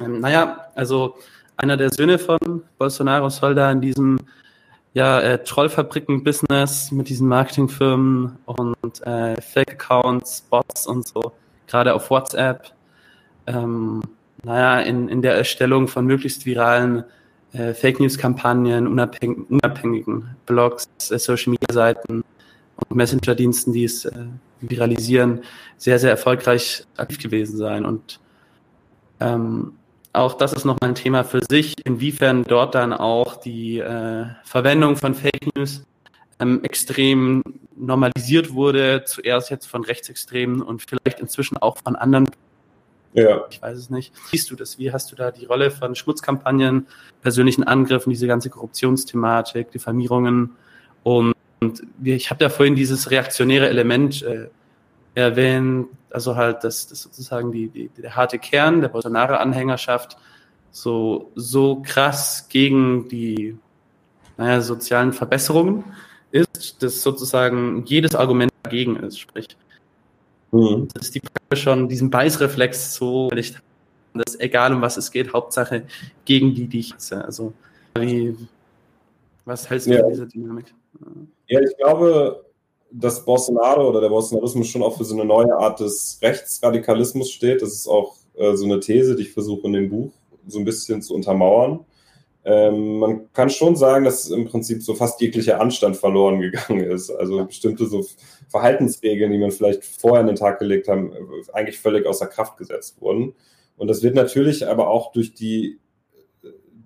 ähm, 0.00 0.20
naja, 0.20 0.66
also 0.74 1.16
einer 1.56 1.76
der 1.76 1.90
Söhne 1.92 2.18
von 2.18 2.62
Bolsonaro 2.78 3.28
soll 3.30 3.54
da 3.54 3.70
in 3.70 3.80
diesem 3.80 4.18
ja, 4.92 5.20
äh, 5.20 5.42
Trollfabriken-Business 5.42 6.90
mit 6.90 7.08
diesen 7.08 7.28
Marketingfirmen 7.28 8.38
und 8.44 9.06
äh, 9.06 9.40
Fake-Accounts, 9.40 10.42
Bots 10.42 10.86
und 10.86 11.06
so, 11.06 11.32
gerade 11.66 11.94
auf 11.94 12.10
WhatsApp, 12.10 12.72
ähm, 13.46 14.02
naja, 14.42 14.80
in, 14.80 15.08
in 15.08 15.22
der 15.22 15.34
Erstellung 15.34 15.86
von 15.86 16.06
möglichst 16.06 16.46
viralen 16.46 17.04
äh, 17.52 17.74
Fake 17.74 18.00
News-Kampagnen, 18.00 18.86
unabhäng 18.86 19.44
unabhängigen 19.48 20.36
Blogs, 20.46 20.88
äh, 21.10 21.18
Social-Media-Seiten 21.18 22.24
und 22.88 22.96
Messenger-Diensten, 22.96 23.72
die 23.72 23.84
es 23.84 24.04
äh, 24.04 24.24
viralisieren, 24.60 25.42
sehr, 25.76 25.98
sehr 25.98 26.10
erfolgreich 26.10 26.84
aktiv 26.96 27.18
gewesen 27.18 27.56
sein. 27.56 27.84
Und 27.84 28.20
ähm, 29.20 29.74
auch 30.12 30.34
das 30.34 30.52
ist 30.52 30.64
nochmal 30.64 30.90
ein 30.90 30.94
Thema 30.94 31.24
für 31.24 31.40
sich, 31.48 31.74
inwiefern 31.84 32.44
dort 32.44 32.74
dann 32.74 32.92
auch 32.92 33.36
die 33.36 33.78
äh, 33.78 34.26
Verwendung 34.44 34.96
von 34.96 35.14
Fake 35.14 35.54
News 35.54 35.84
ähm, 36.40 36.64
extrem 36.64 37.42
normalisiert 37.76 38.52
wurde, 38.52 39.04
zuerst 39.04 39.50
jetzt 39.50 39.66
von 39.66 39.84
Rechtsextremen 39.84 40.62
und 40.62 40.82
vielleicht 40.82 41.20
inzwischen 41.20 41.56
auch 41.58 41.78
von 41.78 41.96
anderen 41.96 42.26
ja. 43.12 43.44
Ich 43.50 43.60
weiß 43.60 43.76
es 43.76 43.90
nicht. 43.90 44.12
Siehst 44.30 44.50
du 44.50 44.56
das? 44.56 44.78
Wie 44.78 44.92
hast 44.92 45.10
du 45.10 45.16
da 45.16 45.30
die 45.30 45.46
Rolle 45.46 45.70
von 45.70 45.94
Schmutzkampagnen, 45.94 46.86
persönlichen 47.22 47.64
Angriffen, 47.64 48.10
diese 48.10 48.26
ganze 48.26 48.50
Korruptionsthematik, 48.50 49.72
Diffamierungen? 49.72 50.50
Und, 51.02 51.34
und 51.60 51.82
ich 52.04 52.30
habe 52.30 52.44
ja 52.44 52.50
vorhin 52.50 52.76
dieses 52.76 53.10
reaktionäre 53.10 53.68
Element 53.68 54.22
äh, 54.22 54.48
erwähnt, 55.14 55.88
also 56.10 56.36
halt, 56.36 56.64
dass 56.64 56.88
das 56.88 57.02
sozusagen 57.02 57.52
die, 57.52 57.68
die, 57.68 57.88
der 57.88 58.16
harte 58.16 58.38
Kern 58.38 58.80
der 58.80 58.88
Bolsonaro-Anhängerschaft 58.88 60.16
so, 60.70 61.32
so 61.34 61.82
krass 61.84 62.48
gegen 62.48 63.08
die 63.08 63.56
naja, 64.36 64.60
sozialen 64.60 65.12
Verbesserungen 65.12 65.84
ist, 66.30 66.82
dass 66.82 67.02
sozusagen 67.02 67.84
jedes 67.86 68.14
Argument 68.14 68.52
dagegen 68.62 68.96
ist. 68.96 69.18
Sprich, 69.18 69.48
Mhm. 70.52 70.88
Das 70.94 71.06
ist 71.06 71.14
die 71.14 71.22
schon, 71.56 71.88
diesen 71.88 72.10
Beißreflex 72.10 72.94
so, 72.94 73.30
dass 73.30 74.38
egal 74.40 74.74
um 74.74 74.82
was 74.82 74.96
es 74.96 75.10
geht, 75.10 75.32
Hauptsache 75.32 75.84
gegen 76.24 76.54
die, 76.54 76.66
die 76.66 76.80
ich 76.80 76.94
hasse. 76.94 77.24
Also, 77.24 77.52
wie, 77.96 78.36
was 79.44 79.68
hältst 79.68 79.86
du 79.86 79.94
ja. 79.94 80.00
von 80.00 80.10
dieser 80.10 80.26
Dynamik? 80.26 80.74
Ja, 81.46 81.60
ich 81.60 81.76
glaube, 81.76 82.44
dass 82.92 83.24
Bolsonaro 83.24 83.88
oder 83.88 84.00
der 84.00 84.08
Bolsonarismus 84.08 84.68
schon 84.68 84.82
auch 84.82 84.96
für 84.96 85.04
so 85.04 85.14
eine 85.14 85.24
neue 85.24 85.56
Art 85.56 85.80
des 85.80 86.18
Rechtsradikalismus 86.22 87.30
steht. 87.30 87.62
Das 87.62 87.72
ist 87.72 87.88
auch 87.88 88.16
äh, 88.34 88.54
so 88.56 88.64
eine 88.64 88.80
These, 88.80 89.16
die 89.16 89.22
ich 89.22 89.32
versuche 89.32 89.66
in 89.66 89.72
dem 89.72 89.90
Buch 89.90 90.12
so 90.46 90.58
ein 90.58 90.64
bisschen 90.64 91.02
zu 91.02 91.14
untermauern. 91.14 91.84
Ähm, 92.44 92.98
man 92.98 93.32
kann 93.32 93.50
schon 93.50 93.76
sagen, 93.76 94.04
dass 94.04 94.30
im 94.30 94.46
Prinzip 94.46 94.82
so 94.82 94.94
fast 94.94 95.20
jeglicher 95.20 95.60
Anstand 95.60 95.96
verloren 95.96 96.40
gegangen 96.40 96.84
ist. 96.84 97.10
Also 97.10 97.44
bestimmte 97.44 97.86
so 97.86 98.04
Verhaltensregeln, 98.48 99.30
die 99.30 99.38
man 99.38 99.50
vielleicht 99.50 99.84
vorher 99.84 100.22
in 100.22 100.26
den 100.26 100.36
Tag 100.36 100.58
gelegt 100.58 100.88
haben, 100.88 101.12
eigentlich 101.52 101.78
völlig 101.78 102.06
außer 102.06 102.26
Kraft 102.26 102.56
gesetzt 102.56 103.00
wurden. 103.00 103.34
Und 103.76 103.88
das 103.88 104.02
wird 104.02 104.14
natürlich 104.14 104.66
aber 104.66 104.88
auch 104.88 105.12
durch 105.12 105.34
die 105.34 105.78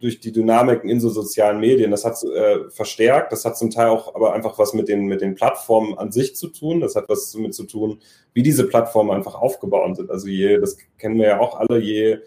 durch 0.01 0.21
die 0.21 0.33
Dynamiken 0.33 0.89
in 0.89 1.01
so 1.01 1.09
sozialen 1.09 1.61
Medien, 1.61 1.91
das 1.91 2.05
hat 2.05 2.23
äh, 2.23 2.71
verstärkt, 2.71 3.33
das 3.33 3.45
hat 3.45 3.57
zum 3.57 3.71
Teil 3.71 3.89
auch 3.89 4.15
aber 4.15 4.33
einfach 4.33 4.59
was 4.59 4.75
mit 4.75 4.89
den, 4.89 5.07
mit 5.07 5.21
den 5.21 5.35
Plattformen 5.35 5.97
an 5.99 6.13
sich 6.13 6.37
zu 6.37 6.49
tun, 6.49 6.81
das 6.81 6.97
hat 6.97 7.09
was 7.09 7.33
damit 7.33 7.55
zu 7.55 7.65
tun, 7.65 8.01
wie 8.33 8.43
diese 8.43 8.67
Plattformen 8.67 9.11
einfach 9.11 9.35
aufgebaut 9.35 9.97
sind. 9.97 10.11
Also 10.11 10.29
je, 10.29 10.59
das 10.59 10.77
kennen 10.99 11.19
wir 11.19 11.27
ja 11.27 11.41
auch 11.41 11.59
alle, 11.59 11.79
je 11.79 12.19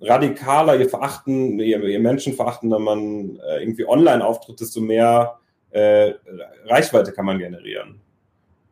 radikaler, 0.00 0.78
je 0.78 0.88
verachten, 0.88 1.58
je, 1.58 1.78
je 1.78 1.98
menschenverachtender 1.98 2.78
man 2.78 3.38
äh, 3.40 3.62
irgendwie 3.62 3.88
online 3.88 4.24
auftritt, 4.24 4.60
desto 4.60 4.80
mehr 4.80 5.38
äh, 5.70 6.14
Reichweite 6.66 7.12
kann 7.12 7.24
man 7.24 7.38
generieren. 7.38 8.00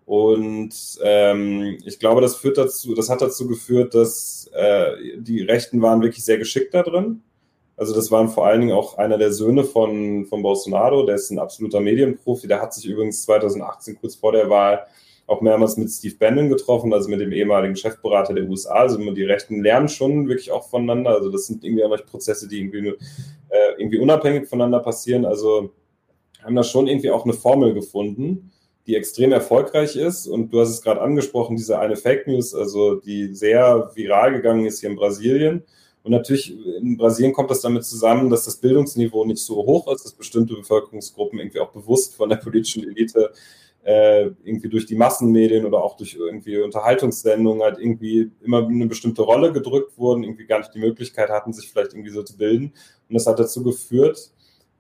Und 0.07 0.99
ähm, 1.03 1.79
ich 1.85 1.99
glaube, 1.99 2.21
das 2.21 2.37
führt 2.37 2.59
dazu, 2.59 2.95
das 2.95 3.09
hat 3.09 3.23
dazu 3.23 3.47
geführt, 3.47 3.95
dass 3.95 4.51
äh, 4.53 5.17
die 5.17 5.43
Rechten 5.43 5.81
waren 5.81 6.03
wirklich 6.03 6.25
sehr 6.25 6.39
geschickt 6.39 6.75
da 6.75 6.83
drin. 6.83 7.23
Also 7.77 7.95
das 7.95 8.11
waren 8.11 8.29
vor 8.29 8.47
allen 8.47 8.61
Dingen 8.61 8.73
auch 8.73 8.99
einer 8.99 9.19
der 9.19 9.33
Söhne 9.33 9.65
von, 9.65 10.27
von 10.27 10.43
Bolsonaro, 10.43 11.05
der 11.05 11.17
ist 11.17 11.31
ein 11.31 11.39
absoluter 11.39 11.81
Medienprofi, 11.81 12.47
der 12.47 12.63
hat 12.63 12.73
sich 12.73 12.87
übrigens 12.87 13.23
2018 13.25 13.97
kurz 14.01 14.15
vor 14.15 14.33
der 14.33 14.49
Wahl 14.49 14.87
auch 15.27 15.41
mehrmals 15.41 15.77
mit 15.77 15.91
Steve 15.91 16.15
Bannon 16.19 16.49
getroffen, 16.49 16.93
also 16.93 17.09
mit 17.09 17.21
dem 17.21 17.33
ehemaligen 17.33 17.77
Chefberater 17.77 18.35
der 18.35 18.45
USA. 18.45 18.75
Also 18.75 18.99
die 18.99 19.25
Rechten 19.25 19.63
lernen 19.63 19.89
schon 19.89 20.29
wirklich 20.29 20.51
auch 20.51 20.69
voneinander. 20.69 21.11
Also 21.11 21.31
das 21.31 21.47
sind 21.47 21.65
irgendwie 21.65 21.85
auch 21.85 22.07
Prozesse, 22.07 22.47
die 22.47 22.61
irgendwie, 22.61 22.89
äh, 22.89 23.73
irgendwie 23.79 23.99
unabhängig 23.99 24.47
voneinander 24.47 24.81
passieren. 24.81 25.25
Also 25.25 25.71
haben 26.43 26.55
da 26.55 26.63
schon 26.63 26.87
irgendwie 26.87 27.11
auch 27.11 27.25
eine 27.25 27.33
Formel 27.33 27.73
gefunden, 27.73 28.53
die 28.87 28.97
extrem 28.97 29.33
erfolgreich 29.33 29.97
ist. 29.97 30.27
Und 30.27 30.53
du 30.53 30.61
hast 30.61 30.69
es 30.69 30.83
gerade 30.83 31.01
angesprochen, 31.01 31.57
diese 31.57 31.79
eine 31.79 31.97
Fake 31.97 32.27
News, 32.27 32.55
also 32.55 32.97
die 32.97 33.35
sehr 33.35 33.91
viral 33.95 34.33
gegangen 34.33 34.67
ist 34.67 34.81
hier 34.81 34.91
in 34.91 34.97
Brasilien. 34.97 35.65
Und 36.05 36.13
natürlich 36.13 36.55
in 36.77 36.99
Brasilien 36.99 37.33
kommt 37.33 37.51
das 37.51 37.63
damit 37.63 37.85
zusammen, 37.85 38.29
dass 38.29 38.45
das 38.45 38.59
Bildungsniveau 38.59 39.25
nicht 39.25 39.39
so 39.39 39.57
hoch 39.57 39.91
ist, 39.91 40.05
dass 40.05 40.13
bestimmte 40.13 40.55
Bevölkerungsgruppen 40.55 41.39
irgendwie 41.39 41.61
auch 41.61 41.71
bewusst 41.71 42.15
von 42.15 42.29
der 42.29 42.37
politischen 42.37 42.85
Elite 42.85 43.33
äh, 43.85 44.27
irgendwie 44.45 44.69
durch 44.69 44.85
die 44.85 44.97
Massenmedien 44.97 45.65
oder 45.65 45.83
auch 45.83 45.97
durch 45.97 46.15
irgendwie 46.15 46.59
Unterhaltungssendungen 46.59 47.63
halt 47.63 47.79
irgendwie 47.79 48.31
immer 48.43 48.67
eine 48.67 48.87
bestimmte 48.87 49.23
Rolle 49.23 49.51
gedrückt 49.51 49.97
wurden, 49.97 50.25
irgendwie 50.25 50.45
gar 50.47 50.59
nicht 50.59 50.75
die 50.75 50.79
Möglichkeit 50.79 51.31
hatten, 51.31 51.55
sich 51.55 51.71
vielleicht 51.71 51.95
irgendwie 51.95 52.11
so 52.11 52.23
zu 52.23 52.37
bilden. 52.37 52.75
Und 53.09 53.15
das 53.15 53.27
hat 53.27 53.39
dazu 53.39 53.63
geführt, 53.63 54.31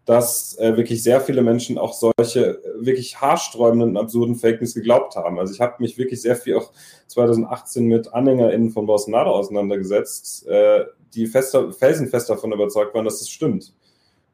dass 0.05 0.59
äh, 0.59 0.76
wirklich 0.76 1.02
sehr 1.02 1.22
viele 1.22 1.40
Menschen 1.40 1.78
auch 1.78 1.94
solche 1.94 2.62
äh, 2.62 2.84
wirklich 2.84 3.20
haarsträubenden, 3.20 3.96
absurden 3.96 4.36
Fake 4.36 4.60
News 4.60 4.74
geglaubt 4.74 5.16
haben. 5.16 5.38
Also 5.38 5.55
ich 5.55 5.60
habe 5.60 5.76
mich 5.78 5.96
wirklich 5.96 6.20
sehr 6.20 6.36
viel 6.36 6.56
auch 6.56 6.70
2018 7.06 7.86
mit 7.86 8.12
AnhängerInnen 8.12 8.70
von 8.70 8.84
Bolsonaro 8.84 9.30
auseinandergesetzt, 9.30 10.46
äh, 10.48 10.84
die 11.15 11.27
fester, 11.27 11.73
felsenfest 11.73 12.28
davon 12.28 12.53
überzeugt 12.53 12.95
waren, 12.95 13.05
dass 13.05 13.20
es 13.20 13.31
stimmt. 13.31 13.73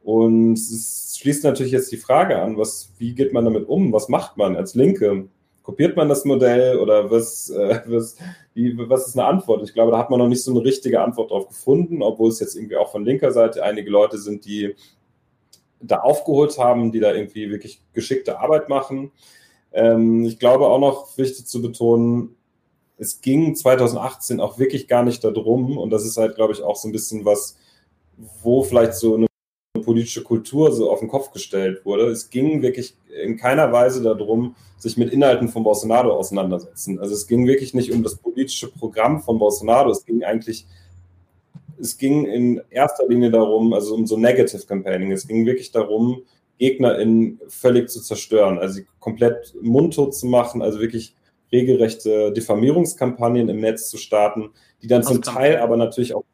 Und 0.02 0.54
es 0.54 1.16
schließt 1.18 1.44
natürlich 1.44 1.72
jetzt 1.72 1.92
die 1.92 1.98
Frage 1.98 2.40
an, 2.40 2.56
was, 2.56 2.92
wie 2.98 3.14
geht 3.14 3.32
man 3.32 3.44
damit 3.44 3.68
um? 3.68 3.92
Was 3.92 4.08
macht 4.08 4.36
man 4.36 4.56
als 4.56 4.74
Linke? 4.74 5.28
Kopiert 5.62 5.96
man 5.96 6.08
das 6.08 6.24
Modell 6.24 6.78
oder 6.78 7.10
was, 7.10 7.50
äh, 7.50 7.80
was, 7.86 8.16
wie, 8.54 8.76
was 8.88 9.08
ist 9.08 9.18
eine 9.18 9.28
Antwort? 9.28 9.62
Ich 9.62 9.74
glaube, 9.74 9.92
da 9.92 9.98
hat 9.98 10.10
man 10.10 10.18
noch 10.18 10.28
nicht 10.28 10.42
so 10.42 10.50
eine 10.50 10.64
richtige 10.64 11.02
Antwort 11.02 11.30
drauf 11.30 11.48
gefunden, 11.48 12.02
obwohl 12.02 12.30
es 12.30 12.40
jetzt 12.40 12.56
irgendwie 12.56 12.76
auch 12.76 12.90
von 12.90 13.04
linker 13.04 13.32
Seite 13.32 13.62
einige 13.62 13.90
Leute 13.90 14.18
sind, 14.18 14.46
die 14.46 14.74
da 15.82 16.00
aufgeholt 16.00 16.58
haben, 16.58 16.92
die 16.92 17.00
da 17.00 17.14
irgendwie 17.14 17.50
wirklich 17.50 17.82
geschickte 17.92 18.38
Arbeit 18.38 18.68
machen. 18.68 19.12
Ähm, 19.72 20.24
ich 20.24 20.38
glaube 20.38 20.66
auch 20.66 20.78
noch 20.78 21.16
wichtig 21.18 21.46
zu 21.46 21.62
betonen, 21.62 22.36
es 23.00 23.22
ging 23.22 23.54
2018 23.54 24.40
auch 24.40 24.58
wirklich 24.58 24.86
gar 24.86 25.02
nicht 25.02 25.24
darum, 25.24 25.78
und 25.78 25.90
das 25.90 26.04
ist 26.04 26.18
halt, 26.18 26.36
glaube 26.36 26.52
ich, 26.52 26.62
auch 26.62 26.76
so 26.76 26.86
ein 26.86 26.92
bisschen 26.92 27.24
was, 27.24 27.56
wo 28.42 28.62
vielleicht 28.62 28.92
so 28.94 29.14
eine 29.16 29.26
politische 29.82 30.22
Kultur 30.22 30.70
so 30.72 30.90
auf 30.90 31.00
den 31.00 31.08
Kopf 31.08 31.32
gestellt 31.32 31.86
wurde. 31.86 32.08
Es 32.08 32.28
ging 32.28 32.60
wirklich 32.60 32.94
in 33.24 33.38
keiner 33.38 33.72
Weise 33.72 34.02
darum, 34.02 34.54
sich 34.78 34.98
mit 34.98 35.12
Inhalten 35.12 35.48
von 35.48 35.64
Bolsonaro 35.64 36.12
auseinandersetzen. 36.12 37.00
Also 37.00 37.14
es 37.14 37.26
ging 37.26 37.46
wirklich 37.46 37.72
nicht 37.72 37.90
um 37.90 38.02
das 38.02 38.16
politische 38.16 38.70
Programm 38.70 39.22
von 39.22 39.38
Bolsonaro, 39.38 39.90
es 39.90 40.04
ging 40.04 40.22
eigentlich 40.22 40.66
es 41.80 41.96
ging 41.96 42.26
in 42.26 42.60
erster 42.68 43.08
Linie 43.08 43.30
darum, 43.30 43.72
also 43.72 43.94
um 43.94 44.06
so 44.06 44.18
Negative 44.18 44.66
Campaigning. 44.66 45.12
Es 45.12 45.26
ging 45.26 45.46
wirklich 45.46 45.72
darum, 45.72 46.24
GegnerInnen 46.58 47.40
völlig 47.48 47.88
zu 47.88 48.02
zerstören, 48.02 48.58
also 48.58 48.74
sie 48.74 48.86
komplett 48.98 49.54
mundtot 49.62 50.14
zu 50.14 50.26
machen, 50.26 50.60
also 50.60 50.78
wirklich 50.78 51.14
regelrechte 51.52 52.32
Diffamierungskampagnen 52.32 53.48
im 53.48 53.60
Netz 53.60 53.88
zu 53.88 53.96
starten, 53.96 54.50
die 54.82 54.86
dann 54.86 55.02
zum 55.02 55.22
Teil 55.22 55.58
aber 55.58 55.76
natürlich 55.76 56.14
auch 56.14 56.24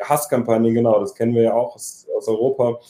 Hasskampagnen, 0.00 0.74
genau, 0.74 1.00
das 1.00 1.14
kennen 1.14 1.34
wir 1.34 1.42
ja 1.42 1.54
auch 1.54 1.74
aus, 1.74 2.06
aus 2.16 2.28
Europa, 2.28 2.80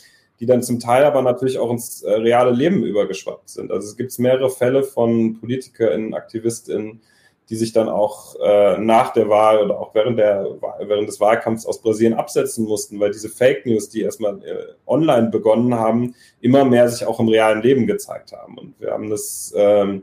die 0.41 0.47
dann 0.47 0.63
zum 0.63 0.81
Teil 0.81 1.05
aber 1.05 1.23
natürlich 1.23 1.59
auch 1.59 1.71
ins 1.71 2.03
äh, 2.03 2.13
reale 2.13 2.51
Leben 2.51 2.83
übergeschwappt 2.85 3.49
sind. 3.49 3.71
Also 3.71 3.89
es 3.89 3.97
gibt 3.97 4.19
mehrere 4.19 4.51
Fälle 4.51 4.83
von 4.83 5.39
PolitikerInnen, 5.39 6.15
AktivistInnen, 6.15 7.01
die 7.49 7.57
sich 7.57 7.73
dann 7.73 7.89
auch 7.89 8.37
äh, 8.41 8.79
nach 8.79 9.13
der 9.13 9.29
Wahl 9.29 9.63
oder 9.63 9.79
auch 9.79 9.95
während, 9.95 10.19
der, 10.19 10.47
während 10.81 11.09
des 11.09 11.21
Wahlkampfs 11.21 11.67
aus 11.67 11.83
Brasilien 11.83 12.15
absetzen 12.15 12.65
mussten, 12.65 12.99
weil 12.99 13.11
diese 13.11 13.29
Fake 13.29 13.67
News, 13.67 13.89
die 13.89 14.03
erstmal 14.03 14.43
äh, 14.45 14.73
online 14.87 15.29
begonnen 15.29 15.75
haben, 15.75 16.15
immer 16.41 16.65
mehr 16.65 16.89
sich 16.89 17.07
auch 17.07 17.21
im 17.21 17.29
realen 17.29 17.63
Leben 17.63 17.87
gezeigt 17.87 18.33
haben. 18.33 18.59
Und 18.59 18.81
wir 18.81 18.93
haben 18.93 19.11
das 19.11 19.53
ähm, 19.57 20.03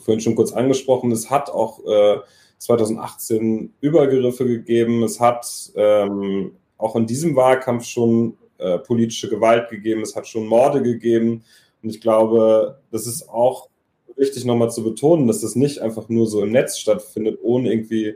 vorhin 0.00 0.20
schon 0.20 0.34
kurz 0.34 0.52
angesprochen, 0.52 1.12
es 1.12 1.30
hat 1.30 1.50
auch 1.50 1.84
äh, 1.86 2.18
2018 2.58 3.72
Übergriffe 3.80 4.46
gegeben, 4.46 5.02
es 5.02 5.18
hat 5.18 5.72
ähm, 5.74 6.52
auch 6.78 6.96
in 6.96 7.06
diesem 7.06 7.34
Wahlkampf 7.36 7.84
schon 7.84 8.36
äh, 8.58 8.78
politische 8.78 9.28
Gewalt 9.28 9.68
gegeben, 9.70 10.02
es 10.02 10.14
hat 10.14 10.28
schon 10.28 10.46
Morde 10.46 10.82
gegeben. 10.82 11.42
Und 11.82 11.88
ich 11.90 12.00
glaube, 12.00 12.78
das 12.90 13.06
ist 13.06 13.28
auch 13.28 13.68
wichtig 14.16 14.44
nochmal 14.44 14.70
zu 14.70 14.84
betonen, 14.84 15.26
dass 15.26 15.40
das 15.40 15.56
nicht 15.56 15.80
einfach 15.80 16.08
nur 16.08 16.26
so 16.26 16.42
im 16.42 16.52
Netz 16.52 16.78
stattfindet, 16.78 17.40
ohne 17.42 17.72
irgendwie 17.72 18.14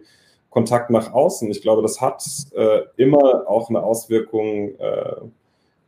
Kontakt 0.50 0.90
nach 0.90 1.12
außen. 1.12 1.50
Ich 1.50 1.62
glaube, 1.62 1.82
das 1.82 2.00
hat 2.00 2.24
äh, 2.54 2.82
immer 2.96 3.48
auch 3.48 3.68
eine 3.68 3.82
Auswirkung, 3.82 4.74
äh, 4.78 5.16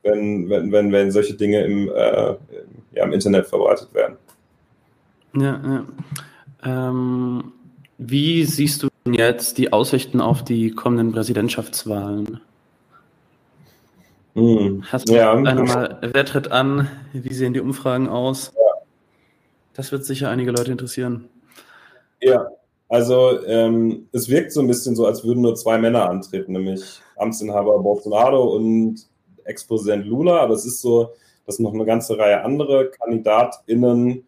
wenn, 0.02 0.51
wenn, 0.51 0.73
wenn, 0.73 0.93
wenn 0.93 1.10
solche 1.10 1.35
Dinge 1.35 1.62
im, 1.62 1.89
äh, 1.89 2.35
ja, 2.93 3.05
im 3.05 3.12
Internet 3.12 3.47
verbreitet 3.47 3.94
werden. 3.94 4.16
Ja, 5.40 5.60
ja. 5.65 5.85
Ähm, 6.65 7.52
wie 7.98 8.44
siehst 8.44 8.82
du 8.82 8.89
jetzt 9.10 9.59
die 9.59 9.73
Aussichten 9.73 10.20
auf 10.20 10.44
die 10.44 10.70
kommenden 10.70 11.12
Präsidentschaftswahlen? 11.12 12.40
Hm. 14.35 14.85
Hast 14.90 15.09
du 15.09 15.15
ja. 15.15 15.32
einmal, 15.32 15.98
wer 16.01 16.24
tritt 16.24 16.51
an? 16.52 16.89
Wie 17.12 17.35
sehen 17.35 17.55
die 17.55 17.60
Umfragen 17.60 18.09
aus? 18.09 18.52
Das 19.74 19.90
wird 19.90 20.05
sicher 20.05 20.31
einige 20.31 20.52
Leute 20.52 20.73
interessieren. 20.73 21.28
Ja, 22.20 22.48
also 22.89 23.44
ähm, 23.44 24.09
es 24.12 24.28
wirkt 24.28 24.52
so 24.52 24.60
ein 24.60 24.66
bisschen 24.66 24.94
so, 24.94 25.06
als 25.06 25.24
würden 25.24 25.43
nur 25.43 25.55
zwei 25.56 25.78
Männer 25.78 26.09
antreten, 26.09 26.52
nämlich 26.52 27.01
Amtsinhaber 27.16 27.78
Bolsonaro 27.81 28.55
und 28.55 29.06
Ex-Präsident 29.44 30.06
Lula. 30.06 30.40
Aber 30.40 30.55
es 30.55 30.65
ist 30.65 30.81
so, 30.81 31.10
dass 31.47 31.59
noch 31.59 31.74
eine 31.74 31.85
ganze 31.85 32.16
Reihe 32.16 32.44
andere 32.44 32.90
KandidatInnen 32.90 34.24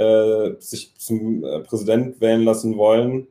äh, 0.00 0.54
sich 0.60 0.94
zum 0.96 1.44
äh, 1.44 1.60
Präsident 1.60 2.20
wählen 2.20 2.42
lassen 2.42 2.76
wollen. 2.78 3.26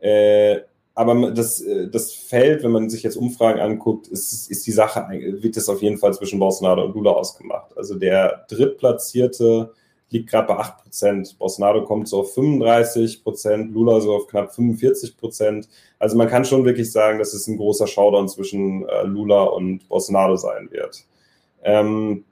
Äh, 0.00 0.60
aber 0.94 1.30
das, 1.30 1.60
äh, 1.60 1.88
das 1.88 2.12
Feld, 2.12 2.64
wenn 2.64 2.72
man 2.72 2.90
sich 2.90 3.04
jetzt 3.04 3.16
Umfragen 3.16 3.60
anguckt, 3.60 4.08
ist, 4.08 4.50
ist 4.50 4.66
die 4.66 4.72
Sache, 4.72 5.06
wird 5.10 5.56
das 5.56 5.68
auf 5.68 5.80
jeden 5.80 5.96
Fall 5.96 6.12
zwischen 6.14 6.40
Bolsonaro 6.40 6.86
und 6.86 6.94
Lula 6.94 7.12
ausgemacht. 7.12 7.76
Also 7.76 7.94
der 7.94 8.46
drittplatzierte 8.48 9.72
liegt 10.10 10.28
gerade 10.28 10.48
bei 10.48 10.56
8 10.56 10.82
Prozent. 10.82 11.38
Bolsonaro 11.38 11.84
kommt 11.84 12.08
so 12.08 12.20
auf 12.20 12.34
35 12.34 13.22
Prozent, 13.22 13.72
Lula 13.72 14.00
so 14.00 14.16
auf 14.16 14.26
knapp 14.26 14.52
45 14.52 15.16
Prozent. 15.16 15.68
Also 16.00 16.16
man 16.16 16.28
kann 16.28 16.44
schon 16.44 16.64
wirklich 16.64 16.90
sagen, 16.90 17.20
dass 17.20 17.32
es 17.32 17.46
ein 17.46 17.58
großer 17.58 17.86
Showdown 17.86 18.28
zwischen 18.28 18.88
äh, 18.88 19.04
Lula 19.04 19.44
und 19.44 19.88
Bolsonaro 19.88 20.34
sein 20.34 20.68
wird. 20.72 21.04
Ähm, 21.62 22.24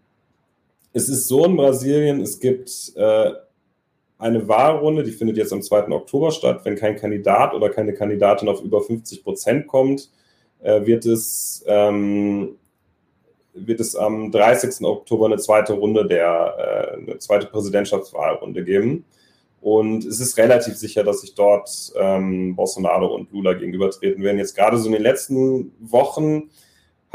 es 0.92 1.08
ist 1.08 1.28
so 1.28 1.44
in 1.44 1.56
Brasilien, 1.56 2.20
es 2.20 2.40
gibt 2.40 2.92
äh, 2.96 3.30
eine 4.18 4.48
Wahlrunde, 4.48 5.02
die 5.02 5.12
findet 5.12 5.36
jetzt 5.36 5.52
am 5.52 5.62
2. 5.62 5.88
Oktober 5.88 6.30
statt. 6.30 6.60
Wenn 6.64 6.76
kein 6.76 6.96
Kandidat 6.96 7.54
oder 7.54 7.68
keine 7.70 7.92
Kandidatin 7.92 8.48
auf 8.48 8.62
über 8.62 8.80
50 8.80 9.22
Prozent 9.22 9.66
kommt, 9.66 10.10
äh, 10.62 10.86
wird 10.86 11.04
es 11.04 11.64
ähm, 11.66 12.56
wird 13.56 13.80
es 13.80 13.96
am 13.96 14.30
30. 14.30 14.84
Oktober 14.86 15.26
eine 15.26 15.38
zweite 15.38 15.72
Runde 15.72 16.06
der, 16.06 16.92
äh, 16.96 16.96
eine 16.96 17.18
zweite 17.18 17.46
Präsidentschaftswahlrunde 17.46 18.64
geben. 18.64 19.04
Und 19.62 20.04
es 20.04 20.20
ist 20.20 20.36
relativ 20.36 20.76
sicher, 20.76 21.02
dass 21.02 21.22
sich 21.22 21.34
dort 21.34 21.70
ähm, 21.96 22.54
Bolsonaro 22.54 23.14
und 23.14 23.32
Lula 23.32 23.54
gegenübertreten 23.54 24.22
werden. 24.22 24.38
Jetzt 24.38 24.54
gerade 24.54 24.76
so 24.76 24.86
in 24.86 24.92
den 24.92 25.02
letzten 25.02 25.72
Wochen 25.80 26.50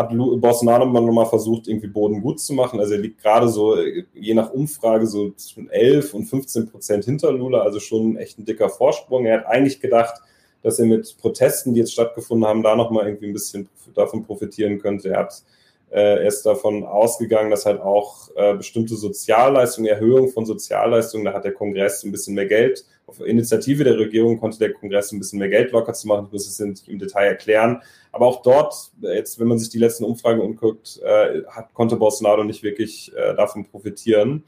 hat 0.01 0.41
Bolsonaro 0.41 0.85
nochmal 0.85 1.25
versucht, 1.25 1.67
irgendwie 1.67 1.87
Boden 1.87 2.21
gut 2.21 2.39
zu 2.39 2.53
machen. 2.53 2.79
Also 2.79 2.93
er 2.93 2.99
liegt 2.99 3.21
gerade 3.21 3.49
so, 3.49 3.77
je 4.13 4.33
nach 4.33 4.51
Umfrage, 4.51 5.07
so 5.07 5.31
zwischen 5.31 5.69
11 5.69 6.13
und 6.13 6.25
15 6.25 6.69
Prozent 6.69 7.05
hinter 7.05 7.31
Lula, 7.31 7.61
also 7.61 7.79
schon 7.79 8.17
echt 8.17 8.37
ein 8.39 8.45
dicker 8.45 8.69
Vorsprung. 8.69 9.25
Er 9.25 9.39
hat 9.39 9.45
eigentlich 9.47 9.79
gedacht, 9.79 10.21
dass 10.63 10.79
er 10.79 10.85
mit 10.85 11.17
Protesten, 11.19 11.73
die 11.73 11.79
jetzt 11.79 11.93
stattgefunden 11.93 12.47
haben, 12.47 12.63
da 12.63 12.75
nochmal 12.75 13.07
irgendwie 13.07 13.27
ein 13.27 13.33
bisschen 13.33 13.69
davon 13.95 14.23
profitieren 14.23 14.79
könnte. 14.79 15.09
Er 15.09 15.19
hat 15.19 15.43
äh, 15.91 16.25
ist 16.25 16.45
davon 16.45 16.85
ausgegangen, 16.85 17.51
dass 17.51 17.65
halt 17.65 17.81
auch 17.81 18.29
äh, 18.35 18.55
bestimmte 18.55 18.95
Sozialleistungen, 18.95 19.89
Erhöhung 19.89 20.29
von 20.29 20.45
Sozialleistungen, 20.45 21.25
da 21.25 21.33
hat 21.33 21.43
der 21.43 21.53
Kongress 21.53 22.03
ein 22.03 22.11
bisschen 22.11 22.35
mehr 22.35 22.45
Geld. 22.45 22.85
Auf 23.11 23.19
Initiative 23.25 23.83
der 23.83 23.97
Regierung 23.97 24.39
konnte 24.39 24.57
der 24.57 24.71
Kongress 24.71 25.11
ein 25.11 25.19
bisschen 25.19 25.39
mehr 25.39 25.49
Geld 25.49 25.71
locker 25.71 25.93
zu 25.93 26.07
machen. 26.07 26.27
Ich 26.27 26.31
muss 26.31 26.47
es 26.47 26.59
nicht 26.59 26.87
im 26.87 26.97
Detail 26.97 27.25
erklären. 27.25 27.81
Aber 28.13 28.25
auch 28.25 28.41
dort, 28.41 28.73
jetzt, 29.01 29.37
wenn 29.37 29.47
man 29.47 29.59
sich 29.59 29.69
die 29.69 29.79
letzten 29.79 30.05
Umfragen 30.05 30.39
umguckt, 30.39 31.01
äh, 31.03 31.43
hat, 31.49 31.73
konnte 31.73 31.97
Bolsonaro 31.97 32.45
nicht 32.45 32.63
wirklich 32.63 33.11
äh, 33.15 33.35
davon 33.35 33.65
profitieren. 33.65 34.45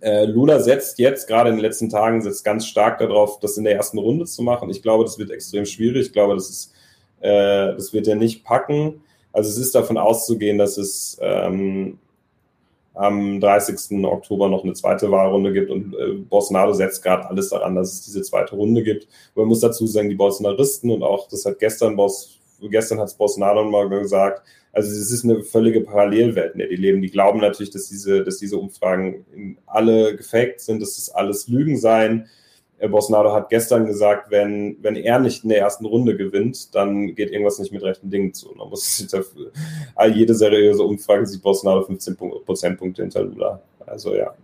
Äh, 0.00 0.24
Lula 0.24 0.60
setzt 0.60 0.98
jetzt, 0.98 1.28
gerade 1.28 1.50
in 1.50 1.56
den 1.56 1.62
letzten 1.62 1.90
Tagen, 1.90 2.22
setzt 2.22 2.44
ganz 2.44 2.66
stark 2.66 2.98
darauf, 2.98 3.40
das 3.40 3.58
in 3.58 3.64
der 3.64 3.76
ersten 3.76 3.98
Runde 3.98 4.24
zu 4.24 4.42
machen. 4.42 4.70
Ich 4.70 4.82
glaube, 4.82 5.04
das 5.04 5.18
wird 5.18 5.30
extrem 5.30 5.66
schwierig. 5.66 6.06
Ich 6.06 6.12
glaube, 6.14 6.34
das 6.34 6.48
ist, 6.48 6.72
äh, 7.20 7.74
das 7.74 7.92
wird 7.92 8.08
er 8.08 8.16
nicht 8.16 8.42
packen. 8.42 9.02
Also 9.32 9.50
es 9.50 9.58
ist 9.58 9.74
davon 9.74 9.98
auszugehen, 9.98 10.56
dass 10.56 10.78
es 10.78 11.18
ähm, 11.20 11.98
am 12.96 13.40
30. 13.40 14.04
Oktober 14.04 14.48
noch 14.48 14.64
eine 14.64 14.72
zweite 14.72 15.10
Wahlrunde 15.10 15.52
gibt 15.52 15.70
und 15.70 15.94
äh, 15.94 16.14
Bolsonaro 16.14 16.72
setzt 16.72 17.02
gerade 17.02 17.28
alles 17.28 17.50
daran, 17.50 17.74
dass 17.74 17.92
es 17.92 18.02
diese 18.02 18.22
zweite 18.22 18.56
Runde 18.56 18.82
gibt. 18.82 19.04
Und 19.34 19.42
man 19.42 19.48
muss 19.48 19.60
dazu 19.60 19.86
sagen, 19.86 20.08
die 20.08 20.14
Bolsonaristen 20.14 20.90
und 20.90 21.02
auch, 21.02 21.28
das 21.28 21.44
hat 21.44 21.58
gestern, 21.58 21.98
gestern 22.62 22.98
hat 22.98 23.08
es 23.08 23.14
Bolsonaro 23.14 23.64
mal 23.64 23.88
gesagt, 23.88 24.42
also 24.72 24.90
es 24.90 25.10
ist 25.10 25.24
eine 25.24 25.42
völlige 25.42 25.82
Parallelwelt, 25.82 26.52
in 26.52 26.58
der 26.58 26.68
die 26.68 26.76
leben. 26.76 27.02
Die 27.02 27.10
glauben 27.10 27.40
natürlich, 27.40 27.70
dass 27.70 27.88
diese, 27.88 28.24
dass 28.24 28.38
diese 28.38 28.58
Umfragen 28.58 29.58
alle 29.66 30.16
gefaked 30.16 30.60
sind, 30.60 30.80
dass 30.80 30.96
das 30.96 31.10
alles 31.10 31.48
Lügen 31.48 31.78
seien. 31.78 32.28
Bolsonaro 32.80 33.32
hat 33.32 33.48
gestern 33.48 33.86
gesagt, 33.86 34.30
wenn, 34.30 34.76
wenn 34.82 34.96
er 34.96 35.18
nicht 35.18 35.44
in 35.44 35.50
der 35.50 35.60
ersten 35.60 35.86
Runde 35.86 36.16
gewinnt, 36.16 36.74
dann 36.74 37.14
geht 37.14 37.30
irgendwas 37.30 37.58
nicht 37.58 37.72
mit 37.72 37.82
rechten 37.82 38.10
Dingen 38.10 38.34
zu. 38.34 38.52
Man 38.54 38.68
muss 38.68 38.96
sich 38.96 39.08
dafür, 39.08 39.50
jede 40.12 40.34
seriöse 40.34 40.82
Umfrage 40.82 41.26
sieht 41.26 41.42
Bolsonaro 41.42 41.82
15 41.82 42.16
Prozentpunkte 42.16 43.02
hinter 43.02 43.22
Lula. 43.22 43.60
Also 43.86 44.14
ja. 44.14 44.34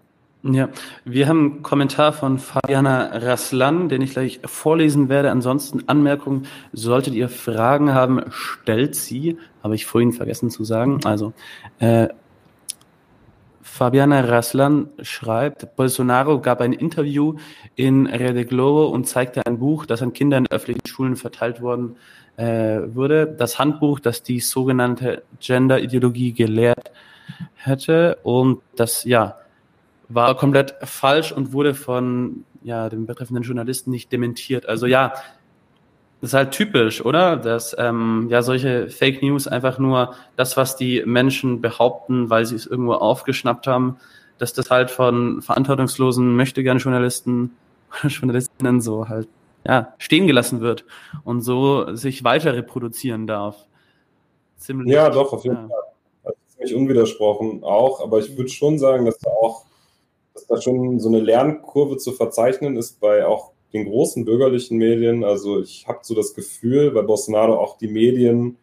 Ja, 0.44 0.70
wir 1.04 1.28
haben 1.28 1.52
einen 1.52 1.62
Kommentar 1.62 2.12
von 2.12 2.40
Fabiana 2.40 3.16
Raslan, 3.16 3.88
den 3.88 4.02
ich 4.02 4.10
gleich 4.10 4.40
vorlesen 4.44 5.08
werde. 5.08 5.30
Ansonsten 5.30 5.88
Anmerkungen, 5.88 6.46
solltet 6.72 7.14
ihr 7.14 7.28
Fragen 7.28 7.94
haben, 7.94 8.22
stellt 8.30 8.96
sie, 8.96 9.36
habe 9.62 9.76
ich 9.76 9.86
vorhin 9.86 10.12
vergessen 10.12 10.50
zu 10.50 10.64
sagen. 10.64 10.98
Also 11.04 11.32
äh, 11.78 12.08
Fabiana 13.72 14.20
Raslan 14.20 14.90
schreibt, 15.00 15.76
Bolsonaro 15.76 16.42
gab 16.42 16.60
ein 16.60 16.74
Interview 16.74 17.36
in 17.74 18.06
Rede 18.06 18.44
Globo 18.44 18.88
und 18.88 19.08
zeigte 19.08 19.46
ein 19.46 19.58
Buch, 19.58 19.86
das 19.86 20.02
an 20.02 20.12
Kinder 20.12 20.36
in 20.36 20.46
öffentlichen 20.46 20.86
Schulen 20.86 21.16
verteilt 21.16 21.62
worden 21.62 21.96
äh, 22.36 22.80
wurde. 22.94 23.26
Das 23.26 23.58
Handbuch, 23.58 23.98
das 23.98 24.22
die 24.22 24.40
sogenannte 24.40 25.22
Gender-Ideologie 25.40 26.34
gelehrt 26.34 26.92
hätte. 27.54 28.18
Und 28.22 28.60
das, 28.76 29.04
ja, 29.04 29.38
war 30.10 30.36
komplett 30.36 30.74
falsch 30.82 31.32
und 31.32 31.54
wurde 31.54 31.72
von 31.72 32.44
ja, 32.62 32.90
dem 32.90 33.06
betreffenden 33.06 33.42
Journalisten 33.42 33.90
nicht 33.90 34.12
dementiert. 34.12 34.66
Also 34.66 34.84
ja, 34.84 35.14
ist 36.22 36.34
halt 36.34 36.52
typisch, 36.52 37.04
oder? 37.04 37.36
Dass 37.36 37.74
ähm, 37.78 38.28
ja 38.30 38.42
solche 38.42 38.88
Fake 38.88 39.22
News 39.22 39.48
einfach 39.48 39.78
nur 39.78 40.14
das, 40.36 40.56
was 40.56 40.76
die 40.76 41.02
Menschen 41.04 41.60
behaupten, 41.60 42.30
weil 42.30 42.46
sie 42.46 42.54
es 42.54 42.64
irgendwo 42.66 42.94
aufgeschnappt 42.94 43.66
haben, 43.66 43.98
dass 44.38 44.52
das 44.52 44.70
halt 44.70 44.90
von 44.90 45.42
verantwortungslosen 45.42 46.34
möchtegern 46.36 46.78
Journalisten 46.78 47.56
oder 47.90 48.08
Journalistinnen 48.08 48.80
so 48.80 49.08
halt 49.08 49.28
ja 49.66 49.94
stehen 49.98 50.28
gelassen 50.28 50.60
wird 50.60 50.84
und 51.24 51.42
so 51.42 51.94
sich 51.94 52.22
weiter 52.22 52.54
reproduzieren 52.54 53.26
darf. 53.26 53.66
Ziemlich, 54.56 54.92
ja, 54.92 55.10
doch, 55.10 55.32
auf 55.32 55.42
jeden 55.42 55.56
ja. 55.56 55.68
Fall. 55.68 55.82
Also 56.22 56.38
ziemlich 56.48 56.74
unwidersprochen 56.74 57.64
auch, 57.64 58.00
aber 58.00 58.20
ich 58.20 58.36
würde 58.36 58.48
schon 58.48 58.78
sagen, 58.78 59.06
dass 59.06 59.18
da 59.18 59.30
auch, 59.30 59.64
dass 60.34 60.46
da 60.46 60.60
schon 60.60 61.00
so 61.00 61.08
eine 61.08 61.18
Lernkurve 61.18 61.96
zu 61.96 62.12
verzeichnen 62.12 62.76
ist 62.76 63.00
bei 63.00 63.26
auch 63.26 63.52
den 63.72 63.86
großen 63.86 64.24
bürgerlichen 64.24 64.78
Medien. 64.78 65.24
Also 65.24 65.60
ich 65.60 65.86
habe 65.88 66.00
so 66.02 66.14
das 66.14 66.34
Gefühl, 66.34 66.90
bei 66.90 67.02
Bolsonaro 67.02 67.54
auch 67.54 67.78
die 67.78 67.88
Medien 67.88 68.56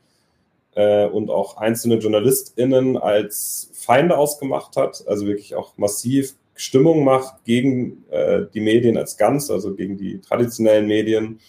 äh, 0.75 1.07
und 1.07 1.29
auch 1.29 1.57
einzelne 1.57 1.95
JournalistInnen 1.95 2.97
als 2.97 3.71
Feinde 3.73 4.17
ausgemacht 4.17 4.75
hat, 4.77 5.03
also 5.07 5.25
wirklich 5.25 5.55
auch 5.55 5.77
massiv 5.77 6.35
Stimmung 6.59 7.05
macht 7.05 7.45
gegen 7.45 8.03
äh, 8.09 8.45
die 8.53 8.59
Medien 8.59 8.97
als 8.97 9.15
ganz, 9.15 9.49
also 9.49 9.75
gegen 9.75 9.97
die 9.97 10.19
traditionellen 10.19 10.87
Medien. 10.87 11.39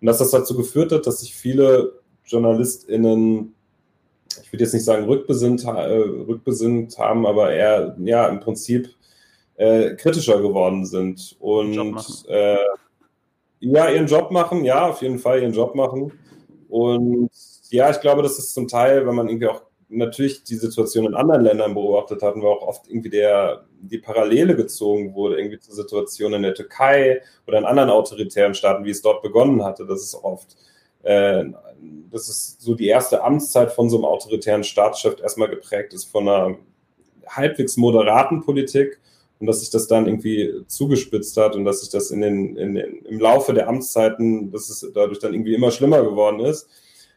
Und 0.00 0.06
dass 0.06 0.18
das 0.18 0.30
dazu 0.30 0.56
geführt 0.56 0.92
hat, 0.92 1.06
dass 1.06 1.20
sich 1.20 1.34
viele 1.34 1.94
JournalistInnen, 2.24 3.52
ich 4.42 4.52
würde 4.52 4.64
jetzt 4.64 4.72
nicht 4.72 4.84
sagen 4.84 5.06
rückbesinnt, 5.06 5.64
äh, 5.64 5.68
rückbesinnt 5.68 6.96
haben, 6.98 7.26
aber 7.26 7.52
eher 7.52 7.96
ja 7.98 8.28
im 8.28 8.38
Prinzip 8.38 8.90
äh, 9.56 9.96
kritischer 9.96 10.40
geworden 10.40 10.86
sind. 10.86 11.36
Und 11.40 12.24
äh, 12.28 12.56
ja, 13.60 13.88
ihren 13.90 14.06
Job 14.06 14.30
machen, 14.30 14.64
ja, 14.64 14.88
auf 14.88 15.02
jeden 15.02 15.18
Fall 15.18 15.40
ihren 15.42 15.52
Job 15.52 15.74
machen. 15.74 16.12
Und 16.68 17.30
ja, 17.70 17.90
ich 17.90 18.00
glaube, 18.00 18.22
das 18.22 18.38
ist 18.38 18.54
zum 18.54 18.68
Teil, 18.68 19.06
wenn 19.06 19.14
man 19.14 19.28
irgendwie 19.28 19.48
auch 19.48 19.62
natürlich 19.90 20.44
die 20.44 20.56
Situation 20.56 21.04
in 21.04 21.14
anderen 21.14 21.42
Ländern 21.42 21.74
beobachtet 21.74 22.22
hat, 22.22 22.36
wo 22.36 22.48
auch 22.48 22.62
oft 22.62 22.88
irgendwie 22.88 23.10
der, 23.10 23.64
die 23.80 23.98
Parallele 23.98 24.56
gezogen 24.56 25.14
wurde, 25.14 25.38
irgendwie 25.38 25.58
zur 25.58 25.74
Situation 25.74 26.32
in 26.32 26.42
der 26.42 26.54
Türkei 26.54 27.22
oder 27.46 27.58
in 27.58 27.64
anderen 27.64 27.90
autoritären 27.90 28.54
Staaten, 28.54 28.84
wie 28.84 28.90
es 28.90 29.02
dort 29.02 29.22
begonnen 29.22 29.64
hatte. 29.64 29.86
Das 29.86 30.00
ist 30.00 30.14
oft, 30.14 30.56
äh, 31.02 31.44
das 32.10 32.28
ist 32.28 32.62
so 32.62 32.74
die 32.74 32.86
erste 32.86 33.22
Amtszeit 33.22 33.72
von 33.72 33.90
so 33.90 33.96
einem 33.96 34.04
autoritären 34.04 34.64
Staatschef 34.64 35.20
erstmal 35.20 35.48
geprägt 35.48 35.92
ist 35.92 36.04
von 36.04 36.28
einer 36.28 36.56
halbwegs 37.26 37.76
moderaten 37.76 38.42
Politik 38.42 39.00
und 39.40 39.46
dass 39.46 39.60
sich 39.60 39.70
das 39.70 39.88
dann 39.88 40.06
irgendwie 40.06 40.52
zugespitzt 40.66 41.36
hat 41.38 41.56
und 41.56 41.64
dass 41.64 41.80
sich 41.80 41.88
das 41.88 42.10
in 42.10 42.20
den, 42.20 42.56
in 42.56 42.74
den, 42.74 42.98
im 43.06 43.18
Laufe 43.18 43.54
der 43.54 43.68
Amtszeiten, 43.68 44.52
dass 44.52 44.68
es 44.68 44.88
dadurch 44.94 45.18
dann 45.18 45.32
irgendwie 45.32 45.54
immer 45.54 45.70
schlimmer 45.70 46.02
geworden 46.02 46.40
ist. 46.40 46.68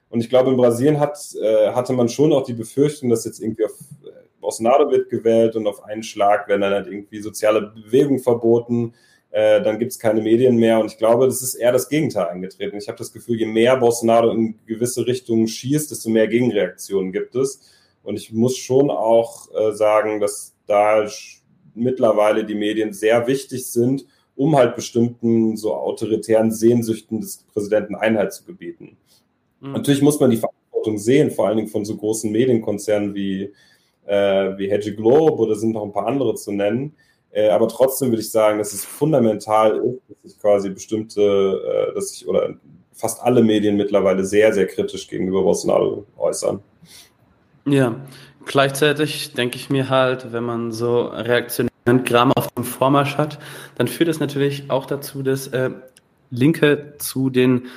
Und 0.10 0.22
ich 0.22 0.30
glaube, 0.30 0.52
in 0.52 0.58
Brasilien 0.58 1.00
hat, 1.00 1.18
äh, 1.42 1.72
hatte 1.72 1.92
man 1.92 2.08
schon 2.08 2.32
auch 2.32 2.44
die 2.44 2.54
Befürchtung, 2.54 3.10
dass 3.10 3.26
jetzt 3.26 3.42
irgendwie 3.42 3.66
auf 3.66 3.72
äh, 4.06 4.12
Bolsonaro 4.40 4.90
wird 4.90 5.10
gewählt 5.10 5.56
und 5.58 5.68
auf 5.68 5.84
einen 5.84 6.04
Schlag 6.04 6.48
werden 6.48 6.62
dann 6.62 6.74
halt 6.74 6.88
irgendwie 6.88 7.20
soziale 7.20 7.74
Bewegungen 7.84 8.20
verboten, 8.20 8.94
äh, 9.32 9.62
dann 9.62 9.78
gibt 9.80 9.92
es 9.92 10.00
keine 10.00 10.22
Medien 10.22 10.56
mehr. 10.56 10.80
Und 10.80 10.92
ich 10.92 10.98
glaube, 10.98 11.26
das 11.26 11.42
ist 11.42 11.56
eher 11.56 11.74
das 11.74 11.90
Gegenteil 11.90 12.28
eingetreten. 12.28 12.78
Ich 12.78 12.88
habe 12.88 12.98
das 12.98 13.12
Gefühl, 13.12 13.38
je 13.38 13.48
mehr 13.48 13.76
Bolsonaro 13.76 14.32
in 14.32 14.60
gewisse 14.66 15.06
Richtungen 15.06 15.48
schießt, 15.48 15.92
desto 15.92 16.10
mehr 16.10 16.28
Gegenreaktionen 16.28 17.12
gibt 17.12 17.36
es. 17.36 17.60
Und 18.04 18.16
ich 18.16 18.32
muss 18.32 18.56
schon 18.56 18.92
auch 18.92 19.50
äh, 19.54 19.74
sagen, 19.74 20.22
dass 20.22 20.54
da 20.68 21.08
mittlerweile 21.76 22.46
die 22.46 22.56
Medien 22.56 22.94
sehr 22.94 23.28
wichtig 23.28 23.68
sind, 23.68 24.06
um 24.36 24.56
halt 24.56 24.76
bestimmten 24.76 25.58
so 25.58 25.74
autoritären 25.74 26.52
Sehnsüchten 26.52 27.22
des 27.22 27.46
Präsidenten 27.54 27.96
Einhalt 27.96 28.34
zu 28.34 28.46
gebieten. 28.46 28.98
Mhm. 29.60 29.74
Natürlich 29.74 30.02
muss 30.02 30.20
man 30.20 30.32
die 30.32 30.38
Verantwortung 30.38 30.98
sehen, 30.98 31.32
vor 31.32 31.48
allen 31.48 31.58
Dingen 31.58 31.70
von 31.70 31.86
so 31.86 31.96
großen 31.96 32.32
Medienkonzernen 32.32 33.14
wie, 33.14 33.54
äh, 34.06 34.58
wie 34.58 34.70
Hedge 34.70 34.96
Globe 34.96 35.42
oder 35.42 35.56
sind 35.56 35.74
noch 35.74 35.84
ein 35.84 35.94
paar 35.94 36.08
andere 36.08 36.36
zu 36.36 36.52
nennen. 36.52 36.96
Äh, 37.32 37.50
aber 37.50 37.68
trotzdem 37.68 38.10
würde 38.10 38.22
ich 38.22 38.32
sagen, 38.32 38.60
dass 38.60 38.74
es 38.74 38.86
fundamental 38.86 39.78
ist, 39.78 40.02
dass 40.08 40.32
sich 40.32 40.40
quasi 40.40 40.70
bestimmte, 40.70 41.22
äh, 41.22 41.96
dass 41.96 42.10
sich 42.10 42.28
oder 42.28 42.56
fast 42.92 43.22
alle 43.22 43.42
Medien 43.44 43.76
mittlerweile 43.76 44.24
sehr, 44.24 44.54
sehr 44.54 44.68
kritisch 44.68 45.08
gegenüber 45.08 45.42
Bolsonaro 45.42 46.06
äußern. 46.18 46.60
Ja, 47.66 48.06
Gleichzeitig 48.46 49.34
denke 49.34 49.58
ich 49.58 49.70
mir 49.70 49.90
halt, 49.90 50.32
wenn 50.32 50.44
man 50.44 50.72
so 50.72 51.04
reaktionären 51.04 52.04
Kram 52.06 52.32
auf 52.34 52.48
dem 52.52 52.64
Vormarsch 52.64 53.18
hat, 53.18 53.40
dann 53.76 53.88
führt 53.88 54.10
es 54.10 54.20
natürlich 54.20 54.70
auch 54.70 54.86
dazu, 54.86 55.24
dass 55.24 55.48
äh, 55.48 55.72
Linke 56.30 56.96
zu 56.98 57.30
den 57.30 57.68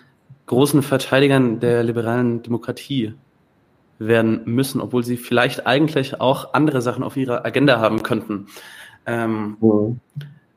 großen 0.47 0.83
Verteidigern 0.83 1.61
der 1.61 1.83
liberalen 1.83 2.43
Demokratie 2.43 3.15
werden 3.99 4.43
müssen, 4.45 4.81
obwohl 4.81 5.05
sie 5.05 5.17
vielleicht 5.17 5.67
eigentlich 5.67 6.21
auch 6.21 6.55
andere 6.55 6.83
Sachen 6.83 7.03
auf 7.03 7.17
ihrer 7.17 7.45
Agenda 7.45 7.81
haben 7.81 8.03
könnten. 8.03 8.47
Ähm, 9.07 9.57
mhm. 9.61 10.01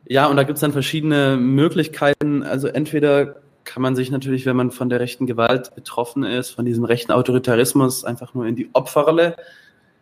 Ja, 0.05 0.27
und 0.27 0.37
da 0.37 0.43
gibt 0.43 0.57
es 0.57 0.61
dann 0.61 0.71
verschiedene 0.71 1.37
Möglichkeiten. 1.37 2.43
Also 2.43 2.67
entweder 2.67 3.35
kann 3.63 3.83
man 3.83 3.95
sich 3.95 4.09
natürlich, 4.09 4.45
wenn 4.45 4.55
man 4.55 4.71
von 4.71 4.89
der 4.89 4.99
rechten 4.99 5.27
Gewalt 5.27 5.75
betroffen 5.75 6.23
ist, 6.23 6.49
von 6.49 6.65
diesem 6.65 6.83
rechten 6.83 7.11
Autoritarismus, 7.11 8.03
einfach 8.03 8.33
nur 8.33 8.47
in 8.47 8.55
die 8.55 8.69
Opferrolle 8.73 9.35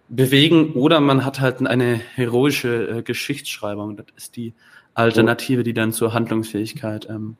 bewegen 0.10 0.74
oder 0.74 1.00
man 1.00 1.26
hat 1.26 1.40
halt 1.40 1.66
eine 1.66 1.96
heroische 1.96 3.00
äh, 3.00 3.02
Geschichtsschreibung. 3.02 3.98
Das 3.98 4.08
ist 4.16 4.36
die 4.36 4.54
Alternative, 4.94 5.64
die 5.64 5.74
dann 5.74 5.92
zur 5.92 6.14
Handlungsfähigkeit 6.14 7.08
ähm, 7.10 7.38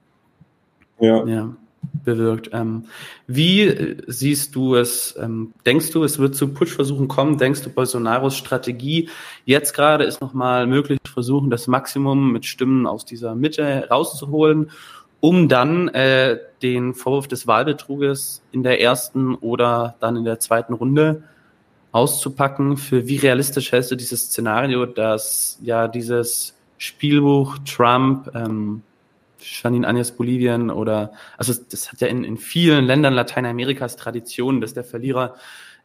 ja. 1.00 1.26
Ja, 1.26 1.54
bewirkt. 2.04 2.50
Ähm, 2.54 2.86
wie 3.28 3.62
äh, 3.62 3.98
siehst 4.08 4.56
du 4.56 4.76
es? 4.76 5.16
Ähm, 5.20 5.54
denkst 5.66 5.92
du, 5.92 6.04
es 6.04 6.20
wird 6.20 6.36
zu 6.36 6.54
Putschversuchen 6.54 7.08
kommen? 7.08 7.38
Denkst 7.38 7.62
du, 7.64 7.70
Bolsonaros 7.70 8.36
Strategie 8.36 9.10
jetzt 9.46 9.74
gerade 9.74 10.04
ist 10.04 10.22
nochmal 10.22 10.68
möglich, 10.68 11.00
versuchen, 11.12 11.50
das 11.50 11.68
Maximum 11.68 12.32
mit 12.32 12.46
Stimmen 12.46 12.86
aus 12.86 13.06
dieser 13.06 13.36
Mitte 13.36 13.88
rauszuholen, 13.90 14.72
um 15.20 15.50
dann 15.50 15.88
äh, 15.90 16.38
den 16.62 16.94
Vorwurf 16.94 17.28
des 17.28 17.48
Wahlbetruges 17.48 18.44
in 18.52 18.64
der 18.64 18.82
ersten 18.82 19.36
oder 19.36 19.96
dann 20.00 20.16
in 20.16 20.26
der 20.26 20.40
zweiten 20.40 20.74
Runde 20.74 21.24
auszupacken. 21.98 22.78
Für 22.78 23.08
wie 23.08 23.18
realistisch 23.18 23.72
hältst 23.72 23.92
du 23.92 23.96
dieses 23.96 24.28
Szenario, 24.28 24.86
dass 24.86 25.58
ja 25.62 25.88
dieses 25.88 26.56
Spielbuch 26.78 27.58
Trump, 27.66 28.30
ähm, 28.36 28.84
Janine 29.40 29.88
Agnes 29.88 30.12
Bolivien 30.12 30.70
oder, 30.70 31.12
also 31.38 31.54
das 31.70 31.92
hat 31.92 32.02
ja 32.02 32.08
in, 32.08 32.24
in 32.24 32.38
vielen 32.38 32.86
Ländern 32.86 33.14
Lateinamerikas 33.14 33.96
Tradition, 33.96 34.62
dass 34.62 34.74
der 34.74 34.84
Verlierer 34.84 35.36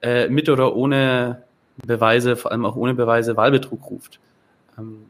äh, 0.03 0.29
mit 0.29 0.49
oder 0.49 0.77
ohne 0.77 1.43
Beweise, 1.87 2.37
vor 2.37 2.53
allem 2.53 2.67
auch 2.67 2.77
ohne 2.77 2.95
Beweise, 2.95 3.37
Wahlbetrug 3.37 3.91
ruft. 3.91 4.21
Ähm, 4.79 5.07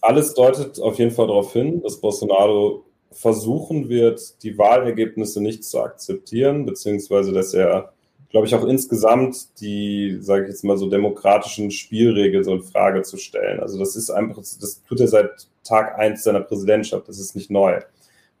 Alles 0.00 0.34
deutet 0.34 0.80
auf 0.80 0.98
jeden 0.98 1.10
Fall 1.10 1.26
darauf 1.26 1.52
hin, 1.52 1.82
dass 1.82 2.00
Bolsonaro 2.00 2.84
versuchen 3.10 3.88
wird, 3.88 4.42
die 4.42 4.56
Wahlergebnisse 4.56 5.42
nicht 5.42 5.64
zu 5.64 5.80
akzeptieren, 5.80 6.64
beziehungsweise 6.64 7.32
dass 7.32 7.54
er 7.54 7.92
glaube 8.32 8.46
ich, 8.46 8.54
auch 8.54 8.64
insgesamt 8.64 9.60
die, 9.60 10.18
sage 10.20 10.44
ich 10.44 10.48
jetzt 10.48 10.64
mal 10.64 10.78
so, 10.78 10.88
demokratischen 10.88 11.70
Spielregeln 11.70 12.42
so 12.42 12.54
in 12.54 12.62
Frage 12.62 13.02
zu 13.02 13.18
stellen. 13.18 13.60
Also 13.60 13.78
das 13.78 13.94
ist 13.94 14.10
einfach, 14.10 14.38
das 14.38 14.82
tut 14.88 15.00
er 15.00 15.08
seit 15.08 15.46
Tag 15.62 15.98
eins 15.98 16.24
seiner 16.24 16.40
Präsidentschaft, 16.40 17.08
das 17.08 17.20
ist 17.20 17.36
nicht 17.36 17.50
neu. 17.50 17.78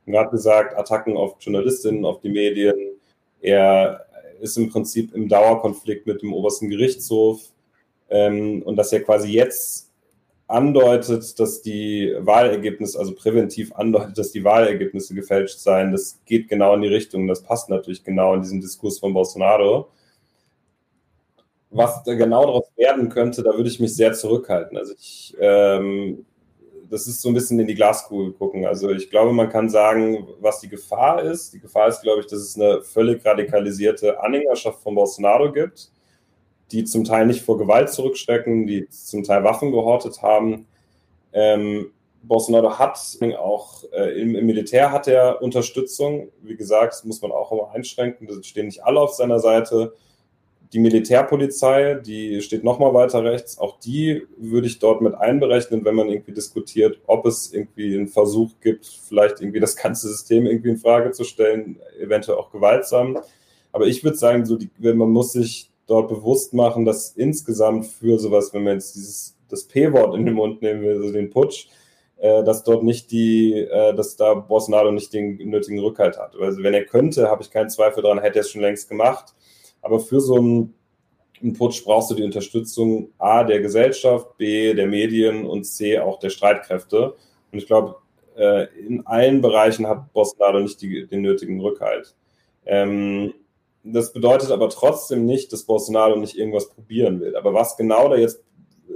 Und 0.06 0.14
gerade 0.14 0.30
gesagt, 0.30 0.76
Attacken 0.76 1.16
auf 1.16 1.36
Journalistinnen, 1.40 2.06
auf 2.06 2.20
die 2.20 2.30
Medien. 2.30 2.74
Er 3.42 4.06
ist 4.40 4.56
im 4.56 4.70
Prinzip 4.70 5.14
im 5.14 5.28
Dauerkonflikt 5.28 6.06
mit 6.06 6.22
dem 6.22 6.32
obersten 6.32 6.70
Gerichtshof. 6.70 7.42
Ähm, 8.08 8.62
und 8.62 8.76
dass 8.76 8.92
er 8.92 9.02
quasi 9.02 9.30
jetzt 9.30 9.91
andeutet, 10.48 11.38
dass 11.38 11.62
die 11.62 12.14
Wahlergebnisse, 12.18 12.98
also 12.98 13.14
präventiv 13.14 13.74
andeutet, 13.74 14.18
dass 14.18 14.32
die 14.32 14.44
Wahlergebnisse 14.44 15.14
gefälscht 15.14 15.58
seien, 15.58 15.92
das 15.92 16.20
geht 16.26 16.48
genau 16.48 16.74
in 16.74 16.82
die 16.82 16.88
Richtung. 16.88 17.26
Das 17.26 17.42
passt 17.42 17.70
natürlich 17.70 18.04
genau 18.04 18.34
in 18.34 18.42
diesen 18.42 18.60
Diskurs 18.60 18.98
von 18.98 19.14
Bolsonaro. 19.14 19.88
Was 21.70 22.02
da 22.04 22.14
genau 22.14 22.44
daraus 22.44 22.70
werden 22.76 23.08
könnte, 23.08 23.42
da 23.42 23.54
würde 23.56 23.70
ich 23.70 23.80
mich 23.80 23.96
sehr 23.96 24.12
zurückhalten. 24.12 24.76
Also 24.76 24.92
ich, 24.92 25.34
ähm, 25.40 26.26
das 26.90 27.06
ist 27.06 27.22
so 27.22 27.30
ein 27.30 27.34
bisschen 27.34 27.58
in 27.58 27.66
die 27.66 27.74
Glaskugel 27.74 28.32
gucken. 28.32 28.66
Also 28.66 28.90
ich 28.90 29.08
glaube, 29.08 29.32
man 29.32 29.48
kann 29.48 29.70
sagen, 29.70 30.26
was 30.40 30.60
die 30.60 30.68
Gefahr 30.68 31.22
ist. 31.22 31.54
Die 31.54 31.60
Gefahr 31.60 31.88
ist, 31.88 32.02
glaube 32.02 32.20
ich, 32.20 32.26
dass 32.26 32.40
es 32.40 32.56
eine 32.56 32.82
völlig 32.82 33.24
radikalisierte 33.24 34.20
Anhängerschaft 34.20 34.82
von 34.82 34.94
Bolsonaro 34.94 35.50
gibt 35.50 35.91
die 36.72 36.84
zum 36.84 37.04
Teil 37.04 37.26
nicht 37.26 37.42
vor 37.42 37.58
Gewalt 37.58 37.90
zurückschrecken, 37.90 38.66
die 38.66 38.88
zum 38.88 39.22
Teil 39.22 39.44
Waffen 39.44 39.70
gehortet 39.70 40.22
haben. 40.22 40.66
Ähm, 41.32 41.90
Bolsonaro 42.22 42.78
hat 42.78 42.98
auch 43.38 43.84
äh, 43.92 44.20
im, 44.20 44.36
im, 44.36 44.46
Militär 44.46 44.92
hat 44.92 45.08
er 45.08 45.42
Unterstützung. 45.42 46.28
Wie 46.40 46.56
gesagt, 46.56 46.94
das 46.94 47.04
muss 47.04 47.20
man 47.20 47.32
auch 47.32 47.52
immer 47.52 47.70
einschränken. 47.72 48.26
Da 48.26 48.42
stehen 48.42 48.66
nicht 48.66 48.84
alle 48.84 49.00
auf 49.00 49.12
seiner 49.12 49.40
Seite. 49.40 49.92
Die 50.72 50.78
Militärpolizei, 50.78 51.94
die 51.94 52.40
steht 52.40 52.64
nochmal 52.64 52.94
weiter 52.94 53.24
rechts. 53.24 53.58
Auch 53.58 53.78
die 53.78 54.22
würde 54.38 54.68
ich 54.68 54.78
dort 54.78 55.02
mit 55.02 55.14
einberechnen, 55.14 55.84
wenn 55.84 55.94
man 55.94 56.08
irgendwie 56.08 56.32
diskutiert, 56.32 57.00
ob 57.06 57.26
es 57.26 57.52
irgendwie 57.52 57.94
einen 57.94 58.08
Versuch 58.08 58.52
gibt, 58.62 58.86
vielleicht 58.86 59.40
irgendwie 59.40 59.60
das 59.60 59.76
ganze 59.76 60.08
System 60.08 60.46
irgendwie 60.46 60.70
in 60.70 60.78
Frage 60.78 61.10
zu 61.10 61.24
stellen, 61.24 61.78
eventuell 62.00 62.38
auch 62.38 62.50
gewaltsam. 62.50 63.18
Aber 63.72 63.86
ich 63.86 64.04
würde 64.04 64.16
sagen, 64.16 64.46
so 64.46 64.56
die, 64.56 64.70
man 64.78 65.10
muss 65.10 65.32
sich 65.32 65.71
dort 65.86 66.08
bewusst 66.08 66.54
machen, 66.54 66.84
dass 66.84 67.10
insgesamt 67.10 67.86
für 67.86 68.18
sowas, 68.18 68.52
wenn 68.54 68.64
man 68.64 68.74
jetzt 68.74 68.94
dieses 68.94 69.36
das 69.52 69.64
P-Wort 69.64 70.16
in 70.16 70.24
den 70.24 70.34
Mund 70.34 70.62
nehmen 70.62 70.82
will, 70.82 70.96
also 70.96 71.12
den 71.12 71.30
Putsch, 71.30 71.68
äh, 72.16 72.42
dass 72.42 72.64
dort 72.64 72.82
nicht 72.82 73.10
die, 73.10 73.52
äh, 73.60 73.94
dass 73.94 74.16
da 74.16 74.34
Bolsonaro 74.34 74.90
nicht 74.90 75.12
den 75.12 75.36
nötigen 75.50 75.78
Rückhalt 75.78 76.18
hat. 76.18 76.34
Also 76.36 76.62
wenn 76.62 76.74
er 76.74 76.86
könnte, 76.86 77.28
habe 77.28 77.42
ich 77.42 77.50
keinen 77.50 77.68
Zweifel 77.68 78.02
daran, 78.02 78.20
hätte 78.20 78.38
er 78.38 78.42
es 78.42 78.50
schon 78.50 78.62
längst 78.62 78.88
gemacht. 78.88 79.34
Aber 79.82 80.00
für 80.00 80.20
so 80.20 80.36
einen, 80.36 80.74
einen 81.42 81.52
Putsch 81.52 81.84
brauchst 81.84 82.10
du 82.10 82.14
die 82.14 82.22
Unterstützung 82.22 83.10
A 83.18 83.44
der 83.44 83.60
Gesellschaft, 83.60 84.36
B 84.38 84.72
der 84.72 84.86
Medien 84.86 85.44
und 85.44 85.64
C 85.64 85.98
auch 85.98 86.18
der 86.18 86.30
Streitkräfte. 86.30 87.14
Und 87.52 87.58
ich 87.58 87.66
glaube, 87.66 87.96
äh, 88.36 88.66
in 88.78 89.06
allen 89.06 89.42
Bereichen 89.42 89.86
hat 89.86 90.12
Bolsonaro 90.12 90.60
nicht 90.60 90.80
die, 90.80 91.06
den 91.06 91.20
nötigen 91.20 91.60
Rückhalt. 91.60 92.14
Ähm, 92.64 93.34
das 93.84 94.12
bedeutet 94.12 94.50
aber 94.50 94.68
trotzdem 94.68 95.24
nicht, 95.24 95.52
dass 95.52 95.64
Bolsonaro 95.64 96.16
nicht 96.16 96.38
irgendwas 96.38 96.68
probieren 96.68 97.20
will. 97.20 97.36
Aber 97.36 97.52
was 97.52 97.76
genau 97.76 98.08
da 98.08 98.16
jetzt 98.16 98.42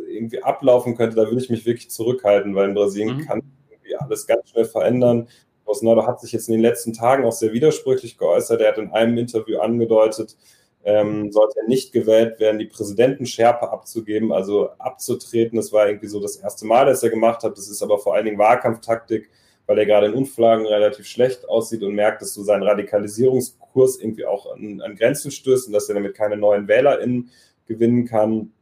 irgendwie 0.09 0.43
ablaufen 0.43 0.97
könnte, 0.97 1.17
da 1.17 1.31
will 1.31 1.39
ich 1.39 1.51
mich 1.51 1.67
wirklich 1.67 1.91
zurückhalten, 1.91 2.55
weil 2.55 2.69
in 2.69 2.75
Brasilien 2.75 3.17
mhm. 3.19 3.27
kann 3.27 3.43
irgendwie 3.69 3.97
alles 3.97 4.27
ganz 4.27 4.51
schnell 4.51 4.65
verändern. 4.65 5.29
Bolsonaro 5.65 6.07
hat 6.07 6.21
sich 6.21 6.33
jetzt 6.33 6.49
in 6.49 6.53
den 6.53 6.63
letzten 6.63 6.93
Tagen 6.93 7.25
auch 7.25 7.33
sehr 7.33 7.53
widersprüchlich 7.53 8.17
geäußert. 8.17 8.61
Er 8.61 8.69
hat 8.69 8.79
in 8.79 8.93
einem 8.93 9.19
Interview 9.19 9.59
angedeutet, 9.59 10.37
ähm, 10.85 11.33
sollte 11.33 11.59
er 11.59 11.67
nicht 11.67 11.93
gewählt 11.93 12.39
werden, 12.39 12.61
die 12.61 12.67
Präsidentenschärpe 12.67 13.69
abzugeben, 13.71 14.33
also 14.33 14.71
abzutreten. 14.79 15.57
Das 15.57 15.73
war 15.73 15.89
irgendwie 15.89 16.07
so 16.07 16.21
das 16.21 16.37
erste 16.37 16.65
Mal, 16.65 16.87
dass 16.87 17.03
er 17.03 17.11
gemacht 17.11 17.43
hat. 17.43 17.59
Das 17.59 17.69
ist 17.69 17.83
aber 17.83 17.99
vor 17.99 18.15
allen 18.15 18.25
Dingen 18.25 18.39
Wahlkampftaktik, 18.39 19.29
weil 19.67 19.79
er 19.79 19.87
gerade 19.87 20.07
in 20.07 20.15
Unflagen 20.15 20.67
relativ 20.67 21.07
schlecht 21.07 21.49
aussieht 21.49 21.83
und 21.83 21.95
merkt, 21.95 22.23
dass 22.23 22.35
so 22.35 22.43
sein 22.43 22.63
Radikalisierungskurs 22.63 24.01
irgendwie 24.01 24.27
auch 24.27 24.55
an, 24.55 24.81
an 24.81 24.97
Grenzen 24.97 25.31
stößt 25.31 25.69
und 25.69 25.73
dass 25.73 25.89
er 25.89 25.95
damit 25.95 26.15
keine 26.15 26.37
neuen 26.37 26.69
WählerInnen 26.69 27.31
gewinnen 27.67 28.07
kann 28.07 28.53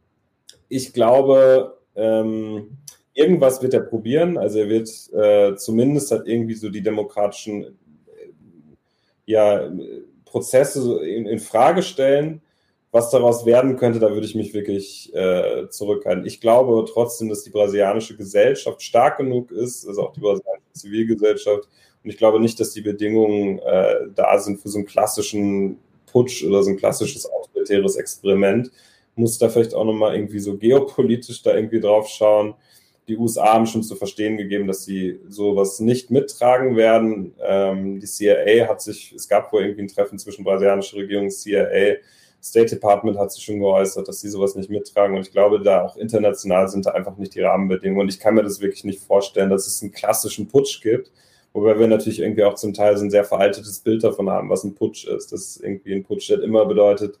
ich 0.69 0.93
glaube, 0.93 1.77
ähm, 1.95 2.77
irgendwas 3.13 3.61
wird 3.61 3.73
er 3.73 3.81
probieren. 3.81 4.37
Also 4.37 4.59
er 4.59 4.69
wird 4.69 4.89
äh, 5.13 5.55
zumindest 5.55 6.11
halt 6.11 6.27
irgendwie 6.27 6.55
so 6.55 6.69
die 6.69 6.81
demokratischen 6.81 7.63
äh, 7.63 7.69
ja, 9.25 9.71
Prozesse 10.25 11.05
in, 11.05 11.25
in, 11.27 11.39
Frage 11.39 11.81
stellen. 11.81 12.41
Was 12.95 13.09
daraus 13.09 13.45
werden 13.45 13.75
könnte, 13.75 13.99
da 13.99 14.11
würde 14.11 14.25
ich 14.25 14.35
mich 14.35 14.53
wirklich 14.53 15.13
äh, 15.13 15.67
zurückhalten. 15.67 16.25
Ich 16.25 16.39
glaube 16.39 16.85
trotzdem, 16.89 17.27
dass 17.27 17.43
die 17.43 17.49
brasilianische 17.49 18.15
Gesellschaft 18.15 18.81
stark 18.81 19.17
genug 19.17 19.51
ist, 19.51 19.85
also 19.85 20.03
auch 20.03 20.13
die 20.13 20.21
brasilianische 20.21 20.71
Zivilgesellschaft. 20.71 21.67
Und 22.03 22.09
ich 22.09 22.17
glaube 22.17 22.39
nicht, 22.39 22.57
dass 22.57 22.71
die 22.71 22.79
Bedingungen 22.79 23.59
äh, 23.59 24.07
da 24.15 24.39
sind 24.39 24.61
für 24.61 24.69
so 24.69 24.77
einen 24.77 24.87
klassischen 24.87 25.77
Putsch 26.09 26.45
oder 26.45 26.63
so 26.63 26.69
ein 26.69 26.77
klassisches 26.77 27.29
autoritäres 27.29 27.97
Experiment 27.97 28.71
muss 29.15 29.37
da 29.37 29.49
vielleicht 29.49 29.73
auch 29.73 29.85
nochmal 29.85 30.15
irgendwie 30.15 30.39
so 30.39 30.57
geopolitisch 30.57 31.41
da 31.41 31.53
irgendwie 31.53 31.79
drauf 31.79 32.07
schauen. 32.07 32.53
Die 33.07 33.17
USA 33.17 33.53
haben 33.53 33.67
schon 33.67 33.83
zu 33.83 33.95
verstehen 33.95 34.37
gegeben, 34.37 34.67
dass 34.67 34.85
sie 34.85 35.19
sowas 35.27 35.79
nicht 35.79 36.11
mittragen 36.11 36.75
werden. 36.75 37.33
Ähm, 37.41 37.99
die 37.99 38.07
CIA 38.07 38.67
hat 38.67 38.81
sich, 38.81 39.13
es 39.13 39.27
gab 39.27 39.53
wohl 39.53 39.63
irgendwie 39.63 39.83
ein 39.83 39.87
Treffen 39.87 40.17
zwischen 40.17 40.43
brasilianischer 40.43 40.97
Regierung 40.97 41.25
und 41.25 41.31
CIA. 41.31 41.97
State 42.45 42.75
Department 42.75 43.17
hat 43.17 43.31
sich 43.31 43.43
schon 43.43 43.59
geäußert, 43.59 44.07
dass 44.07 44.21
sie 44.21 44.29
sowas 44.29 44.53
nicht 44.53 44.69
mittragen. 44.69 45.15
Und 45.15 45.23
ich 45.23 45.31
glaube, 45.31 45.59
da 45.61 45.83
auch 45.83 45.97
international 45.97 46.67
sind 46.67 46.85
da 46.85 46.91
einfach 46.91 47.17
nicht 47.17 47.33
die 47.33 47.41
Rahmenbedingungen. 47.41 48.01
Und 48.01 48.09
ich 48.09 48.19
kann 48.19 48.35
mir 48.35 48.43
das 48.43 48.61
wirklich 48.61 48.83
nicht 48.83 48.99
vorstellen, 48.99 49.49
dass 49.49 49.65
es 49.65 49.81
einen 49.81 49.91
klassischen 49.91 50.47
Putsch 50.47 50.79
gibt. 50.79 51.11
Wobei 51.53 51.79
wir 51.79 51.87
natürlich 51.87 52.19
irgendwie 52.19 52.43
auch 52.43 52.53
zum 52.53 52.75
Teil 52.75 52.97
so 52.97 53.03
ein 53.03 53.09
sehr 53.09 53.23
veraltetes 53.23 53.79
Bild 53.79 54.03
davon 54.03 54.29
haben, 54.29 54.51
was 54.51 54.63
ein 54.63 54.75
Putsch 54.75 55.07
ist. 55.07 55.31
Das 55.31 55.57
irgendwie 55.57 55.95
ein 55.95 56.03
Putsch, 56.03 56.29
der 56.29 56.43
immer 56.43 56.67
bedeutet, 56.67 57.17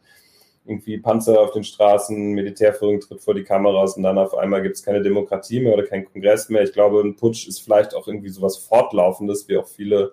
irgendwie 0.63 0.99
Panzer 0.99 1.41
auf 1.41 1.53
den 1.53 1.63
Straßen, 1.63 2.33
Militärführung 2.33 2.99
tritt 2.99 3.21
vor 3.21 3.33
die 3.33 3.43
Kameras 3.43 3.97
und 3.97 4.03
dann 4.03 4.19
auf 4.19 4.35
einmal 4.35 4.61
gibt 4.61 4.75
es 4.75 4.83
keine 4.83 5.01
Demokratie 5.01 5.59
mehr 5.59 5.73
oder 5.73 5.85
keinen 5.85 6.05
Kongress 6.05 6.49
mehr. 6.49 6.61
Ich 6.61 6.73
glaube, 6.73 7.01
ein 7.01 7.15
Putsch 7.15 7.47
ist 7.47 7.61
vielleicht 7.63 7.95
auch 7.95 8.07
irgendwie 8.07 8.29
sowas 8.29 8.57
Fortlaufendes, 8.57 9.47
wie 9.47 9.57
auch 9.57 9.67
viele 9.67 10.11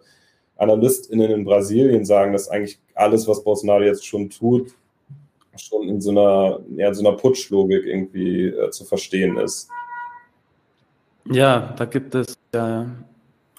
AnalystInnen 0.56 1.30
in 1.30 1.44
Brasilien 1.44 2.06
sagen, 2.06 2.32
dass 2.32 2.48
eigentlich 2.48 2.78
alles, 2.94 3.28
was 3.28 3.44
Bolsonaro 3.44 3.82
jetzt 3.82 4.06
schon 4.06 4.30
tut, 4.30 4.74
schon 5.56 5.88
in 5.88 6.00
so 6.00 6.10
einer, 6.10 6.60
ja, 6.76 6.92
so 6.94 7.06
einer 7.06 7.16
Putschlogik 7.16 7.84
irgendwie 7.84 8.46
äh, 8.46 8.70
zu 8.70 8.84
verstehen 8.84 9.36
ist. 9.36 9.68
Ja, 11.30 11.74
da 11.76 11.84
gibt 11.84 12.14
es 12.14 12.36
ja 12.54 12.86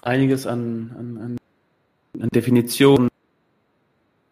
einiges 0.02 0.46
an, 0.46 0.94
an, 0.98 1.38
an 2.20 2.28
Definitionen 2.34 3.08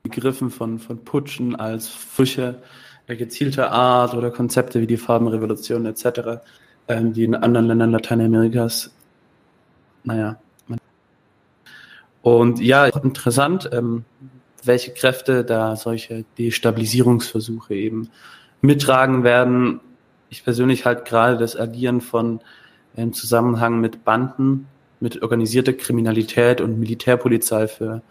Begriffen 0.02 0.50
von, 0.50 0.78
von 0.78 1.04
Putschen 1.04 1.56
als 1.56 1.88
frische, 1.88 2.62
gezielte 3.06 3.70
Art 3.70 4.14
oder 4.14 4.30
Konzepte 4.30 4.80
wie 4.80 4.86
die 4.86 4.96
Farbenrevolution 4.96 5.86
etc., 5.86 6.40
ähm, 6.88 7.12
die 7.12 7.24
in 7.24 7.34
anderen 7.34 7.66
Ländern 7.66 7.92
Lateinamerikas, 7.92 8.90
naja. 10.04 10.38
Und 12.22 12.60
ja, 12.60 12.86
interessant, 12.86 13.68
ähm, 13.72 14.04
welche 14.64 14.92
Kräfte 14.92 15.44
da 15.44 15.76
solche 15.76 16.24
Destabilisierungsversuche 16.38 17.74
eben 17.74 18.08
mittragen 18.60 19.24
werden. 19.24 19.80
Ich 20.30 20.44
persönlich 20.44 20.84
halt 20.84 21.04
gerade 21.04 21.36
das 21.36 21.58
Agieren 21.58 22.00
von 22.00 22.40
im 22.96 23.12
Zusammenhang 23.12 23.80
mit 23.80 24.04
Banden, 24.04 24.66
mit 25.00 25.22
organisierter 25.22 25.72
Kriminalität 25.72 26.60
und 26.60 26.78
Militärpolizei 26.78 27.66
für 27.66 28.02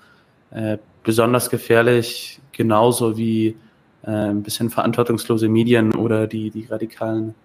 äh, 0.52 0.78
besonders 1.03 1.49
gefährlich, 1.49 2.40
genauso 2.52 3.18
wie 3.18 3.56
äh, 4.03 4.10
ein 4.10 4.44
bisschen 4.44 4.69
verantwortungslose 4.69 5.48
Medien 5.48 5.94
oder 5.95 6.28
die, 6.28 6.49
die 6.49 6.65
radikalen 6.65 7.36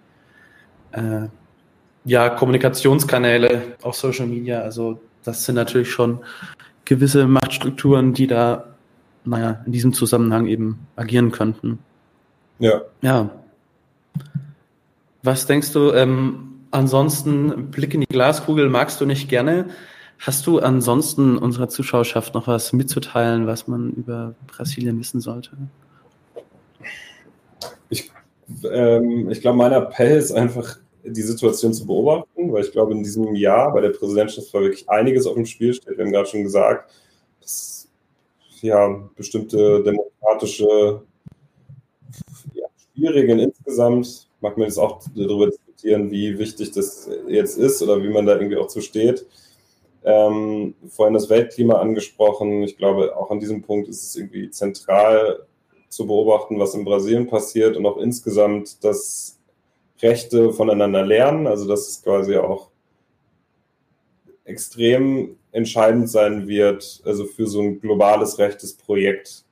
äh, 0.91 1.27
ja, 2.05 2.29
Kommunikationskanäle 2.29 3.75
auf 3.81 3.95
Social 3.95 4.27
Media. 4.27 4.61
Also 4.61 4.99
das 5.23 5.45
sind 5.45 5.55
natürlich 5.55 5.91
schon 5.91 6.19
gewisse 6.85 7.27
Machtstrukturen, 7.27 8.13
die 8.13 8.27
da, 8.27 8.76
naja, 9.27 9.61
in 9.65 9.71
diesem 9.71 9.93
Zusammenhang 9.93 10.47
eben 10.47 10.87
agieren 10.95 11.31
könnten. 11.31 11.79
Ja. 12.59 12.81
Ja. 13.01 13.29
Was 15.23 15.45
denkst 15.45 15.73
du, 15.73 15.91
ähm, 15.91 16.61
ansonsten 16.71 17.69
Blick 17.71 17.93
in 17.93 18.01
die 18.01 18.07
Glaskugel 18.07 18.69
magst 18.69 19.01
du 19.01 19.05
nicht 19.05 19.29
gerne? 19.29 19.67
Hast 20.19 20.47
du 20.47 20.59
ansonsten 20.59 21.37
unserer 21.37 21.69
Zuschauerschaft 21.69 22.33
noch 22.33 22.47
was 22.47 22.73
mitzuteilen, 22.73 23.45
was 23.45 23.67
man 23.67 23.91
über 23.91 24.33
Brasilien 24.47 24.99
wissen 24.99 25.21
sollte? 25.21 25.51
Ich, 27.89 28.11
ähm, 28.71 29.29
ich 29.29 29.41
glaube, 29.41 29.57
mein 29.57 29.73
Appell 29.73 30.17
ist 30.17 30.31
einfach, 30.31 30.77
die 31.03 31.21
Situation 31.21 31.73
zu 31.73 31.85
beobachten, 31.85 32.51
weil 32.51 32.63
ich 32.63 32.71
glaube, 32.71 32.91
in 32.93 33.03
diesem 33.03 33.35
Jahr 33.35 33.71
bei 33.73 33.81
der 33.81 33.89
Präsidentschaftswahl 33.89 34.63
wirklich 34.63 34.89
einiges 34.89 35.25
auf 35.25 35.35
dem 35.35 35.45
Spiel 35.45 35.73
steht. 35.73 35.97
Wir 35.97 36.03
haben 36.03 36.11
gerade 36.11 36.27
schon 36.27 36.43
gesagt, 36.43 36.91
dass 37.41 37.76
ja, 38.61 39.09
bestimmte 39.15 39.83
demokratische 39.83 41.01
ja, 42.53 42.65
Spielregeln 42.77 43.39
insgesamt, 43.39 44.27
mag 44.41 44.57
man 44.57 44.67
jetzt 44.67 44.77
auch 44.77 45.01
darüber 45.15 45.47
diskutieren, 45.47 46.11
wie 46.11 46.37
wichtig 46.37 46.71
das 46.71 47.09
jetzt 47.27 47.57
ist 47.57 47.81
oder 47.81 48.01
wie 48.01 48.09
man 48.09 48.25
da 48.25 48.35
irgendwie 48.35 48.57
auch 48.57 48.67
zu 48.67 48.81
steht. 48.81 49.25
Ähm, 50.03 50.73
vorhin 50.87 51.13
das 51.13 51.29
Weltklima 51.29 51.75
angesprochen. 51.75 52.63
Ich 52.63 52.77
glaube, 52.77 53.15
auch 53.17 53.29
an 53.29 53.39
diesem 53.39 53.61
Punkt 53.61 53.89
ist 53.89 54.03
es 54.03 54.15
irgendwie 54.15 54.49
zentral 54.49 55.45
zu 55.89 56.07
beobachten, 56.07 56.59
was 56.59 56.75
in 56.75 56.85
Brasilien 56.85 57.27
passiert 57.27 57.75
und 57.75 57.85
auch 57.85 57.97
insgesamt, 57.97 58.83
dass 58.83 59.37
Rechte 60.01 60.53
voneinander 60.53 61.05
lernen. 61.05 61.47
Also, 61.47 61.67
dass 61.67 61.87
es 61.87 62.01
quasi 62.01 62.37
auch 62.37 62.69
extrem 64.47 65.35
entscheidend 65.51 66.09
sein 66.09 66.47
wird, 66.47 67.01
also 67.05 67.25
für 67.25 67.47
so 67.47 67.61
ein 67.61 67.79
globales 67.79 68.39
rechtes 68.39 68.73
Projekt, 68.73 69.43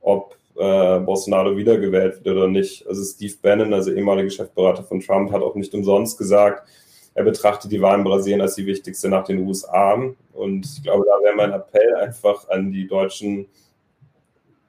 ob 0.00 0.36
äh, 0.56 1.00
Bolsonaro 1.00 1.56
wiedergewählt 1.56 2.24
wird 2.24 2.36
oder 2.36 2.48
nicht. 2.48 2.86
Also 2.86 3.04
Steve 3.04 3.34
Bannon, 3.42 3.74
also 3.74 3.92
ehemaliger 3.92 4.30
Chefberater 4.30 4.84
von 4.84 5.00
Trump, 5.00 5.32
hat 5.32 5.42
auch 5.42 5.56
nicht 5.56 5.74
umsonst 5.74 6.16
gesagt, 6.16 6.68
er 7.14 7.24
betrachtet 7.24 7.72
die 7.72 7.80
Wahlen 7.80 8.00
in 8.00 8.04
Brasilien 8.04 8.40
als 8.40 8.54
die 8.54 8.66
wichtigste 8.66 9.08
nach 9.08 9.24
den 9.24 9.46
USA. 9.46 9.94
Und 10.34 10.66
ich 10.66 10.82
glaube, 10.82 11.04
da 11.06 11.24
wäre 11.24 11.34
mein 11.34 11.52
Appell 11.52 11.94
einfach 11.96 12.48
an 12.50 12.70
die 12.70 12.86
deutschen 12.86 13.46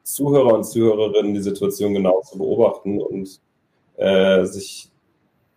Zuhörer 0.03 0.53
und 0.53 0.63
Zuhörerinnen, 0.63 1.33
die 1.33 1.41
Situation 1.41 1.93
genau 1.93 2.21
zu 2.21 2.37
beobachten 2.37 3.01
und 3.01 3.41
äh, 3.97 4.45
sich 4.45 4.89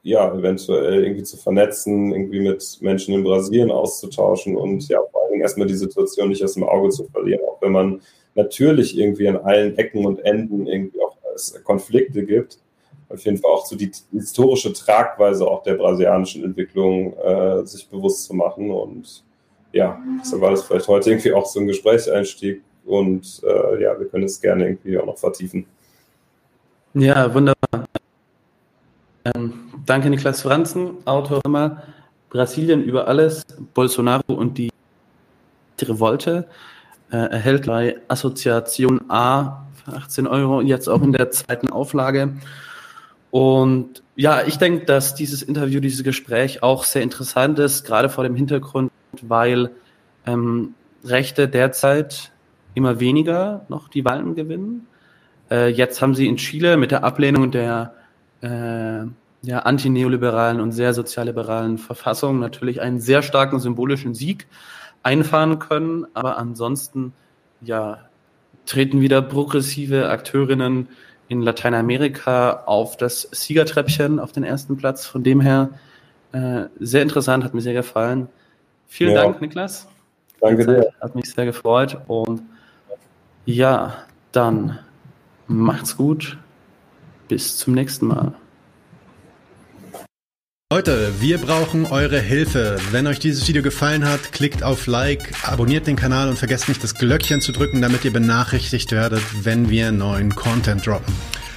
ja 0.02 0.35
eventuell 0.35 1.05
irgendwie 1.05 1.22
zu 1.22 1.36
vernetzen, 1.36 2.12
irgendwie 2.12 2.40
mit 2.40 2.78
Menschen 2.81 3.14
in 3.14 3.24
Brasilien 3.24 3.70
auszutauschen 3.70 4.56
und 4.56 4.89
ja 4.89 4.98
vor 5.12 5.28
Dingen 5.31 5.43
erstmal 5.43 5.66
die 5.66 5.74
Situation 5.74 6.28
nicht 6.28 6.43
aus 6.43 6.55
dem 6.55 6.64
Auge 6.64 6.90
zu 6.90 7.05
verlieren, 7.05 7.40
auch 7.47 7.60
wenn 7.60 7.72
man 7.72 8.01
natürlich 8.35 8.97
irgendwie 8.98 9.28
an 9.28 9.36
allen 9.36 9.77
Ecken 9.77 10.06
und 10.06 10.20
Enden 10.20 10.66
irgendwie 10.66 11.01
auch 11.02 11.16
Konflikte 11.64 12.24
gibt. 12.24 12.59
Auf 13.09 13.24
jeden 13.24 13.39
Fall 13.39 13.51
auch 13.51 13.66
so 13.66 13.77
die 13.77 13.90
historische 14.12 14.72
Tragweise 14.72 15.47
auch 15.47 15.62
der 15.62 15.74
brasilianischen 15.74 16.44
Entwicklung 16.44 17.16
äh, 17.18 17.66
sich 17.66 17.89
bewusst 17.89 18.24
zu 18.24 18.35
machen. 18.35 18.70
Und 18.70 19.24
ja, 19.72 20.01
so 20.22 20.40
war 20.40 20.52
das 20.52 20.62
vielleicht 20.62 20.86
heute 20.86 21.10
irgendwie 21.10 21.32
auch 21.32 21.47
so 21.47 21.60
ein 21.60 21.66
Gesprächseinstieg. 21.66 22.62
Und 22.85 23.43
äh, 23.44 23.82
ja, 23.82 23.98
wir 23.98 24.06
können 24.06 24.24
es 24.24 24.40
gerne 24.40 24.68
irgendwie 24.68 24.97
auch 24.98 25.06
noch 25.06 25.18
vertiefen. 25.18 25.66
Ja, 26.94 27.32
wunderbar. 27.32 27.86
Danke, 29.86 30.11
Niklas 30.11 30.43
Franzen, 30.43 31.07
Autor 31.07 31.40
immer 31.44 31.82
Brasilien 32.31 32.82
über 32.82 33.09
alles, 33.09 33.44
Bolsonaro 33.74 34.32
und 34.32 34.59
die 34.59 34.70
Revolte 35.81 36.47
äh, 37.11 37.16
erhält 37.16 37.66
bei 37.66 37.97
Assoziation 38.09 39.01
A 39.09 39.66
für 39.85 39.93
18 39.94 40.27
Euro, 40.27 40.61
jetzt 40.61 40.89
auch 40.89 41.02
in 41.02 41.12
der 41.12 41.31
zweiten 41.31 41.70
Auflage. 41.70 42.35
Und 43.31 44.02
ja, 44.16 44.43
ich 44.47 44.59
denke, 44.59 44.85
dass 44.85 45.15
dieses 45.15 45.43
Interview, 45.43 45.81
dieses 45.81 46.05
Gespräch 46.05 46.62
auch 46.62 46.85
sehr 46.85 47.02
interessant 47.02 47.59
ist, 47.59 47.85
gerade 47.85 48.09
vor 48.09 48.24
dem 48.24 48.35
Hintergrund, 48.35 48.90
weil 49.23 49.70
ähm, 50.27 50.74
Rechte 51.05 51.48
derzeit 51.48 52.32
immer 52.74 53.01
weniger 53.01 53.65
noch 53.69 53.89
die 53.89 54.05
Wahlen 54.05 54.35
gewinnen. 54.35 54.86
Äh, 55.51 55.69
jetzt 55.69 56.02
haben 56.02 56.15
sie 56.15 56.27
in 56.27 56.36
Chile 56.36 56.77
mit 56.77 56.90
der 56.90 57.05
Ablehnung 57.05 57.51
der 57.51 57.94
äh, 58.43 59.07
ja, 59.43 59.61
antineoliberalen 59.61 60.61
und 60.61 60.73
sehr 60.73 60.93
sozialliberalen 60.95 61.79
Verfassung 61.79 62.39
natürlich 62.39 62.81
einen 62.81 63.01
sehr 63.01 63.23
starken 63.23 63.59
symbolischen 63.59 64.15
Sieg 64.15 64.47
einfahren 65.03 65.59
können. 65.59 66.07
Aber 66.15 66.37
ansonsten, 66.37 67.12
ja, 67.61 67.99
treten 68.67 69.01
wieder 69.01 69.23
progressive 69.23 70.09
Akteurinnen 70.11 70.89
in 71.29 71.41
Lateinamerika 71.43 72.65
auf 72.67 72.97
das 72.97 73.29
Siegertreppchen 73.31 74.19
auf 74.19 74.33
den 74.33 74.45
ersten 74.45 74.77
Platz. 74.77 75.07
Von 75.07 75.23
dem 75.23 75.41
her 75.41 75.71
äh, 76.33 76.65
sehr 76.79 77.03
interessant, 77.03 77.45
hat 77.45 77.55
mir 77.55 77.61
sehr 77.61 77.73
gefallen. 77.73 78.29
Vielen 78.89 79.15
ja. 79.15 79.23
Dank, 79.23 79.41
Niklas. 79.41 79.89
Danke 80.41 80.67
dir. 80.67 80.93
Hat 81.01 81.15
mich 81.15 81.33
sehr 81.33 81.45
gefreut. 81.45 81.99
Und 82.09 82.43
ja, 83.47 83.95
dann 84.33 84.79
macht's 85.47 85.97
gut. 85.97 86.37
Bis 87.29 87.57
zum 87.57 87.75
nächsten 87.75 88.09
Mal. 88.09 88.35
Leute, 90.72 91.12
wir 91.18 91.38
brauchen 91.38 91.84
eure 91.86 92.20
Hilfe. 92.20 92.76
Wenn 92.92 93.09
euch 93.09 93.18
dieses 93.18 93.48
Video 93.48 93.60
gefallen 93.60 94.09
hat, 94.09 94.30
klickt 94.30 94.62
auf 94.62 94.86
Like, 94.86 95.32
abonniert 95.42 95.88
den 95.88 95.97
Kanal 95.97 96.28
und 96.28 96.38
vergesst 96.38 96.68
nicht 96.68 96.84
das 96.84 96.94
Glöckchen 96.94 97.40
zu 97.40 97.51
drücken, 97.51 97.82
damit 97.82 98.05
ihr 98.05 98.12
benachrichtigt 98.12 98.92
werdet, 98.92 99.20
wenn 99.42 99.68
wir 99.68 99.90
neuen 99.90 100.32
Content 100.32 100.86
droppen. 100.86 101.12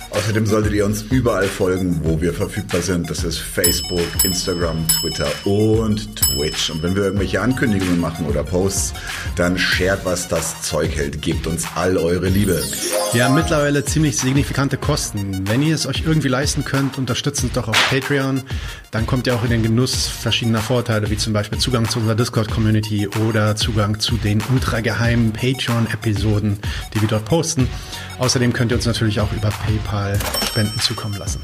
Außerdem 0.10 0.46
solltet 0.46 0.74
ihr 0.74 0.86
uns 0.86 1.04
überall 1.04 1.48
folgen, 1.48 2.00
wo 2.04 2.22
wir 2.22 2.34
verfügbar 2.34 2.82
sind. 2.82 3.10
Das 3.10 3.24
ist 3.24 3.40
Facebook, 3.40 4.02
Instagram, 4.24 4.88
Twitter 4.88 5.28
und 5.44 6.16
Twitch. 6.16 6.70
Und 6.72 6.82
wenn 6.84 6.96
wir 6.96 7.04
irgendwelche 7.04 7.42
Ankündigungen 7.42 8.00
machen 8.00 8.26
oder 8.28 8.44
Posts, 8.44 8.94
dann 9.36 9.58
shared, 9.58 10.00
was 10.06 10.28
das 10.28 10.62
Zeug 10.64 10.96
hält. 10.96 11.22
Gebt 11.22 11.48
uns 11.48 11.68
all 11.76 11.98
eure 11.98 12.30
Liebe. 12.30 12.62
Wir 13.12 13.26
haben 13.26 13.34
mittlerweile 13.36 13.86
ziemlich 13.86 14.18
signifikante 14.18 14.78
Kosten. 14.78 15.48
Wenn 15.48 15.62
ihr 15.62 15.74
es 15.74 15.88
euch 15.88 16.04
irgendwie 16.06 16.30
leisten 16.30 16.64
könnt, 16.64 16.98
unterstützt 17.00 17.44
uns 17.44 17.54
doch 17.54 17.68
auf 17.68 17.90
Patreon. 17.90 18.42
Dann 18.94 19.08
kommt 19.08 19.26
ihr 19.26 19.34
auch 19.34 19.44
in 19.44 19.50
den 19.50 19.64
Genuss 19.64 20.08
verschiedener 20.08 20.60
Vorteile, 20.60 21.10
wie 21.10 21.18
zum 21.18 21.34
Beispiel 21.34 21.58
Zugang 21.58 21.90
zu 21.90 21.98
unserer 21.98 22.14
Discord-Community 22.14 23.08
oder 23.28 23.56
Zugang 23.56 24.00
zu 24.00 24.18
den 24.18 24.40
ultrageheimen 24.54 25.34
Patreon-Episoden, 25.34 26.60
die 26.94 27.02
wir 27.02 27.08
dort 27.08 27.26
posten. 27.26 27.68
Außerdem 28.20 28.54
könnt 28.54 28.72
ihr 28.72 28.76
uns 28.76 28.86
natürlich 28.86 29.20
auch 29.20 29.34
über 29.34 29.50
PayPal 29.50 30.20
Spenden 30.46 30.80
zukommen 30.80 31.18
lassen. 31.18 31.42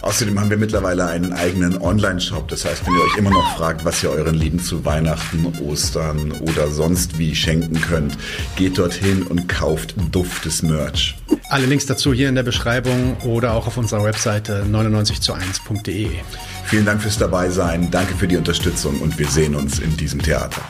Außerdem 0.00 0.40
haben 0.40 0.48
wir 0.48 0.56
mittlerweile 0.56 1.06
einen 1.06 1.34
eigenen 1.34 1.76
Online-Shop. 1.76 2.48
Das 2.48 2.64
heißt, 2.64 2.86
wenn 2.86 2.94
ihr 2.94 3.02
euch 3.02 3.18
immer 3.18 3.30
noch 3.30 3.56
fragt, 3.58 3.84
was 3.84 4.02
ihr 4.02 4.08
euren 4.08 4.34
Lieben 4.34 4.58
zu 4.58 4.86
Weihnachten, 4.86 5.52
Ostern 5.60 6.32
oder 6.32 6.70
sonst 6.70 7.18
wie 7.18 7.34
schenken 7.34 7.78
könnt, 7.78 8.16
geht 8.56 8.78
dorthin 8.78 9.22
und 9.24 9.50
kauft 9.50 9.94
duftes 10.12 10.62
Merch. 10.62 11.14
Alle 11.48 11.66
Links 11.66 11.86
dazu 11.86 12.12
hier 12.12 12.28
in 12.28 12.34
der 12.34 12.42
Beschreibung 12.42 13.16
oder 13.24 13.54
auch 13.54 13.68
auf 13.68 13.76
unserer 13.76 14.02
Webseite 14.02 14.64
99 14.68 15.20
zu 15.20 15.32
1.de. 15.32 16.10
Vielen 16.64 16.84
Dank 16.84 17.00
fürs 17.00 17.18
Dabeisein, 17.18 17.88
danke 17.90 18.14
für 18.14 18.26
die 18.26 18.36
Unterstützung 18.36 19.00
und 19.00 19.16
wir 19.16 19.28
sehen 19.28 19.54
uns 19.54 19.78
in 19.78 19.96
diesem 19.96 20.20
Theater. 20.20 20.62